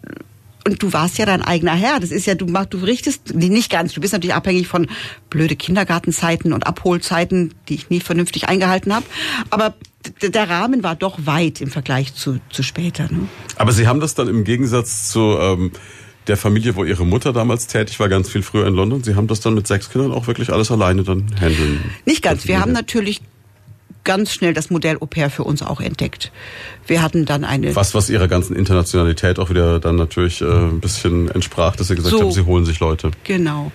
und 0.67 0.83
du 0.83 0.93
warst 0.93 1.19
ja 1.19 1.27
dein 1.27 1.43
eigener 1.43 1.75
Herr. 1.75 2.01
Das 2.01 2.11
ist 2.11 2.27
ja, 2.27 2.35
du 2.35 2.47
machst, 2.47 2.75
du 2.75 2.79
richtest, 2.79 3.35
nicht 3.35 3.71
ganz, 3.71 3.93
du 3.93 4.01
bist 4.01 4.13
natürlich 4.13 4.35
abhängig 4.35 4.69
von 4.69 4.89
blöde 5.31 5.57
Kindergartenzeiten 5.57 6.53
und 6.53 6.67
Abholzeiten, 6.67 7.55
die 7.69 7.75
ich 7.75 7.91
nie 7.91 8.01
vernünftig 8.01 8.49
eingehalten 8.49 8.95
habe. 8.95 9.07
Aber 9.51 9.75
der 10.23 10.49
Rahmen 10.49 10.83
war 10.83 10.97
doch 10.97 11.19
weit 11.25 11.61
im 11.61 11.71
Vergleich 11.71 12.15
zu, 12.15 12.41
zu 12.51 12.63
später. 12.63 13.05
Ne? 13.11 13.29
Aber 13.57 13.73
Sie 13.73 13.87
haben 13.87 14.01
das 14.01 14.15
dann 14.15 14.29
im 14.29 14.45
Gegensatz 14.45 15.11
zu 15.11 15.37
ähm, 15.39 15.73
der 16.27 16.37
Familie, 16.37 16.77
wo 16.77 16.85
Ihre 16.85 17.05
Mutter 17.05 17.33
damals 17.33 17.67
tätig 17.67 17.99
war, 18.01 18.09
ganz 18.09 18.29
viel 18.29 18.43
früher 18.43 18.67
in 18.67 18.75
London, 18.75 19.03
Sie 19.03 19.15
haben 19.15 19.27
das 19.27 19.41
dann 19.41 19.55
mit 19.55 19.67
sechs 19.67 19.91
Kindern 19.91 20.13
auch 20.13 20.27
wirklich 20.27 20.53
alles 20.53 20.71
alleine 20.71 21.03
dann 21.03 21.27
handeln. 21.41 21.81
Nicht 22.07 22.23
ganz. 22.23 22.47
Wir 22.47 22.61
haben 22.61 22.73
natürlich 22.73 23.21
ganz 24.05 24.33
schnell 24.33 24.55
das 24.55 24.71
Modell 24.71 24.97
Au 25.01 25.07
pair 25.07 25.31
für 25.31 25.45
uns 25.45 25.63
auch 25.63 25.81
entdeckt. 25.81 26.33
Wir 26.87 27.03
hatten 27.03 27.27
dann 27.27 27.45
eine 27.45 27.75
Was, 27.77 27.95
was 27.95 28.11
ihrer 28.11 28.29
ganzen 28.29 28.57
Internationalität 28.57 29.39
auch 29.39 29.51
wieder 29.51 29.79
dann 29.81 29.97
natürlich 29.97 30.41
äh, 30.41 30.47
ein 30.47 30.81
bisschen 30.81 31.31
entsprach, 31.31 31.77
dass 31.77 31.89
sie 31.89 31.95
gesagt 31.97 32.15
So. 32.15 32.21
haben, 32.21 32.33
sie 32.33 32.45
holen 32.45 32.65
sich 32.65 32.81
Leute. 32.81 33.11
Genau. 33.25 33.73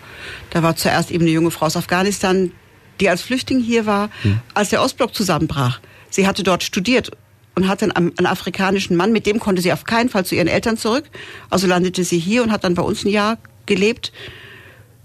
Da 0.50 0.64
war 0.64 0.76
zuerst 0.76 1.12
eben 1.12 1.24
eine 1.24 1.32
junge 1.32 1.52
Frau 1.52 1.68
aus 1.68 1.78
Afghanistan, 1.78 2.52
die 3.00 3.10
als 3.10 3.22
Flüchtling 3.22 3.60
hier 3.60 3.86
war, 3.86 4.10
als 4.54 4.70
der 4.70 4.82
Ostblock 4.82 5.14
zusammenbrach. 5.14 5.82
Sie 6.10 6.28
hatte 6.28 6.44
dort 6.44 6.64
studiert 6.64 7.12
und 7.56 7.68
hatte 7.68 7.86
einen, 7.94 8.18
einen 8.18 8.26
afrikanischen 8.26 8.96
Mann, 8.96 9.12
mit 9.12 9.26
dem 9.26 9.40
konnte 9.40 9.62
sie 9.62 9.74
auf 9.74 9.84
keinen 9.84 10.08
Fall 10.10 10.26
zu 10.26 10.34
ihren 10.34 10.48
Eltern 10.48 10.78
zurück. 10.78 11.04
Also 11.50 11.68
landete 11.68 12.06
sie 12.06 12.20
hier 12.20 12.42
und 12.42 12.54
hat 12.54 12.64
dann 12.64 12.74
bei 12.74 12.82
uns 12.84 13.04
ein 13.04 13.10
Jahr 13.10 13.38
gelebt. 13.66 14.14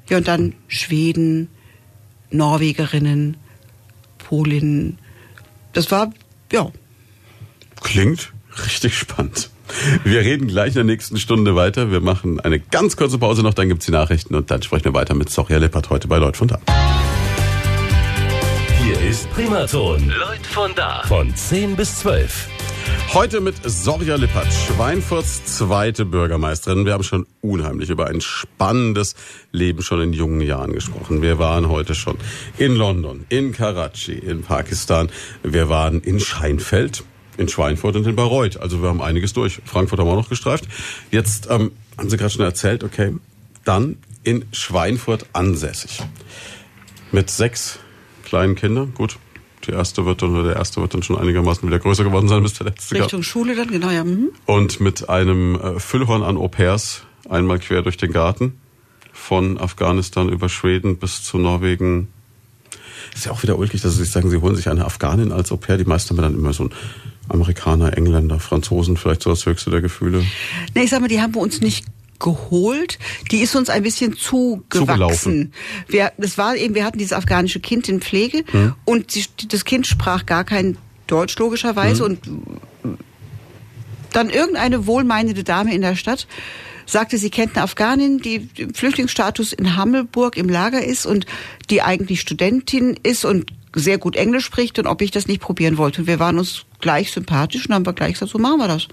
Ja, 0.08 0.18
und 0.18 0.28
dann 0.28 0.54
Schweden, 0.68 1.48
Norwegerinnen, 2.30 3.36
Polinnen. 4.18 4.99
Das 5.72 5.90
war, 5.90 6.12
ja, 6.52 6.70
Klingt 7.82 8.32
richtig 8.66 8.96
spannend. 8.96 9.50
Wir 10.04 10.20
reden 10.20 10.48
gleich 10.48 10.68
in 10.68 10.74
der 10.74 10.84
nächsten 10.84 11.16
Stunde 11.16 11.54
weiter. 11.54 11.90
Wir 11.90 12.00
machen 12.00 12.40
eine 12.40 12.58
ganz 12.58 12.96
kurze 12.96 13.18
Pause 13.18 13.42
noch, 13.42 13.54
dann 13.54 13.68
gibt's 13.68 13.86
die 13.86 13.92
Nachrichten 13.92 14.34
und 14.34 14.50
dann 14.50 14.62
sprechen 14.62 14.86
wir 14.86 14.94
weiter 14.94 15.14
mit 15.14 15.30
Soria 15.30 15.58
Lippert 15.58 15.90
heute 15.90 16.08
bei 16.08 16.18
Leut 16.18 16.36
von 16.36 16.48
da. 16.48 16.58
Hier 18.82 19.00
ist 19.08 19.30
Primaton. 19.32 20.08
Leut 20.08 20.46
von 20.46 20.72
da. 20.74 21.02
Von 21.06 21.34
10 21.34 21.76
bis 21.76 22.00
12. 22.00 22.48
Heute 23.12 23.40
mit 23.40 23.56
Sorja 23.64 24.14
Lippert, 24.14 24.46
Schweinfurts 24.52 25.44
zweite 25.44 26.04
Bürgermeisterin. 26.04 26.84
Wir 26.84 26.92
haben 26.92 27.02
schon 27.02 27.26
unheimlich 27.40 27.90
über 27.90 28.06
ein 28.06 28.20
spannendes 28.20 29.16
Leben 29.50 29.82
schon 29.82 30.00
in 30.00 30.12
jungen 30.12 30.40
Jahren 30.40 30.72
gesprochen. 30.72 31.20
Wir 31.20 31.40
waren 31.40 31.68
heute 31.68 31.96
schon 31.96 32.16
in 32.56 32.76
London, 32.76 33.26
in 33.28 33.50
Karachi, 33.50 34.12
in 34.12 34.42
Pakistan. 34.42 35.08
Wir 35.42 35.68
waren 35.68 36.00
in 36.02 36.20
Scheinfeld, 36.20 37.02
in 37.36 37.48
Schweinfurt 37.48 37.96
und 37.96 38.06
in 38.06 38.14
Bayreuth. 38.14 38.58
Also 38.58 38.80
wir 38.80 38.88
haben 38.88 39.02
einiges 39.02 39.32
durch. 39.32 39.60
Frankfurt 39.64 39.98
haben 39.98 40.06
wir 40.06 40.12
auch 40.12 40.16
noch 40.16 40.28
gestreift. 40.28 40.68
Jetzt 41.10 41.48
ähm, 41.50 41.72
haben 41.98 42.10
Sie 42.10 42.16
gerade 42.16 42.30
schon 42.30 42.44
erzählt, 42.44 42.84
okay, 42.84 43.16
dann 43.64 43.96
in 44.22 44.44
Schweinfurt 44.52 45.26
ansässig. 45.32 46.00
Mit 47.10 47.28
sechs 47.28 47.80
kleinen 48.24 48.54
Kindern, 48.54 48.94
gut. 48.94 49.18
Die 49.66 49.72
erste 49.72 50.06
wird 50.06 50.22
dann, 50.22 50.34
oder 50.34 50.44
der 50.48 50.56
erste 50.56 50.80
wird 50.80 50.94
dann 50.94 51.02
schon 51.02 51.18
einigermaßen 51.18 51.66
wieder 51.68 51.78
größer 51.78 52.04
geworden 52.04 52.28
sein, 52.28 52.42
bis 52.42 52.54
der 52.54 52.66
letzte 52.66 52.94
gab. 52.94 53.04
Richtung 53.04 53.22
Schule 53.22 53.54
dann, 53.54 53.68
genau, 53.68 53.90
ja. 53.90 54.04
Mhm. 54.04 54.30
Und 54.46 54.80
mit 54.80 55.08
einem 55.08 55.54
äh, 55.56 55.78
Füllhorn 55.80 56.22
an 56.22 56.36
Au 56.36 56.48
pairs 56.48 57.02
einmal 57.28 57.58
quer 57.58 57.82
durch 57.82 57.96
den 57.96 58.12
Garten. 58.12 58.54
von 59.12 59.58
Afghanistan 59.58 60.28
über 60.28 60.48
Schweden 60.48 60.96
bis 60.96 61.22
zu 61.22 61.38
Norwegen. 61.38 62.08
Ist 63.14 63.26
ja 63.26 63.32
auch 63.32 63.42
wieder 63.42 63.58
ulkig, 63.58 63.82
dass 63.82 63.96
Sie 63.96 64.04
sagen, 64.04 64.30
Sie 64.30 64.38
holen 64.38 64.56
sich 64.56 64.68
eine 64.68 64.84
Afghanin 64.84 65.32
als 65.32 65.52
Au 65.52 65.56
pair. 65.56 65.76
Die 65.76 65.84
meisten 65.84 66.16
haben 66.16 66.22
dann 66.22 66.34
immer 66.34 66.52
so 66.52 66.64
ein 66.64 66.70
Amerikaner, 67.28 67.96
Engländer, 67.96 68.40
Franzosen, 68.40 68.96
vielleicht 68.96 69.22
so 69.22 69.30
das 69.30 69.46
höchste 69.46 69.70
der 69.70 69.80
Gefühle. 69.82 70.24
Nee, 70.74 70.84
ich 70.84 70.90
sag 70.90 71.00
mal, 71.00 71.08
die 71.08 71.20
haben 71.20 71.34
wir 71.34 71.40
uns 71.40 71.60
nicht 71.60 71.84
geholt. 72.20 72.98
Die 73.30 73.38
ist 73.38 73.56
uns 73.56 73.68
ein 73.68 73.82
bisschen 73.82 74.16
zugewachsen. 74.16 75.52
Wir, 75.88 76.12
das 76.18 76.38
war 76.38 76.54
eben, 76.54 76.74
wir 76.74 76.84
hatten 76.84 76.98
dieses 76.98 77.12
afghanische 77.12 77.60
Kind 77.60 77.88
in 77.88 78.00
Pflege 78.00 78.44
und 78.84 79.14
die, 79.14 79.24
das 79.48 79.64
Kind 79.64 79.86
sprach 79.86 80.26
gar 80.26 80.44
kein 80.44 80.76
Deutsch 81.06 81.36
logischerweise 81.38 82.04
und 82.04 82.20
dann 84.12 84.30
irgendeine 84.30 84.86
wohlmeinende 84.86 85.44
Dame 85.44 85.74
in 85.74 85.82
der 85.82 85.96
Stadt 85.96 86.26
sagte, 86.86 87.18
sie 87.18 87.30
kennt 87.30 87.56
eine 87.56 87.64
Afghanin, 87.64 88.18
die 88.18 88.48
im 88.56 88.74
Flüchtlingsstatus 88.74 89.52
in 89.52 89.76
Hammelburg 89.76 90.36
im 90.36 90.48
Lager 90.48 90.84
ist 90.84 91.06
und 91.06 91.26
die 91.70 91.82
eigentlich 91.82 92.20
Studentin 92.20 92.98
ist 93.02 93.24
und 93.24 93.52
sehr 93.74 93.98
gut 93.98 94.16
Englisch 94.16 94.44
spricht 94.44 94.78
und 94.78 94.86
ob 94.86 95.00
ich 95.00 95.10
das 95.10 95.28
nicht 95.28 95.40
probieren 95.40 95.78
wollte. 95.78 96.02
Und 96.02 96.06
wir 96.08 96.18
waren 96.18 96.38
uns 96.38 96.64
gleich 96.80 97.12
sympathisch 97.12 97.66
und 97.66 97.74
haben 97.74 97.86
wir 97.86 97.92
gleich 97.92 98.14
gesagt, 98.14 98.32
so 98.32 98.38
machen 98.38 98.58
wir 98.58 98.68
das. 98.68 98.88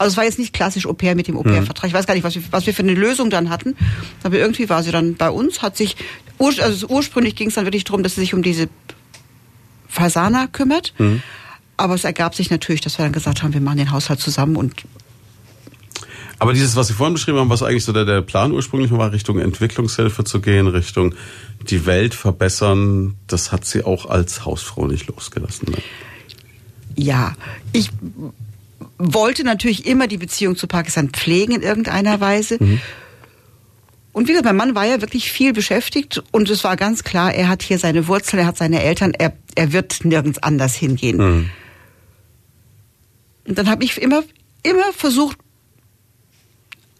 Also 0.00 0.12
es 0.12 0.16
war 0.16 0.24
jetzt 0.24 0.38
nicht 0.38 0.54
klassisch 0.54 0.86
Au 0.86 0.94
pair 0.94 1.14
mit 1.14 1.28
dem 1.28 1.36
Au 1.36 1.42
pair-Vertrag. 1.42 1.88
Ich 1.88 1.92
weiß 1.92 2.06
gar 2.06 2.14
nicht, 2.14 2.24
was 2.24 2.34
wir, 2.34 2.42
was 2.52 2.64
wir 2.64 2.72
für 2.72 2.82
eine 2.82 2.94
Lösung 2.94 3.28
dann 3.28 3.50
hatten. 3.50 3.76
Aber 4.22 4.38
irgendwie 4.38 4.70
war 4.70 4.82
sie 4.82 4.92
dann 4.92 5.14
bei 5.14 5.28
uns, 5.28 5.60
hat 5.60 5.76
sich, 5.76 5.94
also 6.38 6.86
ursprünglich 6.88 7.36
ging 7.36 7.48
es 7.48 7.54
dann 7.56 7.66
wirklich 7.66 7.84
darum, 7.84 8.02
dass 8.02 8.14
sie 8.14 8.22
sich 8.22 8.32
um 8.32 8.42
diese 8.42 8.70
Fasana 9.88 10.46
kümmert. 10.46 10.94
Aber 11.76 11.94
es 11.94 12.04
ergab 12.04 12.34
sich 12.34 12.50
natürlich, 12.50 12.80
dass 12.80 12.96
wir 12.98 13.04
dann 13.04 13.12
gesagt 13.12 13.42
haben, 13.42 13.52
wir 13.52 13.60
machen 13.60 13.76
den 13.76 13.90
Haushalt 13.90 14.20
zusammen 14.20 14.56
und 14.56 14.72
Aber 16.38 16.54
dieses, 16.54 16.76
was 16.76 16.88
Sie 16.88 16.94
vorhin 16.94 17.12
beschrieben 17.12 17.36
haben, 17.36 17.50
was 17.50 17.62
eigentlich 17.62 17.84
so 17.84 17.92
der, 17.92 18.06
der 18.06 18.22
Plan 18.22 18.52
ursprünglich 18.52 18.90
war, 18.92 19.12
Richtung 19.12 19.38
Entwicklungshilfe 19.38 20.24
zu 20.24 20.40
gehen, 20.40 20.66
Richtung 20.66 21.14
die 21.68 21.84
Welt 21.84 22.14
verbessern, 22.14 23.16
das 23.26 23.52
hat 23.52 23.66
sie 23.66 23.84
auch 23.84 24.06
als 24.06 24.46
Hausfrau 24.46 24.86
nicht 24.86 25.08
losgelassen. 25.08 25.72
Ne? 25.72 25.76
Ja, 26.96 27.34
ich 27.72 27.90
wollte 29.00 29.44
natürlich 29.44 29.86
immer 29.86 30.06
die 30.06 30.18
Beziehung 30.18 30.56
zu 30.56 30.66
Pakistan 30.66 31.10
pflegen 31.10 31.54
in 31.54 31.62
irgendeiner 31.62 32.20
Weise. 32.20 32.58
Und 34.12 34.28
wie 34.28 34.32
gesagt, 34.32 34.44
mein 34.44 34.56
Mann 34.56 34.74
war 34.74 34.84
ja 34.84 35.00
wirklich 35.00 35.32
viel 35.32 35.52
beschäftigt 35.52 36.22
und 36.32 36.50
es 36.50 36.64
war 36.64 36.76
ganz 36.76 37.04
klar, 37.04 37.32
er 37.32 37.48
hat 37.48 37.62
hier 37.62 37.78
seine 37.78 38.08
Wurzeln, 38.08 38.40
er 38.40 38.46
hat 38.46 38.58
seine 38.58 38.82
Eltern, 38.82 39.12
er, 39.16 39.32
er 39.54 39.72
wird 39.72 40.04
nirgends 40.04 40.42
anders 40.42 40.74
hingehen. 40.74 41.18
Und 43.46 43.58
dann 43.58 43.68
habe 43.70 43.84
ich 43.84 44.00
immer, 44.00 44.22
immer 44.62 44.92
versucht, 44.92 45.38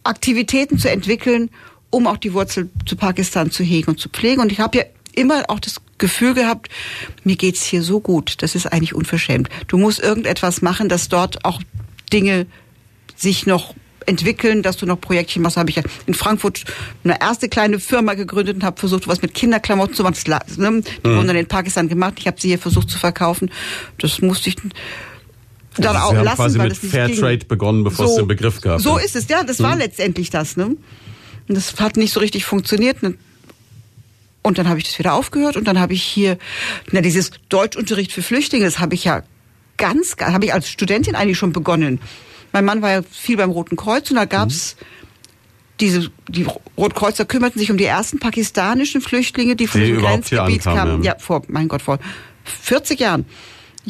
Aktivitäten 0.03 0.79
zu 0.79 0.89
entwickeln, 0.89 1.49
um 1.91 2.07
auch 2.07 2.17
die 2.17 2.33
Wurzel 2.33 2.69
zu 2.85 2.95
Pakistan 2.95 3.51
zu 3.51 3.63
hegen 3.63 3.91
und 3.91 3.99
zu 3.99 4.09
pflegen. 4.09 4.41
Und 4.41 4.51
ich 4.51 4.59
habe 4.59 4.77
ja 4.79 4.83
immer 5.13 5.43
auch 5.49 5.59
das 5.59 5.81
Gefühl 5.97 6.33
gehabt, 6.33 6.69
mir 7.23 7.35
geht's 7.35 7.63
hier 7.63 7.83
so 7.83 7.99
gut, 7.99 8.41
das 8.41 8.55
ist 8.55 8.65
eigentlich 8.65 8.95
unverschämt. 8.95 9.49
Du 9.67 9.77
musst 9.77 9.99
irgendetwas 9.99 10.61
machen, 10.61 10.89
dass 10.89 11.09
dort 11.09 11.45
auch 11.45 11.61
Dinge 12.11 12.47
sich 13.15 13.45
noch 13.45 13.75
entwickeln, 14.05 14.63
dass 14.63 14.77
du 14.77 14.85
noch 14.85 14.99
Projektchen 14.99 15.41
machst. 15.41 15.57
Habe 15.57 15.69
ich 15.69 15.75
ja 15.75 15.83
in 16.05 16.13
Frankfurt 16.13 16.63
eine 17.03 17.21
erste 17.21 17.49
kleine 17.49 17.79
Firma 17.79 18.15
gegründet 18.15 18.55
und 18.55 18.63
habe 18.63 18.79
versucht, 18.79 19.07
was 19.07 19.21
mit 19.21 19.33
Kinderklamotten 19.33 19.95
zu 19.95 20.03
machen. 20.03 20.15
Das, 20.25 20.57
ne? 20.57 20.81
Die 20.81 21.09
wurden 21.09 21.27
dann 21.27 21.35
in 21.35 21.47
Pakistan 21.47 21.87
gemacht. 21.87 22.15
Ich 22.17 22.27
habe 22.27 22.39
sie 22.39 22.49
hier 22.49 22.59
versucht 22.59 22.89
zu 22.89 22.97
verkaufen. 22.97 23.51
Das 23.99 24.21
musste 24.21 24.49
ich 24.49 24.55
dann 25.77 25.95
Also 25.95 25.99
auch 25.99 26.23
lassen, 26.23 26.35
quasi 26.35 26.59
weil 26.59 26.69
mit 26.69 26.83
nicht 26.83 26.91
Fairtrade 26.91 27.45
begonnen, 27.45 27.83
bevor 27.83 28.05
es 28.05 28.15
den 28.15 28.27
Begriff 28.27 28.61
gab, 28.61 28.81
So 28.81 28.97
ja. 28.97 29.05
ist 29.05 29.15
es, 29.15 29.27
ja. 29.27 29.43
Das 29.43 29.61
war 29.61 29.75
letztendlich 29.75 30.29
das. 30.29 30.57
Ne? 30.57 30.65
Und 30.65 30.77
das 31.47 31.79
hat 31.79 31.97
nicht 31.97 32.13
so 32.13 32.19
richtig 32.19 32.45
funktioniert. 32.45 33.03
Ne? 33.03 33.15
Und 34.41 34.57
dann 34.57 34.67
habe 34.67 34.79
ich 34.79 34.85
das 34.85 34.97
wieder 34.97 35.13
aufgehört 35.13 35.55
und 35.55 35.67
dann 35.67 35.79
habe 35.79 35.93
ich 35.93 36.03
hier, 36.03 36.37
na 36.91 37.01
dieses 37.01 37.31
Deutschunterricht 37.49 38.11
für 38.11 38.23
Flüchtlinge, 38.23 38.65
das 38.65 38.79
habe 38.79 38.95
ich 38.95 39.03
ja 39.03 39.23
ganz, 39.81 40.15
habe 40.19 40.45
ich 40.45 40.53
als 40.53 40.69
Studentin 40.69 41.15
eigentlich 41.15 41.37
schon 41.37 41.51
begonnen. 41.51 41.99
Mein 42.53 42.65
Mann 42.65 42.81
war 42.81 42.91
ja 42.91 43.01
viel 43.09 43.37
beim 43.37 43.51
Roten 43.51 43.75
Kreuz 43.75 44.09
und 44.09 44.17
da 44.17 44.25
gab's 44.25 44.75
diese, 45.79 46.11
die 46.29 46.45
Rotkreuzer 46.77 47.25
kümmerten 47.25 47.59
sich 47.59 47.71
um 47.71 47.77
die 47.77 47.85
ersten 47.85 48.19
pakistanischen 48.19 49.01
Flüchtlinge, 49.01 49.55
die 49.55 49.67
von 49.67 49.81
Die 49.81 49.87
hier 49.87 49.97
Grenzgebiet 49.97 50.63
kamen. 50.63 51.03
ja. 51.03 51.13
Ja, 51.13 51.19
vor, 51.19 51.41
mein 51.47 51.67
Gott, 51.67 51.81
vor 51.81 51.99
40 52.43 52.99
Jahren. 52.99 53.25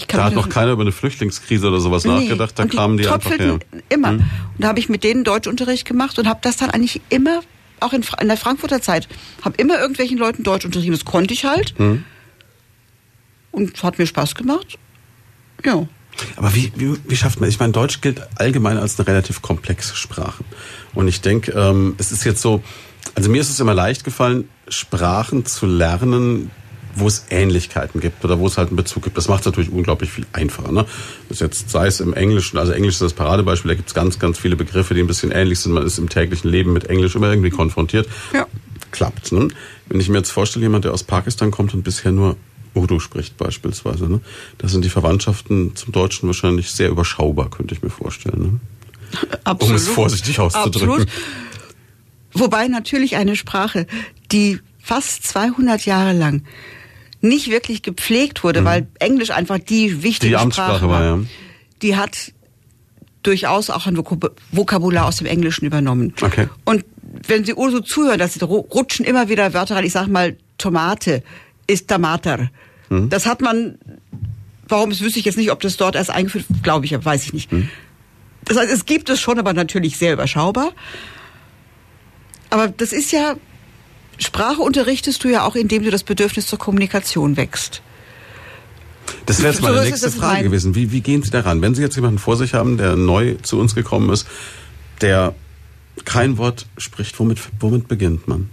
Da 0.07 0.23
hat 0.23 0.33
noch 0.33 0.47
keiner 0.47 0.71
über 0.71 0.83
eine 0.83 0.93
Flüchtlingskrise 0.93 1.67
oder 1.67 1.81
sowas 1.81 2.05
nachgedacht, 2.05 2.57
da 2.57 2.63
und 2.63 2.73
kamen 2.73 2.97
die 2.97 3.05
einfach 3.07 3.37
her. 3.37 3.39
Hm. 3.39 3.59
immer. 3.89 4.09
Und 4.11 4.23
da 4.57 4.69
habe 4.69 4.79
ich 4.79 4.87
mit 4.87 5.03
denen 5.03 5.25
Deutschunterricht 5.25 5.85
gemacht 5.85 6.17
und 6.17 6.29
habe 6.29 6.39
das 6.41 6.55
dann 6.55 6.69
eigentlich 6.69 7.01
immer, 7.09 7.41
auch 7.81 7.91
in, 7.91 8.05
in 8.21 8.27
der 8.29 8.37
Frankfurter 8.37 8.81
Zeit, 8.81 9.09
habe 9.41 9.57
immer 9.57 9.79
irgendwelchen 9.79 10.17
Leuten 10.17 10.43
Deutsch 10.43 10.63
unterrichtet. 10.63 10.95
Das 10.95 11.05
konnte 11.05 11.33
ich 11.33 11.43
halt. 11.43 11.73
Hm. 11.77 12.05
Und 13.51 13.83
hat 13.83 13.99
mir 13.99 14.07
Spaß 14.07 14.35
gemacht. 14.35 14.79
Ja. 15.65 15.87
Aber 16.35 16.53
wie, 16.53 16.71
wie, 16.75 16.95
wie 17.07 17.15
schafft 17.15 17.39
man? 17.39 17.49
Ich 17.49 17.59
meine, 17.59 17.71
Deutsch 17.71 18.01
gilt 18.01 18.21
allgemein 18.35 18.77
als 18.77 18.99
eine 18.99 19.07
relativ 19.07 19.41
komplexe 19.41 19.95
Sprache. 19.95 20.43
Und 20.93 21.07
ich 21.07 21.21
denke, 21.21 21.51
ähm, 21.53 21.95
es 21.97 22.11
ist 22.11 22.23
jetzt 22.25 22.41
so, 22.41 22.61
also 23.15 23.29
mir 23.29 23.41
ist 23.41 23.49
es 23.49 23.59
immer 23.59 23.73
leicht 23.73 24.03
gefallen, 24.03 24.49
Sprachen 24.67 25.45
zu 25.45 25.65
lernen, 25.65 26.51
wo 26.95 27.07
es 27.07 27.25
Ähnlichkeiten 27.29 28.01
gibt 28.01 28.23
oder 28.25 28.39
wo 28.39 28.47
es 28.47 28.57
halt 28.57 28.69
einen 28.69 28.77
Bezug 28.77 29.03
gibt. 29.03 29.17
Das 29.17 29.27
macht 29.27 29.41
es 29.41 29.45
natürlich 29.45 29.71
unglaublich 29.71 30.11
viel 30.11 30.25
einfacher. 30.33 30.71
Ne? 30.71 30.85
Das 31.29 31.39
jetzt, 31.39 31.69
sei 31.69 31.87
es 31.87 31.99
im 31.99 32.13
Englischen, 32.13 32.57
also 32.57 32.73
Englisch 32.73 32.95
ist 32.95 33.01
das 33.01 33.13
Paradebeispiel, 33.13 33.69
da 33.69 33.75
gibt 33.75 33.87
es 33.87 33.93
ganz, 33.93 34.19
ganz 34.19 34.37
viele 34.37 34.55
Begriffe, 34.55 34.93
die 34.93 35.01
ein 35.01 35.07
bisschen 35.07 35.31
ähnlich 35.31 35.59
sind. 35.59 35.71
Man 35.71 35.85
ist 35.85 35.97
im 35.97 36.09
täglichen 36.09 36.49
Leben 36.49 36.73
mit 36.73 36.89
Englisch 36.89 37.15
immer 37.15 37.29
irgendwie 37.29 37.49
konfrontiert. 37.49 38.07
Ja. 38.33 38.45
Klappt. 38.91 39.31
Ne? 39.31 39.47
Wenn 39.87 39.99
ich 40.01 40.09
mir 40.09 40.17
jetzt 40.17 40.31
vorstelle, 40.31 40.63
jemand, 40.63 40.85
der 40.85 40.93
aus 40.93 41.03
Pakistan 41.03 41.51
kommt 41.51 41.73
und 41.73 41.83
bisher 41.83 42.11
nur 42.11 42.35
Urdu 42.73 42.99
spricht 42.99 43.37
beispielsweise, 43.37 44.07
ne? 44.09 44.21
da 44.57 44.67
sind 44.67 44.85
die 44.85 44.89
Verwandtschaften 44.89 45.75
zum 45.75 45.91
Deutschen 45.91 46.27
wahrscheinlich 46.27 46.71
sehr 46.71 46.89
überschaubar, 46.89 47.49
könnte 47.49 47.73
ich 47.75 47.81
mir 47.81 47.89
vorstellen. 47.89 48.41
Ne? 48.41 48.59
Um 49.59 49.73
es 49.75 49.87
vorsichtig 49.89 50.39
auszudrücken. 50.39 50.89
Absolut. 50.89 51.07
Wobei 52.33 52.67
natürlich 52.67 53.17
eine 53.17 53.35
Sprache, 53.35 53.87
die 54.31 54.59
fast 54.79 55.27
200 55.27 55.85
Jahre 55.85 56.13
lang 56.13 56.43
nicht 57.19 57.51
wirklich 57.51 57.81
gepflegt 57.83 58.43
wurde, 58.43 58.63
weil 58.65 58.87
Englisch 58.99 59.31
einfach 59.31 59.59
die 59.59 60.01
wichtige 60.01 60.27
Mhm. 60.27 60.37
Die 60.37 60.43
Amtssprache 60.43 60.75
Sprache 60.77 60.89
war, 60.89 61.03
ja. 61.03 61.19
Die 61.81 61.95
hat 61.97 62.31
durchaus 63.23 63.69
auch 63.69 63.85
ein 63.85 63.97
Vokab- 63.97 64.31
Vokabular 64.51 65.05
aus 65.05 65.17
dem 65.17 65.27
Englischen 65.27 65.65
übernommen. 65.65 66.13
Okay. 66.21 66.47
Und 66.65 66.85
wenn 67.27 67.43
Sie 67.45 67.53
Urso 67.53 67.81
zuhören, 67.81 68.17
dass 68.17 68.33
Sie 68.33 68.39
ru- 68.39 68.67
rutschen 68.73 69.05
immer 69.05 69.29
wieder 69.29 69.53
Wörter 69.53 69.75
rein. 69.75 69.85
Ich 69.85 69.91
sag 69.91 70.07
mal, 70.07 70.37
Tomate 70.57 71.21
ist 71.71 71.87
Tomater. 71.87 72.49
Mhm. 72.89 73.09
Das 73.09 73.25
hat 73.25 73.41
man, 73.41 73.77
warum, 74.67 74.89
das 74.89 75.01
wüsste 75.01 75.19
ich 75.19 75.25
jetzt 75.25 75.37
nicht, 75.37 75.51
ob 75.51 75.59
das 75.61 75.77
dort 75.77 75.95
erst 75.95 76.09
eingeführt, 76.09 76.45
glaube 76.63 76.85
ich, 76.85 76.93
weiß 77.05 77.23
ich 77.25 77.33
nicht. 77.33 77.51
Mhm. 77.51 77.69
Das 78.45 78.57
heißt, 78.57 78.71
es 78.71 78.85
gibt 78.85 79.09
es 79.09 79.21
schon, 79.21 79.39
aber 79.39 79.53
natürlich 79.53 79.97
sehr 79.97 80.13
überschaubar. 80.13 80.71
Aber 82.49 82.67
das 82.67 82.91
ist 82.91 83.11
ja, 83.11 83.35
Sprache 84.17 84.61
unterrichtest 84.61 85.23
du 85.23 85.29
ja 85.29 85.45
auch, 85.45 85.55
indem 85.55 85.83
du 85.83 85.91
das 85.91 86.03
Bedürfnis 86.03 86.47
zur 86.47 86.59
Kommunikation 86.59 87.37
wächst. 87.37 87.81
Das 89.25 89.39
wäre 89.39 89.49
jetzt 89.53 89.61
So 89.61 89.63
meine 89.67 89.77
es, 89.79 89.85
nächste 89.85 90.11
Frage 90.11 90.33
mein- 90.35 90.43
gewesen. 90.43 90.75
Wie, 90.75 90.91
wie 90.91 91.01
gehen 91.01 91.23
Sie 91.23 91.31
daran? 91.31 91.61
Wenn 91.61 91.75
Sie 91.75 91.81
jetzt 91.81 91.95
jemanden 91.95 92.19
vor 92.19 92.35
sich 92.37 92.53
haben, 92.53 92.77
der 92.77 92.95
neu 92.95 93.35
zu 93.41 93.59
uns 93.59 93.73
gekommen 93.75 94.09
ist, 94.09 94.27
der 95.01 95.33
kein 96.05 96.37
Wort 96.37 96.65
spricht, 96.77 97.19
womit, 97.19 97.39
womit 97.59 97.87
beginnt 97.87 98.27
man? 98.27 98.49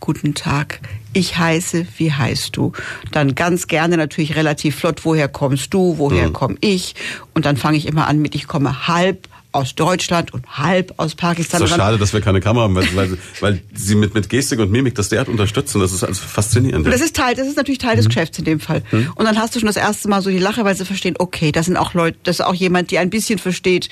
Guten 0.00 0.34
Tag, 0.34 0.80
ich 1.12 1.38
heiße, 1.38 1.86
wie 1.96 2.12
heißt 2.12 2.56
du? 2.56 2.72
Dann 3.12 3.34
ganz 3.34 3.66
gerne 3.66 3.96
natürlich 3.96 4.36
relativ 4.36 4.76
flott, 4.76 5.04
woher 5.04 5.28
kommst 5.28 5.72
du, 5.74 5.98
woher 5.98 6.30
komme 6.30 6.56
ich? 6.60 6.94
Und 7.34 7.46
dann 7.46 7.56
fange 7.56 7.76
ich 7.78 7.86
immer 7.86 8.06
an 8.06 8.20
mit, 8.20 8.34
ich 8.34 8.46
komme 8.46 8.86
halb 8.86 9.26
aus 9.52 9.74
Deutschland 9.74 10.34
und 10.34 10.46
halb 10.58 10.92
aus 10.98 11.14
Pakistan. 11.14 11.62
ist 11.62 11.70
so 11.70 11.76
schade, 11.76 11.96
dass 11.96 12.12
wir 12.12 12.20
keine 12.20 12.40
Kamera 12.42 12.64
haben, 12.64 12.74
weil, 12.74 12.94
weil, 12.94 13.18
weil 13.40 13.62
Sie 13.72 13.94
mit, 13.94 14.12
mit 14.12 14.28
Gestik 14.28 14.58
und 14.58 14.70
Mimik 14.70 14.94
das 14.96 15.08
derart 15.08 15.28
unterstützen. 15.30 15.80
Das 15.80 15.94
ist 15.94 16.04
also 16.04 16.20
faszinierend. 16.20 16.86
Das 16.86 17.00
ist 17.00 17.16
Teil, 17.16 17.34
das 17.34 17.48
ist 17.48 17.56
natürlich 17.56 17.78
Teil 17.78 17.94
Mhm. 17.94 18.00
des 18.00 18.06
Geschäfts 18.08 18.38
in 18.38 18.44
dem 18.44 18.60
Fall. 18.60 18.82
Und 18.92 19.24
dann 19.24 19.38
hast 19.38 19.56
du 19.56 19.60
schon 19.60 19.66
das 19.68 19.76
erste 19.76 20.08
Mal 20.08 20.20
so 20.20 20.28
die 20.28 20.38
Lache, 20.38 20.62
weil 20.64 20.76
sie 20.76 20.84
verstehen, 20.84 21.14
okay, 21.18 21.52
das 21.52 21.66
sind 21.66 21.78
auch 21.78 21.94
Leute, 21.94 22.18
das 22.24 22.40
ist 22.40 22.44
auch 22.44 22.52
jemand, 22.54 22.90
die 22.90 22.98
ein 22.98 23.08
bisschen 23.08 23.38
versteht, 23.38 23.88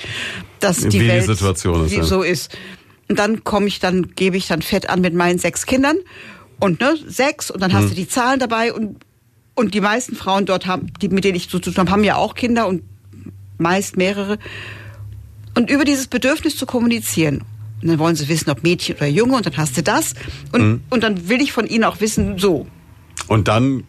dass 0.60 0.80
die 0.80 0.92
Wie 0.92 0.98
die 0.98 1.08
Welt 1.08 1.24
Situation 1.24 1.86
ist, 1.86 1.92
wie 1.92 1.96
ja. 1.96 2.04
so 2.04 2.20
ist. 2.22 2.50
Und 3.08 3.18
dann 3.18 3.44
komme 3.44 3.66
ich, 3.66 3.80
dann 3.80 4.14
gebe 4.14 4.36
ich 4.36 4.46
dann 4.48 4.62
fett 4.62 4.88
an 4.88 5.00
mit 5.00 5.14
meinen 5.14 5.38
sechs 5.38 5.66
Kindern 5.66 5.96
und 6.60 6.80
ne 6.80 6.94
sechs 7.06 7.50
und 7.50 7.60
dann 7.60 7.70
Mhm. 7.70 7.76
hast 7.76 7.90
du 7.90 7.94
die 7.94 8.08
Zahlen 8.08 8.40
dabei 8.40 8.72
und 8.72 8.96
und 9.56 9.72
die 9.74 9.80
meisten 9.80 10.16
Frauen 10.16 10.46
dort 10.46 10.66
haben, 10.66 10.92
die 11.00 11.08
mit 11.08 11.22
denen 11.22 11.36
ich 11.36 11.48
zu 11.48 11.60
tun 11.60 11.74
habe, 11.76 11.88
haben 11.90 12.02
ja 12.02 12.16
auch 12.16 12.34
Kinder 12.34 12.66
und 12.66 12.82
meist 13.56 13.96
mehrere. 13.96 14.38
Und 15.56 15.70
über 15.70 15.84
dieses 15.84 16.08
Bedürfnis 16.08 16.56
zu 16.56 16.66
kommunizieren. 16.66 17.44
Und 17.80 17.86
dann 17.88 17.98
wollen 18.00 18.16
sie 18.16 18.28
wissen, 18.28 18.50
ob 18.50 18.64
Mädchen 18.64 18.96
oder 18.96 19.06
Junge, 19.06 19.36
und 19.36 19.46
dann 19.46 19.56
hast 19.56 19.76
du 19.76 19.82
das. 19.84 20.14
Und, 20.50 20.60
Mhm. 20.62 20.80
und 20.90 21.04
dann 21.04 21.28
will 21.28 21.40
ich 21.40 21.52
von 21.52 21.68
ihnen 21.68 21.84
auch 21.84 22.00
wissen, 22.00 22.36
so, 22.38 22.66
Und 23.28 23.46
dann 23.46 23.84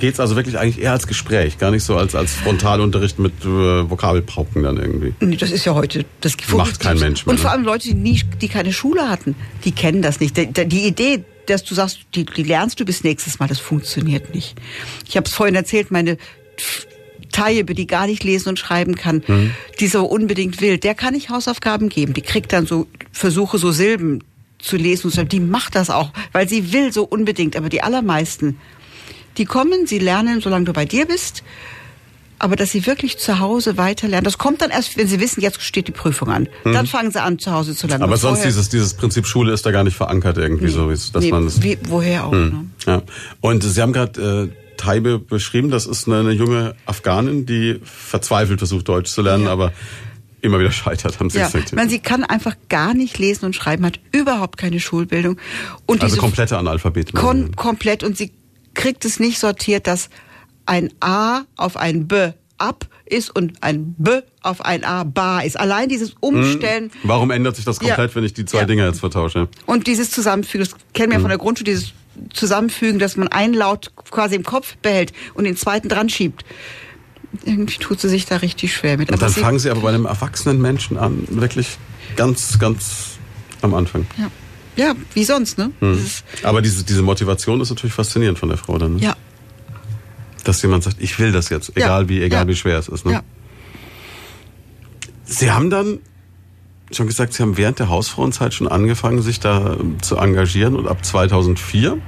geht's 0.00 0.18
also 0.18 0.34
wirklich 0.36 0.58
eigentlich 0.58 0.82
eher 0.82 0.92
als 0.92 1.06
Gespräch, 1.06 1.58
gar 1.58 1.70
nicht 1.70 1.84
so 1.84 1.96
als, 1.96 2.14
als 2.16 2.34
Frontalunterricht 2.34 3.18
mit 3.18 3.32
äh, 3.44 3.88
Vokabelpauken 3.88 4.62
dann 4.64 4.76
irgendwie. 4.76 5.14
Nee, 5.20 5.36
das 5.36 5.50
ist 5.52 5.64
ja 5.64 5.74
heute, 5.74 6.04
das 6.20 6.36
Macht 6.52 6.80
kein 6.80 6.98
Mensch 6.98 7.24
mehr, 7.26 7.32
Und 7.32 7.38
vor 7.38 7.50
ne? 7.50 7.56
allem 7.56 7.64
Leute, 7.64 7.88
die, 7.88 7.94
nie, 7.94 8.20
die 8.40 8.48
keine 8.48 8.72
Schule 8.72 9.08
hatten, 9.08 9.36
die 9.64 9.72
kennen 9.72 10.02
das 10.02 10.18
nicht. 10.18 10.36
Die, 10.36 10.46
die 10.52 10.86
Idee, 10.86 11.24
dass 11.46 11.62
du 11.64 11.74
sagst, 11.74 12.00
die, 12.14 12.24
die 12.24 12.42
lernst 12.42 12.80
du 12.80 12.84
bis 12.84 13.04
nächstes 13.04 13.38
Mal, 13.38 13.46
das 13.48 13.58
funktioniert 13.60 14.34
nicht. 14.34 14.56
Ich 15.08 15.16
habe 15.16 15.26
es 15.26 15.32
vorhin 15.34 15.54
erzählt, 15.54 15.90
meine 15.90 16.16
Tayyebe, 17.32 17.74
die 17.74 17.86
gar 17.86 18.06
nicht 18.06 18.24
lesen 18.24 18.48
und 18.48 18.58
schreiben 18.58 18.96
kann, 18.96 19.22
Mhm. 19.26 19.52
die 19.78 19.86
so 19.86 20.04
unbedingt 20.04 20.60
will, 20.60 20.78
der 20.78 20.94
kann 20.94 21.14
ich 21.14 21.30
Hausaufgaben 21.30 21.88
geben. 21.88 22.12
Die 22.12 22.22
kriegt 22.22 22.52
dann 22.52 22.66
so 22.66 22.86
Versuche, 23.12 23.58
so 23.58 23.70
Silben 23.70 24.24
zu 24.58 24.76
lesen 24.76 25.06
und 25.06 25.10
zu 25.12 25.16
schreiben. 25.16 25.28
Die 25.28 25.40
macht 25.40 25.74
das 25.74 25.90
auch, 25.90 26.12
weil 26.32 26.48
sie 26.48 26.72
will 26.72 26.92
so 26.92 27.04
unbedingt. 27.04 27.56
Aber 27.56 27.68
die 27.68 27.82
allermeisten, 27.82 28.58
die 29.40 29.44
kommen, 29.46 29.86
sie 29.86 29.98
lernen, 29.98 30.40
solange 30.40 30.66
du 30.66 30.72
bei 30.72 30.84
dir 30.84 31.06
bist. 31.06 31.42
Aber 32.38 32.56
dass 32.56 32.70
sie 32.70 32.86
wirklich 32.86 33.18
zu 33.18 33.38
Hause 33.38 33.76
weiterlernen, 33.76 34.24
das 34.24 34.38
kommt 34.38 34.62
dann 34.62 34.70
erst, 34.70 34.96
wenn 34.96 35.06
sie 35.06 35.20
wissen, 35.20 35.42
jetzt 35.42 35.60
steht 35.60 35.88
die 35.88 35.92
Prüfung 35.92 36.28
an. 36.30 36.48
Dann 36.64 36.86
fangen 36.86 37.10
sie 37.10 37.20
an, 37.20 37.38
zu 37.38 37.50
Hause 37.52 37.74
zu 37.76 37.86
lernen. 37.86 38.00
Mhm. 38.02 38.04
Aber 38.08 38.16
sonst 38.16 38.38
vorher- 38.38 38.46
dieses, 38.52 38.68
dieses 38.70 38.94
Prinzip 38.94 39.26
Schule 39.26 39.52
ist 39.52 39.66
da 39.66 39.72
gar 39.72 39.84
nicht 39.84 39.96
verankert 39.96 40.38
irgendwie 40.38 40.68
so, 40.68 40.88
wie 40.88 40.94
es- 40.94 41.12
dass 41.12 41.22
nee, 41.24 41.30
man 41.32 41.44
das. 41.44 41.62
wie, 41.62 41.76
woher 41.82 42.24
auch. 42.26 42.32
Ne? 42.32 42.64
Ja. 42.86 43.02
Und 43.42 43.62
Sie 43.62 43.82
haben 43.82 43.92
gerade 43.92 44.50
äh, 44.54 44.76
Taibe 44.78 45.18
beschrieben, 45.18 45.70
das 45.70 45.84
ist 45.84 46.06
eine, 46.08 46.20
eine 46.20 46.30
junge 46.32 46.74
Afghanin, 46.86 47.44
die 47.44 47.78
verzweifelt 47.84 48.58
versucht, 48.60 48.88
Deutsch 48.88 49.10
zu 49.10 49.20
lernen, 49.20 49.44
Ja. 49.44 49.52
aber 49.52 49.72
immer 50.40 50.58
wieder 50.58 50.72
scheitert, 50.72 51.20
haben 51.20 51.28
Sie 51.28 51.38
Ja, 51.38 51.44
gesagt. 51.48 51.74
man, 51.74 51.90
sie 51.90 51.98
kann 51.98 52.24
einfach 52.24 52.56
gar 52.70 52.94
nicht 52.94 53.18
lesen 53.18 53.44
und 53.44 53.54
schreiben, 53.54 53.84
hat 53.84 54.00
überhaupt 54.12 54.56
keine 54.56 54.80
Schulbildung. 54.80 55.36
Und 55.84 56.02
also 56.02 56.16
komplette 56.16 56.56
Analphabeten. 56.56 57.12
kon 57.20 57.54
komplett 57.54 58.02
und 58.02 58.16
sie 58.16 58.32
kriegt 58.74 59.04
es 59.04 59.18
nicht 59.20 59.38
sortiert, 59.38 59.86
dass 59.86 60.10
ein 60.66 60.90
A 61.00 61.42
auf 61.56 61.76
ein 61.76 62.06
B 62.08 62.30
ab 62.58 62.86
ist 63.06 63.34
und 63.34 63.62
ein 63.62 63.94
B 63.98 64.20
auf 64.42 64.64
ein 64.64 64.84
A 64.84 65.04
bar 65.04 65.44
ist. 65.44 65.58
Allein 65.58 65.88
dieses 65.88 66.14
Umstellen 66.20 66.90
Warum 67.02 67.30
ändert 67.30 67.56
sich 67.56 67.64
das 67.64 67.78
komplett, 67.80 68.10
Ja. 68.10 68.14
wenn 68.14 68.24
ich 68.24 68.34
die 68.34 68.44
zwei 68.44 68.60
Ja. 68.60 68.64
Dinge 68.66 68.86
jetzt 68.86 69.00
vertausche? 69.00 69.48
und 69.66 69.86
dieses 69.86 70.10
Zusammenfügen, 70.10 70.66
das 70.66 70.76
kennen 70.92 71.10
wir 71.10 71.18
Mhm. 71.18 71.20
ja 71.20 71.20
von 71.20 71.28
der 71.30 71.38
Grundschule, 71.38 71.70
dieses 71.70 71.92
Zusammenfügen, 72.34 72.98
dass 72.98 73.16
man 73.16 73.28
einen 73.28 73.54
Laut 73.54 73.92
quasi 74.10 74.34
im 74.36 74.44
Kopf 74.44 74.76
behält 74.82 75.12
und 75.34 75.44
den 75.44 75.56
zweiten 75.56 75.88
dran 75.88 76.08
schiebt. 76.10 76.44
Irgendwie 77.44 77.78
tut 77.78 78.00
sie 78.00 78.08
sich 78.08 78.26
da 78.26 78.36
richtig 78.36 78.74
schwer 78.74 78.98
mit. 78.98 79.08
Und 79.08 79.14
Aber 79.22 79.32
dann 79.32 79.42
fangen 79.42 79.58
Sie 79.58 79.70
aber 79.70 79.80
bei 79.80 79.88
einem 79.90 80.04
erwachsenen 80.04 80.60
Menschen 80.60 80.98
an, 80.98 81.26
wirklich 81.30 81.78
ganz, 82.16 82.58
ganz 82.58 83.18
am 83.62 83.72
Anfang. 83.74 84.06
ja. 84.18 84.30
Ja, 84.76 84.94
wie 85.14 85.24
sonst, 85.24 85.58
ne? 85.58 85.70
Mhm. 85.80 86.04
Aber 86.42 86.62
diese, 86.62 86.84
diese 86.84 87.02
Motivation 87.02 87.60
ist 87.60 87.70
natürlich 87.70 87.94
faszinierend 87.94 88.38
von 88.38 88.48
der 88.48 88.58
Frau 88.58 88.78
dann. 88.78 88.96
Ne? 88.96 89.02
ja, 89.02 89.16
Dass 90.44 90.62
jemand 90.62 90.84
sagt, 90.84 90.96
ich 91.00 91.18
will 91.18 91.32
das 91.32 91.48
jetzt, 91.50 91.68
Ja. 91.76 91.84
egal 91.84 92.08
wie, 92.08 92.22
egal 92.22 92.42
Ja. 92.44 92.48
wie 92.48 92.56
schwer 92.56 92.78
es 92.78 92.88
ist. 92.88 93.04
Ne? 93.04 93.12
ja. 93.12 93.22
Sie 95.24 95.50
haben 95.50 95.70
dann 95.70 95.98
schon 96.92 97.06
gesagt, 97.06 97.32
Sie 97.34 97.42
haben 97.42 97.56
während 97.56 97.78
der 97.78 97.88
Hausfrauenzeit 97.88 98.52
schon 98.54 98.66
angefangen, 98.66 99.22
sich 99.22 99.38
da 99.38 99.74
ähm, 99.74 100.02
zu 100.02 100.16
engagieren 100.16 100.74
und 100.76 100.88
ab 100.88 101.04
2004 101.04 101.98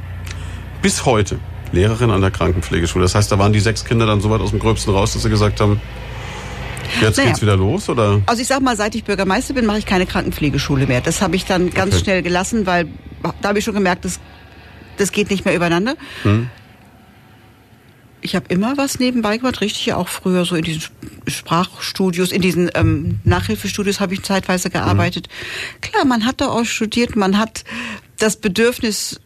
bis 0.83 1.05
heute 1.05 1.39
Lehrerin 1.71 2.11
an 2.11 2.21
der 2.21 2.31
Krankenpflegeschule. 2.33 3.05
Das 3.05 3.15
heißt, 3.15 3.31
da 3.31 3.39
waren 3.39 3.53
die 3.53 3.61
sechs 3.61 3.85
Kinder 3.85 4.07
dann 4.07 4.21
so 4.21 4.29
weit 4.31 4.41
aus 4.41 4.51
dem 4.51 4.59
Gröbsten 4.59 4.93
raus, 4.93 5.13
dass 5.13 5.23
Sie 5.23 5.31
gesagt 5.31 5.61
haben, 5.61 5.81
jetzt 7.01 7.17
Naja. 7.17 7.29
geht's 7.31 7.43
wieder 7.43 7.57
los, 7.57 7.89
oder? 7.89 8.21
Also 8.27 8.43
ich 8.43 8.49
sag 8.49 8.61
mal, 8.61 8.77
seit 8.77 8.95
ich 8.95 9.05
Bürgermeister 9.05 9.55
bin, 9.55 9.67
mache 9.67 9.79
ich 9.79 9.87
keine 9.87 10.07
Krankenpflegeschule 10.07 10.87
mehr. 10.87 11.01
Das 11.01 11.23
habe 11.23 11.37
ich 11.37 11.45
dann 11.45 11.71
ganz 11.71 11.95
Okay. 11.95 12.05
schnell 12.05 12.23
gelassen, 12.23 12.67
weil 12.67 12.89
da 13.41 13.49
habe 13.49 13.59
ich 13.59 13.65
schon 13.65 13.75
gemerkt, 13.75 14.05
das, 14.05 14.21
das 14.99 15.13
geht 15.13 15.31
nicht 15.31 15.45
mehr 15.45 15.55
übereinander. 15.55 15.95
Hm. 16.23 16.49
Ich 18.25 18.37
habe 18.37 18.47
immer 18.51 18.77
was 18.77 19.01
nebenbei 19.01 19.39
gemacht, 19.39 19.61
richtig 19.61 19.87
ja 19.87 19.97
auch 19.97 20.07
früher 20.07 20.45
so 20.45 20.55
in 20.55 20.63
diesen 20.63 20.83
Sprachstudios, 21.27 22.31
in 22.31 22.41
diesen 22.41 22.71
ähm, 22.75 23.19
Nachhilfestudios 23.25 23.99
habe 23.99 24.15
ich 24.15 24.23
zeitweise 24.23 24.71
gearbeitet. 24.71 25.29
Klar, 25.81 26.05
man 26.05 26.25
hat 26.25 26.41
da 26.41 26.47
auch 26.47 26.65
studiert, 26.65 27.17
man 27.17 27.37
hat 27.37 27.65
das 28.19 28.37
Bedürfnis, 28.37 29.21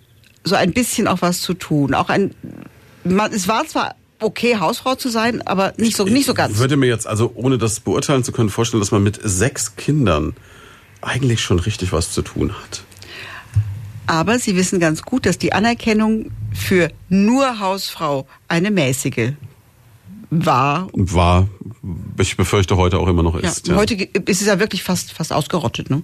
so 0.45 0.55
ein 0.55 0.73
bisschen 0.73 1.09
auch 1.09 1.21
was 1.21 1.43
zu 1.43 1.53
tun. 1.53 1.93
Auch 1.93 2.09
ein, 2.09 2.35
man, 3.05 3.33
es 3.33 3.49
war 3.49 3.67
zwar 3.67 3.95
okay, 4.21 4.57
Hausfrau 4.59 4.95
zu 4.95 5.09
sein, 5.09 5.43
aber 5.47 5.73
nicht 5.77 5.97
so, 5.97 6.05
nicht 6.05 6.27
so 6.27 6.35
ganz. 6.35 6.55
Ich 6.55 6.59
würde 6.59 6.77
mir 6.77 6.87
jetzt, 6.87 7.07
also 7.07 7.33
ohne 7.35 7.59
das 7.59 7.81
beurteilen 7.81 8.25
zu 8.25 8.33
können, 8.33 8.51
vorstellen, 8.51 8.81
dass 8.81 8.91
man 8.93 9.03
mit 9.03 9.19
sechs 9.23 9.77
Kindern 9.77 10.35
eigentlich 11.03 11.41
schon 11.41 11.59
richtig 11.59 11.93
was 11.93 12.13
zu 12.13 12.23
tun 12.23 12.53
hat. 12.53 12.83
Aber 14.07 14.39
Sie 14.39 14.57
wissen 14.57 14.79
ganz 14.81 15.03
gut, 15.03 15.27
dass 15.27 15.37
die 15.39 15.53
Anerkennung 15.53 16.31
für 16.55 16.91
nur 17.09 17.59
Hausfrau 17.59 18.27
eine 18.49 18.71
mäßige 18.71 19.33
war. 20.31 20.89
War, 20.93 21.49
ich 22.19 22.37
befürchte, 22.37 22.77
heute 22.77 22.99
auch 22.99 23.09
immer 23.09 23.23
noch 23.23 23.35
Ja, 23.41 23.49
ist. 23.49 23.69
Ja. 23.69 23.77
Heute 23.77 23.97
ge- 23.97 24.09
ist 24.27 24.41
es 24.41 24.47
ja 24.47 24.59
wirklich 24.59 24.83
fast, 24.83 25.13
fast 25.13 25.33
ausgerottet. 25.33 25.91
Ne? 25.91 26.03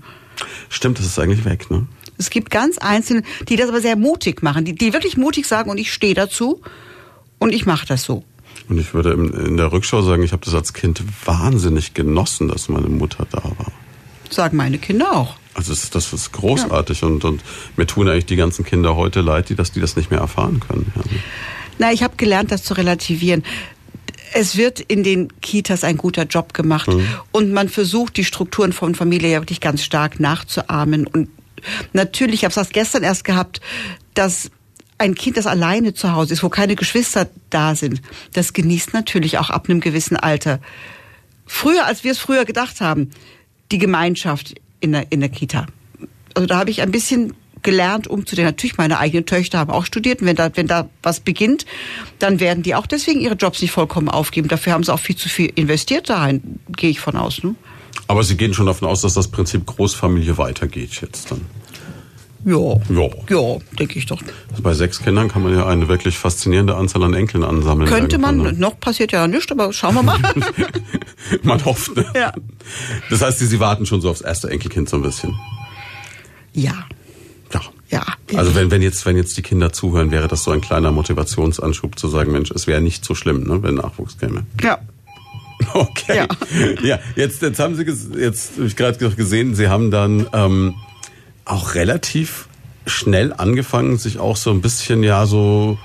Stimmt, 0.69 0.99
das 0.99 1.07
ist 1.07 1.19
eigentlich 1.19 1.45
weg, 1.45 1.71
ne? 1.71 1.87
Es 2.19 2.31
gibt 2.31 2.51
ganz 2.51 2.79
Einzelne, 2.79 3.23
die 3.49 3.57
das 3.57 3.69
aber 3.69 3.81
sehr 3.81 3.97
mutig 3.97 4.43
machen, 4.43 4.65
die, 4.65 4.75
die 4.75 4.93
wirklich 4.93 5.17
mutig 5.17 5.47
sagen 5.47 5.71
und 5.71 5.79
ich 5.79 5.93
stehe 5.93 6.15
dazu 6.15 6.61
und 7.43 7.53
ich 7.53 7.67
mache 7.67 7.87
das 7.87 8.05
so. 8.05 8.25
Und 8.69 8.79
ich 8.79 8.95
würde 8.95 9.13
in, 9.13 9.57
der 9.57 9.73
Rückschau 9.73 10.03
sagen, 10.03 10.23
ich 10.23 10.33
habe 10.33 10.45
das 10.45 10.55
als 10.55 10.73
Kind 10.73 11.03
wahnsinnig 11.25 11.95
genossen, 11.95 12.49
dass 12.49 12.69
meine 12.69 12.89
Mutter 12.89 13.27
da 13.31 13.43
war. 13.43 13.73
Sagen 14.31 14.57
meine 14.57 14.79
Kinder 14.79 15.13
auch. 15.13 15.37
Also 15.55 15.73
das, 15.73 15.91
das 15.91 16.13
ist 16.13 16.33
großartig 16.33 17.03
und, 17.03 17.25
und 17.25 17.43
mir 17.77 17.87
tun 17.87 18.09
eigentlich 18.09 18.27
die 18.27 18.37
ganzen 18.37 18.65
Kinder 18.65 18.97
heute 18.97 19.21
leid, 19.21 19.49
die 19.49 19.57
das, 19.57 19.73
die 19.73 19.81
das 19.81 19.97
nicht 19.97 20.11
mehr 20.11 20.21
erfahren 20.21 20.61
können. 20.61 20.93
Ja. 20.95 21.03
Na, 21.79 21.93
ich 21.93 22.03
habe 22.03 22.17
gelernt, 22.17 22.53
das 22.53 22.63
zu 22.63 22.75
relativieren. 22.75 23.43
Es 24.33 24.57
wird 24.57 24.81
in 24.81 25.03
den 25.03 25.29
Kitas 25.41 25.85
ein 25.85 25.99
guter 25.99 26.23
Job 26.25 26.55
gemacht 26.55 26.89
und 27.33 27.53
man 27.53 27.69
versucht, 27.69 28.17
die 28.17 28.25
Strukturen 28.25 28.73
von 28.73 28.95
Familie 28.95 29.31
ja 29.31 29.41
wirklich 29.41 29.61
ganz 29.61 29.83
stark 29.83 30.21
nachzuahmen. 30.21 31.07
Und 31.07 31.29
natürlich, 31.93 32.37
ich 32.37 32.45
habe 32.45 32.53
es 32.53 32.57
erst 32.57 32.73
gestern 32.73 33.03
erst 33.03 33.25
gehabt, 33.25 33.61
dass 34.15 34.51
ein 35.03 35.15
Kind, 35.15 35.37
das 35.37 35.47
alleine 35.47 35.95
zu 35.95 36.13
Hause 36.13 36.33
ist, 36.33 36.43
wo 36.43 36.49
keine 36.49 36.77
Geschwister 36.77 37.29
da 37.51 37.75
sind, 37.75 38.01
das 38.33 38.53
genießt 38.53 38.95
natürlich 38.95 39.39
auch 39.39 39.51
ab 39.51 39.69
einem 39.69 39.81
gewissen 39.81 40.17
Alter. 40.17 40.61
Früher, 41.45 41.87
als 41.87 42.05
wir 42.05 42.13
es 42.13 42.19
früher 42.19 42.45
gedacht 42.45 42.81
haben, 42.81 43.11
die 43.73 43.79
Gemeinschaft 43.79 44.55
in 44.81 44.93
der, 44.93 45.11
in 45.11 45.21
der 45.21 45.29
Kita. 45.29 45.67
Also 46.35 46.47
da 46.47 46.59
habe 46.59 46.71
ich 46.71 46.83
ein 46.83 46.93
bisschen 46.93 47.35
gelernt, 47.63 48.07
umzudrehen. 48.07 48.47
Natürlich, 48.47 48.77
meine 48.77 48.99
eigenen 48.99 49.27
Töchter 49.27 49.59
haben 49.59 49.71
auch 49.71 49.85
studiert. 49.85 50.21
Und 50.21 50.27
wenn 50.27 50.37
da, 50.37 50.51
wenn 50.55 50.67
da 50.67 50.89
was 51.03 51.21
beginnt, 51.21 51.67
dann 52.19 52.41
werden 52.41 52.63
die 52.63 52.75
auch 52.75 52.87
deswegen 52.87 53.21
ihre 53.21 53.35
Jobs 53.35 53.61
nicht 53.61 53.73
vollkommen 53.73 54.09
aufgeben. 54.09 54.49
Dafür 54.49 54.73
haben 54.73 54.85
sie 54.85 54.93
auch 54.93 55.01
viel 55.01 55.17
zu 55.17 55.29
viel 55.29 55.53
investiert 55.55 56.09
dahin, 56.09 56.61
gehe 56.77 56.91
ich 56.91 57.01
von 57.01 57.17
aus. 57.17 57.43
Ne? 57.43 57.55
Aber 58.09 58.23
Sie 58.23 58.37
gehen 58.37 58.55
schon 58.55 58.67
davon 58.67 58.89
aus, 58.89 59.03
dass 59.03 59.15
das 59.15 59.29
Prinzip 59.29 59.67
Großfamilie 59.67 60.39
weitergeht 60.39 61.01
jetzt 61.01 61.31
dann. 61.31 61.43
Ja. 62.45 62.75
Ja. 62.89 63.09
Ja, 63.29 63.59
denke 63.79 63.99
ich 63.99 64.07
doch. 64.07 64.21
Also 64.51 64.63
bei 64.63 64.75
sechs 64.75 65.01
Kindern 65.01 65.29
kann 65.29 65.43
man 65.43 65.55
ja 65.55 65.67
eine 65.67 65.89
wirklich 65.89 66.19
faszinierende 66.19 66.75
Anzahl 66.77 67.03
an 67.05 67.15
Enkeln 67.15 67.45
ansammeln. 67.45 67.89
Könnte 67.89 68.19
man, 68.19 68.39
ne? 68.39 68.53
noch 68.53 68.79
passiert 68.81 69.13
ja 69.13 69.27
nichts, 69.29 69.53
aber 69.53 69.73
schauen 69.73 69.95
wir 69.95 70.03
mal. 70.03 70.19
Man 71.43 71.65
hofft, 71.65 71.97
ne? 71.97 72.05
Ja. 72.15 72.33
Das 73.11 73.23
heißt, 73.23 73.39
Sie, 73.39 73.47
Sie 73.47 73.61
warten 73.61 73.87
schon 73.87 74.01
so 74.01 74.11
aufs 74.11 74.21
erste 74.21 74.51
Enkelkind 74.51 74.89
so 74.89 74.97
ein 74.97 75.03
bisschen. 75.03 75.33
ja, 76.53 76.75
Ja. 77.53 77.61
ja. 77.91 78.39
Also 78.39 78.55
wenn, 78.55 78.71
wenn 78.71 78.83
jetzt, 78.83 79.07
wenn 79.07 79.17
jetzt 79.17 79.37
die 79.37 79.43
Kinder 79.43 79.73
zuhören, 79.73 80.11
wäre 80.11 80.27
das 80.29 80.43
so 80.45 80.51
ein 80.51 80.61
kleiner 80.61 80.91
Motivationsanschub 80.93 81.99
zu 81.99 82.09
sagen, 82.09 82.33
Mensch, 82.33 82.51
es 82.51 82.67
wäre 82.67 82.81
nicht 82.81 83.05
so 83.05 83.15
schlimm, 83.15 83.45
ne, 83.45 83.63
wenn 83.63 83.77
Nachwuchs 83.77 84.19
käme. 84.19 84.45
ja. 84.63 84.79
Okay. 85.75 86.17
Ja. 86.17 86.27
ja 86.83 86.99
jetzt, 87.15 87.41
jetzt 87.41 87.61
haben 87.61 87.77
Sie, 87.77 87.85
jetzt 88.19 88.57
habe 88.57 88.67
ich 88.67 88.75
gerade 88.75 88.99
gesehen, 89.15 89.55
Sie 89.55 89.69
haben 89.69 89.93
dann 89.93 90.27
ähm, 90.33 90.75
auch 91.45 91.75
relativ 91.75 92.49
schnell 92.87 93.33
angefangen, 93.33 93.97
sich 93.99 94.19
auch 94.19 94.37
so 94.37 94.51
ein 94.51 94.61
bisschen 94.61 95.03
ja 95.03 95.27
so 95.27 95.79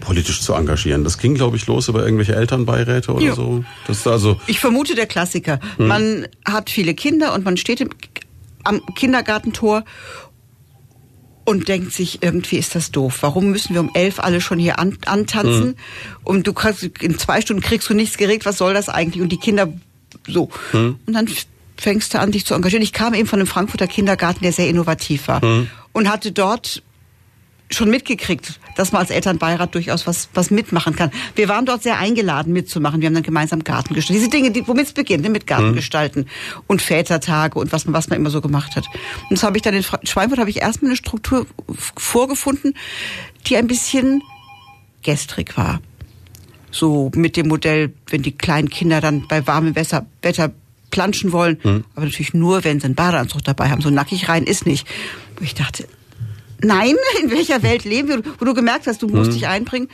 politisch 0.00 0.40
zu 0.42 0.52
engagieren. 0.52 1.04
Das 1.04 1.18
ging, 1.18 1.34
glaube 1.34 1.56
ich, 1.56 1.66
los 1.66 1.88
über 1.88 2.04
irgendwelche 2.04 2.36
Elternbeiräte 2.36 3.12
oder 3.12 3.24
Ja. 3.24 3.34
so. 3.34 3.64
Das 3.86 3.98
ist 3.98 4.06
also 4.06 4.38
Ich 4.46 4.60
vermute 4.60 4.94
der 4.94 5.06
Klassiker. 5.06 5.58
Man 5.78 6.28
hat 6.44 6.68
viele 6.70 6.94
Kinder 6.94 7.32
und 7.34 7.44
man 7.44 7.56
steht 7.56 7.80
im, 7.80 7.90
am 8.64 8.80
Kindergartentor 8.94 9.84
und 11.44 11.68
denkt 11.68 11.92
sich, 11.92 12.22
irgendwie 12.22 12.56
ist 12.58 12.74
das 12.74 12.90
doof. 12.90 13.18
Warum 13.22 13.50
müssen 13.50 13.72
wir 13.74 13.80
um 13.80 13.90
elf 13.94 14.18
alle 14.20 14.40
schon 14.40 14.58
hier 14.58 14.78
an, 14.78 14.98
antanzen? 15.06 15.76
Und 16.24 16.46
du 16.46 16.52
kannst, 16.52 16.82
in 16.82 17.18
zwei 17.18 17.40
Stunden 17.40 17.62
kriegst 17.62 17.88
du 17.88 17.94
nichts 17.94 18.16
geregelt, 18.18 18.44
was 18.46 18.58
soll 18.58 18.74
das 18.74 18.88
eigentlich? 18.88 19.22
Und 19.22 19.30
die 19.30 19.38
Kinder 19.38 19.72
so. 20.28 20.50
Und 20.72 20.98
dann 21.06 21.26
fängst 21.76 22.14
du 22.14 22.20
an, 22.20 22.32
dich 22.32 22.46
zu 22.46 22.54
engagieren. 22.54 22.82
Ich 22.82 22.92
kam 22.92 23.14
eben 23.14 23.26
von 23.26 23.38
einem 23.38 23.46
Frankfurter 23.46 23.86
Kindergarten, 23.86 24.42
der 24.42 24.52
sehr 24.52 24.68
innovativ 24.68 25.28
war. 25.28 25.42
Und 25.92 26.10
hatte 26.10 26.32
dort 26.32 26.82
schon 27.70 27.90
mitgekriegt, 27.90 28.60
dass 28.76 28.92
man 28.92 29.00
als 29.00 29.10
Elternbeirat 29.10 29.74
durchaus 29.74 30.06
was, 30.06 30.28
was 30.34 30.52
mitmachen 30.52 30.94
kann. 30.94 31.10
Wir 31.34 31.48
waren 31.48 31.66
dort 31.66 31.82
sehr 31.82 31.98
eingeladen 31.98 32.52
mitzumachen. 32.52 33.00
Wir 33.00 33.06
haben 33.06 33.14
dann 33.14 33.24
gemeinsam 33.24 33.64
Garten 33.64 33.94
gestaltet. 33.94 34.22
Diese 34.22 34.30
Dinge, 34.30 34.52
die, 34.52 34.68
womit 34.68 34.86
es 34.86 34.92
beginnt, 34.92 35.24
ne, 35.24 35.30
mit 35.30 35.46
Garten 35.48 35.74
gestalten 35.74 36.26
und 36.68 36.80
Vätertage 36.80 37.58
und 37.58 37.72
was 37.72 37.84
man, 37.84 37.94
was 37.94 38.08
man 38.08 38.20
immer 38.20 38.30
so 38.30 38.40
gemacht 38.40 38.76
hat. 38.76 38.86
Und 39.28 39.32
das 39.32 39.42
habe 39.42 39.56
ich 39.56 39.62
dann 39.62 39.74
in 39.74 39.82
Schweinfurt 39.82 40.38
habe 40.38 40.50
ich 40.50 40.60
erstmal 40.60 40.90
eine 40.90 40.96
Struktur 40.96 41.46
vorgefunden, 41.96 42.74
die 43.46 43.56
ein 43.56 43.66
bisschen 43.66 44.22
gestrig 45.02 45.56
war. 45.56 45.80
so 46.70 47.10
mit 47.14 47.36
dem 47.36 47.48
Modell, 47.48 47.92
wenn 48.08 48.22
die 48.22 48.32
kleinen 48.32 48.68
Kinder 48.68 49.00
dann 49.00 49.26
bei 49.26 49.46
warmem 49.46 49.74
Wetter, 49.74 50.06
Wetter 50.22 50.52
planschen 50.90 51.32
wollen, 51.32 51.58
Hm. 51.62 51.84
aber 51.94 52.06
natürlich 52.06 52.34
nur, 52.34 52.64
wenn 52.64 52.80
sie 52.80 52.86
einen 52.86 52.94
Badeanzug 52.94 53.44
dabei 53.44 53.70
haben. 53.70 53.82
So 53.82 53.90
nackig 53.90 54.28
rein 54.28 54.44
ist 54.44 54.66
nicht. 54.66 54.86
Wo 55.36 55.44
ich 55.44 55.54
dachte, 55.54 55.86
nein, 56.60 56.94
in 57.22 57.30
welcher 57.30 57.62
Welt 57.62 57.84
leben 57.84 58.08
wir, 58.08 58.22
wo 58.38 58.44
du 58.44 58.54
gemerkt 58.54 58.86
hast, 58.86 59.02
du 59.02 59.08
musst 59.08 59.32
dich 59.32 59.46
einbringen. 59.46 59.88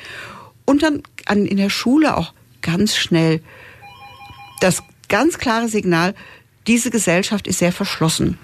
Und 0.65 0.83
dann 0.83 1.03
an, 1.27 1.47
in 1.47 1.57
der 1.57 1.71
Schule 1.71 2.17
auch 2.17 2.33
ganz 2.61 2.97
schnell 2.97 3.41
das 4.61 4.83
ganz 5.09 5.39
klare 5.39 5.69
Signal, 5.69 6.15
diese 6.67 6.91
Gesellschaft 6.91 7.49
ist 7.49 7.59
sehr 7.59 7.73
verschlossen. 7.73 8.39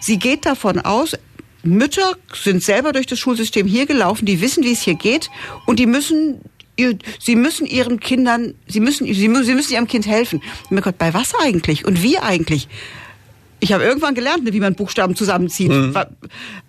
Sie 0.00 0.18
geht 0.18 0.46
davon 0.46 0.80
aus, 0.80 1.16
Mütter 1.62 2.16
sind 2.32 2.62
selber 2.62 2.92
durch 2.92 3.06
das 3.06 3.18
Schulsystem 3.18 3.66
hier 3.66 3.86
gelaufen, 3.86 4.24
die 4.24 4.40
wissen, 4.40 4.64
wie 4.64 4.72
es 4.72 4.80
hier 4.80 4.94
geht 4.94 5.30
und 5.66 5.78
die 5.78 5.86
müssen 5.86 6.40
ihr- 6.76 6.98
Sie 7.18 7.36
müssen 7.36 7.66
ihren 7.66 8.00
Kindern, 8.00 8.54
sie 8.66 8.80
müssen, 8.80 9.06
sie 9.06 9.14
sie 9.14 9.28
müssen 9.28 9.72
ihrem 9.72 9.86
Kind 9.86 10.06
helfen. 10.06 10.42
Mein 10.70 10.82
Gott, 10.82 10.98
bei 10.98 11.12
was 11.14 11.32
eigentlich? 11.40 11.84
Und 11.84 12.02
wie 12.02 12.18
eigentlich? 12.18 12.68
Ich 13.64 13.72
habe 13.72 13.84
irgendwann 13.84 14.16
gelernt, 14.16 14.42
wie 14.52 14.58
man 14.58 14.74
Buchstaben 14.74 15.14
zusammenzieht. 15.14 15.70
Wa- 15.70 16.08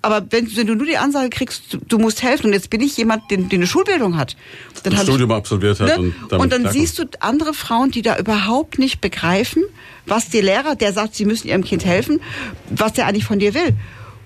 Aber 0.03 0.27
wenn, 0.29 0.55
wenn 0.55 0.67
du 0.67 0.75
nur 0.75 0.85
die 0.85 0.97
Ansage 0.97 1.29
kriegst, 1.31 1.79
du, 1.87 1.97
musst 1.97 2.21
helfen, 2.21 2.47
und 2.47 2.53
jetzt 2.53 2.69
bin 2.69 2.81
ich 2.81 2.95
jemand, 2.97 3.23
der 3.31 3.39
eine 3.51 3.65
Schulbildung 3.65 4.15
hat, 4.15 4.35
dann 4.83 4.91
Das 4.91 4.99
hab 4.99 5.07
ich- 5.07 5.13
Studium 5.13 5.31
absolviert 5.31 5.79
hat 5.79 5.87
Ne? 5.87 6.13
und 6.29 6.33
Und 6.33 6.53
dann 6.53 6.69
siehst 6.71 6.99
du 6.99 7.05
andere 7.19 7.55
Frauen, 7.55 7.89
die 7.89 8.03
da 8.03 8.15
überhaupt 8.19 8.77
nicht 8.77 9.01
begreifen, 9.01 9.63
was 10.05 10.29
der 10.29 10.43
Lehrer, 10.43 10.75
der 10.75 10.93
sagt, 10.93 11.15
sie 11.15 11.25
müssen 11.25 11.47
ihrem 11.47 11.63
Kind 11.63 11.83
helfen, 11.83 12.21
was 12.69 12.93
der 12.93 13.07
eigentlich 13.07 13.25
von 13.25 13.39
dir 13.39 13.55
will. 13.55 13.73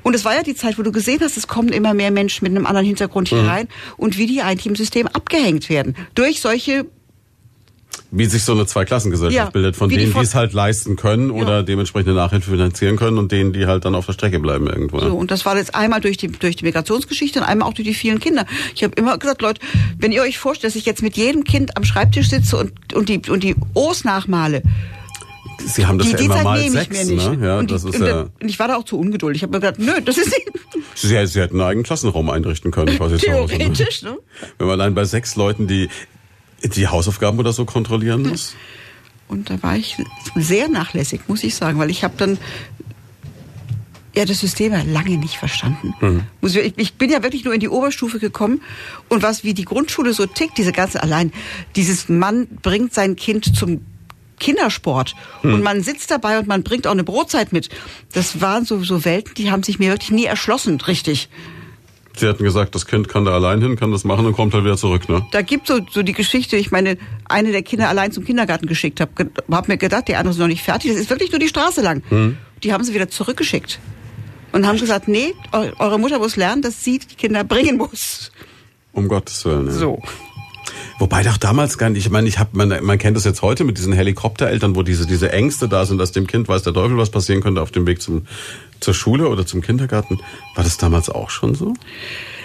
Und 0.08 0.14
es 0.16 0.24
war 0.24 0.34
ja 0.36 0.42
die 0.44 0.56
Zeit, 0.56 0.78
wo 0.80 0.84
du 0.84 0.92
gesehen 0.94 1.20
hast, 1.22 1.36
es 1.36 1.48
kommen 1.48 1.70
immer 1.70 1.94
mehr 1.94 2.12
Menschen 2.12 2.46
mit 2.46 2.56
einem 2.56 2.66
anderen 2.66 2.86
Hintergrund 2.88 3.30
Mhm. 3.32 3.36
hier 3.36 3.48
rein 3.48 3.68
und 3.98 4.18
wie 4.18 4.26
die 4.26 4.42
eigentlich 4.42 4.66
im 4.66 4.76
System 4.76 5.06
abgehängt 5.08 5.70
werden. 5.70 5.96
Durch 6.16 6.40
solche, 6.40 6.86
Wie 8.10 8.26
sich 8.26 8.44
so 8.44 8.54
eine 8.54 8.66
Zweiklassengesellschaft 8.66 9.36
Ja, 9.36 9.50
bildet, 9.50 9.76
von 9.76 9.90
denen, 9.90 10.14
die 10.14 10.20
es 10.20 10.34
halt 10.34 10.54
leisten 10.54 10.96
können 10.96 11.30
oder 11.30 11.62
dementsprechend 11.64 12.08
eine 12.10 12.18
Nachhilfe 12.20 12.52
finanzieren 12.52 12.96
können 12.96 13.18
und 13.18 13.34
denen, 13.34 13.52
die 13.52 13.66
halt 13.66 13.84
dann 13.84 13.96
auf 13.96 14.06
der 14.06 14.14
Strecke 14.14 14.40
bleiben 14.40 14.68
irgendwo. 14.68 15.00
so, 15.00 15.14
und 15.14 15.30
das 15.30 15.46
war 15.46 15.58
jetzt 15.58 15.76
einmal 15.76 16.00
durch 16.00 16.16
die, 16.16 16.30
durch 16.30 16.56
die 16.56 16.64
Migrationsgeschichte 16.64 17.40
und 17.40 17.46
einmal 17.46 17.68
auch 17.68 17.74
durch 17.74 17.88
die 17.88 17.94
vielen 17.94 18.20
Kinder. 18.20 18.46
Ich 18.76 18.84
habe 18.86 18.94
immer 18.96 19.18
gesagt, 19.18 19.42
Leute, 19.42 19.60
wenn 20.00 20.14
ihr 20.14 20.22
euch 20.22 20.38
vorstellt, 20.38 20.72
dass 20.72 20.78
ich 20.78 20.86
jetzt 20.86 21.02
mit 21.02 21.18
jedem 21.18 21.44
Kind 21.44 21.76
am 21.76 21.84
Schreibtisch 21.84 22.30
sitze 22.30 22.56
und, 22.56 22.94
und 22.94 23.10
die, 23.10 23.22
und 23.30 23.44
die 23.44 23.56
O's 23.74 24.06
nachmale, 24.06 24.62
Sie 25.66 25.86
haben 25.86 25.98
das 25.98 26.08
die, 26.08 26.14
ja 26.14 26.18
die 26.20 26.26
immer 26.26 26.36
Zeit 26.36 26.44
mal 26.44 26.70
sechs, 26.70 27.08
ne? 27.08 27.38
Ja, 27.42 27.58
und, 27.60 27.72
das 27.72 27.84
die, 27.84 27.90
ist 27.90 28.00
und, 28.00 28.08
ja. 28.08 28.22
und 28.22 28.50
ich 28.50 28.60
war 28.60 28.68
da 28.68 28.76
auch 28.76 28.84
zu 28.84 28.98
ungeduldig. 29.00 29.40
Ich 29.40 29.44
habe 29.44 29.54
mir 29.54 29.60
gedacht, 29.60 29.80
nö, 29.80 30.02
das 30.04 30.18
ist 30.18 30.28
nicht 30.28 30.52
Sie, 30.96 31.28
Sie 31.28 31.40
hätten 31.40 31.60
einen 31.60 31.70
eigenen 31.70 31.84
Klassenraum 31.84 32.30
einrichten 32.30 32.72
können, 32.72 32.98
quasi 32.98 33.18
zu 33.18 33.32
Hause. 33.32 33.54
Ne? 33.54 33.60
theoretisch. 33.60 34.04
Ne? 34.04 34.18
Wenn 34.58 34.68
man 34.68 34.80
allein 34.80 34.94
bei 34.94 35.06
sechs 35.06 35.36
Leuten 35.36 35.68
die 35.68 35.90
die 36.64 36.88
Hausaufgaben 36.88 37.38
oder 37.40 37.54
so 37.54 37.66
kontrollieren 37.66 38.24
muss. 38.24 38.56
Und 39.28 39.50
da 39.50 39.62
war 39.62 39.76
ich 39.76 39.98
sehr 40.36 40.70
nachlässig, 40.70 41.22
muss 41.28 41.44
ich 41.44 41.56
sagen, 41.56 41.78
weil 41.80 41.90
ich 41.90 42.04
habe 42.04 42.16
dann 42.18 42.38
ja 44.16 44.26
das 44.26 44.40
System 44.40 44.74
ja 44.74 44.82
lange 44.82 45.18
nicht 45.18 45.38
verstanden. 45.38 45.94
Ich, 46.42 46.78
ich 46.78 46.94
bin 46.96 47.12
ja 47.12 47.22
wirklich 47.22 47.44
nur 47.46 47.54
in 47.54 47.60
die 47.60 47.70
Oberstufe 47.70 48.20
gekommen 48.20 48.62
und 49.10 49.22
was 49.22 49.44
wie 49.44 49.54
die 49.54 49.66
Grundschule 49.66 50.14
so 50.14 50.26
tickt, 50.26 50.58
diese 50.58 50.72
ganze 50.72 51.04
allein 51.04 51.32
dieses 51.76 52.10
Mann 52.10 52.48
bringt 52.48 52.94
sein 52.94 53.16
Kind 53.16 53.56
zum 53.56 53.82
Kindersport 54.40 55.16
und 55.44 55.64
man 55.64 55.82
sitzt 55.82 56.12
dabei 56.12 56.40
und 56.40 56.48
man 56.48 56.64
bringt 56.64 56.86
auch 56.88 56.92
eine 56.92 57.04
Brotzeit 57.04 57.52
mit. 57.54 57.70
Das 58.14 58.40
waren 58.42 58.66
so 58.66 58.84
so 58.84 59.04
Welten, 59.06 59.34
die 59.36 59.52
haben 59.52 59.64
sich 59.64 59.80
mir 59.80 59.92
wirklich 59.92 60.12
nie 60.12 60.26
erschlossen, 60.26 60.80
richtig. 60.82 61.30
Sie 62.16 62.28
hatten 62.28 62.44
gesagt, 62.44 62.74
das 62.74 62.88
Kind 62.88 63.08
kann 63.10 63.26
da 63.26 63.34
allein 63.34 63.62
hin, 63.62 63.76
kann 63.76 63.92
das 63.92 64.04
machen 64.04 64.26
und 64.26 64.34
kommt 64.34 64.54
halt 64.56 64.64
wieder 64.64 64.76
zurück, 64.78 65.08
ne? 65.08 65.24
Da 65.32 65.44
gibt 65.44 65.68
so 65.68 65.80
so 65.92 66.02
die 66.02 66.14
Geschichte, 66.14 66.58
ich 66.58 66.72
meine, 66.72 66.98
eine 67.30 67.52
der 67.52 67.62
Kinder 67.62 67.90
allein 67.90 68.12
zum 68.12 68.26
Kindergarten 68.26 68.66
geschickt 68.66 69.00
habe, 69.02 69.12
hab 69.52 69.68
mir 69.68 69.78
gedacht, 69.78 70.08
die 70.08 70.16
anderen 70.16 70.34
sind 70.34 70.42
noch 70.42 70.48
nicht 70.48 70.64
fertig, 70.64 70.92
das 70.92 71.00
ist 71.00 71.10
wirklich 71.12 71.32
nur 71.32 71.40
die 71.40 71.48
Straße 71.48 71.82
lang. 71.82 72.02
Die 72.64 72.74
haben 72.74 72.84
sie 72.84 72.94
wieder 72.96 73.08
zurückgeschickt 73.10 73.80
und 74.52 74.66
haben 74.66 74.80
gesagt, 74.80 75.08
nee, 75.08 75.36
eu- 75.52 75.72
eure 75.78 76.00
Mutter 76.00 76.18
muss 76.18 76.36
lernen, 76.38 76.64
dass 76.64 76.84
sie 76.84 76.98
die 76.98 77.14
Kinder 77.16 77.44
bringen 77.44 77.78
muss. 77.78 78.32
Um 78.94 79.08
Gottes 79.08 79.46
Willen. 79.46 79.68
Ja. 79.68 79.74
So. 79.74 80.02
Wobei 81.00 81.24
doch 81.24 81.38
damals 81.38 81.78
gar 81.78 81.90
nicht, 81.90 82.06
ich 82.06 82.12
meine, 82.12 82.28
ich 82.28 82.40
hab, 82.40 82.54
man, 82.54 82.84
man 82.84 82.98
kennt 82.98 83.16
das 83.16 83.24
jetzt 83.24 83.42
heute 83.42 83.64
mit 83.64 83.78
diesen 83.78 83.94
Helikoptereltern, 83.94 84.76
wo 84.76 84.84
diese, 84.84 85.06
diese 85.06 85.32
Ängste 85.32 85.68
da 85.68 85.86
sind, 85.86 85.98
dass 85.98 86.12
dem 86.12 86.28
Kind 86.28 86.48
weiß 86.48 86.64
der 86.64 86.74
Teufel, 86.74 86.98
was 86.98 87.10
passieren 87.10 87.42
könnte 87.42 87.62
auf 87.62 87.72
dem 87.72 87.86
Weg 87.86 88.02
zum, 88.02 88.26
zur 88.80 88.94
Schule 88.94 89.30
oder 89.30 89.46
zum 89.46 89.62
Kindergarten. 89.62 90.20
War 90.56 90.64
das 90.64 90.78
damals 90.78 91.10
auch 91.10 91.30
schon 91.30 91.56
so? 91.56 91.74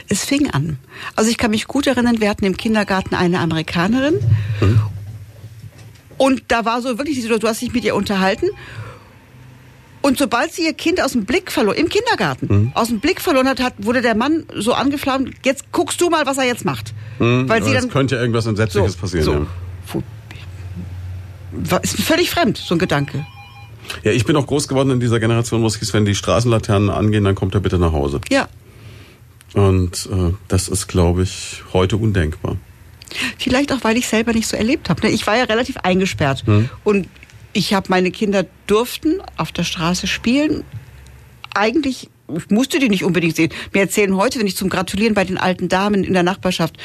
Es 0.09 0.25
fing 0.25 0.51
an. 0.51 0.79
Also 1.17 1.31
ich 1.31 1.39
kann 1.39 1.51
mich 1.51 1.67
gut 1.67 1.87
erinnern, 1.87 2.21
wir 2.21 2.29
hatten 2.29 2.45
im 2.45 2.57
Kindergarten 2.57 3.15
eine 3.15 3.41
Amerikanerin 3.41 4.19
und 6.19 6.43
da 6.49 6.65
war 6.65 6.83
so 6.83 6.99
wirklich 6.99 7.17
die 7.17 7.23
Situation, 7.23 7.41
du 7.41 7.49
hast 7.49 7.63
dich 7.63 7.73
mit 7.73 7.85
ihr 7.85 7.95
unterhalten 7.95 8.51
und 10.03 10.19
sobald 10.19 10.53
sie 10.53 10.65
ihr 10.65 10.73
Kind 10.75 11.01
aus 11.01 11.13
dem 11.13 11.25
Blick 11.25 11.51
verlor, 11.51 11.75
im 11.77 11.89
Kindergarten, 11.89 12.73
aus 12.75 12.89
dem 12.89 13.01
Blick 13.01 13.21
verloren 13.21 13.49
hat, 13.49 13.61
hat, 13.61 13.75
wurde 13.79 14.03
der 14.03 14.15
Mann 14.15 14.45
so 14.55 14.73
angeflammt, 14.75 15.31
jetzt 15.45 15.71
guckst 15.73 16.01
du 16.01 16.11
mal, 16.11 16.27
was 16.27 16.39
er 16.39 16.45
jetzt 16.45 16.65
macht. 16.65 16.93
Weil 17.19 17.51
Aber 17.51 17.63
sie 17.63 17.73
dann 17.73 17.89
könnte 17.89 18.17
ja 18.17 18.21
irgendwas 18.21 18.47
Entsetzliches 18.47 18.97
passieren. 18.97 19.25
so. 19.25 20.03
Ja. 21.65 21.77
Ist 21.79 22.01
völlig 22.03 22.31
fremd, 22.31 22.57
so 22.57 22.75
ein 22.75 22.79
Gedanke. 22.79 23.27
ja, 24.03 24.13
ich 24.13 24.25
bin 24.25 24.37
auch 24.37 24.47
groß 24.47 24.69
geworden 24.69 24.91
in 24.91 25.01
dieser 25.01 25.21
Generation, 25.21 25.63
wo 25.63 25.67
es 25.67 25.77
hieß, 25.79 25.93
wenn 25.93 26.05
die 26.05 26.15
Straßenlaternen 26.15 26.89
angehen, 26.91 27.25
dann 27.25 27.35
kommt 27.35 27.55
er 27.55 27.61
bitte 27.61 27.79
nach 27.79 27.93
Hause. 27.93 28.21
Ja. 28.31 28.49
Und 29.55 30.09
äh, 30.11 30.33
das 30.49 30.69
ist, 30.69 30.87
glaube 30.87 31.25
ich, 31.25 31.63
heute 31.75 31.97
undenkbar. 31.99 32.57
Vielleicht 33.39 33.71
auch, 33.73 33.85
weil 33.85 33.99
ich 33.99 34.09
selber 34.09 34.33
nicht 34.33 34.49
so 34.49 34.57
erlebt 34.57 34.89
habe. 34.89 35.03
ne? 35.07 35.13
Ich 35.13 35.27
war 35.27 35.37
ja 35.37 35.45
relativ 35.45 35.77
eingesperrt. 35.83 36.45
Und 36.85 37.07
ich 37.53 37.75
habe 37.75 37.87
meine 37.91 38.11
Kinder 38.11 38.47
durften 38.67 39.21
auf 39.37 39.53
der 39.53 39.65
Straße 39.65 40.07
spielen. 40.07 40.65
Eigentlich 41.55 42.09
ich 42.35 42.49
musste 42.51 42.79
die 42.79 42.89
nicht 42.89 43.05
unbedingt 43.05 43.37
sehen. 43.37 43.53
Mir 43.75 43.81
erzählen 43.81 44.17
heute, 44.17 44.39
wenn 44.39 44.47
ich 44.47 44.57
zum 44.57 44.71
Gratulieren 44.71 45.13
bei 45.13 45.25
den 45.25 45.37
alten 45.37 45.69
Damen 45.69 46.03
in 46.03 46.15
der 46.15 46.23
Nachbarschaft, 46.23 46.77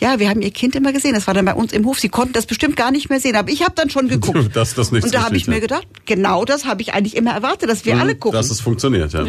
ja, 0.00 0.18
wir 0.18 0.30
haben 0.30 0.40
ihr 0.40 0.50
Kind 0.50 0.74
immer 0.76 0.94
gesehen. 0.94 1.12
Das 1.12 1.26
war 1.26 1.34
dann 1.34 1.44
bei 1.44 1.52
uns 1.52 1.74
im 1.74 1.84
Hof. 1.84 2.00
Sie 2.00 2.08
konnten 2.08 2.32
das 2.32 2.46
bestimmt 2.46 2.74
gar 2.74 2.90
nicht 2.90 3.10
mehr 3.10 3.20
sehen, 3.20 3.36
aber 3.36 3.50
ich 3.50 3.62
habe 3.64 3.74
dann 3.74 3.90
schon 3.90 4.08
geguckt. 4.08 4.38
Das- 4.54 4.72
das 4.74 4.92
nicht 4.92 5.04
Und 5.04 5.12
da 5.12 5.24
habe 5.24 5.36
ich 5.36 5.46
mir 5.46 5.56
ja. 5.56 5.60
gedacht, 5.60 5.86
genau 6.06 6.46
das 6.46 6.64
habe 6.64 6.80
ich 6.80 6.94
eigentlich 6.94 7.16
immer 7.16 7.32
erwartet, 7.32 7.68
dass 7.68 7.84
wir 7.84 7.98
alle 7.98 8.14
gucken. 8.14 8.38
Dass 8.38 8.50
es 8.50 8.60
funktioniert, 8.60 9.12
ja. 9.12 9.26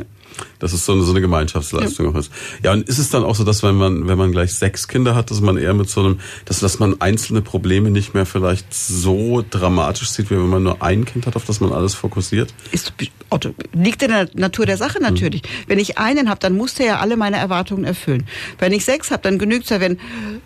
Dass 0.59 0.73
es 0.73 0.85
so 0.85 0.93
eine, 0.93 1.03
so 1.03 1.11
eine 1.11 1.21
Gemeinschaftsleistung 1.21 2.13
auch 2.13 2.19
ist. 2.19 2.31
Ja, 2.63 2.73
und 2.73 2.87
ist 2.87 2.97
es 2.97 3.09
dann 3.09 3.23
auch 3.23 3.35
so, 3.35 3.43
dass 3.43 3.63
wenn 3.63 3.75
man, 3.75 4.07
wenn 4.07 4.17
man 4.17 4.31
gleich 4.31 4.53
sechs 4.53 4.87
Kinder 4.87 5.15
hat, 5.15 5.31
dass 5.31 5.41
man 5.41 5.57
eher 5.57 5.73
mit 5.73 5.89
so 5.89 6.01
einem, 6.01 6.19
dass, 6.45 6.59
dass 6.59 6.79
man 6.79 6.99
einzelne 7.01 7.41
Probleme 7.41 7.89
nicht 7.89 8.13
mehr 8.13 8.25
vielleicht 8.25 8.73
so 8.73 9.43
dramatisch 9.49 10.09
sieht, 10.09 10.29
wie 10.29 10.35
wenn 10.35 10.49
man 10.49 10.63
nur 10.63 10.81
ein 10.81 11.05
Kind 11.05 11.25
hat, 11.25 11.35
auf 11.35 11.45
das 11.45 11.59
man 11.59 11.71
alles 11.71 11.93
fokussiert? 11.93 12.53
ist, 12.71 12.93
Otto, 13.29 13.55
liegt 13.73 14.03
in 14.03 14.09
der 14.09 14.29
Natur 14.33 14.65
der 14.65 14.77
Sache 14.77 15.01
natürlich. 15.01 15.41
Wenn 15.67 15.79
ich 15.79 15.97
einen 15.97 16.29
habe, 16.29 16.39
dann 16.39 16.55
muss 16.55 16.75
der 16.75 16.85
ja 16.85 16.99
alle 16.99 17.17
meine 17.17 17.37
Erwartungen 17.37 17.85
erfüllen. 17.85 18.27
Wenn 18.59 18.71
ich 18.71 18.85
sechs 18.85 19.11
habe, 19.11 19.23
dann 19.23 19.39
genügt's 19.39 19.69
ja, 19.69 19.79
wenn, 19.79 19.99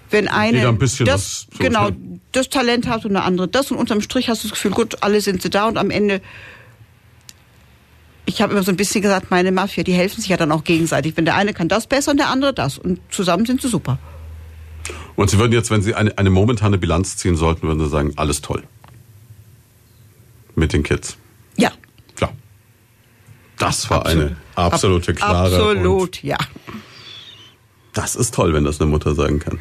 wenn 0.10 0.28
eine 0.28 0.58
Jeder 0.58 0.70
ein 0.70 0.78
bisschen 0.78 1.06
das, 1.06 1.48
was 1.50 1.58
so 1.58 1.64
genau, 1.64 1.90
das 2.32 2.50
Talent 2.50 2.88
hat 2.88 3.06
und 3.06 3.16
eine 3.16 3.26
andere 3.26 3.48
das 3.48 3.72
und 3.72 3.78
unterm 3.78 4.02
Strich 4.02 4.30
hast 4.30 4.44
du 4.44 4.48
das 4.48 4.56
Gefühl, 4.56 4.72
gut, 4.72 4.98
alle 5.02 5.22
sind 5.22 5.42
sie 5.42 5.50
da 5.50 5.68
und 5.68 5.78
am 5.78 5.90
Ende 5.90 6.22
ich 8.30 8.42
habe 8.44 8.54
immer 8.54 8.62
so 8.64 8.72
ein 8.72 8.78
bisschen 8.78 9.02
gesagt, 9.02 9.32
meine 9.32 9.52
Mafia, 9.52 9.84
die 9.84 9.94
helfen 9.94 10.22
sich 10.22 10.30
ja 10.30 10.38
dann 10.38 10.52
auch 10.52 10.64
gegenseitig. 10.64 11.18
Wenn 11.18 11.26
der 11.26 11.36
eine 11.36 11.54
kann 11.54 11.68
das 11.68 11.88
besser 11.88 12.12
und 12.12 12.18
der 12.18 12.30
andere 12.30 12.54
das. 12.54 12.78
Und 12.78 13.00
zusammen 13.10 13.46
sind 13.46 13.62
sie 13.62 13.68
super. 13.68 13.98
Und 15.16 15.30
Sie 15.30 15.38
würden 15.40 15.52
jetzt, 15.52 15.70
wenn 15.72 15.82
Sie 15.82 15.96
eine, 15.96 16.18
eine 16.18 16.30
momentane 16.30 16.78
Bilanz 16.78 17.18
ziehen 17.18 17.36
sollten, 17.36 17.64
würden 17.68 17.80
Sie 17.80 17.90
sagen, 17.90 18.14
alles 18.16 18.42
toll. 18.42 18.64
Mit 20.56 20.74
den 20.74 20.84
Kids. 20.84 21.18
Ja. 21.58 21.72
Klar. 22.16 22.32
Das 23.58 23.90
war 23.90 24.06
Absolut. 24.06 24.24
eine 24.28 24.36
absolute 24.56 25.12
Ab- 25.12 25.18
klare. 25.18 25.56
Absolut, 25.56 26.24
ja. 26.24 26.38
das 27.94 28.16
ist 28.16 28.34
toll, 28.34 28.54
wenn 28.54 28.64
das 28.64 28.80
eine 28.80 28.90
Mutter 28.90 29.16
sagen 29.16 29.40
kann. 29.40 29.60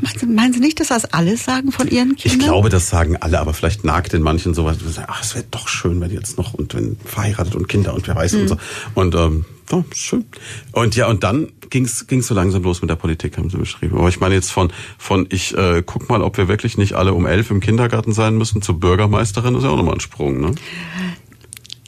Meinen 0.00 0.18
Sie, 0.18 0.26
meinen 0.26 0.52
Sie 0.52 0.60
nicht, 0.60 0.80
dass 0.80 0.88
das 0.88 1.06
alles 1.06 1.44
sagen 1.44 1.72
von 1.72 1.88
Ihren 1.88 2.16
Kindern? 2.16 2.40
Ich 2.40 2.46
glaube, 2.46 2.68
das 2.68 2.88
sagen 2.88 3.16
alle, 3.16 3.40
aber 3.40 3.54
vielleicht 3.54 3.84
nagt 3.84 4.14
in 4.14 4.22
manchen 4.22 4.54
sowas, 4.54 4.78
sagen, 4.78 5.08
ach, 5.10 5.22
es 5.22 5.34
wäre 5.34 5.44
doch 5.50 5.68
schön, 5.68 6.00
wenn 6.00 6.10
jetzt 6.10 6.38
noch 6.38 6.54
und 6.54 6.74
wenn 6.74 6.96
verheiratet 7.04 7.54
und 7.54 7.68
Kinder 7.68 7.94
und 7.94 8.06
wer 8.06 8.14
weiß 8.14 8.34
und 8.34 8.48
so. 8.48 8.56
Und 8.94 9.14
ähm, 9.14 9.44
ja, 9.70 9.84
schön. 9.94 10.24
Und 10.72 10.96
ja, 10.96 11.08
und 11.08 11.24
dann 11.24 11.48
ging's 11.70 12.06
ging's 12.06 12.26
so 12.26 12.34
langsam 12.34 12.62
los 12.62 12.80
mit 12.80 12.90
der 12.90 12.96
Politik, 12.96 13.36
haben 13.36 13.50
sie 13.50 13.58
beschrieben. 13.58 13.98
Aber 13.98 14.08
ich 14.08 14.20
meine 14.20 14.34
jetzt 14.34 14.50
von 14.50 14.72
von 14.96 15.26
ich 15.30 15.56
äh, 15.56 15.82
guck 15.84 16.08
mal, 16.08 16.22
ob 16.22 16.38
wir 16.38 16.48
wirklich 16.48 16.78
nicht 16.78 16.94
alle 16.94 17.12
um 17.12 17.26
elf 17.26 17.50
im 17.50 17.60
Kindergarten 17.60 18.12
sein 18.12 18.36
müssen 18.36 18.62
zur 18.62 18.80
Bürgermeisterin, 18.80 19.54
ist 19.54 19.64
ja 19.64 19.70
auch 19.70 19.76
nochmal 19.76 19.94
ein 19.94 20.00
Sprung, 20.00 20.40
ne? 20.40 20.54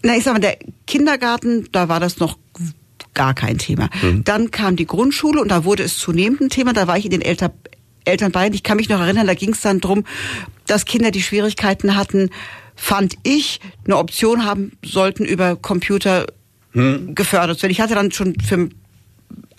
Na, 0.02 0.16
ich 0.16 0.24
sag 0.24 0.32
mal, 0.32 0.40
der 0.40 0.58
Kindergarten, 0.86 1.68
da 1.72 1.88
war 1.88 2.00
das 2.00 2.18
noch 2.18 2.38
gar 3.12 3.34
kein 3.34 3.58
Thema. 3.58 3.90
Dann 4.24 4.50
kam 4.50 4.76
die 4.76 4.86
Grundschule 4.86 5.40
und 5.42 5.48
da 5.48 5.64
wurde 5.64 5.82
es 5.82 5.98
zunehmend 5.98 6.40
ein 6.40 6.48
Thema. 6.48 6.72
Da 6.72 6.86
war 6.86 6.96
ich 6.96 7.04
in 7.04 7.10
den 7.10 7.20
Eltern, 7.20 7.50
Eltern 8.04 8.32
bei. 8.32 8.48
Ich 8.48 8.62
kann 8.62 8.76
mich 8.76 8.88
noch 8.88 9.00
erinnern, 9.00 9.26
da 9.26 9.34
ging 9.34 9.52
es 9.52 9.60
dann 9.60 9.80
drum, 9.80 10.04
dass 10.66 10.84
Kinder, 10.84 11.10
die 11.10 11.22
Schwierigkeiten 11.22 11.96
hatten, 11.96 12.30
fand 12.76 13.14
ich, 13.22 13.60
eine 13.84 13.96
Option 13.96 14.44
haben 14.44 14.72
sollten, 14.84 15.24
über 15.24 15.56
Computer 15.56 16.26
gefördert 16.72 17.58
zu 17.58 17.64
werden. 17.64 17.72
Ich 17.72 17.80
hatte 17.80 17.94
dann 17.94 18.12
schon 18.12 18.34
für 18.40 18.68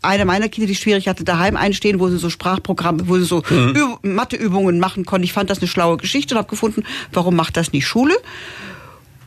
eine 0.01 0.25
meiner 0.25 0.49
Kinder, 0.49 0.67
die 0.67 0.75
schwierig 0.75 1.07
hatte, 1.07 1.23
daheim 1.23 1.55
einstehen, 1.55 1.99
wo 1.99 2.09
sie 2.09 2.17
so 2.17 2.29
Sprachprogramme, 2.29 3.07
wo 3.07 3.17
sie 3.17 3.25
so 3.25 3.43
mhm. 3.49 3.97
Matheübungen 4.01 4.79
machen 4.79 5.05
konnten. 5.05 5.25
Ich 5.25 5.33
fand 5.33 5.49
das 5.49 5.59
eine 5.59 5.67
schlaue 5.67 5.97
Geschichte 5.97 6.33
und 6.33 6.39
habe 6.39 6.49
gefunden, 6.49 6.83
warum 7.11 7.35
macht 7.35 7.57
das 7.57 7.71
nicht 7.71 7.85
Schule? 7.85 8.15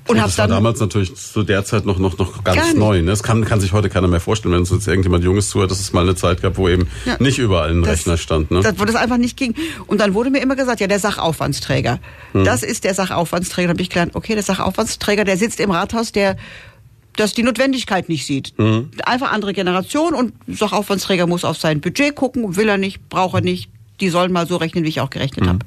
Und 0.07 0.17
ja, 0.17 0.25
das 0.25 0.37
war 0.37 0.49
damals 0.49 0.81
natürlich 0.81 1.15
zu 1.15 1.43
der 1.43 1.65
Zeit 1.65 1.87
noch 1.87 1.99
noch 1.99 2.19
noch 2.19 2.45
ganz 2.45 2.75
neu. 2.75 3.01
Ne? 3.01 3.11
Das 3.11 3.23
kann, 3.23 3.45
kann 3.45 3.61
sich 3.61 3.73
heute 3.73 3.89
keiner 3.89 4.07
mehr 4.07 4.21
vorstellen, 4.21 4.55
wenn 4.55 4.63
es 4.63 4.71
jetzt 4.71 4.87
irgendjemand 4.87 5.25
Junges 5.25 5.49
zuhört, 5.49 5.71
dass 5.71 5.81
es 5.81 5.93
mal 5.93 6.03
eine 6.03 6.15
Zeit 6.15 6.43
gab, 6.43 6.59
wo 6.59 6.69
eben 6.69 6.89
ja, 7.07 7.17
nicht 7.21 7.39
überall 7.39 7.71
ein 7.71 7.83
das, 7.83 8.01
Rechner 8.01 8.17
stand. 8.19 8.51
Ne? 8.51 8.61
Das, 8.61 8.79
wo 8.79 8.85
das 8.85 8.97
einfach 8.97 9.17
nicht 9.17 9.37
ging. 9.37 9.55
Und 9.87 10.01
dann 10.01 10.13
wurde 10.13 10.31
mir 10.31 10.43
immer 10.43 10.57
gesagt, 10.57 10.81
ja, 10.81 10.87
der 10.87 10.99
Sachaufwandsträger. 10.99 12.01
Hm. 12.33 12.45
Das 12.45 12.63
ist 12.63 12.85
der 12.85 12.93
Sachaufwandsträger. 12.93 13.69
Da 13.69 13.73
habe 13.73 13.83
ich 13.83 13.91
gelernt, 13.91 14.15
okay, 14.15 14.35
der 14.35 14.43
Sachaufwandsträger, 14.43 15.25
der 15.25 15.39
sitzt 15.39 15.59
im 15.61 15.71
Rathaus, 15.71 16.13
der 16.13 16.37
das 17.17 17.33
die 17.33 17.43
Notwendigkeit 17.43 18.09
nicht 18.09 18.27
sieht. 18.27 18.59
Mhm. 18.59 18.91
Einfach 19.05 19.33
andere 19.33 19.53
Generation 19.53 20.15
und 20.15 20.35
Sachaufwandsträger 20.49 21.27
muss 21.27 21.45
auf 21.45 21.57
sein 21.57 21.81
Budget 21.81 22.15
gucken, 22.15 22.57
will 22.57 22.69
er 22.69 22.77
nicht, 22.77 23.09
braucht 23.09 23.35
er 23.35 23.41
nicht, 23.41 23.71
die 24.01 24.09
sollen 24.09 24.33
mal 24.33 24.47
so 24.47 24.57
rechnen, 24.57 24.85
wie 24.85 24.89
ich 24.89 25.01
auch 25.01 25.11
gerechnet 25.11 25.45
mhm. 25.45 25.49
habe. 25.49 25.59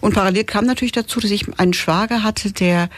Und 0.00 0.14
parallel 0.14 0.44
kam 0.44 0.64
natürlich 0.64 0.92
dazu, 0.92 1.20
dass 1.20 1.30
ich 1.30 1.58
einen 1.58 1.72
Schwager 1.72 2.22
hatte, 2.22 2.52
der 2.52 2.88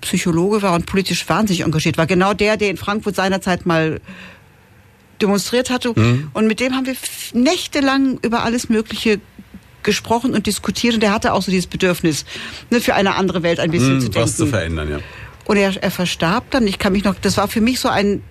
Psychologe 0.00 0.62
war 0.62 0.74
und 0.74 0.86
politisch 0.86 1.28
wahnsinnig 1.28 1.62
engagiert 1.62 1.98
war. 1.98 2.06
Genau 2.06 2.32
der, 2.32 2.56
der 2.56 2.70
in 2.70 2.76
Frankfurt 2.76 3.16
seinerzeit 3.16 3.66
mal 3.66 4.00
demonstriert 5.20 5.70
hatte. 5.70 5.92
Mhm. 5.94 6.30
Und 6.32 6.46
mit 6.46 6.60
dem 6.60 6.74
haben 6.74 6.86
wir 6.86 6.96
nächtelang 7.32 8.18
über 8.22 8.42
alles 8.42 8.68
Mögliche 8.68 9.20
gesprochen 9.82 10.34
und 10.34 10.46
diskutiert. 10.46 10.94
Und 10.94 11.04
er 11.04 11.12
hatte 11.12 11.32
auch 11.32 11.42
so 11.42 11.50
dieses 11.50 11.66
Bedürfnis, 11.66 12.24
ne, 12.70 12.80
für 12.80 12.94
eine 12.94 13.14
andere 13.14 13.42
Welt 13.42 13.60
ein 13.60 13.70
bisschen 13.70 13.96
mhm, 13.96 14.00
zu 14.00 14.08
denken. 14.08 14.28
Was 14.28 14.36
zu 14.36 14.46
verändern, 14.46 14.90
ja. 14.90 14.98
Und 15.44 15.56
er, 15.56 15.80
er 15.80 15.90
verstarb 15.90 16.50
dann. 16.50 16.66
Ich 16.66 16.78
kann 16.78 16.92
mich 16.92 17.04
noch, 17.04 17.14
das 17.14 17.36
war 17.36 17.48
für 17.48 17.60
mich 17.60 17.78
so 17.80 17.88
ein, 17.88 18.22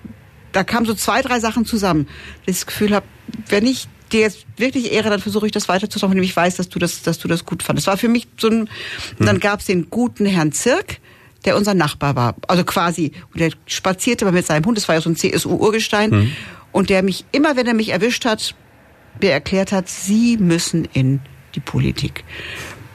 da 0.51 0.63
kamen 0.63 0.85
so 0.85 0.93
zwei, 0.93 1.21
drei 1.21 1.39
Sachen 1.39 1.65
zusammen. 1.65 2.07
Das 2.45 2.65
Gefühl 2.65 2.93
habe, 2.93 3.05
wenn 3.47 3.65
ich 3.65 3.87
dir 4.11 4.21
jetzt 4.21 4.45
wirklich 4.57 4.91
ehre, 4.91 5.09
dann 5.09 5.19
versuche 5.19 5.45
ich 5.45 5.51
das 5.51 5.67
weiterzutragen, 5.67 6.15
wenn 6.15 6.23
ich 6.23 6.35
weiß, 6.35 6.55
dass 6.55 6.69
du 6.69 6.79
das, 6.79 7.01
dass 7.01 7.19
du 7.19 7.27
das 7.27 7.45
gut 7.45 7.63
fandest. 7.63 7.87
Das 7.87 7.93
war 7.93 7.97
für 7.97 8.09
mich 8.09 8.27
so 8.37 8.47
ein, 8.47 8.69
hm. 9.17 9.25
dann 9.25 9.39
gab 9.39 9.59
es 9.59 9.65
den 9.65 9.89
guten 9.89 10.25
Herrn 10.25 10.51
Zirk, 10.51 10.99
der 11.45 11.55
unser 11.55 11.73
Nachbar 11.73 12.15
war. 12.15 12.35
Also 12.47 12.63
quasi, 12.63 13.11
und 13.33 13.39
der 13.39 13.51
spazierte 13.65 14.25
mal 14.25 14.31
mit 14.31 14.45
seinem 14.45 14.65
Hund, 14.65 14.77
das 14.77 14.87
war 14.87 14.95
ja 14.95 15.01
so 15.01 15.09
ein 15.09 15.15
CSU-Urgestein, 15.15 16.11
hm. 16.11 16.31
und 16.71 16.89
der 16.89 17.03
mich, 17.03 17.25
immer 17.31 17.55
wenn 17.55 17.67
er 17.67 17.73
mich 17.73 17.89
erwischt 17.89 18.25
hat, 18.25 18.55
mir 19.21 19.31
erklärt 19.31 19.71
hat, 19.71 19.87
Sie 19.87 20.37
müssen 20.37 20.87
in 20.93 21.21
die 21.55 21.59
Politik. 21.61 22.23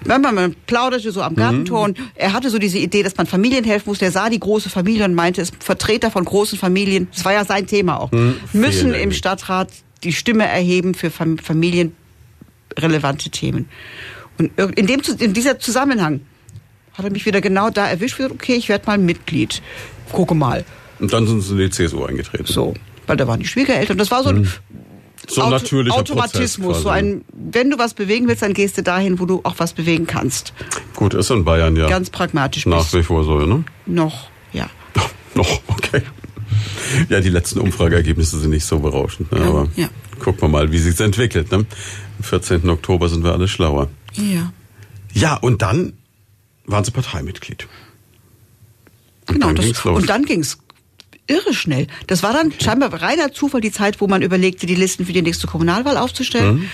Man, 0.06 0.22
man 0.22 0.56
plauderte 0.66 1.12
so 1.12 1.22
am 1.22 1.36
Gartentor 1.36 1.80
mhm. 1.80 1.84
und 1.84 1.98
er 2.14 2.32
hatte 2.32 2.48
so 2.48 2.58
diese 2.58 2.78
Idee, 2.78 3.02
dass 3.02 3.16
man 3.16 3.26
Familien 3.26 3.64
helfen 3.64 3.90
muss. 3.90 3.98
Der 3.98 4.10
sah 4.10 4.30
die 4.30 4.40
große 4.40 4.70
Familie 4.70 5.04
und 5.04 5.14
meinte, 5.14 5.42
es 5.42 5.52
Vertreter 5.58 6.10
von 6.10 6.24
großen 6.24 6.58
Familien, 6.58 7.08
das 7.12 7.24
war 7.24 7.32
ja 7.32 7.44
sein 7.44 7.66
Thema 7.66 8.00
auch, 8.00 8.10
mhm. 8.10 8.36
müssen 8.52 8.94
im 8.94 9.12
Stadtrat 9.12 9.68
die 10.04 10.12
Stimme 10.12 10.46
erheben 10.46 10.94
für 10.94 11.10
familienrelevante 11.10 13.30
Themen. 13.30 13.68
Und 14.38 14.56
in, 14.58 14.86
dem, 14.86 15.02
in 15.18 15.34
dieser 15.34 15.58
Zusammenhang 15.58 16.20
hat 16.94 17.04
er 17.04 17.10
mich 17.10 17.26
wieder 17.26 17.40
genau 17.40 17.70
da 17.70 17.88
erwischt. 17.88 18.16
Gesagt, 18.16 18.34
okay, 18.34 18.54
ich 18.54 18.68
werde 18.68 18.86
mal 18.86 18.98
Mitglied. 18.98 19.62
Gucke 20.12 20.34
mal. 20.34 20.64
Und 20.98 21.12
dann 21.12 21.26
sind 21.26 21.42
sie 21.42 21.52
in 21.52 21.58
die 21.58 21.70
CSU 21.70 22.04
eingetreten. 22.04 22.46
So, 22.46 22.74
weil 23.06 23.16
da 23.16 23.26
waren 23.26 23.40
die 23.40 23.46
Schwiegereltern. 23.46 23.98
Das 23.98 24.10
war 24.10 24.22
so 24.22 24.30
ein 24.30 24.42
mhm. 24.42 24.48
so 25.26 25.42
ein 25.42 25.50
natürlicher 25.50 25.96
Automatismus. 25.96 26.82
So 26.82 26.88
ein, 26.88 27.24
wenn 27.32 27.70
du 27.70 27.78
was 27.78 27.94
bewegen 27.94 28.28
willst, 28.28 28.42
dann 28.42 28.54
gehst 28.54 28.78
du 28.78 28.82
dahin, 28.82 29.18
wo 29.18 29.26
du 29.26 29.40
auch 29.44 29.54
was 29.58 29.72
bewegen 29.72 30.06
kannst. 30.06 30.52
Gut, 30.94 31.14
ist 31.14 31.30
in 31.30 31.44
Bayern 31.44 31.76
ja. 31.76 31.88
Ganz 31.88 32.10
pragmatisch. 32.10 32.66
Nach 32.66 32.92
wie 32.92 33.02
vor 33.02 33.24
so, 33.24 33.38
ne? 33.38 33.64
Noch, 33.86 34.28
ja. 34.52 34.68
noch, 35.34 35.60
okay. 35.68 36.02
Ja, 37.08 37.20
die 37.20 37.28
letzten 37.28 37.60
Umfrageergebnisse 37.60 38.38
sind 38.38 38.50
nicht 38.50 38.64
so 38.64 38.78
berauschend. 38.78 39.30
Ne? 39.32 39.40
Aber 39.40 39.68
ja. 39.76 39.88
gucken 40.18 40.42
wir 40.42 40.48
mal, 40.48 40.72
wie 40.72 40.78
sich 40.78 40.98
entwickelt. 41.00 41.50
Ne? 41.50 41.58
Am 41.58 41.66
14. 42.22 42.68
Oktober 42.68 43.08
sind 43.08 43.24
wir 43.24 43.32
alle 43.32 43.48
schlauer. 43.48 43.88
Ja. 44.14 44.52
Ja, 45.12 45.34
und 45.34 45.62
dann 45.62 45.94
waren 46.66 46.84
Sie 46.84 46.90
Parteimitglied. 46.90 47.66
Und 49.28 49.34
genau, 49.34 49.52
dann 49.52 49.68
das, 49.68 49.84
und 49.84 50.08
dann 50.08 50.24
ging's 50.24 50.58
irre 51.26 51.54
schnell. 51.54 51.86
Das 52.06 52.22
war 52.22 52.32
dann 52.32 52.48
okay. 52.48 52.64
scheinbar 52.64 52.92
reiner 52.92 53.32
Zufall 53.32 53.60
die 53.60 53.70
Zeit, 53.70 54.00
wo 54.00 54.08
man 54.08 54.22
überlegte, 54.22 54.66
die 54.66 54.74
Listen 54.74 55.06
für 55.06 55.12
die 55.12 55.22
nächste 55.22 55.46
Kommunalwahl 55.46 55.96
aufzustellen. 55.96 56.56
Mhm. 56.56 56.70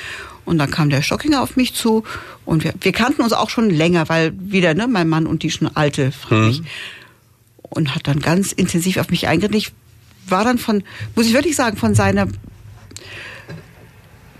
Und 0.47 0.59
dann 0.59 0.71
kam 0.71 0.91
der 0.91 1.03
Stockinger 1.03 1.43
auf 1.43 1.57
mich 1.57 1.75
zu 1.75 2.05
und 2.45 2.63
wir, 2.65 2.73
wir 2.81 2.93
kannten 2.93 3.23
uns 3.23 3.33
auch 3.33 3.51
schon 3.51 3.69
länger, 3.69 4.09
weil 4.09 4.33
wieder, 4.39 4.75
ne, 4.75 4.87
mein 4.87 5.09
Mann 5.09 5.27
und 5.27 5.43
die 5.43 5.51
schon 5.51 5.69
alte, 5.75 6.13
mhm 6.31 6.65
und 7.71 7.95
hat 7.95 8.07
dann 8.07 8.21
ganz 8.21 8.53
intensiv 8.53 8.97
auf 8.99 9.11
mich 9.11 9.29
eingeredet. 9.29 9.57
Ich 9.57 9.73
war 10.29 10.45
dann 10.45 10.59
von, 10.59 10.83
muss 11.15 11.27
ich 11.27 11.35
wirklich 11.35 11.57
sagen, 11.57 11.77
von 11.77 11.95
seiner 11.95 12.27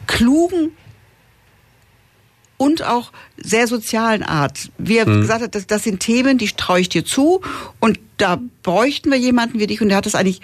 klugen 0.07 0.71
und 2.57 2.83
auch 2.83 3.13
sehr 3.37 3.67
sozialen 3.67 4.23
Art. 4.23 4.71
Wie 4.79 4.97
er 4.97 5.09
mhm. 5.09 5.21
gesagt 5.21 5.43
hat, 5.43 5.55
das, 5.55 5.67
das 5.67 5.83
sind 5.83 6.01
Themen, 6.01 6.39
die 6.39 6.49
traue 6.49 6.81
ich 6.81 6.89
dir 6.89 7.05
zu 7.05 7.41
und 7.81 8.01
da 8.17 8.41
bräuchten 8.63 9.11
wir 9.11 9.19
jemanden 9.19 9.59
wie 9.59 9.67
dich 9.67 9.81
und 9.81 9.89
der 9.89 9.99
hat 9.99 10.07
das 10.07 10.15
eigentlich 10.15 10.41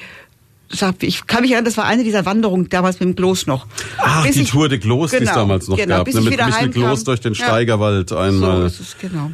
ich 1.00 1.26
kann 1.26 1.42
mich 1.42 1.50
erinnern, 1.50 1.66
das 1.66 1.76
war 1.76 1.84
eine 1.84 2.02
dieser 2.02 2.24
Wanderungen 2.24 2.68
damals 2.70 2.98
mit 2.98 3.06
dem 3.06 3.14
Gloss 3.14 3.46
noch. 3.46 3.66
Ach, 3.98 4.24
bis 4.24 4.36
die 4.36 4.42
ich, 4.42 4.50
Tour 4.50 4.70
de 4.70 4.78
Gloss, 4.78 5.10
genau, 5.10 5.20
die 5.20 5.24
es 5.24 5.30
genau, 5.30 5.40
damals 5.42 5.68
noch 5.68 5.76
genau, 5.76 5.96
gab. 5.96 6.04
Bis 6.06 6.14
ne? 6.14 6.20
Mit, 6.22 6.62
mit 6.62 6.72
Gloss 6.72 7.04
durch 7.04 7.20
den 7.20 7.34
Steigerwald 7.34 8.10
ja, 8.10 8.20
einmal. 8.20 8.60
So 8.60 8.66
ist 8.66 8.80
es, 8.80 8.96
genau. 8.98 9.32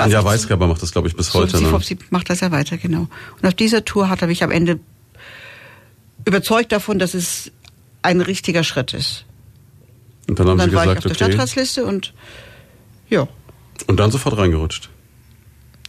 Anja 0.00 0.18
also 0.18 0.28
Weisgerber 0.28 0.66
macht 0.66 0.82
das, 0.82 0.92
glaube 0.92 1.08
ich, 1.08 1.16
bis 1.16 1.28
so, 1.28 1.40
heute. 1.40 1.58
Sie, 1.58 1.64
ne? 1.64 1.80
sie 1.82 1.98
macht 2.10 2.30
das 2.30 2.40
ja 2.40 2.50
weiter, 2.50 2.78
genau. 2.78 3.08
Und 3.40 3.46
auf 3.46 3.54
dieser 3.54 3.84
Tour 3.84 4.08
hat 4.08 4.22
er 4.22 4.28
mich 4.28 4.42
am 4.42 4.50
Ende 4.50 4.80
überzeugt 6.24 6.72
davon, 6.72 6.98
dass 6.98 7.14
es 7.14 7.52
ein 8.02 8.20
richtiger 8.20 8.64
Schritt 8.64 8.94
ist. 8.94 9.24
Und 10.28 10.38
dann 10.38 10.46
haben 10.46 10.52
und 10.52 10.58
dann 10.58 10.70
Sie 10.70 10.76
war 10.76 10.84
gesagt, 10.84 11.00
ich 11.00 11.06
auf 11.06 11.10
okay. 11.10 11.18
der 11.18 11.24
Stadtratsliste 11.26 11.84
und 11.84 12.14
ja. 13.08 13.28
Und 13.86 13.98
dann 14.00 14.10
sofort 14.10 14.38
reingerutscht. 14.38 14.88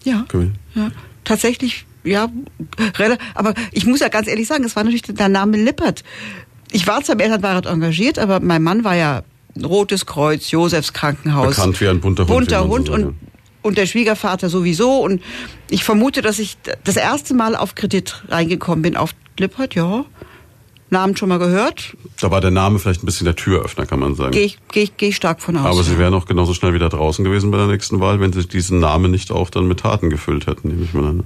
Ja. 0.03 0.25
Cool. 0.33 0.51
ja. 0.75 0.91
Tatsächlich, 1.23 1.85
ja, 2.03 2.27
aber 3.33 3.53
ich 3.71 3.85
muss 3.85 4.01
ja 4.01 4.09
ganz 4.09 4.27
ehrlich 4.27 4.47
sagen, 4.47 4.65
es 4.65 4.75
war 4.75 4.83
natürlich 4.83 5.03
der 5.03 5.29
Name 5.29 5.55
Lippert. 5.55 6.03
Ich 6.71 6.85
war 6.87 7.01
zwar 7.03 7.15
im 7.15 7.21
Elternbeirat 7.21 7.65
engagiert, 7.65 8.19
aber 8.19 8.41
mein 8.41 8.61
Mann 8.61 8.83
war 8.83 8.95
ja 8.95 9.23
Rotes 9.61 10.05
Kreuz, 10.05 10.51
Josefs 10.51 10.91
Krankenhaus. 10.91 11.55
Bekannt 11.55 11.79
wie 11.79 11.87
ein 11.87 12.01
bunter 12.01 12.23
Hund. 12.23 12.29
Bunter 12.29 12.67
Hund 12.67 12.87
so 12.87 12.93
und 12.93 13.15
und 13.63 13.77
der 13.77 13.87
Schwiegervater 13.87 14.49
sowieso. 14.49 14.99
Und 14.99 15.23
ich 15.69 15.83
vermute, 15.83 16.21
dass 16.21 16.37
ich 16.37 16.57
das 16.83 16.95
erste 16.95 17.33
Mal 17.33 17.55
auf 17.55 17.73
Kredit 17.73 18.23
reingekommen 18.29 18.83
bin 18.83 18.95
auf 18.95 19.15
Lippert, 19.39 19.73
ja. 19.73 20.05
Namen 20.89 21.17
schon 21.17 21.29
mal 21.29 21.39
gehört. 21.39 21.97
Da 22.21 22.29
war 22.29 22.39
der 22.39 22.51
Name 22.51 22.77
vielleicht 22.77 23.01
ein 23.01 23.07
bisschen 23.07 23.25
der 23.25 23.35
Türöffner, 23.35 23.87
kann 23.87 23.99
man 23.99 24.13
sagen. 24.13 24.31
Gehe 24.31 24.45
ich, 24.45 24.59
geh 24.71 24.83
ich, 24.83 24.95
geh 24.95 25.07
ich 25.07 25.15
stark 25.15 25.41
von 25.41 25.57
aus. 25.57 25.65
Aber 25.65 25.83
Sie 25.83 25.97
wären 25.97 26.13
auch 26.13 26.27
genauso 26.27 26.53
schnell 26.53 26.75
wieder 26.75 26.89
draußen 26.89 27.25
gewesen 27.25 27.49
bei 27.49 27.57
der 27.57 27.65
nächsten 27.65 27.99
Wahl, 27.99 28.19
wenn 28.19 28.31
Sie 28.31 28.47
diesen 28.47 28.79
Namen 28.79 29.09
nicht 29.09 29.31
auch 29.31 29.49
dann 29.49 29.67
mit 29.67 29.79
Taten 29.79 30.11
gefüllt 30.11 30.45
hätten, 30.45 30.67
nehme 30.67 30.83
ich 30.83 30.93
mal 30.93 31.05
an. 31.05 31.23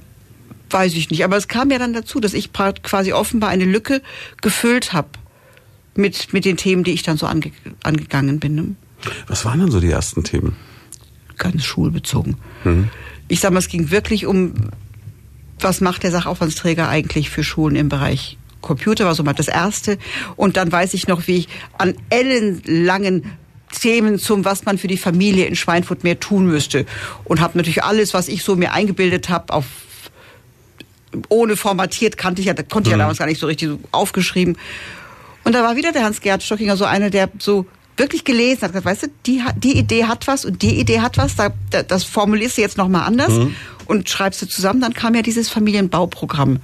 Weiß 0.70 0.94
ich 0.94 1.10
nicht. 1.10 1.24
Aber 1.26 1.36
es 1.36 1.50
kam 1.50 1.70
ja 1.70 1.80
dann 1.80 1.94
dazu, 1.94 2.20
dass 2.20 2.34
ich 2.34 2.52
quasi 2.54 3.12
offenbar 3.12 3.50
eine 3.50 3.66
Lücke 3.66 4.02
gefüllt 4.42 4.94
habe 4.94 5.10
mit, 5.96 6.34
mit 6.34 6.46
den 6.46 6.58
Themen, 6.58 6.84
die 6.84 6.92
ich 6.92 7.04
dann 7.04 7.18
so 7.18 7.26
ange, 7.26 7.52
angegangen 7.84 8.40
bin. 8.40 8.56
Ne? 8.56 8.76
Was 9.28 9.46
waren 9.46 9.60
denn 9.60 9.72
so 9.72 9.80
die 9.80 9.92
ersten 9.92 10.24
Themen? 10.24 10.56
Ganz 11.38 11.64
schulbezogen. 11.64 12.38
Mhm. 12.64 12.90
Ich 13.28 13.40
sag 13.40 13.52
mal, 13.52 13.60
es 13.60 13.68
ging 13.68 13.92
wirklich 13.92 14.26
um, 14.26 14.54
was 15.60 15.82
macht 15.82 16.04
der 16.04 16.12
Sachaufwandsträger 16.12 16.88
eigentlich 16.88 17.30
für 17.30 17.44
Schulen 17.44 17.76
im 17.76 17.90
Bereich 17.90 18.38
Computer, 18.62 19.06
war 19.06 19.16
so 19.16 19.24
mal 19.24 19.34
das 19.34 19.48
erste. 19.48 19.98
Und 20.36 20.58
dann 20.58 20.72
weiß 20.72 20.94
ich 20.94 21.08
noch, 21.08 21.28
wie 21.28 21.38
ich 21.38 21.48
an 21.78 21.96
ellenlangen 22.10 23.24
Themen 23.72 24.18
zum, 24.18 24.46
was 24.46 24.66
man 24.66 24.78
für 24.78 24.88
die 24.88 24.98
Familie 24.98 25.46
in 25.46 25.56
Schweinfurt 25.56 26.04
mehr 26.04 26.20
tun 26.20 26.46
müsste. 26.46 26.86
Und 27.24 27.42
habe 27.42 27.58
natürlich 27.58 27.84
alles, 27.84 28.14
was 28.14 28.28
ich 28.28 28.44
so 28.44 28.56
mir 28.56 28.74
eingebildet 28.74 29.30
habe, 29.30 29.54
auf 29.54 29.66
ohne 31.30 31.56
formatiert 31.56 32.18
kannte 32.18 32.42
ich 32.42 32.48
ja, 32.48 32.54
konnte 32.54 32.90
ich 32.90 32.92
ja 32.92 32.98
mhm. 32.98 33.02
damals 33.02 33.18
gar 33.18 33.28
nicht 33.28 33.40
so 33.40 33.48
richtig 33.48 33.70
so 33.70 33.80
aufgeschrieben. 33.92 34.58
Und 35.44 35.54
da 35.54 35.64
war 35.64 35.76
wieder 35.76 35.92
der 35.92 36.04
Hans-Gerd 36.04 36.44
Stockinger 36.44 36.76
so 36.76 36.86
einer, 36.86 37.10
der 37.10 37.30
so 37.40 37.66
wirklich 37.98 38.24
gelesen 38.24 38.62
hat, 38.62 38.86
weißt 38.86 39.04
du, 39.04 39.08
die, 39.26 39.44
die 39.58 39.78
Idee 39.78 40.06
hat 40.06 40.28
was 40.28 40.46
und 40.46 40.62
die 40.62 40.80
Idee 40.80 41.02
hat 41.02 41.18
was, 41.18 41.36
da, 41.36 41.50
das 41.84 42.04
formulierst 42.04 42.58
du 42.58 42.62
jetzt 42.62 42.78
nochmal 42.78 43.06
anders 43.06 43.34
mhm. 43.34 43.56
und 43.86 44.10
schreibst 44.10 44.42
du 44.42 44.48
zusammen, 44.48 44.82
dann 44.82 44.94
kam 44.94 45.16
ja 45.16 45.22
dieses 45.22 45.50
Familienbauprogramm 45.50 46.60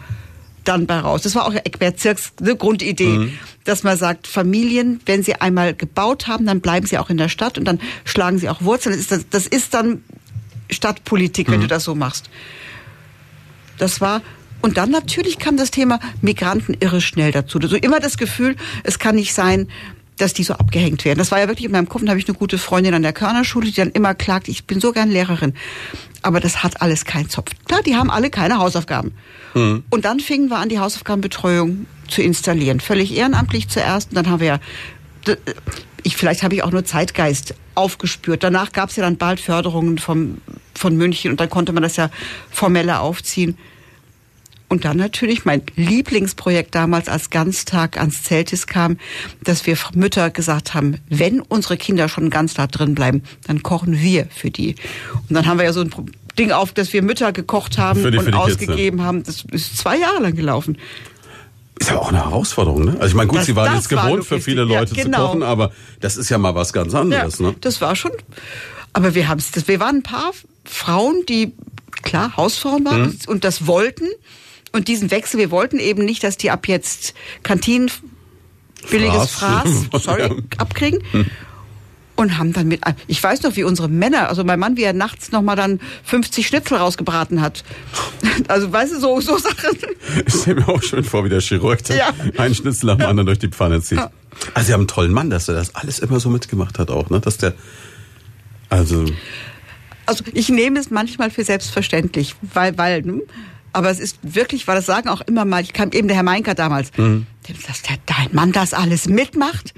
dann 0.63 0.85
bei 0.85 0.99
raus. 0.99 1.23
Das 1.23 1.35
war 1.35 1.45
auch 1.45 1.53
Eckbert 1.53 1.99
Zirks 1.99 2.33
eine 2.39 2.55
Grundidee, 2.55 3.17
mhm. 3.17 3.33
dass 3.65 3.83
man 3.83 3.97
sagt, 3.97 4.27
Familien, 4.27 5.01
wenn 5.05 5.23
sie 5.23 5.35
einmal 5.35 5.73
gebaut 5.73 6.27
haben, 6.27 6.45
dann 6.45 6.61
bleiben 6.61 6.85
sie 6.85 6.97
auch 6.97 7.09
in 7.09 7.17
der 7.17 7.29
Stadt 7.29 7.57
und 7.57 7.65
dann 7.65 7.79
schlagen 8.05 8.37
sie 8.37 8.49
auch 8.49 8.61
Wurzeln. 8.61 8.95
Das 8.95 9.01
ist, 9.01 9.11
das, 9.11 9.25
das 9.29 9.47
ist 9.47 9.73
dann 9.73 10.03
Stadtpolitik, 10.69 11.49
wenn 11.49 11.57
mhm. 11.57 11.63
du 11.63 11.67
das 11.67 11.83
so 11.83 11.95
machst. 11.95 12.29
Das 13.77 13.99
war 14.01 14.21
und 14.61 14.77
dann 14.77 14.91
natürlich 14.91 15.39
kam 15.39 15.57
das 15.57 15.71
Thema 15.71 15.99
Migranten 16.21 16.77
irre 16.79 17.01
schnell 17.01 17.33
dazu. 17.33 17.59
Also 17.59 17.75
immer 17.75 17.99
das 17.99 18.17
Gefühl, 18.17 18.55
es 18.83 18.97
kann 18.97 19.15
nicht 19.15 19.33
sein, 19.33 19.67
dass 20.17 20.33
die 20.33 20.43
so 20.43 20.53
abgehängt 20.53 21.05
werden. 21.05 21.19
Das 21.19 21.31
war 21.31 21.39
ja 21.39 21.47
wirklich 21.47 21.65
in 21.65 21.71
meinem 21.71 21.89
Kopf, 21.89 22.01
da 22.03 22.09
habe 22.09 22.19
ich 22.19 22.27
eine 22.27 22.37
gute 22.37 22.57
Freundin 22.57 22.93
an 22.93 23.01
der 23.01 23.13
Körnerschule, 23.13 23.65
die 23.65 23.73
dann 23.73 23.91
immer 23.91 24.13
klagt, 24.13 24.47
ich 24.47 24.65
bin 24.65 24.79
so 24.79 24.91
gern 24.91 25.09
Lehrerin. 25.09 25.53
Aber 26.21 26.39
das 26.39 26.63
hat 26.63 26.81
alles 26.81 27.05
keinen 27.05 27.29
Zopf. 27.29 27.51
Klar, 27.67 27.81
die 27.83 27.95
haben 27.95 28.09
alle 28.09 28.29
keine 28.29 28.59
Hausaufgaben. 28.59 29.13
Mhm. 29.53 29.83
Und 29.89 30.05
dann 30.05 30.19
fingen 30.19 30.49
wir 30.49 30.57
an, 30.57 30.69
die 30.69 30.79
Hausaufgabenbetreuung 30.79 31.85
zu 32.07 32.21
installieren. 32.21 32.79
Völlig 32.79 33.15
ehrenamtlich 33.15 33.67
zuerst. 33.67 34.11
Und 34.11 34.15
dann 34.15 34.29
haben 34.29 34.39
wir 34.39 34.47
ja, 34.47 34.59
ich, 36.03 36.15
vielleicht 36.15 36.43
habe 36.43 36.55
ich 36.55 36.63
auch 36.63 36.71
nur 36.71 36.85
Zeitgeist 36.85 37.55
aufgespürt. 37.75 38.43
Danach 38.43 38.71
gab 38.71 38.89
es 38.89 38.95
ja 38.95 39.03
dann 39.03 39.17
bald 39.17 39.39
Förderungen 39.39 39.97
vom, 39.97 40.37
von 40.75 40.95
München 40.95 41.31
und 41.31 41.39
dann 41.39 41.49
konnte 41.49 41.73
man 41.73 41.83
das 41.83 41.95
ja 41.97 42.09
formeller 42.51 43.01
aufziehen. 43.01 43.57
Und 44.73 44.85
dann 44.85 44.97
natürlich 44.97 45.45
mein 45.45 45.61
Lieblingsprojekt 45.75 46.73
damals, 46.73 47.07
als 47.07 47.29
Ganztag 47.29 47.99
ans 47.99 48.23
Zeltis 48.23 48.65
kam, 48.65 48.97
dass 49.43 49.67
wir 49.67 49.77
Mütter 49.93 50.31
gesagt 50.31 50.73
haben, 50.73 50.97
wenn 51.09 51.41
unsere 51.41 51.77
Kinder 51.77 52.09
schon 52.09 52.31
ganz 52.31 52.55
da 52.55 52.65
drin 52.65 52.95
bleiben, 52.95 53.21
dann 53.45 53.61
kochen 53.61 54.01
wir 54.01 54.25
für 54.35 54.49
die. 54.49 54.73
Und 55.29 55.35
dann 55.35 55.45
haben 55.45 55.59
wir 55.59 55.65
ja 55.65 55.73
so 55.73 55.81
ein 55.81 55.91
Ding 56.39 56.51
auf, 56.51 56.71
dass 56.71 56.91
wir 56.91 57.03
Mütter 57.03 57.31
gekocht 57.33 57.77
haben 57.77 58.01
die, 58.01 58.17
und 58.17 58.33
ausgegeben 58.33 58.97
Kids, 58.97 59.05
haben. 59.05 59.23
Das 59.23 59.45
ist 59.51 59.77
zwei 59.77 59.99
Jahre 59.99 60.23
lang 60.23 60.35
gelaufen. 60.35 60.79
Ist 61.77 61.91
aber 61.91 62.01
auch 62.01 62.09
eine 62.09 62.25
Herausforderung, 62.25 62.85
ne? 62.85 62.93
Also 62.93 63.09
ich 63.09 63.13
meine, 63.13 63.27
gut, 63.27 63.41
das, 63.41 63.45
sie 63.45 63.55
waren 63.55 63.75
jetzt 63.75 63.89
gewohnt 63.89 64.25
für 64.25 64.41
viele 64.41 64.63
Leute 64.63 64.95
ja, 64.95 65.03
genau. 65.03 65.17
zu 65.17 65.23
kochen, 65.27 65.43
aber 65.43 65.71
das 65.99 66.17
ist 66.17 66.29
ja 66.29 66.39
mal 66.39 66.55
was 66.55 66.73
ganz 66.73 66.95
anderes, 66.95 67.37
ja, 67.37 67.45
ne? 67.45 67.55
Das 67.61 67.79
war 67.79 67.95
schon. 67.95 68.13
Aber 68.91 69.13
wir 69.13 69.27
haben 69.27 69.37
es, 69.37 69.67
wir 69.67 69.79
waren 69.79 69.97
ein 69.97 70.03
paar 70.03 70.31
Frauen, 70.65 71.27
die 71.29 71.53
klar 72.01 72.35
Hausfrauen 72.37 72.83
waren 72.85 73.01
mhm. 73.01 73.19
und 73.27 73.43
das 73.43 73.67
wollten 73.67 74.07
und 74.73 74.87
diesen 74.87 75.11
Wechsel, 75.11 75.39
wir 75.39 75.51
wollten 75.51 75.79
eben 75.79 76.03
nicht, 76.03 76.23
dass 76.23 76.35
die 76.35 76.51
ab 76.51 76.67
jetzt 76.67 77.13
Kantinen 77.43 77.89
billiges 78.89 79.31
Fraß, 79.31 79.69
Fraß 79.91 80.03
sorry, 80.03 80.43
abkriegen. 80.57 81.01
Hm. 81.11 81.25
Und 82.15 82.37
haben 82.37 82.53
dann 82.53 82.67
mit, 82.67 82.81
ich 83.07 83.21
weiß 83.23 83.41
noch, 83.41 83.55
wie 83.55 83.63
unsere 83.63 83.87
Männer, 83.89 84.29
also 84.29 84.43
mein 84.43 84.59
Mann, 84.59 84.77
wie 84.77 84.83
er 84.83 84.93
nachts 84.93 85.31
nochmal 85.31 85.55
dann 85.55 85.79
50 86.03 86.45
Schnitzel 86.45 86.77
rausgebraten 86.77 87.41
hat. 87.41 87.63
Also, 88.47 88.71
weißt 88.71 88.93
du, 88.93 88.99
so, 88.99 89.21
so 89.21 89.37
Sachen. 89.37 89.77
Ich 90.25 90.33
stelle 90.33 90.61
mir 90.61 90.67
auch 90.67 90.81
schön 90.81 91.03
vor, 91.03 91.23
wie 91.23 91.29
der 91.29 91.39
Chirurg 91.39 91.87
ja. 91.89 92.09
einen 92.37 92.55
Schnitzel 92.55 92.89
am 92.89 93.01
anderen 93.01 93.27
durch 93.27 93.37
die 93.39 93.47
Pfanne 93.47 93.79
zieht. 93.81 93.99
Ja. 93.99 94.11
Also, 94.53 94.67
Sie 94.67 94.73
haben 94.73 94.81
einen 94.81 94.87
tollen 94.87 95.11
Mann, 95.11 95.29
dass 95.29 95.47
er 95.47 95.53
das 95.53 95.75
alles 95.75 95.99
immer 95.99 96.19
so 96.19 96.29
mitgemacht 96.29 96.79
hat 96.79 96.89
auch, 96.89 97.09
ne? 97.09 97.19
Dass 97.19 97.37
der, 97.37 97.53
also. 98.69 99.05
Also, 100.07 100.23
ich 100.33 100.49
nehme 100.49 100.79
es 100.79 100.89
manchmal 100.89 101.29
für 101.29 101.43
selbstverständlich, 101.43 102.35
weil, 102.53 102.77
weil, 102.77 103.03
hm, 103.03 103.21
aber 103.73 103.89
es 103.89 103.99
ist 103.99 104.17
wirklich, 104.21 104.67
weil 104.67 104.75
das 104.75 104.85
sagen 104.85 105.09
auch 105.09 105.21
immer 105.21 105.45
mal, 105.45 105.61
ich 105.61 105.73
kam 105.73 105.91
eben 105.91 106.07
der 106.07 106.15
Herr 106.15 106.23
Meinker 106.23 106.53
damals, 106.53 106.91
mhm. 106.97 107.25
dass 107.67 107.81
der, 107.81 107.97
dein 108.05 108.29
Mann 108.31 108.51
das 108.51 108.73
alles 108.73 109.07
mitmacht. 109.07 109.73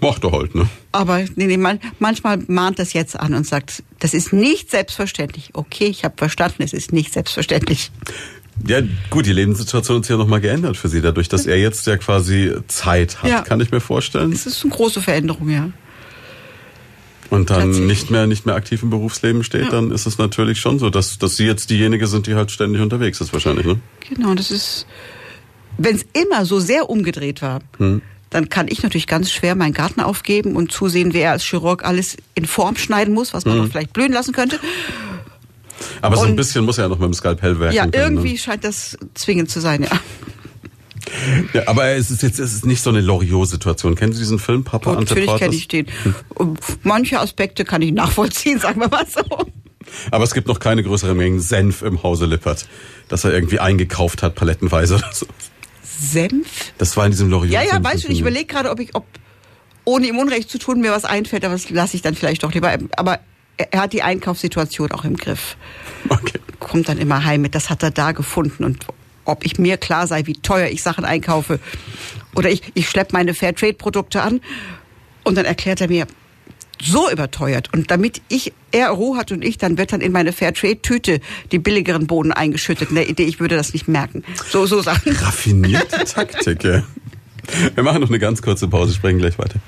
Macht 0.00 0.24
er 0.24 0.32
halt, 0.32 0.54
ne? 0.54 0.68
Aber 0.92 1.18
nee, 1.36 1.46
nee, 1.46 1.56
man, 1.58 1.78
manchmal 1.98 2.38
mahnt 2.48 2.78
das 2.78 2.94
jetzt 2.94 3.18
an 3.18 3.34
und 3.34 3.46
sagt, 3.46 3.82
das 3.98 4.14
ist 4.14 4.32
nicht 4.32 4.70
selbstverständlich. 4.70 5.50
Okay, 5.52 5.86
ich 5.86 6.04
habe 6.04 6.14
verstanden, 6.16 6.62
es 6.62 6.72
ist 6.72 6.92
nicht 6.92 7.12
selbstverständlich. 7.12 7.92
Ja, 8.66 8.80
gut, 9.10 9.26
die 9.26 9.32
Lebenssituation 9.32 10.02
sich 10.02 10.10
ja 10.10 10.16
nochmal 10.16 10.40
geändert 10.40 10.76
für 10.76 10.88
Sie, 10.88 11.00
dadurch, 11.00 11.28
dass 11.28 11.46
er 11.46 11.58
jetzt 11.58 11.86
ja 11.86 11.96
quasi 11.96 12.52
Zeit 12.68 13.22
hat, 13.22 13.30
ja. 13.30 13.42
kann 13.42 13.60
ich 13.60 13.70
mir 13.70 13.80
vorstellen. 13.80 14.30
Das 14.30 14.46
ist 14.46 14.62
eine 14.62 14.72
große 14.72 15.02
Veränderung, 15.02 15.50
ja 15.50 15.70
und 17.30 17.50
dann 17.50 17.86
nicht 17.86 18.10
mehr 18.10 18.26
nicht 18.26 18.46
mehr 18.46 18.54
aktiv 18.54 18.82
im 18.82 18.90
Berufsleben 18.90 19.44
steht, 19.44 19.64
ja. 19.64 19.70
dann 19.70 19.90
ist 19.90 20.06
es 20.06 20.18
natürlich 20.18 20.60
schon 20.60 20.78
so, 20.78 20.90
dass 20.90 21.18
dass 21.18 21.36
sie 21.36 21.46
jetzt 21.46 21.70
diejenige 21.70 22.06
sind, 22.06 22.26
die 22.26 22.34
halt 22.34 22.50
ständig 22.50 22.82
unterwegs 22.82 23.20
ist 23.20 23.32
wahrscheinlich, 23.32 23.66
ne? 23.66 23.80
Genau, 24.08 24.34
das 24.34 24.50
ist 24.50 24.86
wenn 25.78 25.96
es 25.96 26.06
immer 26.12 26.44
so 26.46 26.60
sehr 26.60 26.88
umgedreht 26.88 27.42
war. 27.42 27.60
Hm. 27.78 28.02
Dann 28.30 28.48
kann 28.48 28.66
ich 28.68 28.82
natürlich 28.82 29.06
ganz 29.06 29.30
schwer 29.30 29.54
meinen 29.54 29.74
Garten 29.74 30.00
aufgeben 30.00 30.56
und 30.56 30.72
zusehen, 30.72 31.14
wer 31.14 31.30
als 31.30 31.44
Chirurg 31.44 31.84
alles 31.84 32.16
in 32.34 32.46
Form 32.46 32.76
schneiden 32.76 33.14
muss, 33.14 33.32
was 33.32 33.44
man 33.44 33.58
hm. 33.58 33.70
vielleicht 33.70 33.92
blühen 33.92 34.12
lassen 34.12 34.32
könnte. 34.32 34.58
Aber 36.00 36.16
und, 36.16 36.22
so 36.22 36.28
ein 36.28 36.36
bisschen 36.36 36.64
muss 36.64 36.78
er 36.78 36.84
ja 36.84 36.88
noch 36.88 36.98
mit 36.98 37.06
dem 37.06 37.14
Skalpell 37.14 37.60
werken. 37.60 37.76
Ja, 37.76 37.86
können, 37.86 38.16
irgendwie 38.16 38.32
ne? 38.32 38.38
scheint 38.38 38.64
das 38.64 38.96
zwingend 39.14 39.50
zu 39.50 39.60
sein, 39.60 39.82
ja. 39.82 39.90
Ja, 41.52 41.62
aber 41.66 41.90
es 41.90 42.10
ist 42.10 42.22
jetzt 42.22 42.38
es 42.38 42.52
ist 42.52 42.66
nicht 42.66 42.82
so 42.82 42.90
eine 42.90 43.00
Loriot-Situation. 43.00 43.94
Kennen 43.94 44.12
Sie 44.12 44.20
diesen 44.20 44.38
Film, 44.38 44.64
Papa 44.64 44.92
oh, 44.92 44.94
Natürlich 44.94 45.34
kenne 45.36 45.54
ich 45.54 45.68
den. 45.68 45.86
Manche 46.82 47.20
Aspekte 47.20 47.64
kann 47.64 47.82
ich 47.82 47.92
nachvollziehen, 47.92 48.58
sagen 48.60 48.80
wir 48.80 48.88
mal 48.88 49.06
so. 49.06 49.22
Aber 50.10 50.24
es 50.24 50.32
gibt 50.34 50.48
noch 50.48 50.60
keine 50.60 50.82
größeren 50.82 51.16
Mengen 51.16 51.40
Senf 51.40 51.82
im 51.82 52.02
Hause 52.02 52.26
Lippert, 52.26 52.66
dass 53.08 53.24
er 53.24 53.32
irgendwie 53.32 53.60
eingekauft 53.60 54.22
hat, 54.22 54.34
palettenweise 54.34 54.96
oder 54.96 55.10
so. 55.12 55.26
Senf? 55.82 56.72
Das 56.78 56.96
war 56.96 57.04
in 57.04 57.12
diesem 57.12 57.30
Loriot. 57.30 57.52
Ja, 57.52 57.62
ja, 57.62 57.82
weißt 57.82 58.04
du, 58.04 58.08
ich 58.08 58.20
überlege 58.20 58.46
gerade, 58.46 58.70
ob 58.70 58.80
ich, 58.80 58.94
ob 58.94 59.04
ohne 59.84 60.06
ihm 60.06 60.18
Unrecht 60.18 60.50
zu 60.50 60.58
tun 60.58 60.80
mir 60.80 60.92
was 60.92 61.04
einfällt, 61.04 61.44
aber 61.44 61.54
das 61.54 61.70
lasse 61.70 61.96
ich 61.96 62.02
dann 62.02 62.14
vielleicht 62.14 62.42
doch 62.42 62.52
lieber. 62.52 62.76
Aber 62.96 63.20
er 63.56 63.80
hat 63.80 63.92
die 63.92 64.02
Einkaufssituation 64.02 64.90
auch 64.92 65.04
im 65.04 65.16
Griff. 65.16 65.56
Okay. 66.08 66.40
Kommt 66.58 66.88
dann 66.88 66.98
immer 66.98 67.24
heim 67.24 67.42
mit, 67.42 67.54
das 67.54 67.70
hat 67.70 67.82
er 67.82 67.90
da 67.90 68.12
gefunden 68.12 68.64
und 68.64 68.86
ob 69.24 69.44
ich 69.44 69.58
mir 69.58 69.76
klar 69.76 70.06
sei, 70.06 70.26
wie 70.26 70.34
teuer 70.34 70.68
ich 70.68 70.82
Sachen 70.82 71.04
einkaufe. 71.04 71.60
Oder 72.34 72.50
ich, 72.50 72.62
ich 72.74 72.88
schleppe 72.88 73.12
meine 73.12 73.34
Fairtrade-Produkte 73.34 74.22
an 74.22 74.40
und 75.22 75.36
dann 75.36 75.44
erklärt 75.44 75.80
er 75.80 75.88
mir, 75.88 76.06
so 76.82 77.10
überteuert. 77.10 77.72
Und 77.72 77.90
damit 77.90 78.20
ich, 78.28 78.52
er 78.72 78.90
Ruhe 78.90 79.16
hat 79.16 79.32
und 79.32 79.44
ich, 79.44 79.58
dann 79.58 79.78
wird 79.78 79.92
dann 79.92 80.00
in 80.00 80.12
meine 80.12 80.32
Fairtrade-Tüte 80.32 81.20
die 81.52 81.58
billigeren 81.58 82.06
Bohnen 82.06 82.32
eingeschüttet. 82.32 82.90
In 82.90 82.96
der 82.96 83.08
Idee, 83.08 83.24
ich 83.24 83.40
würde 83.40 83.56
das 83.56 83.72
nicht 83.72 83.88
merken. 83.88 84.24
So, 84.50 84.66
so 84.66 84.82
Sachen. 84.82 85.12
Raffinierte 85.12 86.04
Taktik, 86.04 86.64
ja. 86.64 86.82
Wir 87.74 87.82
machen 87.82 88.00
noch 88.00 88.08
eine 88.08 88.18
ganz 88.18 88.42
kurze 88.42 88.68
Pause, 88.68 88.94
sprechen 88.94 89.18
gleich 89.18 89.38
weiter. 89.38 89.60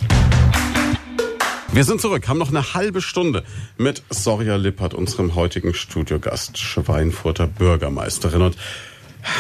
Wir 1.73 1.85
sind 1.85 2.01
zurück, 2.01 2.27
haben 2.27 2.39
noch 2.39 2.49
eine 2.49 2.73
halbe 2.73 3.03
Stunde 3.03 3.45
mit 3.77 4.03
Sorja 4.09 4.57
Lippert, 4.57 4.95
unserem 4.95 5.35
heutigen 5.35 5.75
Studiogast, 5.75 6.57
Schweinfurter 6.57 7.47
Bürgermeisterin. 7.47 8.41
Und 8.41 8.57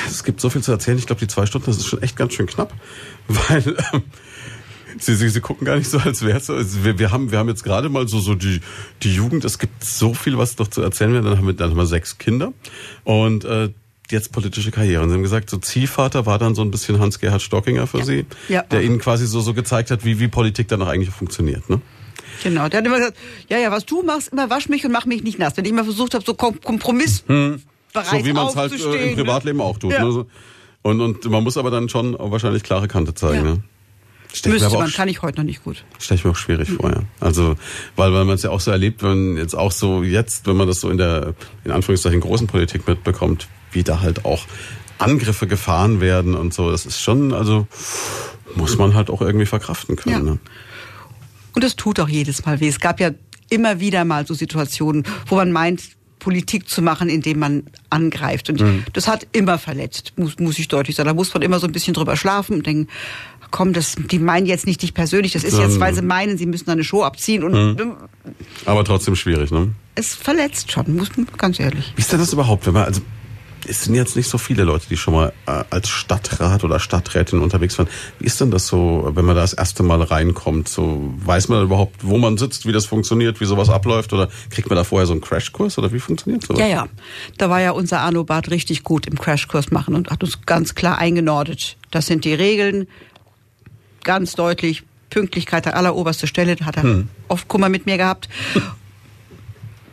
es 0.07 0.25
gibt 0.25 0.41
so 0.41 0.51
viel 0.51 0.63
zu 0.63 0.73
erzählen. 0.73 0.99
Ich 0.99 1.07
glaube, 1.07 1.21
die 1.21 1.29
zwei 1.29 1.47
Stunden, 1.47 1.67
das 1.67 1.79
ist 1.79 1.87
schon 1.87 2.03
echt 2.03 2.17
ganz 2.17 2.35
schön 2.35 2.47
knapp, 2.47 2.73
weil 3.29 3.77
ähm, 3.93 4.03
Sie, 4.99 5.15
Sie, 5.15 5.29
Sie 5.29 5.41
gucken 5.41 5.67
gar 5.67 5.77
nicht 5.77 5.91
so, 5.91 5.99
als 5.99 6.25
wäre 6.25 6.39
es 6.39 6.47
so. 6.47 6.55
Also 6.55 6.85
wir, 6.85 6.99
wir, 6.99 7.11
haben, 7.11 7.31
wir 7.31 7.39
haben 7.39 7.49
jetzt 7.49 7.65
gerade 7.65 7.89
mal 7.89 8.09
so, 8.09 8.19
so 8.19 8.35
die, 8.35 8.61
die 9.03 9.15
Jugend. 9.15 9.45
Es 9.45 9.59
gibt 9.59 9.85
so 9.85 10.15
viel, 10.15 10.39
was 10.39 10.57
noch 10.59 10.69
zu 10.69 10.83
erzählen 10.83 11.13
wäre. 11.13 11.23
Dann 11.23 11.39
haben 11.39 11.47
wir, 11.47 11.55
dann 11.55 11.71
haben 11.71 11.77
wir 11.77 11.87
sechs 11.87 12.19
Kinder 12.19 12.53
und 13.05 13.45
äh, 13.45 13.71
jetzt 14.11 14.33
politische 14.33 14.71
Karriere. 14.71 15.03
Und 15.03 15.11
Sie 15.11 15.15
haben 15.15 15.23
gesagt, 15.23 15.51
so 15.51 15.59
Ziehvater 15.59 16.25
war 16.27 16.39
dann 16.39 16.55
so 16.55 16.63
ein 16.63 16.71
bisschen 16.71 16.99
Hans-Gerhard 16.99 17.43
Stockinger 17.43 17.87
für 17.87 17.99
ja. 17.99 18.05
Sie, 18.05 18.27
ja. 18.49 18.63
der 18.63 18.83
Ihnen 18.83 18.99
quasi 18.99 19.27
so, 19.27 19.41
so 19.41 19.53
gezeigt 19.53 19.91
hat, 19.91 20.05
wie, 20.05 20.19
wie 20.19 20.29
Politik 20.29 20.69
dann 20.69 20.81
auch 20.83 20.89
eigentlich 20.89 21.11
funktioniert. 21.11 21.69
Ne? 21.69 21.81
Genau, 22.43 22.69
der 22.69 22.79
hat 22.79 22.87
immer 22.87 22.99
gesagt, 22.99 23.17
ja, 23.49 23.59
ja, 23.59 23.71
was 23.71 23.85
du 23.85 24.03
machst, 24.03 24.29
immer 24.29 24.49
wasch 24.49 24.69
mich 24.69 24.85
und 24.85 24.93
mach 24.93 25.07
mich 25.07 25.23
nicht 25.23 25.39
nass. 25.39 25.57
Wenn 25.57 25.65
ich 25.65 25.71
immer 25.71 25.85
versucht 25.85 26.15
habe, 26.15 26.25
so 26.25 26.35
Kompromiss 26.35 27.25
hm 27.27 27.61
bereit 28.02 28.20
So 28.20 28.27
wie 28.27 28.32
man 28.32 28.48
es 28.48 28.56
halt 28.56 28.73
äh, 28.73 29.10
im 29.10 29.16
Privatleben 29.16 29.60
auch 29.60 29.78
tut. 29.78 29.93
Ja. 29.93 30.05
Ne? 30.05 30.27
Und, 30.82 31.01
und 31.01 31.24
man 31.31 31.43
muss 31.43 31.56
aber 31.56 31.70
dann 31.70 31.89
schon 31.89 32.16
wahrscheinlich 32.18 32.62
klare 32.62 32.89
Kante 32.89 33.14
zeigen. 33.14 33.44
Ja. 33.44 33.55
Ne? 33.55 33.62
Müsste 34.44 34.77
man, 34.77 34.93
kann 34.93 35.09
ich 35.09 35.23
heute 35.23 35.39
noch 35.39 35.44
nicht 35.44 35.64
gut. 35.64 35.85
Stelle 35.98 36.18
ich 36.18 36.24
mir 36.24 36.32
auch 36.32 36.36
schwierig 36.36 36.68
mhm. 36.68 36.77
vor, 36.77 36.90
ja. 36.90 37.01
Also, 37.20 37.56
weil, 37.97 38.12
weil 38.12 38.24
man 38.24 38.35
es 38.35 38.43
ja 38.43 38.51
auch 38.51 38.60
so 38.60 38.70
erlebt, 38.70 39.02
wenn 39.02 39.36
jetzt 39.36 39.55
auch 39.55 39.73
so 39.73 40.02
jetzt, 40.02 40.47
wenn 40.47 40.56
man 40.56 40.68
das 40.68 40.81
so 40.81 40.90
in 40.90 40.98
der, 40.98 41.35
in 41.64 41.70
Anführungszeichen, 41.70 42.20
großen 42.20 42.47
Politik 42.47 42.86
mitbekommt, 42.86 43.48
wie 43.73 43.82
da 43.82 44.01
halt 44.01 44.24
auch 44.24 44.44
Angriffe 44.98 45.47
gefahren 45.47 46.01
werden 46.01 46.35
und 46.35 46.52
so. 46.52 46.70
Das 46.70 46.86
ist 46.86 47.01
schon, 47.01 47.32
also, 47.32 47.66
muss 48.55 48.77
man 48.77 48.94
halt 48.94 49.10
auch 49.10 49.23
irgendwie 49.23 49.47
verkraften 49.47 49.97
können. 49.97 50.27
Ja. 50.27 50.32
Ne? 50.32 50.39
Und 51.55 51.64
es 51.64 51.74
tut 51.77 51.98
auch 52.01 52.09
jedes 52.09 52.44
Mal 52.44 52.60
weh. 52.60 52.68
Es 52.68 52.81
gab 52.81 53.01
ja 53.01 53.10
immer 53.48 53.81
wieder 53.81 54.05
mal 54.05 54.27
so 54.27 54.35
Situationen, 54.35 55.05
wo 55.27 55.36
man 55.36 55.52
meint, 55.52 55.82
Politik 56.27 56.69
zu 56.69 56.82
machen, 56.82 57.09
indem 57.09 57.39
man 57.39 57.62
angreift. 57.89 58.51
Und 58.51 58.61
mhm. 58.61 58.82
das 58.94 59.07
hat 59.07 59.28
immer 59.31 59.59
verletzt, 59.59 60.12
muss, 60.16 60.40
muss 60.40 60.59
ich 60.59 60.66
deutlich 60.66 60.97
sagen. 60.97 61.07
Da 61.07 61.15
muss 61.15 61.32
man 61.32 61.40
immer 61.40 61.61
so 61.61 61.69
ein 61.69 61.73
bisschen 61.73 61.94
drüber 61.94 62.16
schlafen 62.16 62.57
und 62.57 62.66
denken, 62.66 62.89
komm, 63.53 63.73
das, 63.73 63.94
die 63.97 64.19
meinen 64.19 64.44
jetzt 64.44 64.66
nicht 64.66 64.82
dich 64.82 64.93
persönlich, 64.93 65.35
das 65.35 65.44
ist 65.44 65.57
jetzt, 65.57 65.78
weil 65.78 65.94
sie 65.94 66.03
meinen, 66.03 66.36
sie 66.36 66.47
müssen 66.47 66.69
eine 66.69 66.82
Show 66.82 67.05
abziehen. 67.05 67.44
Und, 67.44 67.53
mhm. 67.53 67.93
Aber 68.65 68.82
trotzdem 68.82 69.15
schwierig, 69.15 69.53
ne? 69.53 69.69
Es 69.94 70.16
verletzt 70.16 70.73
schon, 70.73 70.97
muss 70.97 71.16
man 71.16 71.28
ganz 71.39 71.61
ehrlich. 71.61 71.93
Wie 71.94 72.01
ist 72.01 72.11
denn 72.11 72.19
das 72.19 72.32
überhaupt, 72.32 72.66
wenn 72.66 72.74
man, 72.74 72.82
also 72.82 73.03
es 73.68 73.84
sind 73.84 73.94
jetzt 73.94 74.16
nicht 74.16 74.28
so 74.28 74.38
viele 74.38 74.64
Leute, 74.64 74.86
die 74.88 74.97
schon 74.97 75.14
mal 75.14 75.32
äh, 75.47 75.64
als 75.70 75.88
Stadtrat 75.88 76.64
oder 76.64 76.78
Stadträtin 76.78 77.40
unterwegs 77.40 77.78
waren. 77.78 77.88
Wie 78.18 78.26
ist 78.26 78.40
denn 78.40 78.51
das 78.51 78.66
so, 78.66 79.10
wenn 79.14 79.24
man 79.24 79.34
da 79.34 79.43
das 79.43 79.52
erste 79.52 79.82
Mal 79.82 80.02
reinkommt? 80.02 80.68
So 80.68 81.14
weiß 81.18 81.48
man 81.48 81.62
überhaupt, 81.62 81.97
wo 82.02 82.18
man 82.18 82.38
sitzt, 82.38 82.66
wie 82.66 82.72
das 82.72 82.86
funktioniert, 82.86 83.40
wie 83.40 83.44
sowas 83.44 83.68
abläuft? 83.68 84.12
Oder 84.12 84.28
kriegt 84.51 84.68
man 84.68 84.76
da 84.76 84.84
vorher 84.84 85.06
so 85.06 85.12
einen 85.12 85.20
Crashkurs 85.20 85.78
oder 85.78 85.93
wie 85.93 86.01
funktioniert 86.01 86.44
sowas? 86.44 86.60
Ja, 86.60 86.66
ja. 86.66 86.88
Da 87.38 87.51
war 87.51 87.60
ja 87.60 87.72
unser 87.72 88.01
Arno 88.01 88.24
Barth 88.24 88.51
richtig 88.51 88.84
gut 88.84 89.06
im 89.06 89.18
Crashkurs 89.18 89.70
machen 89.70 89.94
und 89.94 90.10
hat 90.10 90.22
uns 90.22 90.40
ganz 90.47 90.74
klar 90.74 90.98
eingenordet. 90.98 91.76
Das 91.90 92.06
sind 92.06 92.24
die 92.24 92.34
Regeln, 92.34 92.88
ganz 94.05 94.34
deutlich. 94.34 94.84
Pünktlichkeit 95.09 95.66
an 95.68 95.74
alleroberster 95.74 96.26
Stelle, 96.26 96.56
da 96.56 96.64
hat 96.66 96.76
er 96.76 96.82
hm. 96.82 97.09
oft 97.28 97.47
Kummer 97.47 97.68
mit 97.68 97.86
mir 97.86 97.97
gehabt. 97.97 98.28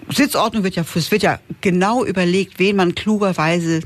Sitzordnung 0.10 0.64
wird 0.64 0.76
ja, 0.76 0.84
es 0.96 1.12
wird 1.12 1.24
ja 1.24 1.40
genau 1.62 2.04
überlegt, 2.06 2.60
wen 2.60 2.76
man 2.76 2.96
klugerweise 2.96 3.82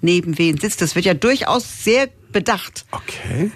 neben 0.00 0.38
wen 0.38 0.58
sitzt. 0.58 0.82
Das 0.82 0.94
wird 0.94 1.04
ja 1.04 1.14
durchaus 1.14 1.84
sehr 1.84 2.08
bedacht. 2.32 2.84
Okay. 2.90 3.50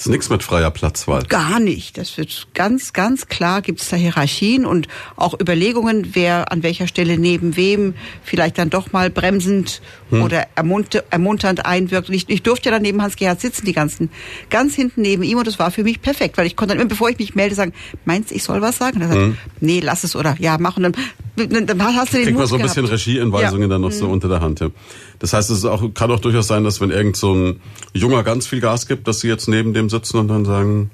Das 0.00 0.06
ist 0.06 0.12
nichts 0.12 0.30
mit 0.30 0.42
freier 0.42 0.70
Platzwahl. 0.70 1.24
Gar 1.24 1.60
nicht. 1.60 1.98
Das 1.98 2.16
wird 2.16 2.48
ganz, 2.54 2.94
ganz 2.94 3.26
klar, 3.26 3.60
gibt 3.60 3.82
es 3.82 3.90
da 3.90 3.96
Hierarchien 3.98 4.64
und 4.64 4.88
auch 5.14 5.38
Überlegungen, 5.38 6.14
wer 6.14 6.50
an 6.50 6.62
welcher 6.62 6.86
Stelle 6.86 7.18
neben 7.18 7.54
wem 7.54 7.92
vielleicht 8.24 8.56
dann 8.56 8.70
doch 8.70 8.92
mal 8.92 9.10
bremsend 9.10 9.82
hm. 10.08 10.22
oder 10.22 10.46
ermunter, 10.54 11.04
ermunternd 11.10 11.66
einwirkt. 11.66 12.08
Und 12.08 12.14
ich, 12.14 12.30
ich 12.30 12.42
durfte 12.42 12.70
ja 12.70 12.76
dann 12.76 12.80
neben 12.80 13.02
Hans-Gerhard 13.02 13.42
sitzen, 13.42 13.66
die 13.66 13.74
ganzen, 13.74 14.08
ganz 14.48 14.74
hinten 14.74 15.02
neben 15.02 15.22
ihm 15.22 15.36
und 15.36 15.46
das 15.46 15.58
war 15.58 15.70
für 15.70 15.84
mich 15.84 16.00
perfekt, 16.00 16.38
weil 16.38 16.46
ich 16.46 16.56
konnte 16.56 16.72
dann 16.72 16.80
immer, 16.80 16.88
bevor 16.88 17.10
ich 17.10 17.18
mich 17.18 17.34
melde, 17.34 17.54
sagen, 17.54 17.74
meinst 18.06 18.30
du, 18.30 18.36
ich 18.36 18.42
soll 18.42 18.62
was 18.62 18.78
sagen? 18.78 18.96
Und 18.96 19.02
er 19.02 19.08
sagt, 19.08 19.20
hm. 19.20 19.36
nee, 19.60 19.80
lass 19.80 20.02
es 20.02 20.16
oder 20.16 20.34
ja, 20.38 20.56
mach 20.58 20.78
und 20.78 20.84
dann, 20.84 20.96
dann 21.46 21.96
hast 21.96 22.12
du 22.12 22.16
den 22.16 22.26
Kriegt 22.26 22.38
man 22.38 22.46
so 22.46 22.56
ein 22.56 22.62
bisschen 22.62 22.84
Regieanweisungen 22.84 23.62
ja. 23.62 23.68
dann 23.68 23.80
noch 23.82 23.90
hm. 23.90 23.98
so 23.98 24.08
unter 24.08 24.28
der 24.28 24.40
Hand. 24.40 24.60
Ja. 24.60 24.70
Das 25.18 25.32
heißt, 25.32 25.50
es 25.50 25.64
auch, 25.64 25.94
kann 25.94 26.10
auch 26.10 26.20
durchaus 26.20 26.46
sein, 26.46 26.64
dass 26.64 26.80
wenn 26.80 26.90
irgend 26.90 27.16
so 27.16 27.34
ein 27.34 27.60
Junger 27.92 28.22
ganz 28.22 28.46
viel 28.46 28.60
Gas 28.60 28.86
gibt, 28.86 29.06
dass 29.08 29.20
sie 29.20 29.28
jetzt 29.28 29.48
neben 29.48 29.74
dem 29.74 29.90
sitzen 29.90 30.18
und 30.18 30.28
dann 30.28 30.44
sagen, 30.44 30.90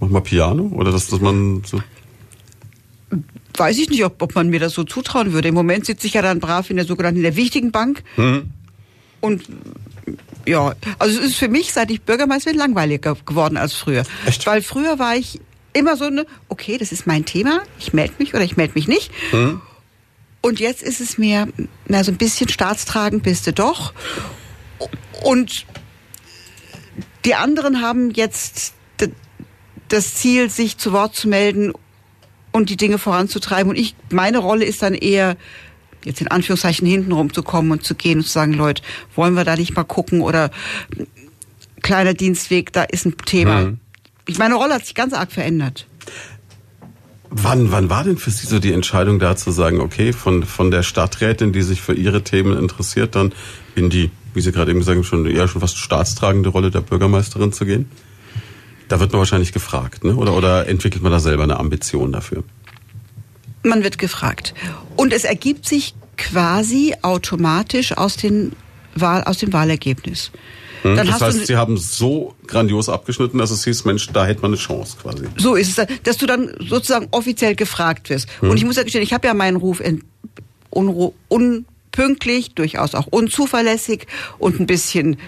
mach 0.00 0.08
mal 0.08 0.20
Piano? 0.20 0.70
Oder 0.74 0.92
dass, 0.92 1.08
dass 1.08 1.20
man 1.20 1.62
so 1.64 1.80
weiß 3.56 3.78
ich 3.78 3.90
nicht, 3.90 4.04
ob, 4.04 4.20
ob 4.22 4.34
man 4.34 4.48
mir 4.48 4.58
das 4.58 4.72
so 4.72 4.84
zutrauen 4.84 5.32
würde. 5.32 5.48
Im 5.48 5.54
Moment 5.54 5.84
sitze 5.84 6.06
ich 6.06 6.14
ja 6.14 6.22
dann 6.22 6.40
brav 6.40 6.70
in 6.70 6.76
der 6.76 6.86
sogenannten 6.86 7.18
in 7.18 7.24
der 7.24 7.36
wichtigen 7.36 7.70
Bank. 7.72 8.02
Mhm. 8.16 8.50
Und 9.20 9.42
ja, 10.46 10.74
also 10.98 11.20
es 11.20 11.26
ist 11.26 11.36
für 11.36 11.48
mich, 11.48 11.72
seit 11.72 11.90
ich 11.90 12.00
Bürgermeister 12.02 12.50
bin, 12.50 12.58
langweiliger 12.58 13.16
geworden 13.26 13.56
als 13.56 13.74
früher. 13.74 14.04
Echt? 14.26 14.46
Weil 14.46 14.62
früher 14.62 14.98
war 14.98 15.14
ich 15.14 15.40
immer 15.72 15.96
so 15.96 16.04
eine, 16.04 16.26
okay, 16.48 16.78
das 16.78 16.92
ist 16.92 17.06
mein 17.06 17.24
Thema, 17.24 17.62
ich 17.78 17.92
melde 17.92 18.14
mich 18.18 18.34
oder 18.34 18.44
ich 18.44 18.56
melde 18.56 18.74
mich 18.74 18.88
nicht. 18.88 19.10
Mhm. 19.32 19.60
Und 20.42 20.58
jetzt 20.58 20.82
ist 20.82 21.00
es 21.00 21.18
mir, 21.18 21.48
na, 21.86 22.02
so 22.02 22.12
ein 22.12 22.16
bisschen 22.16 22.48
staatstragend 22.48 23.22
bist 23.22 23.46
du 23.46 23.52
doch. 23.52 23.92
Und 25.22 25.66
die 27.24 27.34
anderen 27.34 27.82
haben 27.82 28.10
jetzt 28.10 28.74
das 29.88 30.14
Ziel, 30.14 30.48
sich 30.48 30.78
zu 30.78 30.92
Wort 30.92 31.14
zu 31.14 31.28
melden 31.28 31.72
und 32.52 32.70
die 32.70 32.76
Dinge 32.76 32.98
voranzutreiben. 32.98 33.70
Und 33.70 33.76
ich, 33.76 33.94
meine 34.10 34.38
Rolle 34.38 34.64
ist 34.64 34.82
dann 34.82 34.94
eher, 34.94 35.36
jetzt 36.04 36.20
in 36.20 36.28
Anführungszeichen 36.28 36.86
hintenrum 36.86 37.32
zu 37.32 37.42
kommen 37.42 37.70
und 37.72 37.84
zu 37.84 37.94
gehen 37.94 38.18
und 38.18 38.24
zu 38.24 38.30
sagen, 38.30 38.54
Leute, 38.54 38.82
wollen 39.14 39.34
wir 39.34 39.44
da 39.44 39.56
nicht 39.56 39.76
mal 39.76 39.84
gucken 39.84 40.22
oder 40.22 40.50
kleiner 41.82 42.14
Dienstweg, 42.14 42.72
da 42.72 42.84
ist 42.84 43.04
ein 43.04 43.16
Thema. 43.18 43.62
Mhm. 43.62 43.80
Ich, 44.30 44.38
meine 44.38 44.54
Rolle 44.54 44.74
hat 44.74 44.84
sich 44.84 44.94
ganz 44.94 45.12
arg 45.12 45.32
verändert. 45.32 45.86
Wann, 47.30 47.72
wann 47.72 47.90
war 47.90 48.04
denn 48.04 48.16
für 48.16 48.30
Sie 48.30 48.46
so 48.46 48.60
die 48.60 48.72
Entscheidung 48.72 49.18
da 49.18 49.34
zu 49.34 49.50
sagen, 49.50 49.80
okay, 49.80 50.12
von, 50.12 50.44
von 50.44 50.70
der 50.70 50.84
Stadträtin, 50.84 51.52
die 51.52 51.62
sich 51.62 51.80
für 51.80 51.94
ihre 51.94 52.22
Themen 52.22 52.56
interessiert, 52.56 53.16
dann 53.16 53.32
in 53.74 53.90
die, 53.90 54.10
wie 54.34 54.40
Sie 54.40 54.52
gerade 54.52 54.70
eben 54.70 54.80
gesagt 54.80 54.96
haben, 54.96 55.04
schon 55.04 55.26
eher 55.26 55.48
schon 55.48 55.60
fast 55.60 55.78
staatstragende 55.78 56.48
Rolle 56.48 56.70
der 56.70 56.80
Bürgermeisterin 56.80 57.52
zu 57.52 57.64
gehen? 57.66 57.90
Da 58.88 59.00
wird 59.00 59.10
man 59.12 59.18
wahrscheinlich 59.18 59.52
gefragt, 59.52 60.04
ne? 60.04 60.14
Oder, 60.14 60.36
oder 60.36 60.68
entwickelt 60.68 61.02
man 61.02 61.10
da 61.10 61.18
selber 61.18 61.42
eine 61.42 61.58
Ambition 61.58 62.12
dafür? 62.12 62.44
Man 63.64 63.82
wird 63.82 63.98
gefragt. 63.98 64.54
Und 64.96 65.12
es 65.12 65.24
ergibt 65.24 65.66
sich 65.68 65.94
quasi 66.16 66.94
automatisch 67.02 67.96
aus, 67.96 68.16
den 68.16 68.52
Wahl, 68.94 69.24
aus 69.24 69.38
dem 69.38 69.52
Wahlergebnis. 69.52 70.30
Hm, 70.82 70.96
das 70.96 71.20
heißt, 71.20 71.46
Sie 71.46 71.56
haben 71.56 71.76
so 71.76 72.34
grandios 72.46 72.88
abgeschnitten, 72.88 73.38
dass 73.38 73.50
es 73.50 73.64
hieß, 73.64 73.84
Mensch, 73.84 74.08
da 74.12 74.26
hätte 74.26 74.42
man 74.42 74.52
eine 74.52 74.60
Chance 74.60 74.96
quasi. 75.00 75.24
So 75.36 75.54
ist 75.54 75.78
es, 75.78 75.86
dass 76.02 76.16
du 76.16 76.26
dann 76.26 76.54
sozusagen 76.58 77.08
offiziell 77.10 77.54
gefragt 77.54 78.10
wirst. 78.10 78.28
Hm. 78.40 78.50
Und 78.50 78.56
ich 78.56 78.64
muss 78.64 78.76
ja 78.76 78.82
gestehen, 78.82 79.02
ich 79.02 79.12
habe 79.12 79.26
ja 79.26 79.34
meinen 79.34 79.56
Ruf 79.56 79.80
in 79.80 80.04
Unruhe, 80.70 81.12
unpünktlich, 81.28 82.54
durchaus 82.54 82.94
auch 82.94 83.06
unzuverlässig 83.06 84.06
und 84.38 84.60
ein 84.60 84.66
bisschen 84.66 85.18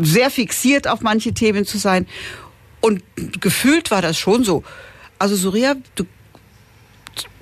sehr 0.00 0.30
fixiert 0.30 0.88
auf 0.88 1.00
manche 1.00 1.34
Themen 1.34 1.66
zu 1.66 1.78
sein. 1.78 2.06
Und 2.80 3.02
gefühlt 3.40 3.90
war 3.90 4.02
das 4.02 4.18
schon 4.18 4.44
so. 4.44 4.62
Also 5.18 5.36
Surya, 5.36 5.74
du 5.94 6.04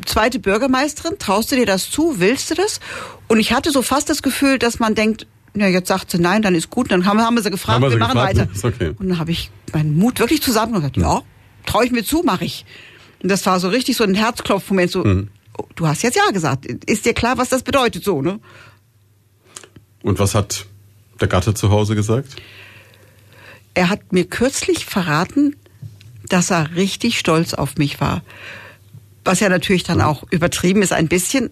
zweite 0.04 0.38
Bürgermeisterin, 0.38 1.18
traust 1.18 1.52
du 1.52 1.56
dir 1.56 1.66
das 1.66 1.90
zu, 1.90 2.20
willst 2.20 2.50
du 2.50 2.54
das? 2.54 2.80
Und 3.28 3.38
ich 3.38 3.52
hatte 3.52 3.70
so 3.70 3.82
fast 3.82 4.10
das 4.10 4.22
Gefühl, 4.22 4.58
dass 4.58 4.78
man 4.78 4.94
denkt, 4.94 5.26
ja, 5.54 5.66
jetzt 5.66 5.88
sagt 5.88 6.10
sie 6.10 6.18
nein, 6.18 6.42
dann 6.42 6.54
ist 6.54 6.70
gut. 6.70 6.90
Dann 6.90 7.04
haben, 7.04 7.20
haben 7.20 7.34
wir 7.34 7.42
sie 7.42 7.50
gefragt, 7.50 7.82
wir, 7.82 7.90
wir 7.90 7.98
machen 7.98 8.14
gefragt, 8.14 8.36
weiter. 8.38 8.52
Ist 8.52 8.64
okay. 8.64 8.94
Und 8.98 9.08
dann 9.08 9.18
habe 9.18 9.30
ich 9.30 9.50
meinen 9.72 9.96
Mut 9.98 10.18
wirklich 10.18 10.42
zusammen 10.42 10.74
und 10.74 10.80
gesagt, 10.80 10.96
ja, 10.96 11.22
traue 11.66 11.84
ich 11.84 11.92
mir 11.92 12.04
zu, 12.04 12.22
mache 12.22 12.44
ich. 12.44 12.64
Und 13.22 13.30
das 13.30 13.44
war 13.46 13.60
so 13.60 13.68
richtig 13.68 13.96
so 13.96 14.04
ein 14.04 14.14
Herzklopfmoment, 14.14 14.90
so, 14.90 15.04
mhm. 15.04 15.28
oh, 15.58 15.64
du 15.74 15.86
hast 15.86 16.02
jetzt 16.02 16.16
ja 16.16 16.30
gesagt. 16.32 16.66
Ist 16.66 17.04
dir 17.04 17.14
klar, 17.14 17.38
was 17.38 17.50
das 17.50 17.62
bedeutet, 17.62 18.02
so, 18.02 18.22
ne? 18.22 18.40
Und 20.02 20.18
was 20.18 20.34
hat 20.34 20.66
der 21.20 21.28
Gatte 21.28 21.54
zu 21.54 21.70
Hause 21.70 21.94
gesagt? 21.94 22.36
Er 23.74 23.88
hat 23.88 24.12
mir 24.12 24.24
kürzlich 24.24 24.84
verraten, 24.84 25.56
dass 26.28 26.50
er 26.50 26.74
richtig 26.74 27.18
stolz 27.18 27.54
auf 27.54 27.76
mich 27.76 28.00
war. 28.00 28.22
Was 29.24 29.40
ja 29.40 29.48
natürlich 29.48 29.84
dann 29.84 30.00
auch 30.00 30.24
übertrieben 30.30 30.82
ist 30.82 30.92
ein 30.92 31.08
bisschen 31.08 31.50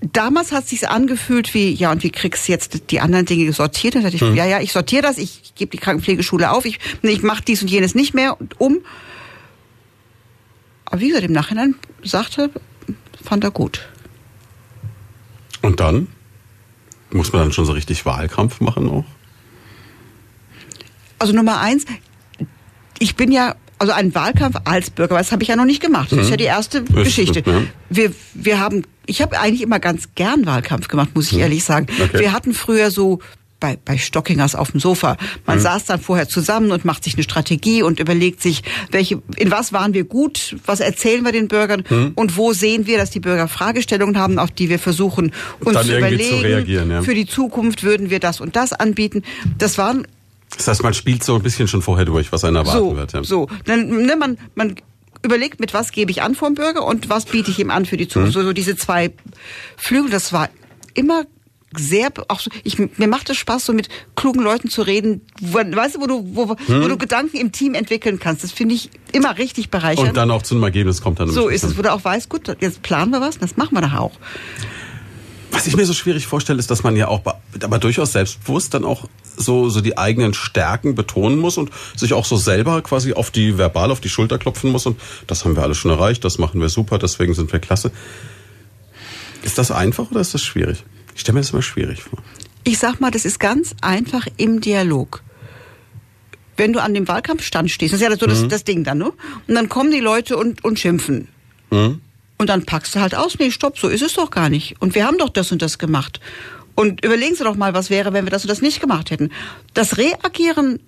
damals 0.00 0.52
hat 0.52 0.64
es 0.64 0.70
sich 0.70 0.88
angefühlt 0.88 1.54
wie, 1.54 1.72
ja, 1.72 1.92
und 1.92 2.02
wie 2.02 2.10
kriegst 2.10 2.48
du 2.48 2.52
jetzt 2.52 2.90
die 2.90 3.00
anderen 3.00 3.26
Dinge 3.26 3.52
sortiert? 3.52 3.94
Dann 3.94 4.02
dachte 4.02 4.16
ich, 4.16 4.22
hm. 4.22 4.34
ja, 4.34 4.46
ja, 4.46 4.60
ich 4.60 4.72
sortiere 4.72 5.02
das, 5.02 5.18
ich, 5.18 5.40
ich 5.42 5.54
gebe 5.54 5.70
die 5.70 5.78
Krankenpflegeschule 5.78 6.50
auf, 6.50 6.64
ich, 6.64 6.78
ich 7.02 7.22
mache 7.22 7.42
dies 7.42 7.62
und 7.62 7.68
jenes 7.68 7.94
nicht 7.94 8.14
mehr 8.14 8.36
um. 8.58 8.78
Aber 10.86 11.00
wie 11.00 11.08
gesagt, 11.08 11.24
im 11.24 11.32
Nachhinein 11.32 11.74
sagte, 12.02 12.50
fand 13.22 13.44
er 13.44 13.50
gut. 13.50 13.88
Und 15.62 15.80
dann? 15.80 16.08
Muss 17.10 17.32
man 17.32 17.42
dann 17.42 17.52
schon 17.52 17.64
so 17.64 17.72
richtig 17.72 18.06
Wahlkampf 18.06 18.60
machen 18.60 18.88
auch? 18.88 19.04
Also 21.18 21.34
Nummer 21.34 21.60
eins, 21.60 21.84
ich 22.98 23.16
bin 23.16 23.30
ja 23.30 23.56
also 23.80 23.92
einen 23.94 24.14
Wahlkampf 24.14 24.56
als 24.64 24.90
Bürgermeister 24.90 25.32
habe 25.32 25.42
ich 25.42 25.48
ja 25.48 25.56
noch 25.56 25.64
nicht 25.64 25.80
gemacht. 25.80 26.12
Das 26.12 26.18
ist 26.20 26.30
ja 26.30 26.36
die 26.36 26.44
erste 26.44 26.84
Geschichte. 26.84 27.42
Wir, 27.88 28.12
wir 28.34 28.60
haben, 28.60 28.82
ich 29.10 29.20
habe 29.20 29.38
eigentlich 29.38 29.62
immer 29.62 29.80
ganz 29.80 30.10
gern 30.14 30.46
Wahlkampf 30.46 30.86
gemacht, 30.86 31.10
muss 31.14 31.26
ich 31.26 31.34
mhm. 31.34 31.40
ehrlich 31.40 31.64
sagen. 31.64 31.86
Okay. 32.00 32.20
Wir 32.20 32.32
hatten 32.32 32.54
früher 32.54 32.90
so 32.92 33.18
bei, 33.58 33.76
bei 33.84 33.98
Stockingers 33.98 34.54
auf 34.54 34.70
dem 34.70 34.80
Sofa. 34.80 35.16
Man 35.44 35.58
mhm. 35.58 35.62
saß 35.62 35.84
dann 35.84 36.00
vorher 36.00 36.28
zusammen 36.28 36.70
und 36.70 36.84
macht 36.84 37.04
sich 37.04 37.14
eine 37.14 37.24
Strategie 37.24 37.82
und 37.82 38.00
überlegt 38.00 38.40
sich, 38.40 38.62
welche, 38.90 39.20
in 39.36 39.50
was 39.50 39.72
waren 39.72 39.92
wir 39.92 40.04
gut, 40.04 40.56
was 40.64 40.80
erzählen 40.80 41.24
wir 41.24 41.32
den 41.32 41.48
Bürgern 41.48 41.82
mhm. 41.90 42.12
und 42.14 42.36
wo 42.36 42.52
sehen 42.52 42.86
wir, 42.86 42.96
dass 42.98 43.10
die 43.10 43.20
Bürger 43.20 43.48
Fragestellungen 43.48 44.16
haben, 44.16 44.38
auf 44.38 44.52
die 44.52 44.70
wir 44.70 44.78
versuchen, 44.78 45.32
uns 45.58 45.82
zu 45.82 45.98
überlegen. 45.98 46.38
Zu 46.38 46.44
reagieren, 46.44 46.90
ja. 46.90 47.02
Für 47.02 47.14
die 47.14 47.26
Zukunft 47.26 47.82
würden 47.82 48.10
wir 48.10 48.20
das 48.20 48.40
und 48.40 48.56
das 48.56 48.72
anbieten. 48.72 49.22
Das 49.58 49.76
waren 49.76 50.06
das 50.56 50.66
heißt, 50.66 50.82
man 50.82 50.94
spielt 50.94 51.22
so 51.22 51.36
ein 51.36 51.42
bisschen 51.42 51.68
schon 51.68 51.80
vorher 51.80 52.04
durch, 52.04 52.32
was 52.32 52.42
einen 52.44 52.56
erwarten 52.56 52.78
so, 52.78 52.96
wird. 52.96 53.12
Ja. 53.12 53.22
So, 53.22 53.48
dann, 53.66 53.88
ne, 53.88 54.16
man, 54.16 54.36
man 54.56 54.74
überlegt, 55.22 55.60
mit 55.60 55.74
was 55.74 55.92
gebe 55.92 56.10
ich 56.10 56.22
an 56.22 56.34
vom 56.34 56.54
Bürger 56.54 56.84
und 56.84 57.08
was 57.08 57.26
biete 57.26 57.50
ich 57.50 57.58
ihm 57.58 57.70
an 57.70 57.86
für 57.86 57.96
die 57.96 58.08
Zukunft. 58.08 58.36
Mhm. 58.36 58.40
So, 58.40 58.46
so 58.46 58.52
diese 58.52 58.76
zwei 58.76 59.12
Flügel, 59.76 60.10
das 60.10 60.32
war 60.32 60.48
immer 60.94 61.24
sehr, 61.76 62.10
auch 62.28 62.40
so, 62.40 62.50
ich, 62.64 62.78
mir 62.78 63.06
macht 63.06 63.30
es 63.30 63.36
Spaß, 63.36 63.66
so 63.66 63.72
mit 63.72 63.88
klugen 64.16 64.42
Leuten 64.42 64.68
zu 64.68 64.82
reden, 64.82 65.20
wo, 65.40 65.58
weißt 65.58 65.96
du, 65.96 66.00
wo 66.00 66.06
du, 66.06 66.24
wo, 66.34 66.56
hm. 66.66 66.82
wo 66.82 66.88
du 66.88 66.98
Gedanken 66.98 67.36
im 67.36 67.52
Team 67.52 67.74
entwickeln 67.74 68.18
kannst. 68.18 68.42
Das 68.42 68.50
finde 68.50 68.74
ich 68.74 68.90
immer 69.12 69.38
richtig 69.38 69.70
bereichernd. 69.70 70.08
Und 70.08 70.16
dann 70.16 70.30
auch 70.32 70.42
zu 70.42 70.54
einem 70.54 70.64
Ergebnis 70.64 71.00
kommt 71.00 71.20
dann. 71.20 71.28
So 71.30 71.48
ist 71.48 71.62
es, 71.62 71.78
wo 71.78 71.82
du 71.82 71.92
auch 71.92 72.04
weißt, 72.04 72.28
gut, 72.28 72.56
jetzt 72.60 72.82
planen 72.82 73.12
wir 73.12 73.20
was, 73.20 73.38
das 73.38 73.56
machen 73.56 73.74
wir 73.76 73.82
doch 73.82 73.94
auch. 73.94 74.12
Was 75.50 75.66
ich 75.66 75.76
mir 75.76 75.84
so 75.84 75.94
schwierig 75.94 76.26
vorstelle, 76.26 76.58
ist, 76.58 76.70
dass 76.70 76.82
man 76.82 76.96
ja 76.96 77.08
auch, 77.08 77.22
aber 77.60 77.78
durchaus 77.78 78.12
selbstbewusst 78.12 78.74
dann 78.74 78.84
auch 78.84 79.08
so, 79.36 79.68
so 79.68 79.80
die 79.80 79.98
eigenen 79.98 80.34
Stärken 80.34 80.94
betonen 80.94 81.38
muss 81.38 81.56
und 81.58 81.70
sich 81.96 82.12
auch 82.12 82.24
so 82.24 82.36
selber 82.36 82.82
quasi 82.82 83.12
auf 83.14 83.30
die, 83.30 83.58
verbal 83.58 83.90
auf 83.90 84.00
die 84.00 84.08
Schulter 84.08 84.38
klopfen 84.38 84.70
muss 84.70 84.86
und 84.86 85.00
das 85.26 85.44
haben 85.44 85.56
wir 85.56 85.62
alles 85.62 85.78
schon 85.78 85.90
erreicht, 85.90 86.24
das 86.24 86.38
machen 86.38 86.60
wir 86.60 86.68
super, 86.68 86.98
deswegen 86.98 87.34
sind 87.34 87.52
wir 87.52 87.58
klasse. 87.58 87.90
Ist 89.42 89.58
das 89.58 89.70
einfach 89.70 90.10
oder 90.10 90.20
ist 90.20 90.34
das 90.34 90.42
schwierig? 90.42 90.84
Ich 91.14 91.22
stelle 91.22 91.34
mir 91.34 91.40
das 91.40 91.50
immer 91.50 91.62
schwierig 91.62 92.02
vor. 92.02 92.18
Ich 92.64 92.78
sag 92.78 93.00
mal, 93.00 93.10
das 93.10 93.24
ist 93.24 93.40
ganz 93.40 93.74
einfach 93.80 94.26
im 94.36 94.60
Dialog. 94.60 95.22
Wenn 96.56 96.72
du 96.72 96.82
an 96.82 96.92
dem 96.92 97.08
Wahlkampfstand 97.08 97.70
stehst, 97.70 97.94
das 97.94 98.00
ist 98.00 98.06
ja 98.06 98.16
so 98.16 98.26
das, 98.26 98.42
mhm. 98.42 98.48
das 98.50 98.64
Ding 98.64 98.84
dann, 98.84 98.98
ne? 98.98 99.12
Und 99.48 99.54
dann 99.54 99.70
kommen 99.70 99.90
die 99.90 100.00
Leute 100.00 100.36
und, 100.36 100.62
und 100.62 100.78
schimpfen. 100.78 101.28
Mhm. 101.70 102.02
Und 102.40 102.46
dann 102.46 102.64
packst 102.64 102.94
du 102.94 103.00
halt 103.00 103.14
aus, 103.14 103.38
nee, 103.38 103.50
stopp, 103.50 103.78
so 103.78 103.86
ist 103.88 104.00
es 104.00 104.14
doch 104.14 104.30
gar 104.30 104.48
nicht. 104.48 104.80
Und 104.80 104.94
wir 104.94 105.06
haben 105.06 105.18
doch 105.18 105.28
das 105.28 105.52
und 105.52 105.60
das 105.60 105.78
gemacht. 105.78 106.20
Und 106.74 107.04
überlegen 107.04 107.34
Sie 107.34 107.44
doch 107.44 107.54
mal, 107.54 107.74
was 107.74 107.90
wäre, 107.90 108.14
wenn 108.14 108.24
wir 108.24 108.30
das 108.30 108.44
und 108.44 108.48
das 108.48 108.62
nicht 108.62 108.80
gemacht 108.80 109.10
hätten. 109.10 109.30
Das 109.74 109.98
Reagieren 109.98 110.80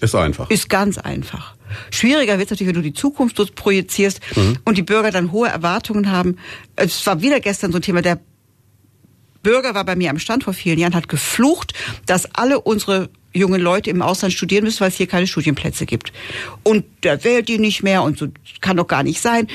ist 0.00 0.16
einfach. 0.16 0.50
Ist 0.50 0.68
ganz 0.68 0.98
einfach. 0.98 1.54
Schwieriger 1.92 2.38
wird 2.38 2.46
es 2.46 2.50
natürlich, 2.50 2.74
wenn 2.74 2.82
du 2.82 2.88
die 2.88 2.92
Zukunft 2.92 3.36
projizierst 3.54 4.18
mhm. 4.34 4.58
und 4.64 4.78
die 4.78 4.82
Bürger 4.82 5.12
dann 5.12 5.30
hohe 5.30 5.48
Erwartungen 5.48 6.10
haben. 6.10 6.38
Es 6.74 7.06
war 7.06 7.22
wieder 7.22 7.38
gestern 7.38 7.70
so 7.70 7.78
ein 7.78 7.82
Thema, 7.82 8.02
der 8.02 8.18
Bürger 9.44 9.76
war 9.76 9.84
bei 9.84 9.94
mir 9.94 10.10
am 10.10 10.18
Stand 10.18 10.42
vor 10.42 10.54
vielen 10.54 10.80
Jahren, 10.80 10.96
hat 10.96 11.08
geflucht, 11.08 11.72
dass 12.06 12.34
alle 12.34 12.60
unsere 12.60 13.10
jungen 13.32 13.60
Leute 13.60 13.90
im 13.90 14.02
Ausland 14.02 14.34
studieren 14.34 14.64
müssen, 14.64 14.80
weil 14.80 14.88
es 14.88 14.96
hier 14.96 15.06
keine 15.06 15.28
Studienplätze 15.28 15.86
gibt. 15.86 16.12
Und 16.64 16.84
der 17.04 17.22
wählt 17.22 17.48
die 17.48 17.58
nicht 17.58 17.84
mehr 17.84 18.02
und 18.02 18.18
so 18.18 18.26
kann 18.60 18.76
doch 18.76 18.88
gar 18.88 19.04
nicht 19.04 19.20
sein. 19.20 19.46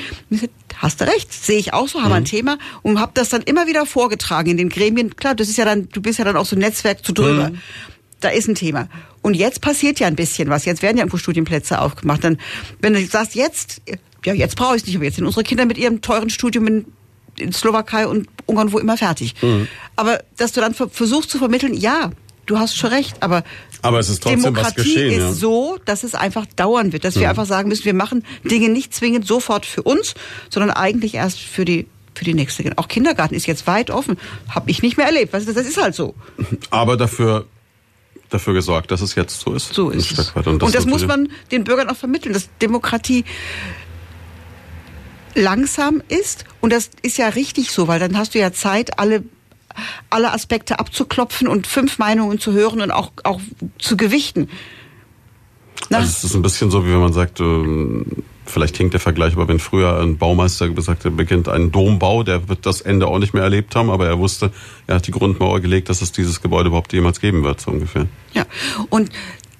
Hast 0.78 1.00
du 1.00 1.06
recht, 1.06 1.32
sehe 1.32 1.58
ich 1.58 1.72
auch 1.72 1.88
so, 1.88 2.00
haben 2.00 2.08
mhm. 2.08 2.14
ein 2.16 2.24
Thema 2.24 2.58
und 2.82 3.00
habe 3.00 3.12
das 3.14 3.28
dann 3.28 3.42
immer 3.42 3.66
wieder 3.66 3.86
vorgetragen 3.86 4.50
in 4.50 4.56
den 4.56 4.68
Gremien. 4.68 5.16
Klar, 5.16 5.34
das 5.34 5.48
ist 5.48 5.56
ja 5.56 5.64
dann, 5.64 5.88
du 5.90 6.00
bist 6.02 6.18
ja 6.18 6.24
dann 6.24 6.36
auch 6.36 6.46
so 6.46 6.56
ein 6.56 6.60
Netzwerk 6.60 7.04
zu 7.04 7.12
drüber. 7.12 7.50
Mhm. 7.50 7.58
da 8.20 8.28
ist 8.30 8.48
ein 8.48 8.54
Thema. 8.54 8.88
Und 9.22 9.34
jetzt 9.34 9.60
passiert 9.60 10.00
ja 10.00 10.06
ein 10.06 10.16
bisschen 10.16 10.48
was. 10.48 10.64
Jetzt 10.64 10.82
werden 10.82 10.96
ja 10.96 11.02
irgendwo 11.02 11.18
Studienplätze 11.18 11.80
aufgemacht. 11.80 12.24
Dann, 12.24 12.38
wenn 12.80 12.94
du 12.94 13.04
sagst, 13.06 13.34
jetzt, 13.34 13.82
ja, 14.24 14.32
jetzt 14.34 14.56
brauche 14.56 14.76
ich 14.76 14.82
es 14.82 14.86
nicht, 14.86 14.96
aber 14.96 15.04
jetzt 15.04 15.16
sind 15.16 15.26
unsere 15.26 15.42
Kinder 15.44 15.66
mit 15.66 15.78
ihrem 15.78 16.00
teuren 16.00 16.30
Studium 16.30 16.66
in, 16.66 16.86
in 17.38 17.52
Slowakei 17.52 18.06
und 18.06 18.28
Ungarn 18.46 18.72
wo 18.72 18.78
immer 18.78 18.96
fertig. 18.96 19.34
Mhm. 19.42 19.68
Aber 19.96 20.22
dass 20.36 20.52
du 20.52 20.60
dann 20.60 20.74
ver- 20.74 20.88
versuchst 20.88 21.30
zu 21.30 21.38
vermitteln, 21.38 21.74
ja, 21.74 22.10
du 22.46 22.58
hast 22.58 22.76
schon 22.76 22.90
recht, 22.90 23.22
aber 23.22 23.42
Aber 23.86 23.98
es 24.00 24.08
ist 24.08 24.22
trotzdem 24.22 24.42
Demokratie 24.42 24.76
was 24.78 24.84
geschehen. 24.84 25.12
ist 25.12 25.18
ja. 25.18 25.32
so, 25.32 25.78
dass 25.84 26.04
es 26.04 26.14
einfach 26.14 26.46
dauern 26.56 26.92
wird, 26.92 27.04
dass 27.04 27.16
wir 27.16 27.28
einfach 27.30 27.46
sagen 27.46 27.68
müssen, 27.68 27.84
wir 27.84 27.94
machen 27.94 28.24
Dinge 28.44 28.68
nicht 28.68 28.94
zwingend 28.94 29.26
sofort 29.26 29.66
für 29.66 29.82
uns, 29.82 30.14
sondern 30.50 30.70
eigentlich 30.70 31.14
erst 31.14 31.38
für 31.40 31.64
die 31.64 31.86
für 32.14 32.24
die 32.24 32.34
nächste. 32.34 32.72
Auch 32.76 32.88
Kindergarten 32.88 33.34
ist 33.34 33.46
jetzt 33.46 33.66
weit 33.66 33.90
offen, 33.90 34.18
habe 34.48 34.70
ich 34.70 34.82
nicht 34.82 34.96
mehr 34.96 35.06
erlebt. 35.06 35.32
Was 35.32 35.42
ist 35.42 35.48
das? 35.48 35.56
Das 35.56 35.66
ist 35.66 35.80
halt 35.80 35.94
so. 35.94 36.14
Aber 36.70 36.96
dafür, 36.96 37.46
dafür 38.30 38.54
gesorgt, 38.54 38.90
dass 38.90 39.02
es 39.02 39.14
jetzt 39.14 39.38
so 39.40 39.52
ist. 39.52 39.74
So 39.74 39.90
ist 39.90 40.18
es. 40.18 40.30
Und 40.30 40.62
das, 40.62 40.72
wird 40.72 40.86
muss 40.86 41.02
wieder- 41.02 41.16
man 41.16 41.28
den 41.50 41.64
Bürgern 41.64 41.88
auch 41.90 41.96
vermitteln, 41.96 42.32
dass 42.32 42.48
Demokratie 42.60 43.24
langsam 45.34 46.02
ist. 46.08 46.44
Und 46.60 46.72
das 46.72 46.90
ist 47.02 47.18
ja 47.18 47.28
richtig 47.28 47.70
so, 47.70 47.86
weil 47.86 48.00
dann 48.00 48.16
hast 48.16 48.34
du 48.34 48.38
ja 48.38 48.52
Zeit, 48.52 48.98
alle, 48.98 49.22
alle 50.10 50.32
Aspekte 50.32 50.78
abzuklopfen 50.78 51.48
und 51.48 51.66
fünf 51.66 51.98
Meinungen 51.98 52.38
zu 52.38 52.52
hören 52.52 52.80
und 52.80 52.90
auch, 52.90 53.12
auch 53.24 53.40
zu 53.78 53.96
gewichten. 53.96 54.48
Na, 55.90 55.98
Also 55.98 56.08
es 56.08 56.24
ist 56.24 56.34
ein 56.34 56.42
bisschen 56.42 56.70
so, 56.70 56.86
wie 56.86 56.92
wenn 56.92 57.00
man 57.00 57.12
sagt, 57.12 57.40
ähm, 57.40 58.06
vielleicht 58.44 58.76
hinkt 58.76 58.94
der 58.94 59.00
Vergleich, 59.00 59.34
aber 59.34 59.48
wenn 59.48 59.58
früher 59.58 60.00
ein 60.00 60.18
Baumeister 60.18 60.68
gesagt 60.68 61.00
hat, 61.00 61.04
er 61.06 61.10
beginnt 61.10 61.48
einen 61.48 61.72
Dombau, 61.72 62.22
der 62.22 62.48
wird 62.48 62.66
das 62.66 62.80
Ende 62.80 63.06
auch 63.06 63.18
nicht 63.18 63.34
mehr 63.34 63.42
erlebt 63.42 63.74
haben, 63.76 63.90
aber 63.90 64.06
er 64.06 64.18
wusste, 64.18 64.52
er 64.86 64.96
hat 64.96 65.06
die 65.06 65.10
Grundmauer 65.10 65.60
gelegt, 65.60 65.88
dass 65.88 66.02
es 66.02 66.12
dieses 66.12 66.40
Gebäude 66.40 66.68
überhaupt 66.68 66.92
jemals 66.92 67.20
geben 67.20 67.44
wird, 67.44 67.60
so 67.60 67.70
ungefähr. 67.70 68.06
Ja, 68.34 68.46
und 68.88 69.10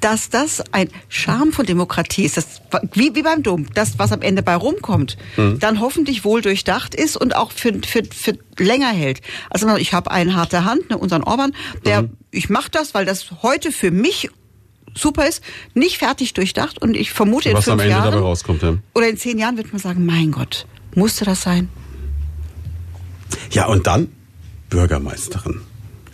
dass 0.01 0.28
das 0.28 0.62
ein 0.73 0.89
Charme 1.09 1.52
von 1.52 1.66
Demokratie 1.66 2.24
ist, 2.24 2.36
das, 2.36 2.60
wie, 2.93 3.14
wie 3.14 3.23
beim 3.23 3.43
Dom, 3.43 3.66
das, 3.74 3.98
was 3.98 4.12
am 4.12 4.23
Ende 4.23 4.43
bei 4.43 4.55
rumkommt, 4.55 5.16
dann 5.36 5.81
hoffentlich 5.81 6.24
wohl 6.24 6.43
durchdacht 6.43 6.94
ist 6.94 7.16
und 7.16 7.35
auch 7.35 7.51
für, 7.51 7.73
für, 7.85 8.02
für 8.05 8.39
länger 8.59 8.90
hält. 8.90 9.20
Also 9.51 9.74
ich 9.77 9.93
habe 9.93 10.10
eine 10.10 10.35
harte 10.35 10.64
Hand, 10.64 10.90
ne, 10.90 10.98
unseren 10.98 11.23
Orban, 11.23 11.55
der, 11.85 12.09
ich 12.31 12.48
mache 12.51 12.70
das, 12.70 12.94
weil 12.94 13.05
das 13.05 13.43
heute 13.43 13.73
für 13.73 13.90
mich 13.90 14.31
super 14.94 15.27
ist, 15.27 15.43
nicht 15.74 15.98
fertig 15.98 16.35
durchdacht 16.35 16.81
und 16.81 16.97
ich 16.97 17.12
vermute 17.12 17.51
in 17.51 17.56
Was 17.56 17.64
fünf 17.64 17.74
am 17.74 17.81
Ende 17.81 17.93
Jahren 17.93 18.12
dabei 18.12 18.24
rauskommt, 18.24 18.62
ja. 18.62 18.77
oder 18.94 19.09
in 19.09 19.16
zehn 19.16 19.39
Jahren 19.39 19.56
wird 19.56 19.73
man 19.73 19.81
sagen, 19.81 20.06
mein 20.06 20.32
Gott, 20.32 20.66
musste 20.94 21.24
das 21.24 21.43
sein? 21.43 21.68
Ja, 23.51 23.66
und 23.66 23.86
dann 23.86 24.09
Bürgermeisterin. 24.70 25.60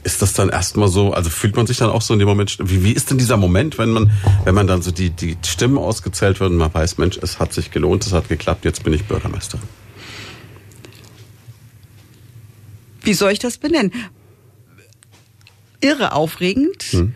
Ist 0.05 0.21
das 0.21 0.33
dann 0.33 0.49
erstmal 0.49 0.89
so, 0.89 1.13
also 1.13 1.31
fühlt 1.31 1.55
man 1.57 1.67
sich 1.67 1.77
dann 1.77 1.91
auch 1.91 2.03
so 2.03 2.13
in 2.13 2.19
dem 2.19 2.27
Moment, 2.27 2.59
wie, 2.61 2.83
wie 2.83 2.93
ist 2.93 3.11
denn 3.11 3.19
dieser 3.19 3.37
Moment, 3.37 3.79
wenn 3.79 3.91
man, 3.91 4.11
wenn 4.45 4.55
man 4.55 4.67
dann 4.67 4.83
so 4.83 4.91
die, 4.91 5.11
die 5.11 5.37
Stimmen 5.47 5.79
ausgezählt 5.79 6.41
wird 6.41 6.51
und 6.51 6.57
man 6.57 6.75
weiß, 6.75 6.99
Mensch, 6.99 7.19
es 7.23 7.39
hat 7.39 7.53
sich 7.53 7.71
gelohnt, 7.71 8.05
es 8.05 8.13
hat 8.13 8.29
geklappt, 8.29 8.65
jetzt 8.65 8.83
bin 8.83 8.93
ich 8.93 9.05
Bürgermeisterin. 9.05 9.69
Wie 13.03 13.15
soll 13.15 13.33
ich 13.33 13.39
das 13.39 13.59
benennen? 13.59 13.93
Irre 15.81 16.13
aufregend. 16.13 16.83
Hm. 16.91 17.15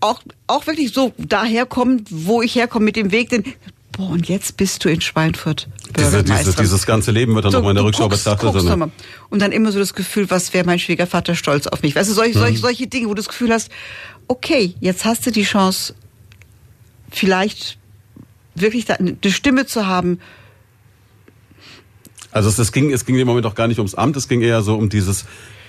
Auch, 0.00 0.20
auch 0.46 0.66
wirklich 0.66 0.92
so 0.92 1.12
daherkommt, 1.18 2.08
wo 2.10 2.42
ich 2.42 2.54
herkomme 2.54 2.84
mit 2.84 2.96
dem 2.96 3.10
Weg, 3.10 3.30
denn, 3.30 3.44
boah, 3.96 4.10
und 4.10 4.28
jetzt 4.28 4.56
bist 4.56 4.84
du 4.84 4.88
in 4.88 5.00
Schweinfurt. 5.00 5.68
Diese, 5.96 6.22
diese, 6.24 6.54
dieses 6.54 6.86
ganze 6.86 7.10
Leben 7.10 7.34
wird 7.34 7.44
dann 7.44 7.52
So, 7.52 7.58
nochmal 7.58 7.72
in 7.72 7.76
der 7.76 7.84
Rückschau 7.84 8.08
betrachtet. 8.08 8.40
guckst 8.52 8.66
und- 9.30 9.38
dann 9.40 9.52
immer 9.52 9.72
so 9.72 9.78
das 9.78 9.94
Gefühl, 9.94 10.30
was 10.30 10.52
wäre 10.54 10.64
mein 10.64 10.78
Schwiegervater 10.78 11.34
stolz 11.34 11.66
auf 11.66 11.82
mich. 11.82 11.94
Weißt 11.94 12.10
du, 12.10 12.14
solche, 12.14 12.36
Mhm. 12.38 12.42
solche, 12.42 12.58
solche 12.58 12.86
Dinge, 12.86 13.06
wo 13.06 13.10
du 13.14 13.16
das 13.22 13.28
Gefühl 13.28 13.52
hast, 13.52 13.70
okay, 14.28 14.74
jetzt 14.80 15.04
hast 15.04 15.26
du 15.26 15.30
die 15.30 15.42
Chance, 15.44 15.94
vielleicht 17.10 17.78
wirklich 18.54 18.90
eine 18.90 19.16
Stimme 19.26 19.66
zu 19.66 19.86
haben. 19.86 20.18
Also 22.32 22.48
es, 22.48 22.58
es 22.58 22.72
ging, 22.72 22.92
es 22.92 23.04
ging 23.06 23.16
im 23.18 23.26
Moment 23.26 23.46
auch 23.46 23.54
gar 23.54 23.68
nicht 23.68 23.78
ums 23.78 23.94
Amt, 23.94 24.16
es 24.16 24.26
ging 24.28 24.40
eher 24.42 24.62
so 24.62 24.74
um 24.76 24.88
dieses, 24.88 25.24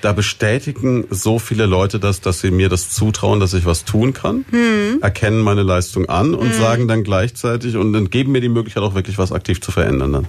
da 0.05 0.13
bestätigen 0.13 1.07
so 1.09 1.39
viele 1.39 1.65
Leute 1.65 1.99
das, 1.99 2.21
dass 2.21 2.39
sie 2.39 2.51
mir 2.51 2.69
das 2.69 2.91
zutrauen, 2.91 3.39
dass 3.39 3.55
ich 3.55 3.65
was 3.65 3.85
tun 3.85 4.13
kann, 4.13 4.45
Hm. 4.51 4.99
erkennen 5.01 5.39
meine 5.39 5.63
Leistung 5.63 6.07
an 6.07 6.35
und 6.35 6.53
sagen 6.53 6.87
dann 6.87 7.03
gleichzeitig 7.03 7.75
und 7.75 7.91
dann 7.91 8.11
geben 8.11 8.31
mir 8.31 8.39
die 8.39 8.49
Möglichkeit 8.49 8.83
auch 8.83 8.93
wirklich 8.93 9.17
was 9.17 9.31
aktiv 9.31 9.59
zu 9.61 9.71
verändern 9.71 10.13
dann. 10.13 10.27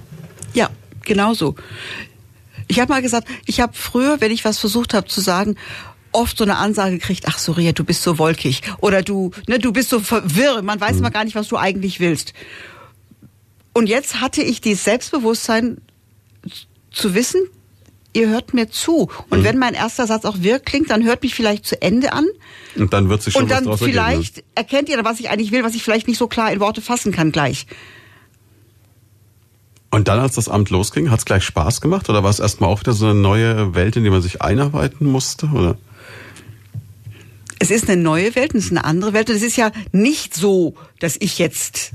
Ja, 0.53 0.71
genau 1.03 1.35
so. 1.35 1.55
Ich 2.67 2.79
habe 2.79 2.91
mal 2.91 3.03
gesagt, 3.03 3.27
ich 3.45 3.61
habe 3.61 3.73
früher, 3.75 4.19
wenn 4.19 4.31
ich 4.31 4.43
was 4.45 4.57
versucht 4.57 4.95
habe 4.95 5.07
zu 5.07 5.21
sagen, 5.21 5.55
oft 6.11 6.39
so 6.39 6.43
eine 6.43 6.57
Ansage 6.57 6.97
gekriegt, 6.97 7.25
ach 7.27 7.37
Soria, 7.37 7.71
du 7.71 7.83
bist 7.83 8.01
so 8.01 8.17
wolkig 8.17 8.63
oder 8.79 9.03
du, 9.03 9.29
ne, 9.47 9.59
du 9.59 9.71
bist 9.71 9.89
so 9.89 9.99
verwirrt, 9.99 10.63
man 10.63 10.81
weiß 10.81 10.97
immer 10.97 11.11
gar 11.11 11.23
nicht, 11.23 11.35
was 11.35 11.49
du 11.49 11.57
eigentlich 11.57 11.99
willst. 11.99 12.33
Und 13.73 13.87
jetzt 13.87 14.21
hatte 14.21 14.41
ich 14.41 14.59
dieses 14.59 14.83
Selbstbewusstsein 14.85 15.77
zu 16.89 17.13
wissen, 17.13 17.41
ihr 18.13 18.29
hört 18.29 18.53
mir 18.53 18.69
zu. 18.69 19.09
Und 19.29 19.43
wenn 19.43 19.57
mein 19.57 19.73
erster 19.73 20.07
Satz 20.07 20.25
auch 20.25 20.37
wirr 20.39 20.59
klingt, 20.59 20.89
dann 20.89 21.03
hört 21.03 21.23
mich 21.23 21.35
vielleicht 21.35 21.65
zu 21.65 21.81
Ende 21.81 22.13
an. 22.13 22.25
Und 22.75 22.93
dann 22.93 23.09
wird 23.09 23.21
sich 23.21 23.33
schon 23.33 23.43
Und 23.43 23.49
was 23.49 23.57
dann 23.63 23.67
ergeben. 23.71 23.85
ne? 23.85 23.91
vielleicht 23.91 24.43
erkennt 24.55 24.89
ihr, 24.89 25.03
was 25.03 25.19
ich 25.19 25.29
eigentlich 25.29 25.51
will, 25.51 25.63
was 25.63 25.75
ich 25.75 25.83
vielleicht 25.83 26.07
nicht 26.07 26.17
so 26.17 26.27
klar 26.27 26.51
in 26.51 26.59
Worte 26.59 26.81
fassen 26.81 27.11
kann 27.11 27.31
gleich. 27.31 27.67
Und 29.89 30.07
dann, 30.07 30.19
als 30.19 30.35
das 30.35 30.49
Amt 30.49 30.69
losging, 30.69 31.09
hat 31.11 31.19
es 31.19 31.25
gleich 31.25 31.43
Spaß 31.43 31.79
gemacht 31.81 32.09
oder 32.09 32.23
war 32.23 32.29
es 32.29 32.39
erstmal 32.39 32.69
auch 32.69 32.81
wieder 32.81 32.93
so 32.93 33.05
eine 33.05 33.15
neue 33.15 33.73
Welt, 33.73 33.95
in 33.95 34.03
die 34.03 34.09
man 34.09 34.21
sich 34.21 34.41
einarbeiten 34.41 35.07
musste? 35.07 35.47
Oder? 35.47 35.77
es 37.59 37.71
ist 37.71 37.89
eine 37.89 38.01
neue 38.01 38.35
Welt 38.35 38.53
und 38.53 38.59
es 38.59 38.65
ist 38.65 38.71
eine 38.71 38.85
andere 38.85 39.13
Welt. 39.13 39.29
Und 39.29 39.35
es 39.35 39.43
ist 39.43 39.55
ja 39.57 39.71
nicht 39.91 40.35
so, 40.35 40.75
dass 40.99 41.17
ich 41.19 41.39
jetzt 41.39 41.91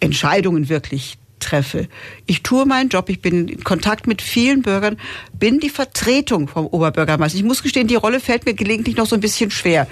Entscheidungen 0.00 0.68
wirklich 0.68 1.18
treffe. 1.40 1.88
Ich 2.26 2.42
tue 2.42 2.66
meinen 2.66 2.88
Job, 2.88 3.08
ich 3.08 3.20
bin 3.20 3.48
in 3.48 3.64
Kontakt 3.64 4.06
mit 4.06 4.22
vielen 4.22 4.62
Bürgern, 4.62 4.98
bin 5.32 5.60
die 5.60 5.70
Vertretung 5.70 6.48
vom 6.48 6.66
Oberbürgermeister. 6.66 7.38
Ich 7.38 7.44
muss 7.44 7.62
gestehen, 7.62 7.88
die 7.88 7.96
Rolle 7.96 8.20
fällt 8.20 8.46
mir 8.46 8.54
gelegentlich 8.54 8.96
noch 8.96 9.06
so 9.06 9.16
ein 9.16 9.20
bisschen 9.20 9.50
schwer, 9.50 9.86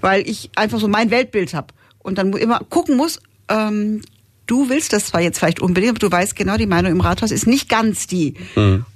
weil 0.00 0.28
ich 0.28 0.50
einfach 0.54 0.78
so 0.78 0.88
mein 0.88 1.10
Weltbild 1.10 1.54
habe 1.54 1.68
und 1.98 2.18
dann 2.18 2.32
immer 2.32 2.60
gucken 2.68 2.96
muss, 2.96 3.20
ähm, 3.48 4.02
du 4.46 4.68
willst 4.68 4.92
das 4.92 5.06
zwar 5.06 5.20
jetzt 5.20 5.38
vielleicht 5.38 5.60
unbedingt, 5.60 5.90
aber 5.90 5.98
du 5.98 6.10
weißt 6.10 6.34
genau, 6.34 6.56
die 6.56 6.66
Meinung 6.66 6.92
im 6.92 7.00
Rathaus 7.00 7.30
ist 7.30 7.46
nicht 7.46 7.68
ganz 7.68 8.06
die. 8.06 8.34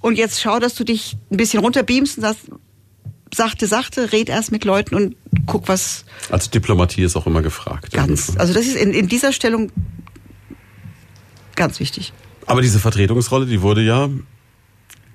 Und 0.00 0.18
jetzt 0.18 0.40
schau, 0.40 0.58
dass 0.58 0.74
du 0.74 0.84
dich 0.84 1.16
ein 1.30 1.36
bisschen 1.36 1.60
runterbeamst 1.60 2.18
und 2.18 2.22
sagst, 2.22 2.48
sachte, 3.32 3.66
sachte, 3.66 4.12
red 4.12 4.28
erst 4.28 4.52
mit 4.52 4.64
Leuten 4.64 4.94
und 4.94 5.16
guck, 5.46 5.68
was 5.68 6.04
Also 6.30 6.50
Diplomatie 6.50 7.02
ist 7.02 7.16
auch 7.16 7.26
immer 7.26 7.42
gefragt. 7.42 7.92
ganz. 7.92 8.32
Also 8.36 8.52
das 8.54 8.66
ist 8.66 8.76
in, 8.76 8.92
in 8.92 9.08
dieser 9.08 9.32
Stellung 9.32 9.70
ganz 11.56 11.80
wichtig. 11.80 12.12
Aber 12.46 12.62
diese 12.62 12.78
Vertretungsrolle, 12.78 13.46
die 13.46 13.62
wurde 13.62 13.82
ja 13.82 14.08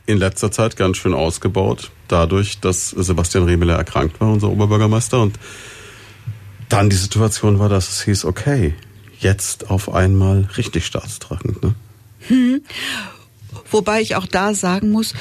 in 0.05 0.17
letzter 0.17 0.51
Zeit 0.51 0.75
ganz 0.75 0.97
schön 0.97 1.13
ausgebaut, 1.13 1.91
dadurch, 2.07 2.59
dass 2.59 2.89
Sebastian 2.89 3.43
Remeler 3.43 3.75
erkrankt 3.75 4.19
war, 4.19 4.31
unser 4.31 4.49
Oberbürgermeister. 4.49 5.21
Und 5.21 5.37
dann 6.67 6.89
die 6.89 6.95
Situation 6.95 7.59
war, 7.59 7.69
dass 7.69 7.89
es 7.89 8.03
hieß, 8.03 8.25
okay, 8.25 8.73
jetzt 9.19 9.69
auf 9.69 9.93
einmal 9.93 10.49
richtig 10.57 10.85
staatstragend. 10.85 11.61
Ne? 11.61 12.61
Wobei 13.69 14.01
ich 14.01 14.15
auch 14.15 14.25
da 14.25 14.53
sagen 14.53 14.91
muss, 14.91 15.13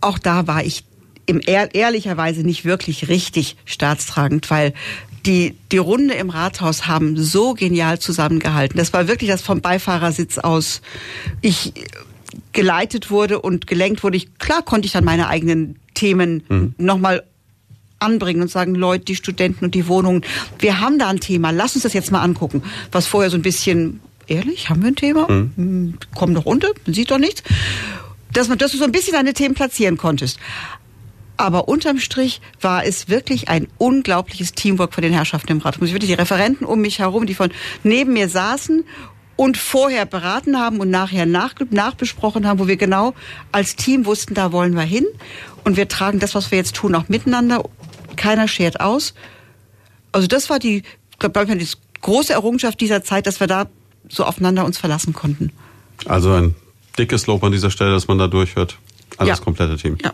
auch 0.00 0.18
da 0.18 0.46
war 0.46 0.62
ich 0.62 0.84
im 1.26 1.40
ehr 1.40 1.74
ehrlicherweise 1.74 2.42
nicht 2.42 2.64
wirklich 2.64 3.08
richtig 3.08 3.56
staatstragend, 3.64 4.48
weil 4.50 4.74
die, 5.26 5.56
die 5.72 5.78
Runde 5.78 6.14
im 6.14 6.30
Rathaus 6.30 6.86
haben 6.86 7.16
so 7.16 7.54
genial 7.54 7.98
zusammengehalten. 7.98 8.78
Das 8.78 8.92
war 8.92 9.08
wirklich 9.08 9.28
das 9.28 9.42
vom 9.42 9.60
Beifahrersitz 9.60 10.38
aus. 10.38 10.80
Ich 11.40 11.72
geleitet 12.52 13.10
wurde 13.10 13.40
und 13.40 13.66
gelenkt 13.66 14.02
wurde. 14.02 14.16
Ich, 14.16 14.38
klar 14.38 14.62
konnte 14.62 14.86
ich 14.86 14.92
dann 14.92 15.04
meine 15.04 15.28
eigenen 15.28 15.76
Themen 15.94 16.42
mhm. 16.48 16.74
nochmal 16.78 17.24
anbringen 17.98 18.42
und 18.42 18.50
sagen, 18.50 18.74
Leute, 18.74 19.04
die 19.06 19.16
Studenten 19.16 19.64
und 19.64 19.74
die 19.74 19.88
Wohnungen, 19.88 20.22
wir 20.58 20.80
haben 20.80 20.98
da 20.98 21.08
ein 21.08 21.20
Thema, 21.20 21.50
lass 21.50 21.74
uns 21.74 21.82
das 21.82 21.92
jetzt 21.92 22.12
mal 22.12 22.22
angucken. 22.22 22.62
Was 22.92 23.06
vorher 23.06 23.30
so 23.30 23.36
ein 23.36 23.42
bisschen, 23.42 24.00
ehrlich, 24.26 24.68
haben 24.68 24.82
wir 24.82 24.88
ein 24.88 24.96
Thema? 24.96 25.28
Mhm. 25.30 25.94
Komm 26.14 26.34
doch 26.34 26.46
runter, 26.46 26.68
man 26.84 26.94
sieht 26.94 27.10
doch 27.10 27.18
nichts. 27.18 27.42
Dass, 28.32 28.48
man, 28.48 28.58
dass 28.58 28.72
du 28.72 28.78
so 28.78 28.84
ein 28.84 28.92
bisschen 28.92 29.14
deine 29.14 29.32
Themen 29.32 29.54
platzieren 29.54 29.96
konntest. 29.96 30.38
Aber 31.36 31.68
unterm 31.68 31.98
Strich 31.98 32.40
war 32.60 32.84
es 32.84 33.08
wirklich 33.08 33.48
ein 33.48 33.68
unglaubliches 33.78 34.52
Teamwork 34.52 34.94
von 34.94 35.02
den 35.02 35.12
Herrschaften 35.12 35.52
im 35.52 35.58
Rat. 35.58 35.80
Muss 35.80 35.88
ich 35.88 35.94
wirklich 35.94 36.10
die 36.10 36.14
Referenten 36.14 36.66
um 36.66 36.80
mich 36.80 36.98
herum, 36.98 37.26
die 37.26 37.34
von 37.34 37.50
neben 37.82 38.14
mir 38.14 38.28
saßen 38.28 38.84
und 39.36 39.58
vorher 39.58 40.06
beraten 40.06 40.58
haben 40.58 40.80
und 40.80 40.90
nachher 40.90 41.26
nach, 41.26 41.54
nachbesprochen 41.70 42.46
haben, 42.46 42.58
wo 42.58 42.66
wir 42.66 42.76
genau 42.76 43.14
als 43.52 43.76
Team 43.76 44.06
wussten, 44.06 44.34
da 44.34 44.50
wollen 44.50 44.74
wir 44.74 44.82
hin. 44.82 45.06
Und 45.62 45.76
wir 45.76 45.88
tragen 45.88 46.18
das, 46.18 46.34
was 46.34 46.50
wir 46.50 46.58
jetzt 46.58 46.74
tun, 46.74 46.94
auch 46.94 47.08
miteinander. 47.08 47.62
Keiner 48.16 48.48
schert 48.48 48.80
aus. 48.80 49.14
Also 50.12 50.26
das 50.26 50.48
war 50.48 50.58
die, 50.58 50.82
glaube 51.18 51.44
ich, 51.54 51.58
die 51.58 52.00
große 52.00 52.32
Errungenschaft 52.32 52.80
dieser 52.80 53.04
Zeit, 53.04 53.26
dass 53.26 53.40
wir 53.40 53.46
da 53.46 53.66
so 54.08 54.24
aufeinander 54.24 54.64
uns 54.64 54.78
verlassen 54.78 55.12
konnten. 55.12 55.52
Also 56.06 56.32
ein 56.32 56.54
dickes 56.98 57.26
Lob 57.26 57.44
an 57.44 57.52
dieser 57.52 57.70
Stelle, 57.70 57.90
dass 57.90 58.08
man 58.08 58.18
da 58.18 58.26
durchhört. 58.26 58.78
An 59.18 59.26
ja. 59.26 59.34
das 59.34 59.42
komplette 59.42 59.76
Team. 59.76 59.98
Ja. 60.02 60.12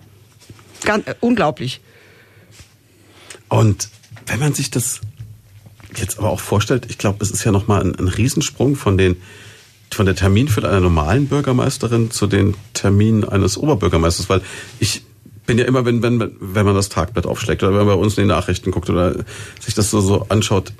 Ganz, 0.85 1.07
äh, 1.07 1.15
unglaublich. 1.21 1.81
Und 3.49 3.89
wenn 4.27 4.41
man 4.41 4.55
sich 4.55 4.71
das 4.71 5.01
jetzt 5.97 6.19
aber 6.19 6.31
auch 6.31 6.41
vorstellt, 6.41 6.87
ich 6.89 6.99
glaube, 6.99 7.23
es 7.23 7.31
ist 7.31 7.45
ja 7.45 7.53
nochmal 7.53 7.83
ein, 7.83 7.95
ein 7.99 8.09
Riesensprung 8.09 8.77
von 8.77 8.97
den 8.97 9.17
von 9.95 10.07
der 10.07 10.17
Terminfülle 10.17 10.69
einer 10.69 10.81
normalen 10.81 11.27
Bürgermeisterin 11.29 12.11
zu 12.11 12.27
den 12.27 12.55
Terminen 12.73 13.29
eines 13.29 13.59
Oberbürgermeisters, 13.59 14.31
weil 14.31 14.41
ich 14.79 15.03
bin 15.45 15.59
ja 15.59 15.65
immer, 15.65 15.85
wenn, 15.85 16.03
wenn, 16.03 16.35
wenn 16.41 16.65
man 16.65 16.75
das 16.75 16.89
Tagblatt 16.89 17.27
aufschlägt 17.27 17.63
oder 17.63 17.73
wenn 17.73 17.87
man 17.87 17.97
bei 17.97 18.03
uns 18.03 18.17
in 18.17 18.25
die 18.25 18.29
Nachrichten 18.29 18.71
guckt 18.71 18.89
oder 18.89 19.15
sich 19.61 19.75
das 19.75 19.91
so, 19.91 20.01
so 20.01 20.27
anschaut, 20.29 20.73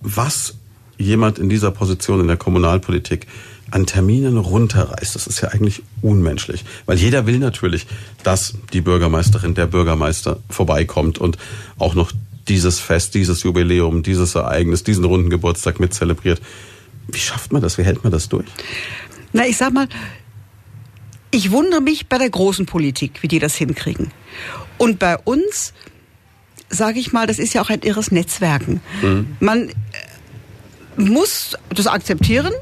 was 0.00 0.54
jemand 0.98 1.38
in 1.38 1.48
dieser 1.48 1.70
Position 1.70 2.20
in 2.20 2.26
der 2.26 2.36
Kommunalpolitik 2.36 3.26
an 3.70 3.86
Terminen 3.86 4.36
runterreißt, 4.36 5.14
das 5.14 5.26
ist 5.26 5.40
ja 5.40 5.48
eigentlich 5.48 5.82
unmenschlich. 6.02 6.64
Weil 6.86 6.98
jeder 6.98 7.26
will 7.26 7.38
natürlich, 7.38 7.86
dass 8.22 8.54
die 8.72 8.80
Bürgermeisterin, 8.80 9.54
der 9.54 9.66
Bürgermeister 9.66 10.38
vorbeikommt 10.48 11.18
und 11.18 11.38
auch 11.78 11.94
noch 11.94 12.12
dieses 12.48 12.80
Fest, 12.80 13.14
dieses 13.14 13.42
Jubiläum, 13.42 14.02
dieses 14.02 14.34
Ereignis, 14.34 14.82
diesen 14.82 15.04
runden 15.04 15.30
Geburtstag 15.30 15.78
mit 15.78 15.94
zelebriert. 15.94 16.40
Wie 17.08 17.18
schafft 17.18 17.52
man 17.52 17.62
das? 17.62 17.78
Wie 17.78 17.84
hält 17.84 18.02
man 18.02 18.12
das 18.12 18.28
durch? 18.28 18.46
Na, 19.32 19.46
ich 19.46 19.56
sag 19.56 19.72
mal, 19.72 19.88
ich 21.30 21.50
wundere 21.50 21.80
mich 21.80 22.08
bei 22.08 22.18
der 22.18 22.30
großen 22.30 22.66
Politik, 22.66 23.22
wie 23.22 23.28
die 23.28 23.38
das 23.38 23.54
hinkriegen. 23.54 24.10
Und 24.78 24.98
bei 24.98 25.16
uns, 25.18 25.72
sage 26.68 26.98
ich 26.98 27.12
mal, 27.12 27.26
das 27.26 27.38
ist 27.38 27.54
ja 27.54 27.62
auch 27.62 27.70
ein 27.70 27.82
irres 27.82 28.10
Netzwerken. 28.10 28.80
Mhm. 29.02 29.36
Man 29.38 29.68
äh, 29.68 29.72
muss 30.96 31.56
das 31.68 31.86
akzeptieren. 31.86 32.52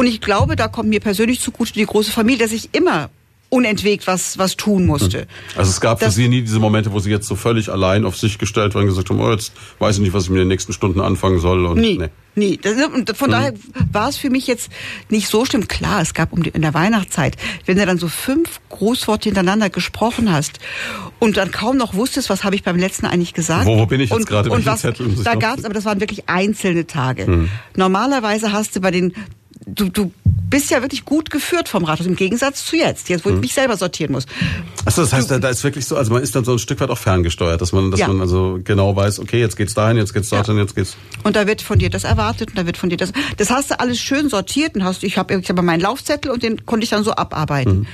Und 0.00 0.06
ich 0.06 0.22
glaube, 0.22 0.56
da 0.56 0.66
kommt 0.66 0.88
mir 0.88 0.98
persönlich 0.98 1.40
zugute 1.40 1.74
die 1.74 1.84
große 1.84 2.10
Familie, 2.10 2.38
dass 2.38 2.52
ich 2.52 2.70
immer 2.72 3.10
unentwegt 3.50 4.06
was, 4.06 4.38
was 4.38 4.56
tun 4.56 4.86
musste. 4.86 5.20
Hm. 5.20 5.26
Also 5.56 5.70
es 5.72 5.80
gab 5.82 6.00
das, 6.00 6.14
für 6.14 6.22
Sie 6.22 6.28
nie 6.28 6.40
diese 6.40 6.58
Momente, 6.58 6.90
wo 6.92 7.00
Sie 7.00 7.10
jetzt 7.10 7.28
so 7.28 7.36
völlig 7.36 7.68
allein 7.68 8.06
auf 8.06 8.16
sich 8.16 8.38
gestellt 8.38 8.74
waren 8.74 8.84
und 8.84 8.88
gesagt 8.88 9.10
haben, 9.10 9.20
oh, 9.20 9.30
jetzt 9.30 9.52
weiß 9.78 9.96
ich 9.96 10.00
nicht, 10.00 10.14
was 10.14 10.24
ich 10.24 10.30
mit 10.30 10.40
den 10.40 10.48
nächsten 10.48 10.72
Stunden 10.72 11.02
anfangen 11.02 11.38
soll. 11.38 11.66
Und, 11.66 11.78
nie, 11.78 11.98
nee. 11.98 12.08
nie. 12.34 12.56
Das, 12.56 12.76
von 13.14 13.28
mhm. 13.28 13.32
daher 13.32 13.52
war 13.92 14.08
es 14.08 14.16
für 14.16 14.30
mich 14.30 14.46
jetzt 14.46 14.70
nicht 15.10 15.28
so 15.28 15.44
schlimm. 15.44 15.68
Klar, 15.68 16.00
es 16.00 16.14
gab 16.14 16.32
um 16.32 16.44
die, 16.44 16.48
in 16.48 16.62
der 16.62 16.72
Weihnachtszeit, 16.72 17.36
wenn 17.66 17.76
du 17.76 17.84
dann 17.84 17.98
so 17.98 18.08
fünf 18.08 18.58
Großworte 18.70 19.28
hintereinander 19.28 19.68
gesprochen 19.68 20.32
hast 20.32 20.60
und 21.18 21.36
dann 21.36 21.50
kaum 21.50 21.76
noch 21.76 21.92
wusstest, 21.92 22.30
was 22.30 22.42
habe 22.42 22.54
ich 22.54 22.62
beim 22.62 22.78
letzten 22.78 23.04
eigentlich 23.04 23.34
gesagt. 23.34 23.66
Wo, 23.66 23.76
wo 23.76 23.84
bin 23.84 24.00
ich 24.00 24.08
jetzt 24.08 24.26
gerade? 24.26 24.48
Und 24.48 24.64
was, 24.64 24.80
Zettel, 24.80 25.14
da 25.24 25.34
gab 25.34 25.58
es, 25.58 25.66
aber 25.66 25.74
das 25.74 25.84
waren 25.84 26.00
wirklich 26.00 26.26
einzelne 26.30 26.86
Tage. 26.86 27.26
Mhm. 27.26 27.48
Normalerweise 27.76 28.52
hast 28.52 28.74
du 28.76 28.80
bei 28.80 28.92
den 28.92 29.12
du, 29.74 29.88
du 29.88 30.12
bist 30.50 30.70
ja 30.70 30.82
wirklich 30.82 31.04
gut 31.04 31.30
geführt 31.30 31.68
vom 31.68 31.84
Rathaus, 31.84 32.06
im 32.06 32.16
Gegensatz 32.16 32.64
zu 32.64 32.76
jetzt, 32.76 33.08
jetzt 33.08 33.24
wo 33.24 33.30
ich 33.30 33.36
mich 33.36 33.54
selber 33.54 33.76
sortieren 33.76 34.12
muss. 34.12 34.26
Achso, 34.84 35.02
das 35.02 35.12
heißt, 35.12 35.30
du, 35.30 35.38
da 35.38 35.48
ist 35.48 35.62
wirklich 35.62 35.86
so, 35.86 35.96
also 35.96 36.12
man 36.12 36.22
ist 36.22 36.34
dann 36.34 36.44
so 36.44 36.52
ein 36.52 36.58
Stück 36.58 36.80
weit 36.80 36.90
auch 36.90 36.98
ferngesteuert, 36.98 37.60
dass 37.60 37.72
man, 37.72 37.90
dass 37.90 38.00
ja. 38.00 38.08
man 38.08 38.20
also 38.20 38.58
genau 38.62 38.94
weiß, 38.94 39.20
okay, 39.20 39.38
jetzt 39.38 39.56
geht's 39.56 39.74
dahin, 39.74 39.96
jetzt 39.96 40.12
geht's 40.12 40.28
dorthin, 40.28 40.56
ja. 40.56 40.62
jetzt 40.62 40.74
geht's. 40.74 40.96
Und 41.22 41.36
da 41.36 41.46
wird 41.46 41.62
von 41.62 41.78
dir 41.78 41.90
das 41.90 42.04
erwartet 42.04 42.50
und 42.50 42.58
da 42.58 42.66
wird 42.66 42.76
von 42.76 42.90
dir 42.90 42.96
das. 42.96 43.12
Das 43.36 43.50
hast 43.50 43.70
du 43.70 43.78
alles 43.78 43.98
schön 43.98 44.28
sortiert 44.28 44.74
und 44.74 44.84
hast, 44.84 45.04
ich 45.04 45.16
habe 45.16 45.34
ich 45.34 45.48
hab 45.48 45.62
meinen 45.62 45.80
Laufzettel 45.80 46.30
und 46.30 46.42
den 46.42 46.66
konnte 46.66 46.84
ich 46.84 46.90
dann 46.90 47.04
so 47.04 47.12
abarbeiten. 47.12 47.72
Hm. 47.72 47.86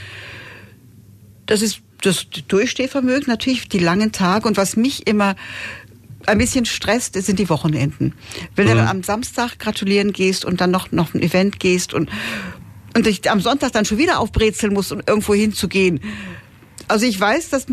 Das 1.45 1.63
ist 1.63 1.81
das 2.03 2.27
Durchstehvermögen, 2.49 3.27
natürlich 3.29 3.69
die 3.69 3.79
langen 3.79 4.13
Tage 4.13 4.49
und 4.49 4.57
was 4.57 4.77
mich 4.77 5.07
immer 5.07 5.37
ein 6.27 6.39
bisschen 6.39 6.65
stresst, 6.65 7.15
sind 7.15 7.39
die 7.39 7.49
Wochenenden. 7.49 8.15
Wenn 8.55 8.67
mhm. 8.67 8.71
du 8.71 8.77
dann 8.77 8.89
am 8.89 9.03
Samstag 9.03 9.59
gratulieren 9.59 10.13
gehst 10.13 10.45
und 10.45 10.61
dann 10.61 10.71
noch, 10.71 10.93
noch 10.93 11.15
ein 11.15 11.23
Event 11.23 11.61
gehst 11.61 11.95
und, 11.95 12.11
und 12.95 13.07
dich 13.07 13.31
am 13.31 13.41
Sonntag 13.41 13.73
dann 13.73 13.85
schon 13.85 13.99
wieder 13.99 14.19
aufbrezeln 14.19 14.73
musst, 14.73 14.93
um 14.93 15.03
irgendwo 15.07 15.35
hinzugehen. 15.35 16.01
Also 16.89 17.07
ich 17.07 17.19
weiß, 17.19 17.51
dass 17.51 17.67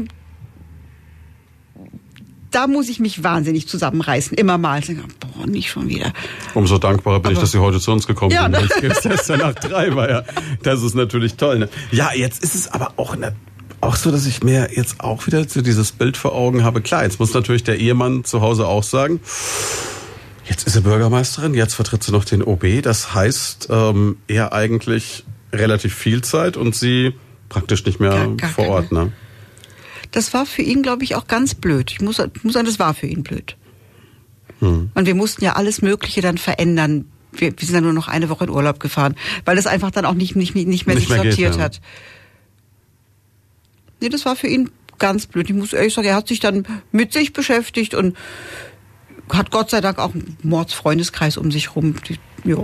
da 2.53 2.67
muss 2.67 2.88
ich 2.88 2.99
mich 2.99 3.23
wahnsinnig 3.23 3.67
zusammenreißen, 3.67 4.38
immer 4.38 4.57
mal. 4.57 4.81
Boah, 5.19 5.47
nicht 5.47 5.69
schon 5.69 5.89
wieder. 5.89 6.13
Umso 6.53 6.77
dankbarer 6.77 7.19
bin 7.19 7.25
Aber, 7.25 7.34
ich, 7.34 7.39
dass 7.39 7.51
Sie 7.51 7.57
heute 7.57 7.80
zu 7.80 7.91
uns 7.91 8.05
gekommen 8.05 8.31
ja, 8.31 8.43
sind. 8.43 8.51
Ne? 8.51 8.59
Sonst 8.59 9.03
gibt's 9.03 9.27
ja 9.27 9.38
nach 9.38 9.55
drei, 9.55 9.95
war 9.95 10.09
ja. 10.09 10.23
Das 10.61 10.84
ist 10.84 10.93
natürlich 10.93 11.35
toll. 11.35 11.59
Ne? 11.59 11.69
Ja, 11.91 12.11
jetzt 12.13 12.43
ist 12.43 12.53
es 12.53 12.67
aber 12.67 12.93
auch 12.97 13.13
eine 13.13 13.35
auch 13.84 13.95
so, 13.95 14.11
dass 14.11 14.26
ich 14.26 14.43
mir 14.43 14.69
jetzt 14.73 14.99
auch 15.01 15.27
wieder 15.27 15.47
so 15.47 15.61
dieses 15.61 15.91
Bild 15.91 16.18
vor 16.18 16.34
Augen 16.34 16.64
habe. 16.64 16.81
Klar, 16.81 17.03
jetzt 17.03 17.19
muss 17.19 17.34
natürlich 17.34 17.64
der 17.64 17.80
Ehemann 17.80 18.23
zu 18.23 18.41
Hause 18.41 18.68
auch 18.68 18.84
sagen, 18.84 19.19
jetzt 20.45 20.65
ist 20.65 20.76
er 20.76 20.81
Bürgermeisterin, 20.81 21.53
jetzt 21.53 21.76
vertritt 21.76 22.03
sie 22.03 22.11
noch 22.11 22.26
den 22.26 22.43
OB. 22.43 22.81
Das 22.81 23.14
heißt, 23.14 23.68
ähm, 23.69 24.18
er 24.27 24.53
eigentlich 24.53 25.26
relativ 25.51 25.93
viel 25.93 26.23
Zeit 26.23 26.57
und 26.57 26.76
sie 26.76 27.14
praktisch 27.49 27.85
nicht 27.85 27.99
mehr 27.99 28.11
gar, 28.11 28.35
gar 28.35 28.49
vor 28.49 28.68
Ort. 28.68 28.91
Ne? 28.91 29.11
Das 30.11 30.34
war 30.34 30.45
für 30.45 30.61
ihn, 30.61 30.81
glaube 30.81 31.03
ich, 31.03 31.15
auch 31.15 31.27
ganz 31.27 31.55
blöd. 31.55 31.91
Ich 31.91 32.01
muss, 32.01 32.22
muss 32.43 32.53
sagen, 32.53 32.65
das 32.65 32.80
war 32.80 32.93
für 32.93 33.07
ihn 33.07 33.23
blöd. 33.23 33.57
Hm. 34.60 34.91
Und 34.93 35.05
wir 35.05 35.15
mussten 35.15 35.43
ja 35.43 35.53
alles 35.53 35.81
Mögliche 35.81 36.22
dann 36.22 36.38
verändern. 36.38 37.05
Wir, 37.31 37.51
wir 37.51 37.65
sind 37.65 37.73
dann 37.73 37.84
nur 37.84 37.93
noch 37.93 38.07
eine 38.07 38.30
Woche 38.30 38.45
in 38.45 38.49
Urlaub 38.49 38.80
gefahren, 38.80 39.15
weil 39.45 39.55
das 39.55 39.68
einfach 39.68 39.91
dann 39.91 40.05
auch 40.05 40.14
nicht, 40.14 40.35
nicht, 40.35 40.55
nicht 40.55 40.85
mehr 40.85 40.95
nicht 40.95 41.07
sich 41.07 41.10
mehr 41.10 41.18
sortiert 41.18 41.35
geht, 41.35 41.55
ja. 41.55 41.64
hat. 41.64 41.81
Nee, 44.03 44.09
das 44.09 44.25
war 44.25 44.35
für 44.35 44.47
ihn 44.47 44.69
ganz 44.99 45.27
blöd. 45.27 45.49
Ich 45.49 45.55
muss 45.55 45.71
ehrlich 45.71 45.93
sagen, 45.93 46.09
er 46.09 46.15
hat 46.15 46.27
sich 46.27 46.41
dann 46.41 46.67
mit 46.91 47.13
sich 47.13 47.31
beschäftigt 47.31 47.93
und 47.95 48.17
hat 49.30 49.49
Gott 49.49 49.69
sei 49.69 49.80
Dank 49.80 49.97
auch 49.97 50.13
einen 50.13 50.35
Mordsfreundeskreis 50.43 51.38
um 51.38 51.51
sich 51.51 51.73
rum. 51.77 51.95
Ja. 52.43 52.57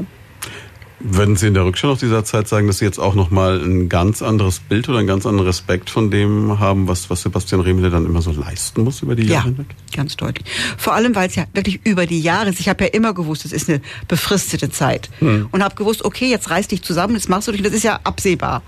Würden 1.00 1.38
Sie 1.38 1.48
in 1.48 1.54
der 1.54 1.64
Rückschau 1.64 1.88
noch 1.88 1.98
dieser 1.98 2.26
Zeit 2.26 2.50
sagen, 2.50 2.68
dass 2.68 2.80
Sie 2.80 2.86
jetzt 2.86 3.00
auch 3.00 3.16
nochmal 3.16 3.64
ein 3.64 3.88
ganz 3.88 4.22
anderes 4.22 4.60
Bild 4.60 4.90
oder 4.90 4.98
einen 4.98 5.08
ganz 5.08 5.26
anderen 5.26 5.48
Respekt 5.48 5.90
von 5.90 6.12
dem 6.12 6.60
haben, 6.60 6.90
was, 6.90 7.10
was 7.10 7.22
Sebastian 7.22 7.62
Remele 7.62 7.90
dann 7.90 8.06
immer 8.06 8.22
so 8.22 8.34
leisten 8.34 8.84
muss 8.84 9.02
über 9.02 9.16
die 9.16 9.24
Jahre 9.24 9.48
ja, 9.48 9.56
hinweg? 9.56 9.68
ganz 9.96 10.18
deutlich. 10.18 10.46
Vor 10.78 10.94
allem, 10.94 11.16
weil 11.16 11.30
es 11.30 11.36
ja 11.36 11.46
wirklich 11.54 11.80
über 11.86 12.06
die 12.06 12.20
Jahre 12.20 12.50
ist. 12.50 12.60
Ich 12.60 12.68
habe 12.68 12.84
ja 12.84 12.90
immer 12.90 13.14
gewusst, 13.14 13.46
es 13.46 13.54
ist 13.54 13.70
eine 13.70 13.80
befristete 14.10 14.72
Zeit. 14.72 15.10
Hm. 15.20 15.48
Und 15.54 15.64
habe 15.64 15.76
gewusst, 15.76 16.04
okay, 16.04 16.30
jetzt 16.30 16.50
reiß 16.50 16.68
dich 16.68 16.82
zusammen, 16.82 17.14
jetzt 17.14 17.30
machst 17.30 17.48
du 17.48 17.54
dich, 17.54 17.62
das 17.62 17.72
ist 17.72 17.84
ja 17.84 18.02
absehbar. 18.04 18.62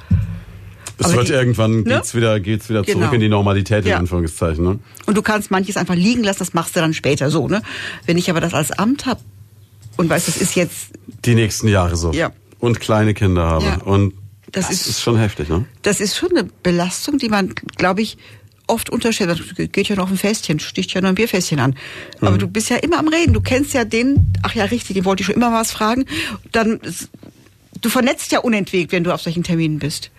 Es 1.05 1.15
wird 1.15 1.29
die, 1.29 1.33
irgendwann 1.33 1.83
ne? 1.83 1.95
geht's 1.95 2.15
wieder, 2.15 2.39
geht's 2.39 2.69
wieder 2.69 2.83
genau. 2.83 2.99
zurück 2.99 3.13
in 3.13 3.21
die 3.21 3.29
Normalität, 3.29 3.85
in 3.85 3.91
ja. 3.91 3.97
Anführungszeichen. 3.97 4.63
Ne? 4.63 4.79
Und 5.05 5.17
du 5.17 5.21
kannst 5.21 5.51
manches 5.51 5.77
einfach 5.77 5.95
liegen 5.95 6.23
lassen, 6.23 6.39
das 6.39 6.53
machst 6.53 6.75
du 6.75 6.79
dann 6.79 6.93
später 6.93 7.29
so. 7.29 7.47
Ne? 7.47 7.61
Wenn 8.05 8.17
ich 8.17 8.29
aber 8.29 8.41
das 8.41 8.53
als 8.53 8.71
Amt 8.71 9.05
habe 9.05 9.21
und 9.97 10.09
weiß, 10.09 10.25
das 10.25 10.37
ist 10.37 10.55
jetzt... 10.55 10.89
Die 11.25 11.35
nächsten 11.35 11.67
Jahre 11.67 11.95
so. 11.95 12.11
Ja. 12.11 12.31
Und 12.59 12.79
kleine 12.79 13.13
Kinder 13.13 13.43
habe. 13.43 13.65
Ja. 13.65 13.77
Und 13.77 14.13
das, 14.51 14.67
das 14.67 14.75
ist, 14.75 14.87
ist, 14.87 15.01
schon 15.01 15.17
heftig, 15.17 15.49
ne? 15.49 15.65
Das 15.81 16.01
ist 16.01 16.17
schon 16.17 16.29
eine 16.31 16.49
Belastung, 16.61 17.17
die 17.17 17.29
man, 17.29 17.53
glaube 17.77 18.01
ich, 18.01 18.17
oft 18.67 18.89
unterstellt. 18.89 19.71
Geht 19.71 19.89
ja 19.89 19.95
noch 19.95 20.09
ein 20.09 20.17
Festchen, 20.17 20.59
sticht 20.59 20.93
ja 20.93 21.01
noch 21.01 21.09
ein 21.09 21.15
Bierfässchen 21.15 21.59
an. 21.59 21.75
Aber 22.19 22.31
mhm. 22.31 22.39
du 22.39 22.47
bist 22.47 22.69
ja 22.69 22.77
immer 22.77 22.99
am 22.99 23.07
Reden. 23.07 23.33
Du 23.33 23.41
kennst 23.41 23.73
ja 23.73 23.85
den, 23.85 24.33
ach 24.41 24.55
ja, 24.55 24.65
richtig, 24.65 24.95
den 24.95 25.05
wollte 25.05 25.21
ich 25.21 25.27
schon 25.27 25.35
immer 25.35 25.51
was 25.53 25.71
fragen. 25.71 26.05
Dann, 26.51 26.79
du 27.81 27.89
vernetzt 27.89 28.31
ja 28.31 28.39
unentwegt, 28.39 28.91
wenn 28.91 29.03
du 29.03 29.13
auf 29.13 29.21
solchen 29.21 29.43
Terminen 29.43 29.79
bist. 29.79 30.11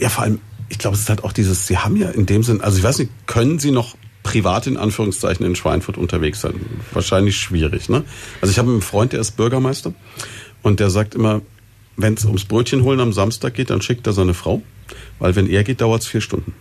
Ja, 0.00 0.08
vor 0.08 0.24
allem, 0.24 0.40
ich 0.68 0.78
glaube, 0.78 0.96
es 0.96 1.02
ist 1.02 1.08
halt 1.08 1.24
auch 1.24 1.32
dieses, 1.32 1.66
Sie 1.66 1.78
haben 1.78 1.96
ja 1.96 2.10
in 2.10 2.26
dem 2.26 2.42
Sinn, 2.42 2.60
also 2.60 2.78
ich 2.78 2.84
weiß 2.84 2.98
nicht, 2.98 3.10
können 3.26 3.58
Sie 3.58 3.70
noch 3.70 3.96
privat 4.22 4.66
in 4.66 4.76
Anführungszeichen 4.76 5.44
in 5.46 5.54
Schweinfurt 5.56 5.96
unterwegs 5.96 6.40
sein? 6.40 6.54
Wahrscheinlich 6.92 7.36
schwierig, 7.36 7.88
ne? 7.88 8.04
Also 8.40 8.52
ich 8.52 8.58
habe 8.58 8.70
einen 8.70 8.82
Freund, 8.82 9.12
der 9.12 9.20
ist 9.20 9.32
Bürgermeister 9.36 9.92
und 10.62 10.80
der 10.80 10.90
sagt 10.90 11.14
immer, 11.14 11.42
wenn 11.96 12.14
es 12.14 12.24
ums 12.24 12.44
Brötchen 12.44 12.82
holen 12.82 13.00
am 13.00 13.12
Samstag 13.12 13.54
geht, 13.54 13.70
dann 13.70 13.82
schickt 13.82 14.06
er 14.06 14.12
seine 14.12 14.34
Frau, 14.34 14.62
weil 15.18 15.36
wenn 15.36 15.48
er 15.48 15.64
geht, 15.64 15.80
dauert 15.80 16.02
es 16.02 16.08
vier 16.08 16.20
Stunden. 16.20 16.54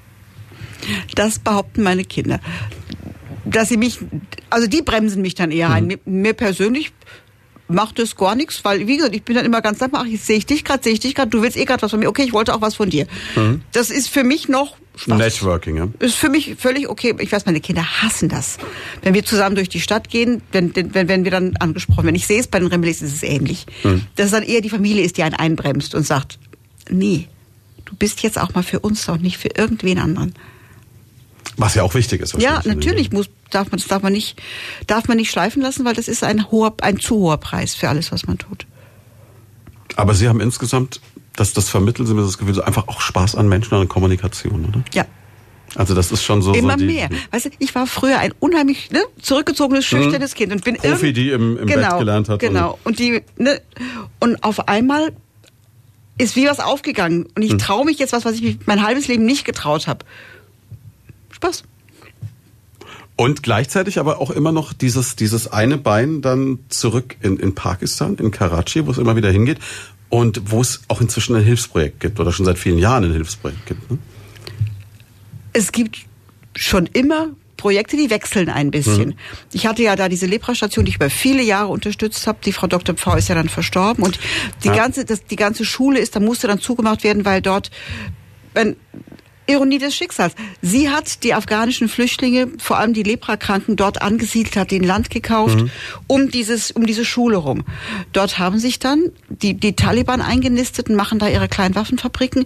Das 1.15 1.39
behaupten 1.39 1.83
meine 1.83 2.03
Kinder. 2.03 2.39
Dass 3.45 3.69
sie 3.69 3.77
mich, 3.77 3.99
also 4.49 4.67
die 4.67 4.81
bremsen 4.81 5.21
mich 5.21 5.35
dann 5.35 5.51
eher 5.51 5.69
mhm. 5.69 5.73
ein. 5.75 5.87
Mir, 5.87 5.99
mir 6.05 6.33
persönlich 6.33 6.91
macht 7.69 7.99
es 7.99 8.15
gar 8.15 8.35
nichts, 8.35 8.65
weil, 8.65 8.87
wie 8.87 8.97
gesagt, 8.97 9.15
ich 9.15 9.23
bin 9.23 9.35
dann 9.35 9.45
immer 9.45 9.61
ganz 9.61 9.79
dankbar, 9.79 10.01
ach, 10.03 10.09
jetzt 10.09 10.25
sehe 10.25 10.37
ich 10.37 10.45
dich 10.45 10.63
gerade, 10.63 10.83
sehe 10.83 10.93
ich 10.93 10.99
dich 10.99 11.15
gerade, 11.15 11.29
du 11.29 11.41
willst 11.41 11.55
eh 11.55 11.65
gerade 11.65 11.81
was 11.81 11.91
von 11.91 11.99
mir, 11.99 12.09
okay, 12.09 12.23
ich 12.23 12.33
wollte 12.33 12.53
auch 12.53 12.61
was 12.61 12.75
von 12.75 12.89
dir. 12.89 13.07
Mhm. 13.35 13.61
Das 13.71 13.89
ist 13.89 14.09
für 14.09 14.23
mich 14.23 14.49
noch 14.49 14.75
Spaß. 14.95 15.17
Networking, 15.17 15.77
ja. 15.77 15.87
Ist 15.99 16.15
für 16.15 16.29
mich 16.29 16.55
völlig 16.57 16.89
okay. 16.89 17.15
Ich 17.19 17.31
weiß, 17.31 17.45
meine 17.45 17.61
Kinder 17.61 17.83
hassen 18.01 18.27
das. 18.27 18.57
Wenn 19.01 19.13
wir 19.13 19.23
zusammen 19.23 19.55
durch 19.55 19.69
die 19.69 19.79
Stadt 19.79 20.09
gehen, 20.09 20.41
wenn, 20.51 20.75
wenn, 20.75 21.07
wenn 21.07 21.23
wir 21.23 21.31
dann 21.31 21.55
angesprochen, 21.57 22.05
wenn 22.05 22.15
ich 22.15 22.27
sehe 22.27 22.39
es 22.39 22.47
bei 22.47 22.59
den 22.59 22.67
Rebellis, 22.67 23.01
ist 23.01 23.13
es 23.13 23.23
ähnlich. 23.23 23.65
Mhm. 23.83 24.01
Dass 24.17 24.25
es 24.27 24.31
dann 24.33 24.43
eher 24.43 24.59
die 24.59 24.69
Familie 24.69 25.03
ist, 25.03 25.17
die 25.17 25.23
einen 25.23 25.35
einbremst 25.35 25.95
und 25.95 26.05
sagt, 26.05 26.37
nee, 26.89 27.27
du 27.85 27.95
bist 27.95 28.21
jetzt 28.23 28.37
auch 28.37 28.53
mal 28.53 28.63
für 28.63 28.79
uns 28.79 29.05
da 29.05 29.13
und 29.13 29.23
nicht 29.23 29.37
für 29.37 29.49
irgendwen 29.55 29.99
anderen. 29.99 30.33
Was 31.57 31.75
ja 31.75 31.83
auch 31.83 31.93
wichtig 31.93 32.21
ist. 32.21 32.35
Ja, 32.39 32.61
natürlich 32.65 33.11
muss, 33.11 33.29
darf 33.49 33.71
man, 33.71 33.79
das 33.79 33.87
darf 33.87 34.01
man 34.01 34.13
nicht, 34.13 34.41
darf 34.87 35.07
man 35.07 35.17
nicht 35.17 35.29
schleifen 35.29 35.61
lassen, 35.61 35.85
weil 35.85 35.93
das 35.93 36.07
ist 36.07 36.23
ein 36.23 36.51
hoher, 36.51 36.73
ein 36.81 36.99
zu 36.99 37.17
hoher 37.17 37.37
Preis 37.37 37.75
für 37.75 37.89
alles, 37.89 38.11
was 38.11 38.27
man 38.27 38.37
tut. 38.37 38.65
Aber 39.95 40.13
Sie 40.13 40.29
haben 40.29 40.39
insgesamt, 40.39 41.01
dass 41.35 41.53
das 41.53 41.69
vermitteln 41.69 42.05
Sie 42.05 42.13
mir 42.13 42.21
das 42.21 42.37
Gefühl, 42.37 42.53
so 42.53 42.61
einfach 42.61 42.87
auch 42.87 43.01
Spaß 43.01 43.35
an 43.35 43.49
Menschen, 43.49 43.73
an 43.75 43.87
Kommunikation, 43.87 44.65
oder? 44.65 44.83
Ja. 44.93 45.05
Also 45.75 45.93
das 45.93 46.11
ist 46.11 46.23
schon 46.23 46.41
so. 46.41 46.53
Immer 46.53 46.73
so 46.73 46.79
die, 46.79 46.85
mehr. 46.85 47.09
Weißt 47.31 47.45
du, 47.45 47.49
ich 47.59 47.75
war 47.75 47.85
früher 47.85 48.19
ein 48.19 48.33
unheimlich 48.39 48.91
ne, 48.91 49.01
zurückgezogenes, 49.21 49.91
mhm. 49.91 49.97
schüchternes. 49.97 50.33
Kind 50.33 50.51
und 50.51 50.63
bin 50.63 50.75
Profi, 50.77 51.13
die 51.13 51.29
im, 51.29 51.57
im 51.57 51.67
genau, 51.67 51.89
Bett 51.89 51.99
gelernt 51.99 52.29
hat. 52.29 52.39
Genau. 52.39 52.79
Und 52.83 52.99
die 52.99 53.21
ne, 53.37 53.61
und 54.19 54.43
auf 54.43 54.67
einmal 54.67 55.11
ist 56.17 56.35
wie 56.35 56.47
was 56.47 56.59
aufgegangen 56.59 57.27
und 57.35 57.43
ich 57.43 57.53
mhm. 57.53 57.59
traue 57.59 57.85
mich 57.85 57.99
jetzt 57.99 58.13
was, 58.13 58.25
was 58.25 58.35
ich 58.35 58.57
mein 58.65 58.83
halbes 58.83 59.07
Leben 59.07 59.25
nicht 59.25 59.45
getraut 59.45 59.87
habe. 59.87 60.05
Spaß. 61.39 61.63
Und 63.15 63.43
gleichzeitig 63.43 63.99
aber 63.99 64.21
auch 64.21 64.31
immer 64.31 64.51
noch 64.51 64.71
dieses, 64.71 65.15
dieses 65.15 65.51
eine 65.51 65.77
Bein 65.77 66.21
dann 66.21 66.59
zurück 66.69 67.17
in, 67.21 67.37
in 67.37 67.53
Pakistan, 67.53 68.15
in 68.15 68.31
Karachi, 68.31 68.85
wo 68.85 68.91
es 68.91 68.97
immer 68.97 69.15
wieder 69.17 69.29
hingeht 69.29 69.59
und 70.07 70.51
wo 70.51 70.61
es 70.61 70.81
auch 70.87 71.01
inzwischen 71.01 71.35
ein 71.35 71.43
Hilfsprojekt 71.43 71.99
gibt 71.99 72.19
oder 72.19 72.31
schon 72.31 72.45
seit 72.45 72.57
vielen 72.57 72.77
Jahren 72.77 73.03
ein 73.03 73.11
Hilfsprojekt 73.11 73.65
gibt. 73.65 73.91
Ne? 73.91 73.97
Es 75.51 75.71
gibt 75.71 76.05
schon 76.55 76.85
immer 76.87 77.29
Projekte, 77.57 77.97
die 77.97 78.09
wechseln 78.09 78.47
ein 78.47 78.71
bisschen. 78.71 79.09
Mhm. 79.09 79.15
Ich 79.51 79.67
hatte 79.67 79.83
ja 79.83 79.97
da 79.97 80.07
diese 80.07 80.25
Lepra-Station, 80.25 80.85
die 80.85 80.91
ich 80.91 80.95
über 80.95 81.09
viele 81.09 81.43
Jahre 81.43 81.67
unterstützt 81.67 82.25
habe. 82.25 82.39
Die 82.45 82.53
Frau 82.53 82.67
Dr. 82.67 82.95
Pfau 82.95 83.17
ist 83.17 83.27
ja 83.27 83.35
dann 83.35 83.49
verstorben 83.49 84.03
und 84.05 84.17
die 84.63 84.69
ja. 84.69 84.75
ganze, 84.75 85.03
das, 85.03 85.25
die 85.25 85.35
ganze 85.35 85.65
Schule 85.65 85.99
ist, 85.99 86.15
da 86.15 86.21
musste 86.21 86.47
dann 86.47 86.59
zugemacht 86.59 87.03
werden, 87.03 87.25
weil 87.25 87.41
dort, 87.41 87.69
wenn 88.53 88.77
Ironie 89.49 89.79
des 89.79 89.95
Schicksals. 89.95 90.33
Sie 90.61 90.89
hat 90.89 91.23
die 91.23 91.33
afghanischen 91.33 91.89
Flüchtlinge, 91.89 92.47
vor 92.59 92.77
allem 92.77 92.93
die 92.93 93.03
Leprakranken, 93.03 93.75
dort 93.75 94.01
angesiedelt, 94.01 94.55
hat 94.55 94.71
den 94.71 94.83
Land 94.83 95.09
gekauft, 95.09 95.59
mhm. 95.59 95.71
um 96.07 96.29
dieses, 96.31 96.71
um 96.71 96.85
diese 96.85 97.03
Schule 97.03 97.37
rum. 97.37 97.63
Dort 98.13 98.37
haben 98.37 98.59
sich 98.59 98.79
dann 98.79 99.11
die, 99.29 99.55
die 99.55 99.75
Taliban 99.75 100.21
eingenistet 100.21 100.89
und 100.89 100.95
machen 100.95 101.19
da 101.19 101.27
ihre 101.27 101.47
kleinen 101.47 101.75
Waffenfabriken. 101.75 102.45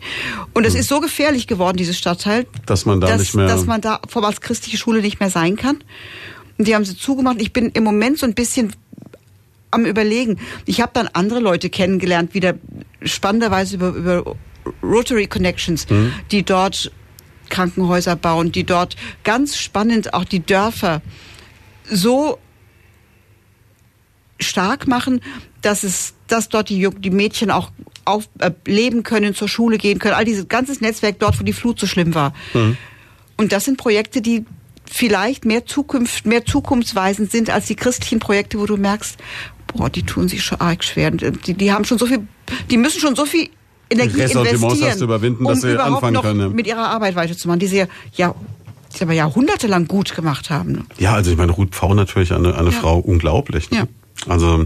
Und 0.54 0.66
es 0.66 0.74
mhm. 0.74 0.80
ist 0.80 0.90
so 0.90 1.02
gefährlich 1.02 1.48
geworden, 1.48 1.78
dieses 1.78 1.98
Stadtteil, 1.98 2.46
dass 2.66 2.86
man 2.86 3.02
da 3.02 3.08
dass, 3.08 3.20
nicht 3.20 3.36
mehr, 3.36 3.48
dass 3.48 3.66
man 3.66 3.82
da 3.82 4.00
vor 4.08 4.24
als 4.24 4.42
christliche 4.42 4.78
Schule 4.78 5.02
nicht 5.02 5.20
mehr 5.20 5.30
sein 5.30 5.58
kann. 5.58 5.84
Und 6.58 6.68
die 6.68 6.76
haben 6.76 6.86
sie 6.86 6.96
zugemacht. 6.96 7.42
Ich 7.42 7.52
bin 7.52 7.72
im 7.72 7.84
Moment 7.84 8.20
so 8.20 8.26
ein 8.26 8.36
bisschen 8.36 8.74
am 9.72 9.86
überlegen. 9.86 10.40
Ich 10.66 10.82
habe 10.82 10.92
dann 10.94 11.10
andere 11.12 11.40
Leute 11.40 11.70
kennengelernt, 11.70 12.34
wieder 12.34 12.54
spannenderweise 13.02 13.76
über, 13.76 13.90
über 13.90 14.36
Rotary 14.82 15.28
Connections, 15.28 15.90
mhm. 15.90 16.14
die 16.32 16.44
dort 16.44 16.92
Krankenhäuser 17.50 18.16
bauen, 18.16 18.52
die 18.52 18.64
dort 18.64 18.96
ganz 19.24 19.58
spannend 19.58 20.14
auch 20.14 20.26
die 20.26 20.40
Dörfer 20.40 21.02
so 21.90 22.40
stark 24.40 24.88
machen, 24.88 25.22
dass 25.62 25.84
es, 25.84 26.14
dass 26.28 26.50
dort 26.50 26.70
die, 26.70 26.90
die 27.00 27.10
Mädchen 27.10 27.52
auch 27.52 27.72
auf, 28.06 28.28
äh, 28.40 28.52
leben 28.66 29.04
können, 29.04 29.36
zur 29.36 29.48
Schule 29.48 29.78
gehen 29.78 30.00
können. 30.00 30.16
All 30.16 30.26
dieses 30.26 30.48
ganzes 30.48 30.82
Netzwerk 30.82 31.20
dort, 31.20 31.40
wo 31.40 31.44
die 31.44 31.54
Flut 31.54 31.80
so 31.80 31.88
schlimm 31.88 32.14
war. 32.16 32.34
Mhm. 32.54 32.78
Und 33.38 33.52
das 33.52 33.66
sind 33.66 33.78
Projekte, 33.78 34.22
die 34.22 34.46
vielleicht 34.90 35.46
mehr 35.46 35.66
Zukunft, 35.66 36.26
mehr 36.26 36.46
zukunftsweisend 36.46 37.32
sind 37.32 37.50
als 37.50 37.68
die 37.68 37.76
christlichen 37.76 38.20
Projekte, 38.20 38.60
wo 38.60 38.66
du 38.66 38.78
merkst, 38.78 39.18
boah, 39.68 39.90
die 39.90 40.04
tun 40.04 40.28
sich 40.28 40.44
schon 40.44 40.60
arg 40.60 40.84
schwer. 40.84 41.12
Die, 41.12 41.54
die 41.54 41.72
haben 41.72 41.86
schon 41.86 41.98
so 41.98 42.06
viel, 42.06 42.28
die 42.70 42.78
müssen 42.78 43.00
schon 43.00 43.16
so 43.16 43.26
viel 43.26 43.50
Energie 43.94 44.22
investieren, 44.22 44.98
du 44.98 45.04
überwinden, 45.06 45.44
dass 45.46 45.56
um 45.56 45.62
sie 45.62 45.74
überhaupt 45.74 45.96
anfangen 45.96 46.14
noch 46.14 46.22
können. 46.24 46.56
mit 46.56 46.68
ihrer 46.68 46.90
Arbeit 46.90 47.16
weiterzumachen, 47.16 47.60
die 47.60 47.68
sie 47.68 47.78
ja, 47.78 47.88
ja 48.14 48.36
die 48.94 48.98
sie 48.98 49.04
aber 49.04 49.14
jahrhundertelang 49.14 49.88
gut 49.88 50.16
gemacht 50.16 50.50
haben. 50.50 50.74
Ne? 50.74 50.86
Ja, 51.00 51.14
also 51.14 51.32
ich 51.32 51.38
meine, 51.38 51.52
Ruth 51.52 51.72
Pfau 51.72 51.94
natürlich 51.94 52.34
eine, 52.34 52.56
eine 52.56 52.70
ja. 52.70 52.80
Frau 52.80 53.00
unglaublich. 53.00 53.72
Ne? 53.72 53.78
Ja. 53.78 53.88
Also 54.28 54.66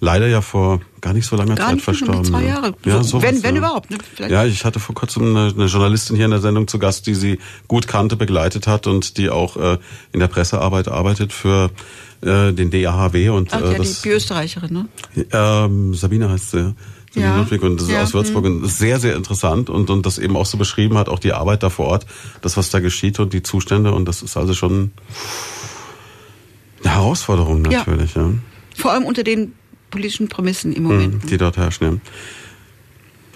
leider 0.00 0.26
ja 0.26 0.40
vor 0.40 0.80
gar 1.00 1.12
nicht 1.14 1.26
so 1.26 1.36
langer 1.36 1.54
gar 1.54 1.70
Zeit 1.70 1.80
verstorben. 1.80 2.24
Zwei 2.24 2.44
Jahre. 2.44 2.74
Ja, 2.84 3.02
so, 3.02 3.22
wenn, 3.22 3.42
wenn 3.42 3.54
ja. 3.54 3.60
überhaupt. 3.60 3.90
Ne? 3.90 3.98
Ja, 4.28 4.44
ich 4.44 4.64
hatte 4.64 4.80
vor 4.80 4.94
kurzem 4.94 5.36
eine, 5.36 5.52
eine, 5.54 5.66
Journalistin 5.66 6.16
hier 6.16 6.26
in 6.26 6.30
der 6.30 6.40
Sendung 6.40 6.68
zu 6.68 6.78
Gast, 6.78 7.06
die 7.06 7.14
sie 7.14 7.38
gut 7.68 7.88
kannte, 7.88 8.16
begleitet 8.16 8.66
hat 8.66 8.86
und 8.86 9.16
die 9.16 9.30
auch 9.30 9.56
äh, 9.56 9.78
in 10.12 10.20
der 10.20 10.28
Pressearbeit 10.28 10.88
arbeitet 10.88 11.32
für 11.32 11.70
äh, 12.22 12.52
den 12.52 12.70
DAHW 12.70 13.30
und 13.30 13.52
Ach, 13.52 13.62
äh, 13.62 13.72
ja, 13.72 13.78
das, 13.78 14.02
die 14.02 14.10
Österreicherin, 14.10 14.72
ne? 14.72 15.24
Ähm, 15.32 15.94
Sabine 15.94 16.28
heißt 16.30 16.50
sie 16.50 16.74
ja. 17.14 17.36
Ludwig 17.36 17.62
und 17.62 17.76
das 17.76 17.88
ist 17.88 17.92
ja. 17.92 18.02
aus 18.02 18.14
Würzburg 18.14 18.44
und 18.44 18.66
sehr, 18.66 19.00
sehr 19.00 19.16
interessant 19.16 19.70
und, 19.70 19.90
und 19.90 20.06
das 20.06 20.18
eben 20.18 20.36
auch 20.36 20.46
so 20.46 20.58
beschrieben 20.58 20.96
hat, 20.96 21.08
auch 21.08 21.18
die 21.18 21.32
Arbeit 21.32 21.62
da 21.62 21.70
vor 21.70 21.86
Ort, 21.86 22.06
das, 22.42 22.56
was 22.56 22.70
da 22.70 22.80
geschieht 22.80 23.18
und 23.18 23.32
die 23.32 23.42
Zustände 23.42 23.92
und 23.92 24.06
das 24.06 24.22
ist 24.22 24.36
also 24.36 24.54
schon 24.54 24.92
eine 26.84 26.94
Herausforderung 26.94 27.62
natürlich. 27.62 28.14
Ja. 28.14 28.22
ja. 28.22 28.32
Vor 28.76 28.92
allem 28.92 29.04
unter 29.04 29.24
den 29.24 29.52
politischen 29.90 30.28
Prämissen 30.28 30.72
im 30.72 30.84
Moment. 30.84 31.24
Mhm, 31.24 31.28
die 31.28 31.36
dort 31.36 31.56
herrschen, 31.56 31.86
ja. 31.86 31.98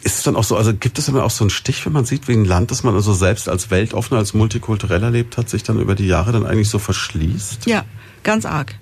Ist 0.05 0.19
es 0.19 0.23
dann 0.23 0.37
auch 0.37 0.45
so, 0.45 0.57
also 0.57 0.75
gibt 0.75 0.99
es 0.99 1.09
immer 1.09 1.25
auch 1.25 1.31
so 1.31 1.45
einen 1.45 1.51
Stich, 1.51 1.85
wenn 1.87 1.95
man 1.95 2.05
sieht, 2.05 2.29
wie 2.29 2.35
ein 2.35 2.45
Land, 2.45 2.71
das 2.71 2.85
man 2.85 2.95
also 2.95 3.15
selbst 3.15 3.49
als 3.49 3.71
weltoffener, 3.71 4.19
als 4.19 4.35
multikulturell 4.35 5.03
erlebt 5.03 5.39
hat, 5.39 5.49
sich 5.49 5.63
dann 5.63 5.81
über 5.81 5.95
die 5.95 6.07
Jahre 6.07 6.31
dann 6.31 6.45
eigentlich 6.45 6.69
so 6.69 6.79
verschließt? 6.79 7.67
Ja, 7.67 7.87
ganz 8.23 8.45
arg. 8.45 8.75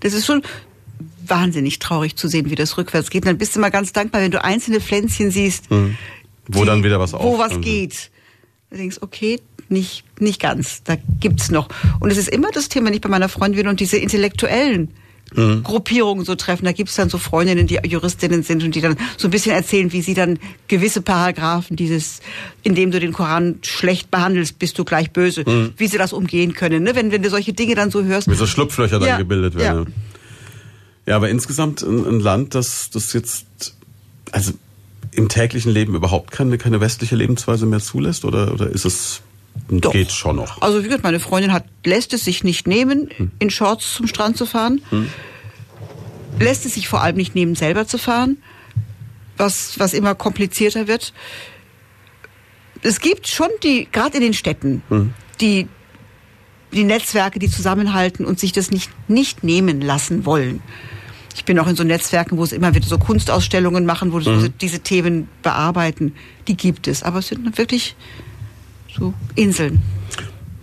Das 0.00 0.14
ist 0.14 0.24
schon, 0.24 0.42
wahnsinnig 1.30 1.78
traurig 1.78 2.16
zu 2.16 2.28
sehen, 2.28 2.50
wie 2.50 2.54
das 2.54 2.78
rückwärts 2.78 3.10
geht. 3.10 3.22
Und 3.22 3.28
dann 3.28 3.38
bist 3.38 3.56
du 3.56 3.60
mal 3.60 3.70
ganz 3.70 3.92
dankbar, 3.92 4.20
wenn 4.22 4.30
du 4.30 4.42
einzelne 4.42 4.80
Pflänzchen 4.80 5.30
siehst, 5.30 5.70
mhm. 5.70 5.96
wo 6.48 6.60
die, 6.60 6.66
dann 6.66 6.84
wieder 6.84 7.00
was 7.00 7.12
Wo 7.12 7.38
was 7.38 7.60
geht. 7.60 8.10
Du 8.70 8.76
denkst, 8.76 8.98
okay, 9.00 9.40
nicht, 9.68 10.04
nicht 10.20 10.40
ganz. 10.40 10.82
Da 10.84 10.96
gibt's 11.20 11.50
noch. 11.50 11.68
Und 12.00 12.10
es 12.10 12.18
ist 12.18 12.28
immer 12.28 12.50
das 12.52 12.68
Thema, 12.68 12.86
wenn 12.86 12.94
ich 12.94 13.00
bei 13.00 13.08
meiner 13.08 13.28
Freundin 13.28 13.62
bin 13.62 13.68
und 13.68 13.80
diese 13.80 13.96
intellektuellen 13.96 14.90
mhm. 15.34 15.62
Gruppierungen 15.62 16.24
so 16.24 16.34
treffen. 16.34 16.64
Da 16.64 16.72
gibt's 16.72 16.94
dann 16.96 17.08
so 17.08 17.18
Freundinnen, 17.18 17.66
die 17.66 17.78
Juristinnen 17.84 18.42
sind 18.42 18.62
und 18.64 18.74
die 18.74 18.80
dann 18.80 18.96
so 19.16 19.28
ein 19.28 19.30
bisschen 19.30 19.52
erzählen, 19.52 19.92
wie 19.92 20.02
sie 20.02 20.14
dann 20.14 20.38
gewisse 20.68 21.02
Paragraphen, 21.02 21.76
dieses, 21.76 22.20
indem 22.62 22.90
du 22.90 23.00
den 23.00 23.12
Koran 23.12 23.58
schlecht 23.62 24.10
behandelst, 24.10 24.58
bist 24.58 24.78
du 24.78 24.84
gleich 24.84 25.10
böse, 25.10 25.44
mhm. 25.46 25.72
wie 25.76 25.86
sie 25.86 25.98
das 25.98 26.12
umgehen 26.12 26.54
können. 26.54 26.82
Ne? 26.84 26.94
Wenn, 26.94 27.12
wenn 27.12 27.22
du 27.22 27.30
solche 27.30 27.52
Dinge 27.52 27.74
dann 27.74 27.90
so 27.90 28.04
hörst. 28.04 28.30
Wie 28.30 28.34
so 28.34 28.46
Schlupflöcher 28.46 28.98
dann 28.98 29.18
gebildet 29.18 29.54
werden. 29.56 29.84
Ja. 29.84 29.92
Ja, 31.08 31.16
aber 31.16 31.30
insgesamt 31.30 31.80
ein, 31.80 32.06
ein 32.06 32.20
Land, 32.20 32.54
das, 32.54 32.90
das 32.90 33.14
jetzt, 33.14 33.46
also 34.30 34.52
im 35.10 35.30
täglichen 35.30 35.72
Leben 35.72 35.94
überhaupt 35.94 36.30
keine, 36.32 36.58
keine 36.58 36.82
westliche 36.82 37.16
Lebensweise 37.16 37.64
mehr 37.64 37.80
zulässt? 37.80 38.26
Oder, 38.26 38.52
oder 38.52 38.68
ist 38.68 38.84
es 38.84 39.22
Doch. 39.70 39.90
geht 39.90 40.12
schon 40.12 40.36
noch? 40.36 40.60
Also 40.60 40.80
wie 40.80 40.82
gesagt, 40.82 41.04
meine 41.04 41.18
Freundin 41.18 41.54
hat, 41.54 41.64
lässt 41.82 42.12
es 42.12 42.26
sich 42.26 42.44
nicht 42.44 42.66
nehmen, 42.66 43.08
hm. 43.16 43.30
in 43.38 43.48
Shorts 43.48 43.94
zum 43.94 44.06
Strand 44.06 44.36
zu 44.36 44.44
fahren. 44.44 44.82
Hm. 44.90 45.08
Lässt 46.40 46.66
es 46.66 46.74
sich 46.74 46.88
vor 46.88 47.00
allem 47.00 47.16
nicht 47.16 47.34
nehmen, 47.34 47.54
selber 47.54 47.86
zu 47.86 47.96
fahren, 47.96 48.36
was, 49.38 49.78
was 49.78 49.94
immer 49.94 50.14
komplizierter 50.14 50.88
wird. 50.88 51.14
Es 52.82 53.00
gibt 53.00 53.28
schon 53.28 53.48
die, 53.62 53.88
gerade 53.90 54.18
in 54.18 54.24
den 54.24 54.34
Städten, 54.34 54.82
hm. 54.90 55.14
die, 55.40 55.68
die 56.74 56.84
Netzwerke, 56.84 57.38
die 57.38 57.48
zusammenhalten 57.48 58.26
und 58.26 58.38
sich 58.38 58.52
das 58.52 58.70
nicht, 58.70 58.90
nicht 59.08 59.42
nehmen 59.42 59.80
lassen 59.80 60.26
wollen. 60.26 60.60
Ich 61.38 61.44
bin 61.44 61.56
auch 61.60 61.68
in 61.68 61.76
so 61.76 61.84
Netzwerken, 61.84 62.36
wo 62.36 62.42
es 62.42 62.50
immer 62.50 62.74
wieder 62.74 62.88
so 62.88 62.98
Kunstausstellungen 62.98 63.86
machen, 63.86 64.12
wo 64.12 64.18
mhm. 64.18 64.52
diese 64.60 64.80
Themen 64.80 65.28
bearbeiten. 65.44 66.16
Die 66.48 66.56
gibt 66.56 66.88
es. 66.88 67.04
Aber 67.04 67.20
es 67.20 67.28
sind 67.28 67.56
wirklich 67.56 67.94
so 68.98 69.14
Inseln. 69.36 69.80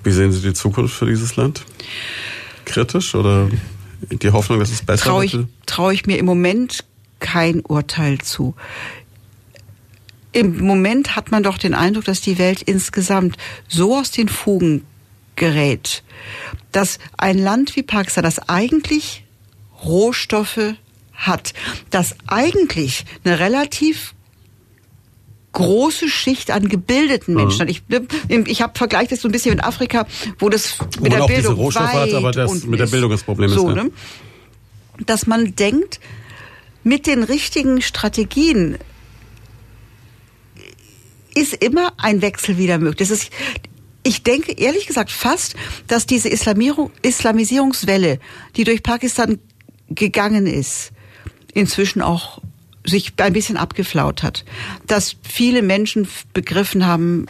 Wie 0.04 0.12
sehen 0.12 0.34
Sie 0.34 0.42
die 0.42 0.54
Zukunft 0.54 0.94
für 0.94 1.06
dieses 1.06 1.38
Land? 1.38 1.64
Kritisch 2.66 3.16
oder 3.16 3.48
die 4.12 4.30
Hoffnung, 4.32 4.60
dass 4.60 4.70
es 4.70 4.82
besser 4.82 5.06
trau 5.06 5.22
wird? 5.22 5.48
Traue 5.66 5.94
ich 5.94 6.06
mir 6.08 6.18
im 6.18 6.26
Moment 6.26 6.84
kein 7.22 7.62
Urteil 7.62 8.18
zu. 8.18 8.54
Im 10.34 10.60
Moment 10.60 11.16
hat 11.16 11.32
man 11.32 11.42
doch 11.42 11.58
den 11.58 11.74
Eindruck, 11.74 12.04
dass 12.04 12.20
die 12.20 12.38
Welt 12.38 12.62
insgesamt 12.62 13.38
so 13.70 13.96
aus 13.96 14.12
den 14.12 14.28
Fugen 14.28 14.84
gerät, 15.38 16.04
dass 16.74 17.00
ein 17.16 17.38
Land 17.38 17.78
wie 17.78 17.84
Pakistan, 17.84 18.26
das 18.26 18.50
eigentlich 18.50 19.25
Rohstoffe 19.84 20.76
hat, 21.14 21.54
das 21.90 22.16
eigentlich 22.28 23.06
eine 23.24 23.40
relativ 23.40 24.14
große 25.54 26.10
Schicht 26.10 26.52
an 26.52 26.68
gebildeten 26.68 27.34
mhm. 27.34 27.42
Menschen 27.42 27.62
hat. 27.62 27.70
Ich, 27.70 27.82
ich 28.30 28.62
habe 28.62 28.78
vergleicht 28.78 29.12
das 29.12 29.22
so 29.22 29.30
ein 29.30 29.32
bisschen 29.32 29.56
mit 29.56 29.64
Afrika, 29.64 30.06
wo 30.38 30.50
das 30.50 30.78
mit 31.00 31.14
wo 31.14 31.18
der 31.18 31.26
Bildung 31.26 31.56
Rohstoffe 31.56 31.94
hat, 31.94 32.14
aber 32.14 32.32
das 32.32 32.66
mit 32.66 32.80
der 32.80 32.88
Bildung 32.88 33.10
das 33.10 33.24
Problem 33.24 33.50
so, 33.50 33.70
ist. 33.70 33.76
Ne? 33.76 33.92
Dass 35.06 35.28
man 35.28 35.56
denkt, 35.56 36.00
mit 36.84 37.08
den 37.08 37.24
richtigen 37.24 37.82
Strategien 37.82 38.78
ist 41.34 41.54
immer 41.54 41.94
ein 41.98 42.22
Wechsel 42.22 42.58
wieder 42.58 42.78
möglich. 42.78 43.10
Das 43.10 43.12
ist, 43.12 43.32
ich 44.04 44.24
denke 44.24 44.52
ehrlich 44.54 44.88
gesagt 44.88 45.12
fast, 45.12 45.56
dass 45.88 46.06
diese 46.06 46.30
Islamisierungswelle, 46.30 48.20
die 48.56 48.64
durch 48.64 48.84
Pakistan 48.84 49.40
gegangen 49.90 50.48
ist, 50.48 50.92
inzwischen 51.54 52.02
auch 52.02 52.42
sich 52.86 53.14
ein 53.18 53.34
bisschen 53.34 53.58
abgeflaut 53.58 54.24
hat. 54.24 54.46
Dass 54.88 55.16
viele 55.24 55.62
Menschen 55.62 56.08
begriffen 56.34 56.86
haben, 56.86 57.26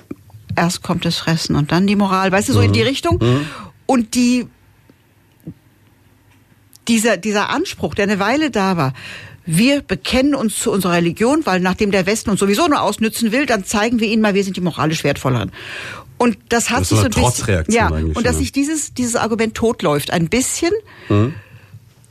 erst 0.56 0.82
kommt 0.82 1.06
das 1.06 1.18
Fressen 1.18 1.56
und 1.56 1.72
dann 1.72 1.88
die 1.88 1.96
Moral, 1.96 2.32
weißt 2.32 2.50
du, 2.50 2.54
so 2.54 2.60
mhm. 2.60 2.66
in 2.66 2.74
die 2.74 2.82
mhm. 2.82 2.88
Richtung. 2.88 3.20
Mhm. 3.22 3.48
Und 3.86 4.16
die, 4.16 4.48
dieser, 6.88 7.18
dieser 7.18 7.50
Anspruch, 7.50 7.96
der 7.96 8.04
eine 8.04 8.20
Weile 8.20 8.52
da 8.52 8.78
war, 8.78 8.94
wir 9.46 9.82
bekennen 9.82 10.34
uns 10.34 10.58
zu 10.58 10.72
unserer 10.72 10.94
Religion, 10.94 11.46
weil 11.46 11.60
nachdem 11.60 11.92
der 11.92 12.08
Westen 12.08 12.32
uns 12.32 12.40
sowieso 12.40 12.68
nur 12.68 12.82
ausnützen 12.82 13.32
will, 13.32 13.46
dann 13.46 13.64
zeigen 13.64 14.00
wir 14.00 14.08
ihnen 14.08 14.22
mal, 14.22 14.34
wir 14.34 14.44
sind 14.44 14.58
die 14.58 14.62
moralisch 14.62 15.04
wertvolleren. 15.04 15.52
Und 16.18 16.38
das 16.50 16.70
hat 16.70 16.82
das 16.82 16.90
sich 16.90 17.00
so 17.00 17.06
ein 17.06 17.12
bisschen, 17.12 17.66
ja, 17.68 17.90
und 17.90 18.26
dass 18.26 18.38
sich 18.38 18.52
dieses 18.52 18.94
dieses 18.94 19.16
Argument 19.16 19.54
totläuft 19.54 20.12
ein 20.12 20.30
bisschen. 20.30 20.72
Mhm. 21.10 21.36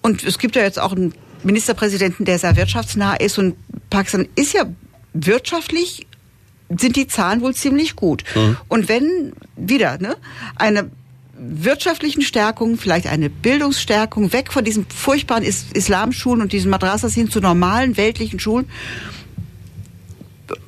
Und 0.05 0.23
es 0.23 0.39
gibt 0.39 0.55
ja 0.55 0.61
jetzt 0.61 0.79
auch 0.79 0.93
einen 0.93 1.15
Ministerpräsidenten, 1.45 2.27
der 2.27 2.39
sehr 2.39 2.57
wirtschaftsnah 2.57 3.15
ist 3.15 3.39
und 3.39 3.57
Pakistan 3.89 4.29
ist 4.37 4.53
ja 4.53 4.67
wirtschaftlich 5.15 6.07
sind 6.69 6.97
die 6.97 7.07
Zahlen 7.07 7.41
wohl 7.41 7.55
ziemlich 7.55 7.97
gut. 7.97 8.23
Mhm. 8.35 8.59
Und 8.69 8.91
wenn 8.91 9.33
wieder 9.57 9.97
ne, 9.97 10.17
eine 10.57 10.91
wirtschaftlichen 11.39 12.21
Stärkung, 12.21 12.77
vielleicht 12.77 13.07
eine 13.07 13.31
Bildungsstärkung, 13.31 14.35
weg 14.35 14.53
von 14.53 14.63
diesen 14.63 14.85
furchtbaren 14.91 15.43
Is 15.43 15.69
Islamschulen 15.73 16.43
und 16.43 16.53
diesen 16.53 16.71
Madrasas 16.71 17.15
hin 17.15 17.31
zu 17.31 17.41
normalen 17.41 17.97
weltlichen 17.97 18.39
Schulen. 18.39 18.69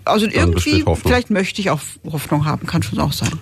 Also 0.07 0.25
Dann 0.25 0.35
irgendwie, 0.35 0.83
vielleicht 0.95 1.29
möchte 1.29 1.61
ich 1.61 1.69
auch 1.69 1.81
Hoffnung 2.11 2.47
haben, 2.47 2.67
kann 2.67 2.83
schon 2.83 3.01
auch 3.01 3.13
sein. 3.13 3.39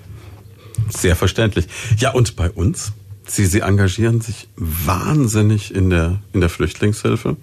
Sehr 0.89 1.15
verständlich. 1.15 1.69
Ja, 1.99 2.11
und 2.11 2.35
bei 2.35 2.51
uns? 2.51 2.93
Sie, 3.27 3.47
Sie 3.47 3.61
engagieren 3.61 4.21
sich 4.21 4.49
wahnsinnig 4.57 5.75
in 5.75 5.91
der, 5.91 6.21
in 6.33 6.41
der 6.41 6.51
Flüchtlingshilfe. 6.51 7.37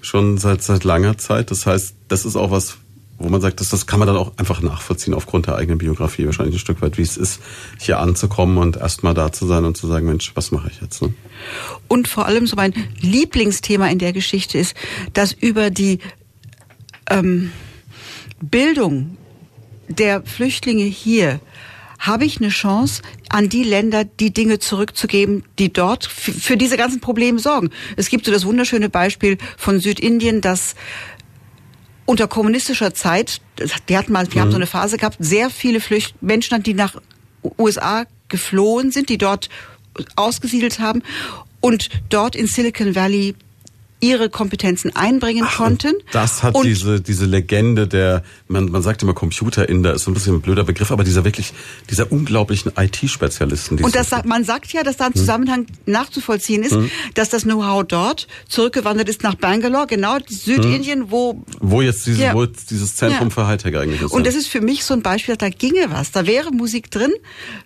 Schon 0.00 0.38
seit, 0.38 0.62
seit 0.62 0.84
langer 0.84 1.18
Zeit. 1.18 1.50
Das 1.50 1.66
heißt, 1.66 1.94
das 2.08 2.24
ist 2.24 2.36
auch 2.36 2.50
was, 2.50 2.78
wo 3.18 3.28
man 3.28 3.40
sagt, 3.40 3.60
das, 3.60 3.70
das 3.70 3.86
kann 3.86 3.98
man 3.98 4.08
dann 4.08 4.16
auch 4.16 4.32
einfach 4.36 4.60
nachvollziehen 4.60 5.14
aufgrund 5.14 5.46
der 5.46 5.56
eigenen 5.56 5.78
Biografie 5.78 6.26
wahrscheinlich 6.26 6.56
ein 6.56 6.58
Stück 6.60 6.82
weit, 6.82 6.98
wie 6.98 7.02
es 7.02 7.16
ist, 7.16 7.40
hier 7.78 7.98
anzukommen 7.98 8.58
und 8.58 8.76
erstmal 8.76 9.14
da 9.14 9.32
zu 9.32 9.46
sein 9.46 9.64
und 9.64 9.76
zu 9.76 9.86
sagen, 9.86 10.06
Mensch, 10.06 10.32
was 10.34 10.50
mache 10.50 10.70
ich 10.70 10.80
jetzt? 10.80 11.00
Ne? 11.00 11.14
Und 11.88 12.08
vor 12.08 12.26
allem 12.26 12.46
so 12.46 12.56
mein 12.56 12.74
Lieblingsthema 13.00 13.88
in 13.88 13.98
der 13.98 14.12
Geschichte 14.12 14.58
ist, 14.58 14.74
dass 15.12 15.32
über 15.32 15.70
die 15.70 16.00
ähm, 17.08 17.52
Bildung 18.40 19.16
der 19.88 20.22
Flüchtlinge 20.22 20.84
hier 20.84 21.40
habe 22.06 22.24
ich 22.24 22.38
eine 22.38 22.50
Chance, 22.50 23.02
an 23.28 23.48
die 23.48 23.64
Länder 23.64 24.04
die 24.04 24.32
Dinge 24.32 24.58
zurückzugeben, 24.58 25.44
die 25.58 25.72
dort 25.72 26.04
für 26.06 26.56
diese 26.56 26.76
ganzen 26.76 27.00
Probleme 27.00 27.38
sorgen. 27.38 27.70
Es 27.96 28.08
gibt 28.08 28.26
so 28.26 28.32
das 28.32 28.44
wunderschöne 28.44 28.88
Beispiel 28.88 29.38
von 29.56 29.80
Südindien, 29.80 30.40
das 30.40 30.74
unter 32.06 32.28
kommunistischer 32.28 32.92
Zeit, 32.92 33.40
die 33.88 33.96
hatten 33.96 34.12
mal, 34.12 34.26
die 34.26 34.40
haben 34.40 34.50
so 34.50 34.56
eine 34.56 34.66
Phase 34.66 34.98
gehabt, 34.98 35.16
sehr 35.20 35.48
viele 35.48 35.80
Flücht 35.80 36.22
Menschen, 36.22 36.62
die 36.62 36.74
nach 36.74 37.00
USA 37.58 38.04
geflohen 38.28 38.90
sind, 38.90 39.08
die 39.08 39.18
dort 39.18 39.48
ausgesiedelt 40.16 40.80
haben 40.80 41.02
und 41.60 41.88
dort 42.10 42.36
in 42.36 42.46
Silicon 42.46 42.94
Valley 42.94 43.34
ihre 44.04 44.28
Kompetenzen 44.28 44.94
einbringen 44.94 45.46
konnten. 45.46 45.94
Das 46.12 46.42
hat 46.42 46.54
und 46.54 46.66
diese, 46.66 47.00
diese 47.00 47.24
Legende 47.24 47.88
der, 47.88 48.22
man, 48.48 48.70
man 48.70 48.82
sagt 48.82 49.02
immer 49.02 49.14
Computerinder, 49.14 49.94
ist 49.94 50.04
so 50.04 50.10
ein 50.10 50.14
bisschen 50.14 50.34
ein 50.34 50.40
blöder 50.42 50.64
Begriff, 50.64 50.90
aber 50.90 51.04
dieser 51.04 51.24
wirklich, 51.24 51.52
dieser 51.90 52.12
unglaublichen 52.12 52.72
IT-Spezialisten. 52.76 53.82
Und 53.82 53.94
das, 53.94 54.10
sagt- 54.10 54.26
man 54.26 54.44
sagt 54.44 54.72
ja, 54.72 54.82
dass 54.82 54.96
da 54.98 55.06
ein 55.06 55.14
Zusammenhang 55.14 55.66
nachzuvollziehen 55.86 56.62
ist, 56.62 56.76
dass 57.14 57.30
das 57.30 57.44
Know-how 57.44 57.84
dort 57.86 58.28
zurückgewandert 58.48 59.08
ist 59.08 59.22
nach 59.22 59.34
Bangalore, 59.36 59.86
genau 59.86 60.18
Südindien, 60.28 61.10
wo 61.10 61.42
wo 61.60 61.80
jetzt 61.80 62.06
dieses, 62.06 62.20
Ja. 62.20 62.34
wo 62.34 62.44
jetzt 62.44 62.70
dieses 62.70 62.96
Zentrum 62.96 63.28
Ja. 63.28 63.34
für 63.34 63.46
Hightech 63.46 63.76
eigentlich 63.76 64.02
ist. 64.02 64.12
Und 64.12 64.26
das 64.26 64.34
ist 64.34 64.48
für 64.48 64.60
mich 64.60 64.84
so 64.84 64.92
ein 64.94 65.02
Beispiel, 65.02 65.36
da 65.36 65.48
ginge 65.48 65.86
was. 65.88 66.10
Da 66.12 66.26
wäre 66.26 66.50
Musik 66.52 66.90
drin, 66.90 67.12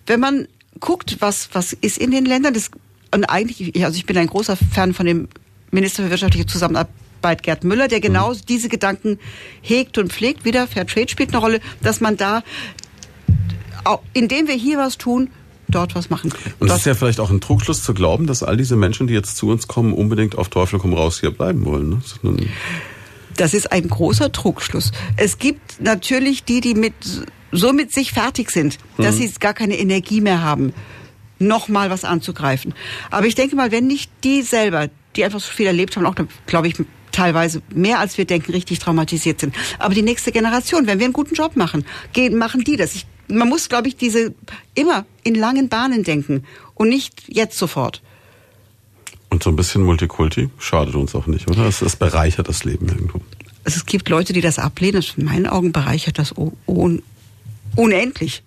wenn 0.07 0.19
man 0.19 0.47
guckt, 0.79 1.17
was, 1.19 1.49
was 1.53 1.73
ist 1.73 1.97
in 1.97 2.11
den 2.11 2.23
Ländern. 2.25 2.53
Das, 2.53 2.71
und 3.13 3.25
eigentlich, 3.25 3.83
also 3.83 3.97
ich 3.97 4.05
bin 4.05 4.17
ein 4.17 4.27
großer 4.27 4.55
Fan 4.55 4.93
von 4.93 5.05
dem 5.05 5.27
Minister 5.71 6.03
für 6.03 6.09
wirtschaftliche 6.09 6.45
Zusammenarbeit 6.45 7.43
Gerd 7.43 7.63
Müller, 7.63 7.87
der 7.87 7.99
genau 7.99 8.33
diese 8.33 8.69
Gedanken 8.69 9.19
hegt 9.61 9.97
und 9.97 10.11
pflegt. 10.11 10.45
Wieder 10.45 10.67
Fair 10.67 10.87
Trade 10.87 11.09
spielt 11.09 11.29
eine 11.29 11.39
Rolle, 11.39 11.59
dass 11.81 12.01
man 12.01 12.17
da, 12.17 12.43
auch, 13.83 14.01
indem 14.13 14.47
wir 14.47 14.55
hier 14.55 14.77
was 14.77 14.97
tun, 14.97 15.29
dort 15.69 15.95
was 15.95 16.09
machen 16.09 16.31
können. 16.31 16.55
Und 16.59 16.69
es 16.69 16.77
ist 16.77 16.85
ja 16.85 16.95
vielleicht 16.95 17.19
auch 17.19 17.29
ein 17.29 17.41
Trugschluss 17.41 17.83
zu 17.83 17.93
glauben, 17.93 18.27
dass 18.27 18.43
all 18.43 18.57
diese 18.57 18.75
Menschen, 18.75 19.07
die 19.07 19.13
jetzt 19.13 19.37
zu 19.37 19.49
uns 19.49 19.67
kommen, 19.67 19.93
unbedingt 19.93 20.37
auf 20.37 20.49
Teufel 20.49 20.79
komm 20.79 20.93
raus 20.93 21.19
hier 21.19 21.31
bleiben 21.31 21.65
wollen. 21.65 22.01
Ne? 22.23 22.47
Das 23.35 23.53
ist 23.53 23.71
ein 23.71 23.87
großer 23.87 24.31
Trugschluss. 24.31 24.91
Es 25.15 25.37
gibt 25.37 25.81
natürlich 25.81 26.43
die, 26.43 26.61
die 26.61 26.73
mit, 26.73 26.93
so 27.51 27.71
mit 27.71 27.93
sich 27.93 28.11
fertig 28.11 28.51
sind, 28.51 28.77
dass 28.97 29.17
sie 29.17 29.31
gar 29.39 29.53
keine 29.53 29.77
Energie 29.77 30.21
mehr 30.21 30.41
haben, 30.41 30.73
nochmal 31.37 31.89
was 31.89 32.03
anzugreifen. 32.03 32.73
Aber 33.11 33.27
ich 33.27 33.35
denke 33.35 33.55
mal, 33.55 33.71
wenn 33.71 33.87
nicht 33.87 34.11
die 34.23 34.41
selber, 34.41 34.89
die 35.15 35.23
einfach 35.23 35.39
so 35.39 35.51
viel 35.51 35.67
erlebt 35.67 35.95
haben, 35.95 36.05
auch, 36.05 36.15
glaube 36.45 36.67
ich, 36.67 36.75
teilweise 37.11 37.61
mehr 37.73 37.99
als 37.99 38.17
wir 38.17 38.25
denken, 38.25 38.51
richtig 38.51 38.79
traumatisiert 38.79 39.39
sind. 39.39 39.55
Aber 39.79 39.93
die 39.93 40.01
nächste 40.01 40.31
Generation, 40.31 40.87
wenn 40.87 40.99
wir 40.99 41.05
einen 41.05 41.13
guten 41.13 41.35
Job 41.35 41.55
machen, 41.55 41.85
gehen, 42.13 42.37
machen 42.37 42.63
die 42.63 42.77
das. 42.77 42.95
Ich, 42.95 43.05
man 43.27 43.49
muss, 43.49 43.69
glaube 43.69 43.87
ich, 43.87 43.95
diese 43.95 44.33
immer 44.75 45.05
in 45.23 45.35
langen 45.35 45.69
Bahnen 45.69 46.03
denken 46.03 46.45
und 46.75 46.89
nicht 46.89 47.23
jetzt 47.27 47.57
sofort. 47.57 48.01
Und 49.29 49.43
so 49.43 49.49
ein 49.49 49.55
bisschen 49.55 49.83
Multikulti 49.83 50.49
schadet 50.57 50.95
uns 50.95 51.13
auch 51.13 51.27
nicht, 51.27 51.49
oder? 51.49 51.65
Es, 51.65 51.81
es 51.81 51.95
bereichert 51.95 52.47
das 52.47 52.63
Leben 52.63 52.87
irgendwo. 52.87 53.21
Also 53.63 53.77
es 53.77 53.85
gibt 53.85 54.09
Leute, 54.09 54.33
die 54.33 54.41
das 54.41 54.57
ablehnen. 54.57 55.01
Das 55.01 55.13
in 55.15 55.25
meinen 55.25 55.45
Augen 55.45 55.71
bereichert 55.71 56.17
das 56.17 56.33
un 56.35 57.03
unendlich. 57.75 58.43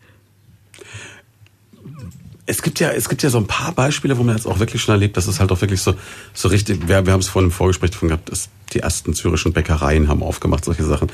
Es 2.52 2.60
gibt 2.60 2.80
ja, 2.80 2.90
es 2.90 3.08
gibt 3.08 3.22
ja 3.22 3.30
so 3.30 3.38
ein 3.38 3.46
paar 3.46 3.72
Beispiele, 3.72 4.18
wo 4.18 4.22
man 4.24 4.36
jetzt 4.36 4.46
auch 4.46 4.58
wirklich 4.58 4.82
schon 4.82 4.92
erlebt, 4.92 5.16
dass 5.16 5.26
es 5.26 5.40
halt 5.40 5.50
auch 5.52 5.62
wirklich 5.62 5.80
so, 5.80 5.94
so 6.34 6.48
richtig, 6.48 6.86
wir, 6.86 7.06
wir 7.06 7.14
haben 7.14 7.20
es 7.20 7.28
vorhin 7.28 7.48
im 7.48 7.50
Vorgespräch 7.50 7.92
davon 7.92 8.08
gehabt, 8.08 8.30
dass 8.30 8.50
die 8.74 8.80
ersten 8.80 9.14
syrischen 9.14 9.54
Bäckereien 9.54 10.06
haben 10.08 10.22
aufgemacht, 10.22 10.62
solche 10.66 10.84
Sachen. 10.84 11.10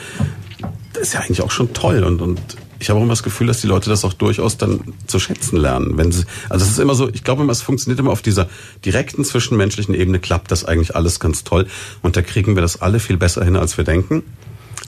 Das 0.95 1.05
ist 1.05 1.15
ja 1.15 1.21
eigentlich 1.21 1.41
auch 1.43 1.53
schon 1.53 1.73
toll 1.73 2.03
und, 2.03 2.21
und 2.21 2.41
ich 2.81 2.91
habe 2.91 2.99
auch 2.99 3.05
immer 3.05 3.13
das 3.13 3.23
Gefühl, 3.23 3.47
dass 3.47 3.61
die 3.61 3.69
Leute 3.69 3.89
das 3.89 4.05
auch 4.05 4.15
durchaus 4.15 4.57
dann 4.57 4.81
zu 5.07 5.21
schätzen 5.21 5.59
lernen. 5.59 5.97
Wenn 5.97 6.11
sie, 6.11 6.25
also 6.49 6.65
es 6.65 6.73
ist 6.73 6.81
immer 6.81 6.97
so, 6.97 7.09
ich 7.09 7.23
glaube 7.23 7.43
immer, 7.43 7.53
es 7.53 7.63
funktioniert 7.63 8.01
immer 8.01 8.11
auf 8.11 8.23
dieser 8.23 8.49
direkten 8.85 9.25
zwischenmenschlichen 9.25 9.95
Ebene, 9.95 10.19
klappt 10.19 10.51
das 10.51 10.65
eigentlich 10.65 10.97
alles 10.97 11.21
ganz 11.21 11.45
toll 11.45 11.69
und 12.03 12.17
da 12.17 12.23
kriegen 12.23 12.57
wir 12.57 12.63
das 12.63 12.83
alle 12.83 12.99
viel 12.99 13.17
besser 13.17 13.45
hin, 13.45 13.55
als 13.55 13.77
wir 13.77 13.85
denken. 13.85 14.25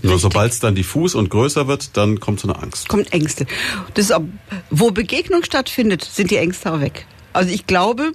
Nur 0.03 0.19
sobald 0.19 0.53
es 0.53 0.61
dann 0.61 0.75
diffus 0.75 1.15
und 1.15 1.29
größer 1.31 1.69
wird, 1.69 1.97
dann 1.97 2.21
kommt 2.21 2.41
so 2.41 2.49
eine 2.49 2.61
Angst. 2.63 2.89
Kommt 2.89 3.13
Ängste. 3.13 3.47
Das 3.95 4.07
ist, 4.07 4.13
auch- 4.13 4.23
wo 4.71 4.91
Begegnung 4.91 5.45
stattfindet, 5.45 6.03
sind 6.05 6.31
die 6.31 6.37
Ängste 6.37 6.73
auch 6.73 6.81
weg. 6.81 7.07
Also 7.33 7.51
ich 7.53 7.67
glaube, 7.67 8.13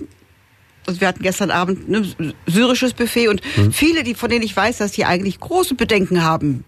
also 0.88 1.00
wir 1.02 1.08
hatten 1.08 1.24
gestern 1.24 1.52
Abend 1.52 1.90
ein 1.90 2.34
syrisches 2.48 2.94
Buffet 2.94 3.28
und 3.30 3.42
viele, 3.72 4.04
die 4.04 4.14
von 4.16 4.30
denen 4.30 4.44
ich 4.44 4.56
weiß, 4.56 4.78
dass 4.78 4.92
die 4.92 5.06
eigentlich 5.06 5.40
große 5.40 5.76
Bedenken 5.76 6.24
haben, 6.24 6.64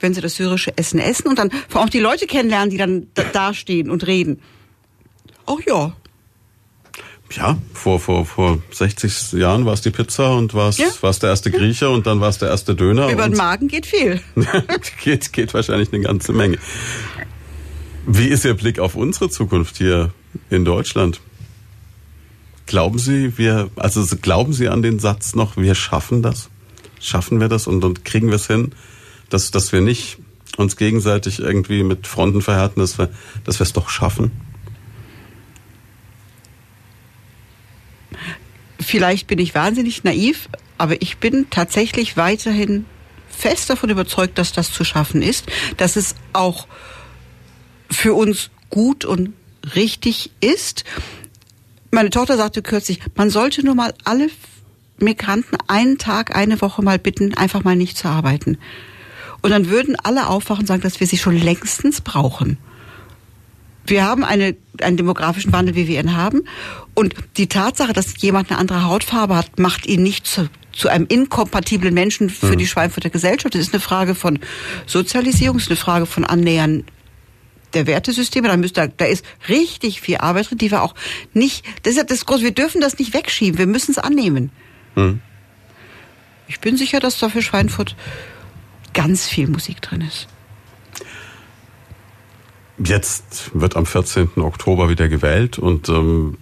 wenn 0.00 0.14
sie 0.14 0.20
das 0.20 0.34
syrische 0.36 0.76
Essen 0.76 0.98
essen 0.98 1.28
und 1.28 1.38
dann 1.38 1.50
vor 1.68 1.80
allem 1.80 1.88
auch 1.88 1.92
die 1.92 2.00
Leute 2.00 2.26
kennenlernen, 2.26 2.70
die 2.70 2.76
dann 2.78 3.06
da 3.14 3.22
dastehen 3.24 3.90
und 3.90 4.06
reden. 4.06 4.40
Ach 5.46 5.58
ja, 5.66 5.94
Ja, 7.32 7.58
vor, 7.72 7.98
vor, 7.98 8.26
vor 8.26 8.58
60 8.70 9.32
Jahren 9.32 9.64
war 9.66 9.72
es 9.74 9.80
die 9.80 9.90
Pizza 9.90 10.36
und 10.36 10.54
war 10.54 10.68
es 10.68 10.78
Ja. 10.78 10.86
war 11.00 11.10
es 11.10 11.18
der 11.18 11.30
erste 11.30 11.50
Grieche 11.50 11.88
und 11.90 12.06
dann 12.06 12.20
war 12.20 12.28
es 12.28 12.38
der 12.38 12.48
erste 12.48 12.74
Döner. 12.74 13.08
über 13.10 13.28
den 13.28 13.36
Magen 13.36 13.66
geht 13.68 13.86
viel. 13.86 14.20
geht, 15.02 15.32
geht 15.32 15.52
wahrscheinlich 15.54 15.92
eine 15.92 16.02
ganze 16.02 16.32
Menge. 16.32 16.58
Wie 18.06 18.28
ist 18.28 18.44
Ihr 18.44 18.54
Blick 18.54 18.78
auf 18.78 18.94
unsere 18.94 19.30
Zukunft 19.30 19.78
hier 19.78 20.12
in 20.50 20.64
Deutschland? 20.64 21.20
Glauben 22.66 22.98
Sie, 22.98 23.36
wir, 23.36 23.70
also 23.76 24.04
glauben 24.20 24.52
Sie 24.52 24.68
an 24.68 24.82
den 24.82 24.98
Satz 24.98 25.34
noch, 25.34 25.56
wir 25.56 25.74
schaffen 25.74 26.22
das? 26.22 26.50
Schaffen 27.00 27.40
wir 27.40 27.48
das 27.48 27.66
und, 27.66 27.84
und 27.84 28.04
kriegen 28.04 28.28
wir 28.28 28.36
es 28.36 28.46
hin, 28.46 28.72
dass, 29.28 29.50
dass 29.50 29.72
wir 29.72 29.80
nicht 29.80 30.18
uns 30.56 30.76
gegenseitig 30.76 31.40
irgendwie 31.40 31.82
mit 31.82 32.06
Fronten 32.06 32.42
verhärten, 32.42 32.80
dass 32.80 32.96
wir, 32.98 33.10
dass 33.44 33.58
wir 33.58 33.64
es 33.64 33.72
doch 33.72 33.88
schaffen? 33.88 34.30
Vielleicht 38.84 39.26
bin 39.26 39.38
ich 39.38 39.54
wahnsinnig 39.54 40.04
naiv, 40.04 40.48
aber 40.76 41.00
ich 41.00 41.16
bin 41.16 41.46
tatsächlich 41.50 42.16
weiterhin 42.16 42.84
fest 43.28 43.70
davon 43.70 43.90
überzeugt, 43.90 44.38
dass 44.38 44.52
das 44.52 44.72
zu 44.72 44.84
schaffen 44.84 45.22
ist, 45.22 45.46
dass 45.76 45.96
es 45.96 46.14
auch 46.32 46.66
für 47.90 48.14
uns 48.14 48.50
gut 48.70 49.04
und 49.04 49.32
richtig 49.74 50.30
ist. 50.40 50.84
Meine 51.90 52.10
Tochter 52.10 52.36
sagte 52.36 52.62
kürzlich, 52.62 53.00
man 53.14 53.30
sollte 53.30 53.64
nur 53.64 53.74
mal 53.74 53.94
alle 54.04 54.28
Migranten 54.98 55.56
einen 55.66 55.98
Tag, 55.98 56.36
eine 56.36 56.60
Woche 56.60 56.82
mal 56.82 56.98
bitten, 56.98 57.34
einfach 57.34 57.64
mal 57.64 57.76
nicht 57.76 57.96
zu 57.96 58.08
arbeiten. 58.08 58.58
Und 59.42 59.50
dann 59.50 59.68
würden 59.70 59.96
alle 60.02 60.28
aufwachen 60.28 60.62
und 60.62 60.66
sagen, 60.66 60.82
dass 60.82 61.00
wir 61.00 61.06
sie 61.06 61.18
schon 61.18 61.36
längstens 61.36 62.00
brauchen. 62.00 62.58
Wir 63.86 64.04
haben 64.04 64.24
eine, 64.24 64.56
einen 64.80 64.96
demografischen 64.96 65.52
Wandel, 65.52 65.74
wie 65.74 65.88
wir 65.88 66.00
ihn 66.00 66.16
haben. 66.16 66.42
Und 66.94 67.14
die 67.36 67.48
Tatsache, 67.48 67.92
dass 67.92 68.20
jemand 68.20 68.50
eine 68.50 68.58
andere 68.58 68.84
Hautfarbe 68.84 69.36
hat, 69.36 69.58
macht 69.58 69.86
ihn 69.86 70.02
nicht 70.02 70.26
zu, 70.26 70.48
zu 70.72 70.88
einem 70.88 71.06
inkompatiblen 71.06 71.92
Menschen 71.92 72.30
für 72.30 72.56
die 72.56 72.66
Schweinfurter 72.66 73.10
Gesellschaft. 73.10 73.54
Das 73.54 73.60
ist 73.60 73.74
eine 73.74 73.80
Frage 73.80 74.14
von 74.14 74.38
Sozialisierung, 74.86 75.58
ist 75.58 75.68
eine 75.68 75.76
Frage 75.76 76.06
von 76.06 76.24
Annähern 76.24 76.84
der 77.74 77.86
Wertesysteme. 77.86 78.48
Da, 78.48 78.56
müsste, 78.56 78.92
da 78.96 79.04
ist 79.04 79.24
richtig 79.48 80.00
viel 80.00 80.16
Arbeit 80.18 80.50
drin, 80.50 80.58
die 80.58 80.70
wir 80.70 80.82
auch 80.82 80.94
nicht, 81.34 81.64
das 81.82 81.92
ist 81.92 81.96
ja 81.98 82.04
das 82.04 82.24
Große, 82.24 82.42
wir 82.42 82.52
dürfen 82.52 82.80
das 82.80 82.98
nicht 82.98 83.12
wegschieben, 83.12 83.58
wir 83.58 83.66
müssen 83.66 83.90
es 83.90 83.98
annehmen. 83.98 84.50
Ich 86.46 86.60
bin 86.60 86.76
sicher, 86.76 87.00
dass 87.00 87.18
da 87.18 87.28
für 87.28 87.42
Schweinfurt 87.42 87.96
ganz 88.92 89.26
viel 89.26 89.48
Musik 89.48 89.82
drin 89.82 90.02
ist. 90.02 90.28
Jetzt 92.82 93.50
wird 93.54 93.76
am 93.76 93.86
14. 93.86 94.30
Oktober 94.36 94.88
wieder 94.88 95.08
gewählt 95.08 95.58
und 95.58 95.88
ähm, 95.88 96.38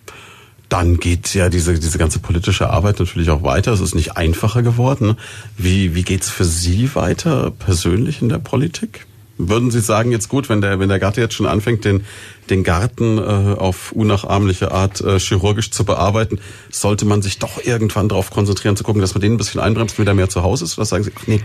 dann 0.69 0.99
geht 0.99 1.35
ja 1.35 1.51
diese, 1.51 1.79
diese 1.79 1.99
ganze 1.99 2.19
politische 2.19 2.71
Arbeit 2.71 2.99
natürlich 2.99 3.29
auch 3.29 3.43
weiter. 3.43 3.73
Es 3.73 3.81
ist 3.81 3.95
nicht 3.95 4.17
einfacher 4.17 4.63
geworden. 4.63 5.17
Wie, 5.59 5.95
wie 5.95 6.03
geht's 6.03 6.31
für 6.31 6.45
Sie 6.45 6.95
weiter 6.95 7.51
persönlich 7.51 8.23
in 8.23 8.31
der 8.31 8.39
Politik? 8.39 9.07
würden 9.49 9.71
Sie 9.71 9.81
sagen 9.81 10.13
jetzt 10.13 10.29
gut, 10.29 10.49
wenn 10.49 10.61
der 10.61 10.79
wenn 10.79 10.89
der 10.89 10.99
Gatte 10.99 11.21
jetzt 11.21 11.35
schon 11.35 11.47
anfängt, 11.47 11.85
den 11.85 12.05
den 12.51 12.65
Garten 12.65 13.19
äh, 13.19 13.21
auf 13.21 13.93
unnachahmliche 13.93 14.73
Art 14.73 15.01
äh, 15.01 15.19
chirurgisch 15.19 15.71
zu 15.71 15.85
bearbeiten, 15.85 16.41
sollte 16.71 17.05
man 17.05 17.23
sich 17.23 17.39
doch 17.39 17.63
irgendwann 17.63 18.09
darauf 18.09 18.31
konzentrieren, 18.31 18.77
zu 18.77 18.85
gucken, 18.85 19.01
dass 19.01 19.15
man 19.15 19.21
den 19.21 19.35
ein 19.35 19.37
bisschen 19.37 19.61
einbremst, 19.61 19.99
wenn 19.99 20.07
er 20.07 20.15
mehr 20.15 20.29
zu 20.29 20.43
Hause 20.43 20.65
ist? 20.65 20.77
Oder 20.77 20.87
sagen 20.87 21.05
Sie, 21.05 21.13
ach 21.17 21.27
nee, 21.27 21.41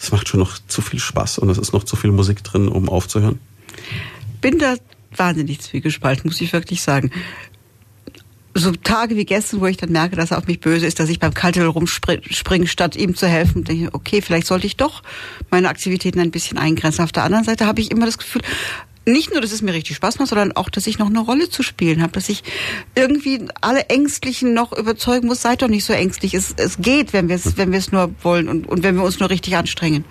es 0.00 0.12
macht 0.12 0.28
schon 0.28 0.40
noch 0.40 0.58
zu 0.66 0.82
viel 0.82 0.98
Spaß 0.98 1.38
und 1.38 1.50
es 1.50 1.58
ist 1.58 1.72
noch 1.72 1.84
zu 1.84 1.96
viel 1.96 2.10
Musik 2.10 2.42
drin, 2.42 2.68
um 2.68 2.88
aufzuhören? 2.88 3.38
Bin 4.40 4.58
da 4.58 4.76
wahnsinnig 5.16 5.60
zwiegespalten, 5.60 6.28
muss 6.28 6.40
ich 6.40 6.52
wirklich 6.52 6.82
sagen 6.82 7.10
so 8.54 8.72
Tage 8.72 9.16
wie 9.16 9.24
gestern, 9.24 9.60
wo 9.60 9.66
ich 9.66 9.76
dann 9.76 9.92
merke, 9.92 10.16
dass 10.16 10.32
er 10.32 10.38
auf 10.38 10.46
mich 10.46 10.60
böse 10.60 10.86
ist, 10.86 10.98
dass 10.98 11.08
ich 11.08 11.20
beim 11.20 11.34
Kaltel 11.34 11.66
rumspringe, 11.66 12.66
statt 12.66 12.96
ihm 12.96 13.14
zu 13.14 13.28
helfen, 13.28 13.64
denke 13.64 13.84
ich, 13.84 13.94
okay, 13.94 14.22
vielleicht 14.22 14.46
sollte 14.46 14.66
ich 14.66 14.76
doch 14.76 15.02
meine 15.50 15.68
Aktivitäten 15.68 16.20
ein 16.20 16.30
bisschen 16.30 16.58
eingrenzen. 16.58 17.04
Auf 17.04 17.12
der 17.12 17.24
anderen 17.24 17.44
Seite 17.44 17.66
habe 17.66 17.80
ich 17.80 17.90
immer 17.90 18.06
das 18.06 18.18
Gefühl, 18.18 18.42
nicht 19.06 19.32
nur, 19.32 19.40
dass 19.40 19.52
es 19.52 19.62
mir 19.62 19.72
richtig 19.72 19.96
Spaß 19.96 20.18
macht, 20.18 20.28
sondern 20.28 20.52
auch, 20.52 20.68
dass 20.68 20.86
ich 20.86 20.98
noch 20.98 21.06
eine 21.06 21.20
Rolle 21.20 21.48
zu 21.48 21.62
spielen 21.62 22.02
habe, 22.02 22.12
dass 22.12 22.28
ich 22.28 22.42
irgendwie 22.94 23.40
alle 23.60 23.88
Ängstlichen 23.88 24.52
noch 24.52 24.76
überzeugen 24.76 25.26
muss, 25.26 25.42
seid 25.42 25.62
doch 25.62 25.68
nicht 25.68 25.84
so 25.84 25.92
ängstlich. 25.92 26.34
Es, 26.34 26.52
es 26.56 26.78
geht, 26.78 27.12
wenn 27.12 27.28
wir 27.28 27.36
es, 27.36 27.56
wenn 27.56 27.72
wir 27.72 27.78
es 27.78 27.92
nur 27.92 28.12
wollen 28.22 28.48
und, 28.48 28.68
und 28.68 28.82
wenn 28.82 28.96
wir 28.96 29.02
uns 29.02 29.18
nur 29.18 29.30
richtig 29.30 29.56
anstrengen. 29.56 30.04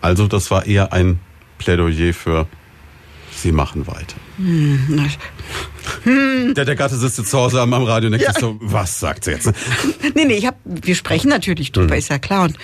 Also 0.00 0.28
das 0.28 0.50
war 0.50 0.66
eher 0.66 0.92
ein 0.92 1.18
Plädoyer 1.58 2.12
für 2.12 2.46
Sie 3.30 3.52
machen 3.52 3.86
weiter. 3.86 4.16
Hm. 4.36 6.54
Der, 6.54 6.64
der 6.64 6.76
Gatte 6.76 6.96
sitzt 6.96 7.18
jetzt 7.18 7.30
zu 7.30 7.38
Hause 7.38 7.60
am, 7.60 7.72
am 7.72 7.82
Radio 7.82 8.06
und 8.06 8.12
denkt 8.12 8.26
ja. 8.26 8.40
so, 8.40 8.56
was 8.60 9.00
sagt 9.00 9.24
sie 9.24 9.32
jetzt? 9.32 9.46
nee, 10.14 10.24
nee, 10.24 10.34
ich 10.34 10.46
hab, 10.46 10.56
wir 10.64 10.94
sprechen 10.94 11.28
natürlich 11.28 11.72
drüber, 11.72 11.94
hm. 11.94 11.98
ist 11.98 12.10
ja 12.10 12.18
klar, 12.18 12.44
und 12.44 12.56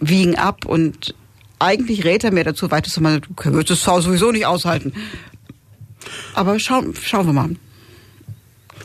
wiegen 0.00 0.36
ab 0.36 0.64
und 0.64 1.14
eigentlich 1.58 2.04
rät 2.04 2.24
er 2.24 2.32
mir 2.32 2.44
dazu 2.44 2.70
weiter 2.70 2.90
zu 2.90 3.00
machen, 3.00 3.22
du 3.36 3.52
wirst 3.52 3.70
das 3.70 3.86
Haus 3.86 4.04
sowieso 4.04 4.32
nicht 4.32 4.46
aushalten. 4.46 4.92
Aber 6.34 6.58
schauen, 6.58 6.94
schauen 7.00 7.26
wir 7.26 7.32
mal. 7.32 7.50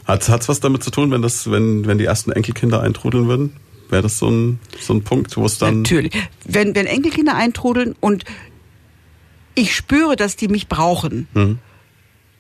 Hat 0.05 0.21
es 0.21 0.49
was 0.49 0.59
damit 0.59 0.83
zu 0.83 0.91
tun, 0.91 1.11
wenn 1.11 1.21
das, 1.21 1.49
wenn, 1.49 1.85
wenn 1.85 1.97
die 1.97 2.05
ersten 2.05 2.31
Enkelkinder 2.31 2.81
eintrudeln 2.81 3.27
würden? 3.27 3.55
Wäre 3.89 4.01
das 4.01 4.17
so 4.17 4.27
ein, 4.27 4.59
so 4.79 4.93
ein 4.93 5.03
Punkt, 5.03 5.37
wo 5.37 5.45
es 5.45 5.59
dann. 5.59 5.83
Natürlich. 5.83 6.13
Wenn, 6.45 6.75
wenn 6.75 6.87
Enkelkinder 6.87 7.35
eintrudeln 7.35 7.95
und 7.99 8.25
ich 9.55 9.75
spüre, 9.75 10.15
dass 10.15 10.35
die 10.35 10.47
mich 10.47 10.67
brauchen. 10.67 11.27
Mhm. 11.33 11.59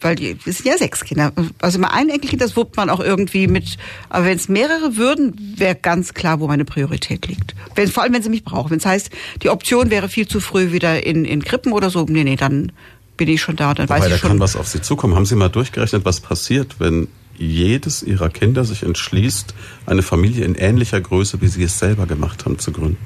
Weil 0.01 0.15
die, 0.15 0.37
es 0.45 0.57
sind 0.57 0.65
ja 0.65 0.77
sechs 0.77 1.05
Kinder. 1.05 1.31
Also 1.61 1.79
mal 1.79 1.87
ein 1.87 2.09
Enkelkind, 2.09 2.41
das 2.41 2.57
wuppt 2.57 2.75
man 2.75 2.89
auch 2.89 2.99
irgendwie 2.99 3.47
mit. 3.47 3.77
Aber 4.09 4.25
wenn 4.25 4.35
es 4.35 4.49
mehrere 4.49 4.97
würden, 4.97 5.55
wäre 5.57 5.75
ganz 5.75 6.13
klar, 6.13 6.41
wo 6.41 6.47
meine 6.47 6.65
Priorität 6.65 7.25
liegt. 7.27 7.55
Wenn, 7.75 7.87
vor 7.87 8.03
allem, 8.03 8.13
wenn 8.13 8.21
sie 8.21 8.29
mich 8.29 8.43
brauchen. 8.43 8.71
Wenn 8.71 8.79
es 8.79 8.85
heißt, 8.85 9.09
die 9.41 9.49
Option 9.49 9.89
wäre 9.89 10.09
viel 10.09 10.27
zu 10.27 10.41
früh 10.41 10.73
wieder 10.73 11.05
in, 11.05 11.23
in 11.23 11.41
Krippen 11.43 11.71
oder 11.71 11.89
so, 11.89 12.05
nee, 12.09 12.25
nee, 12.25 12.35
dann 12.35 12.73
bin 13.15 13.29
ich 13.29 13.41
schon 13.41 13.55
da. 13.55 13.73
Dann 13.73 13.87
Wobei, 13.87 13.99
weiß 13.99 14.07
ich 14.07 14.11
da 14.11 14.17
schon. 14.17 14.29
kann 14.31 14.39
was 14.41 14.57
auf 14.57 14.67
Sie 14.67 14.81
zukommen. 14.81 15.15
Haben 15.15 15.25
Sie 15.25 15.35
mal 15.35 15.49
durchgerechnet, 15.49 16.03
was 16.03 16.19
passiert, 16.19 16.79
wenn 16.79 17.07
jedes 17.37 18.03
Ihrer 18.03 18.29
Kinder 18.29 18.65
sich 18.65 18.83
entschließt, 18.83 19.53
eine 19.85 20.01
Familie 20.01 20.43
in 20.43 20.55
ähnlicher 20.55 20.99
Größe, 20.99 21.41
wie 21.41 21.47
Sie 21.47 21.63
es 21.63 21.79
selber 21.79 22.05
gemacht 22.07 22.45
haben, 22.45 22.59
zu 22.59 22.73
gründen? 22.73 22.97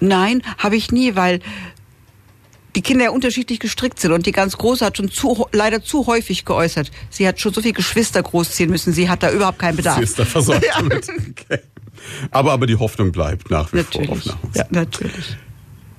Nein, 0.00 0.42
habe 0.58 0.76
ich 0.76 0.92
nie, 0.92 1.16
weil 1.16 1.40
die 2.76 2.82
Kinder 2.82 3.04
ja 3.04 3.10
unterschiedlich 3.10 3.60
gestrickt 3.60 4.00
sind 4.00 4.12
und 4.12 4.26
die 4.26 4.32
ganz 4.32 4.56
Große 4.56 4.84
hat 4.84 4.96
schon 4.96 5.10
zu, 5.10 5.46
leider 5.52 5.82
zu 5.82 6.06
häufig 6.06 6.44
geäußert. 6.44 6.90
Sie 7.10 7.26
hat 7.26 7.40
schon 7.40 7.52
so 7.52 7.60
viele 7.60 7.74
Geschwister 7.74 8.22
großziehen 8.22 8.70
müssen, 8.70 8.92
sie 8.92 9.08
hat 9.08 9.22
da 9.22 9.30
überhaupt 9.30 9.58
keinen 9.58 9.76
Bedarf. 9.76 9.98
Sie 9.98 10.04
ist 10.04 10.18
da 10.18 10.24
versorgt 10.24 10.64
ja. 10.66 10.84
Okay. 10.84 11.60
Aber, 12.30 12.52
aber 12.52 12.66
die 12.66 12.76
Hoffnung 12.76 13.12
bleibt 13.12 13.50
nach 13.50 13.72
wie 13.72 13.78
natürlich. 13.78 14.08
vor 14.08 14.34
auf. 14.42 14.54
Ja, 14.54 14.66
natürlich. 14.70 15.36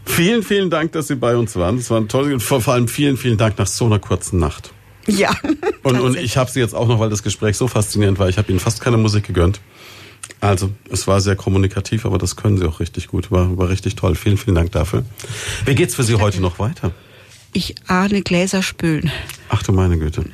Vielen, 0.05 0.43
vielen 0.43 0.69
Dank, 0.69 0.91
dass 0.91 1.07
Sie 1.07 1.15
bei 1.15 1.35
uns 1.35 1.55
waren. 1.55 1.77
Das 1.77 1.89
war 1.89 1.99
ein 1.99 2.07
tolles, 2.07 2.43
vor 2.43 2.67
allem 2.67 2.87
vielen, 2.87 3.17
vielen 3.17 3.37
Dank 3.37 3.57
nach 3.57 3.67
so 3.67 3.85
einer 3.85 3.97
kurzen 3.97 4.39
Nacht. 4.39 4.71
Ja. 5.07 5.31
Und, 5.83 5.99
und 5.99 6.15
ich 6.19 6.37
habe 6.37 6.51
Sie 6.51 6.59
jetzt 6.59 6.75
auch 6.75 6.87
noch, 6.87 6.99
weil 6.99 7.09
das 7.09 7.23
Gespräch 7.23 7.57
so 7.57 7.67
faszinierend 7.67 8.19
war, 8.19 8.29
ich 8.29 8.37
habe 8.37 8.51
Ihnen 8.51 8.59
fast 8.59 8.81
keine 8.81 8.97
Musik 8.97 9.25
gegönnt. 9.25 9.61
Also, 10.45 10.71
es 10.91 11.07
war 11.07 11.21
sehr 11.21 11.35
kommunikativ, 11.35 12.05
aber 12.05 12.17
das 12.17 12.35
können 12.35 12.57
Sie 12.57 12.65
auch 12.65 12.79
richtig 12.79 13.07
gut. 13.07 13.31
War, 13.31 13.57
war 13.57 13.69
richtig 13.69 13.95
toll. 13.95 14.15
Vielen, 14.15 14.37
vielen 14.37 14.55
Dank 14.55 14.71
dafür. 14.71 15.03
Wie 15.65 15.75
geht's 15.75 15.95
für 15.95 16.03
Sie 16.03 16.15
heute 16.15 16.39
noch 16.39 16.59
weiter? 16.59 16.91
Ich 17.51 17.73
ahne 17.87 18.21
Gläser 18.21 18.61
spülen. 18.61 19.11
Ach 19.47 19.63
du 19.63 19.71
meine 19.71 19.97
Güte. 19.97 20.25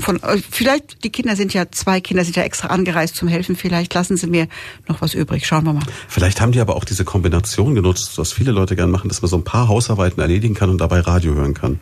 Von, 0.00 0.22
äh, 0.22 0.40
vielleicht, 0.48 1.02
die 1.02 1.10
Kinder 1.10 1.34
sind 1.34 1.52
ja, 1.52 1.70
zwei 1.72 2.00
Kinder 2.00 2.24
sind 2.24 2.36
ja 2.36 2.44
extra 2.44 2.68
angereist 2.68 3.16
zum 3.16 3.26
Helfen. 3.26 3.56
Vielleicht 3.56 3.92
lassen 3.94 4.16
sie 4.16 4.28
mir 4.28 4.46
noch 4.86 5.00
was 5.00 5.14
übrig. 5.14 5.44
Schauen 5.44 5.64
wir 5.64 5.72
mal. 5.72 5.82
Vielleicht 6.06 6.40
haben 6.40 6.52
die 6.52 6.60
aber 6.60 6.76
auch 6.76 6.84
diese 6.84 7.04
Kombination 7.04 7.74
genutzt, 7.74 8.16
was 8.16 8.32
viele 8.32 8.52
Leute 8.52 8.76
gern 8.76 8.92
machen, 8.92 9.08
dass 9.08 9.22
man 9.22 9.28
so 9.28 9.36
ein 9.36 9.42
paar 9.42 9.66
Hausarbeiten 9.66 10.20
erledigen 10.22 10.54
kann 10.54 10.70
und 10.70 10.80
dabei 10.80 11.00
Radio 11.00 11.34
hören 11.34 11.54
kann. 11.54 11.80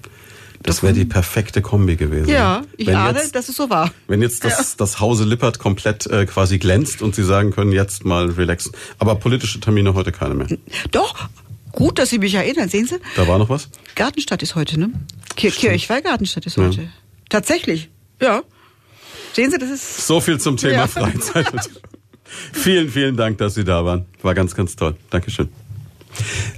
Das 0.65 0.83
wäre 0.83 0.95
die 0.95 1.05
perfekte 1.05 1.61
Kombi 1.61 1.97
gewesen. 1.97 2.29
Ja, 2.29 2.63
ich 2.79 2.87
wenn 2.87 2.97
ahne, 2.97 3.19
jetzt, 3.19 3.35
dass 3.35 3.51
es 3.51 3.57
so 3.57 3.69
war. 3.69 3.93
Wenn 4.09 4.23
jetzt 4.23 4.45
das, 4.45 4.59
ja. 4.59 4.65
das 4.79 4.99
Hause 4.99 5.25
Lippert 5.25 5.59
komplett 5.59 6.07
äh, 6.07 6.25
quasi 6.25 6.59
glänzt 6.59 7.03
und 7.03 7.15
Sie 7.15 7.23
sagen 7.23 7.51
können, 7.51 7.71
jetzt 7.71 8.07
mal 8.07 8.31
relaxen. 8.31 8.73
Aber 8.99 9.17
politische 9.17 9.61
Termine 9.61 9.93
heute 9.93 10.11
keine 10.11 10.35
mehr. 10.35 10.49
Doch, 10.91 11.29
gut, 11.71 11.99
dass 11.99 12.09
Sie 12.09 12.19
mich 12.19 12.35
erinnern. 12.35 12.71
Sehen 12.71 12.87
Sie? 12.87 12.97
Da 13.15 13.29
war 13.29 13.37
noch 13.39 13.51
was? 13.51 13.69
Gartenstadt 13.95 14.43
ist 14.43 14.55
heute, 14.55 14.81
ne? 14.81 14.91
Kir 15.37 15.51
Kirchweih 15.51 16.01
Gartenstadt 16.01 16.47
ist 16.47 16.57
heute. 16.57 16.81
Ja. 16.81 16.89
Tatsächlich, 17.29 17.91
ja. 18.23 18.43
Sehen 19.35 19.51
Sie, 19.51 19.59
das 19.59 19.69
ist... 19.69 20.07
So 20.07 20.23
viel 20.23 20.41
zum 20.41 20.57
Thema 20.57 20.73
ja. 20.73 20.87
Freizeit. 20.87 21.53
vielen, 22.55 22.89
vielen 22.89 23.19
Dank, 23.19 23.37
dass 23.37 23.55
Sie 23.55 23.65
da 23.65 23.85
waren. 23.85 24.07
War 24.23 24.35
ganz, 24.35 24.55
ganz 24.55 24.77
toll. 24.77 24.97
Dankeschön. 25.11 25.51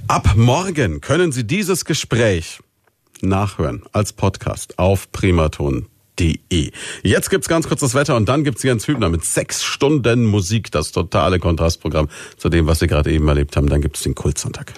Ab 0.07 0.35
morgen 0.37 1.01
können 1.01 1.33
Sie 1.33 1.43
dieses 1.43 1.83
Gespräch 1.83 2.59
nachhören 3.23 3.83
als 3.91 4.13
Podcast 4.13 4.77
auf 4.79 5.11
primaton.de. 5.11 6.71
Jetzt 7.03 7.29
gibt's 7.29 7.47
ganz 7.47 7.67
kurz 7.67 7.81
das 7.81 7.93
Wetter 7.93 8.15
und 8.15 8.27
dann 8.29 8.43
gibt's 8.43 8.63
Jens 8.63 8.87
Hübner 8.87 9.09
mit 9.09 9.25
sechs 9.25 9.63
Stunden 9.63 10.25
Musik, 10.25 10.71
das 10.71 10.91
totale 10.91 11.39
Kontrastprogramm 11.39 12.09
zu 12.37 12.49
dem, 12.49 12.67
was 12.67 12.79
Sie 12.79 12.87
gerade 12.87 13.11
eben 13.11 13.27
erlebt 13.27 13.55
haben. 13.55 13.69
Dann 13.69 13.81
gibt's 13.81 14.01
den 14.01 14.15
Kultsonntag. 14.15 14.73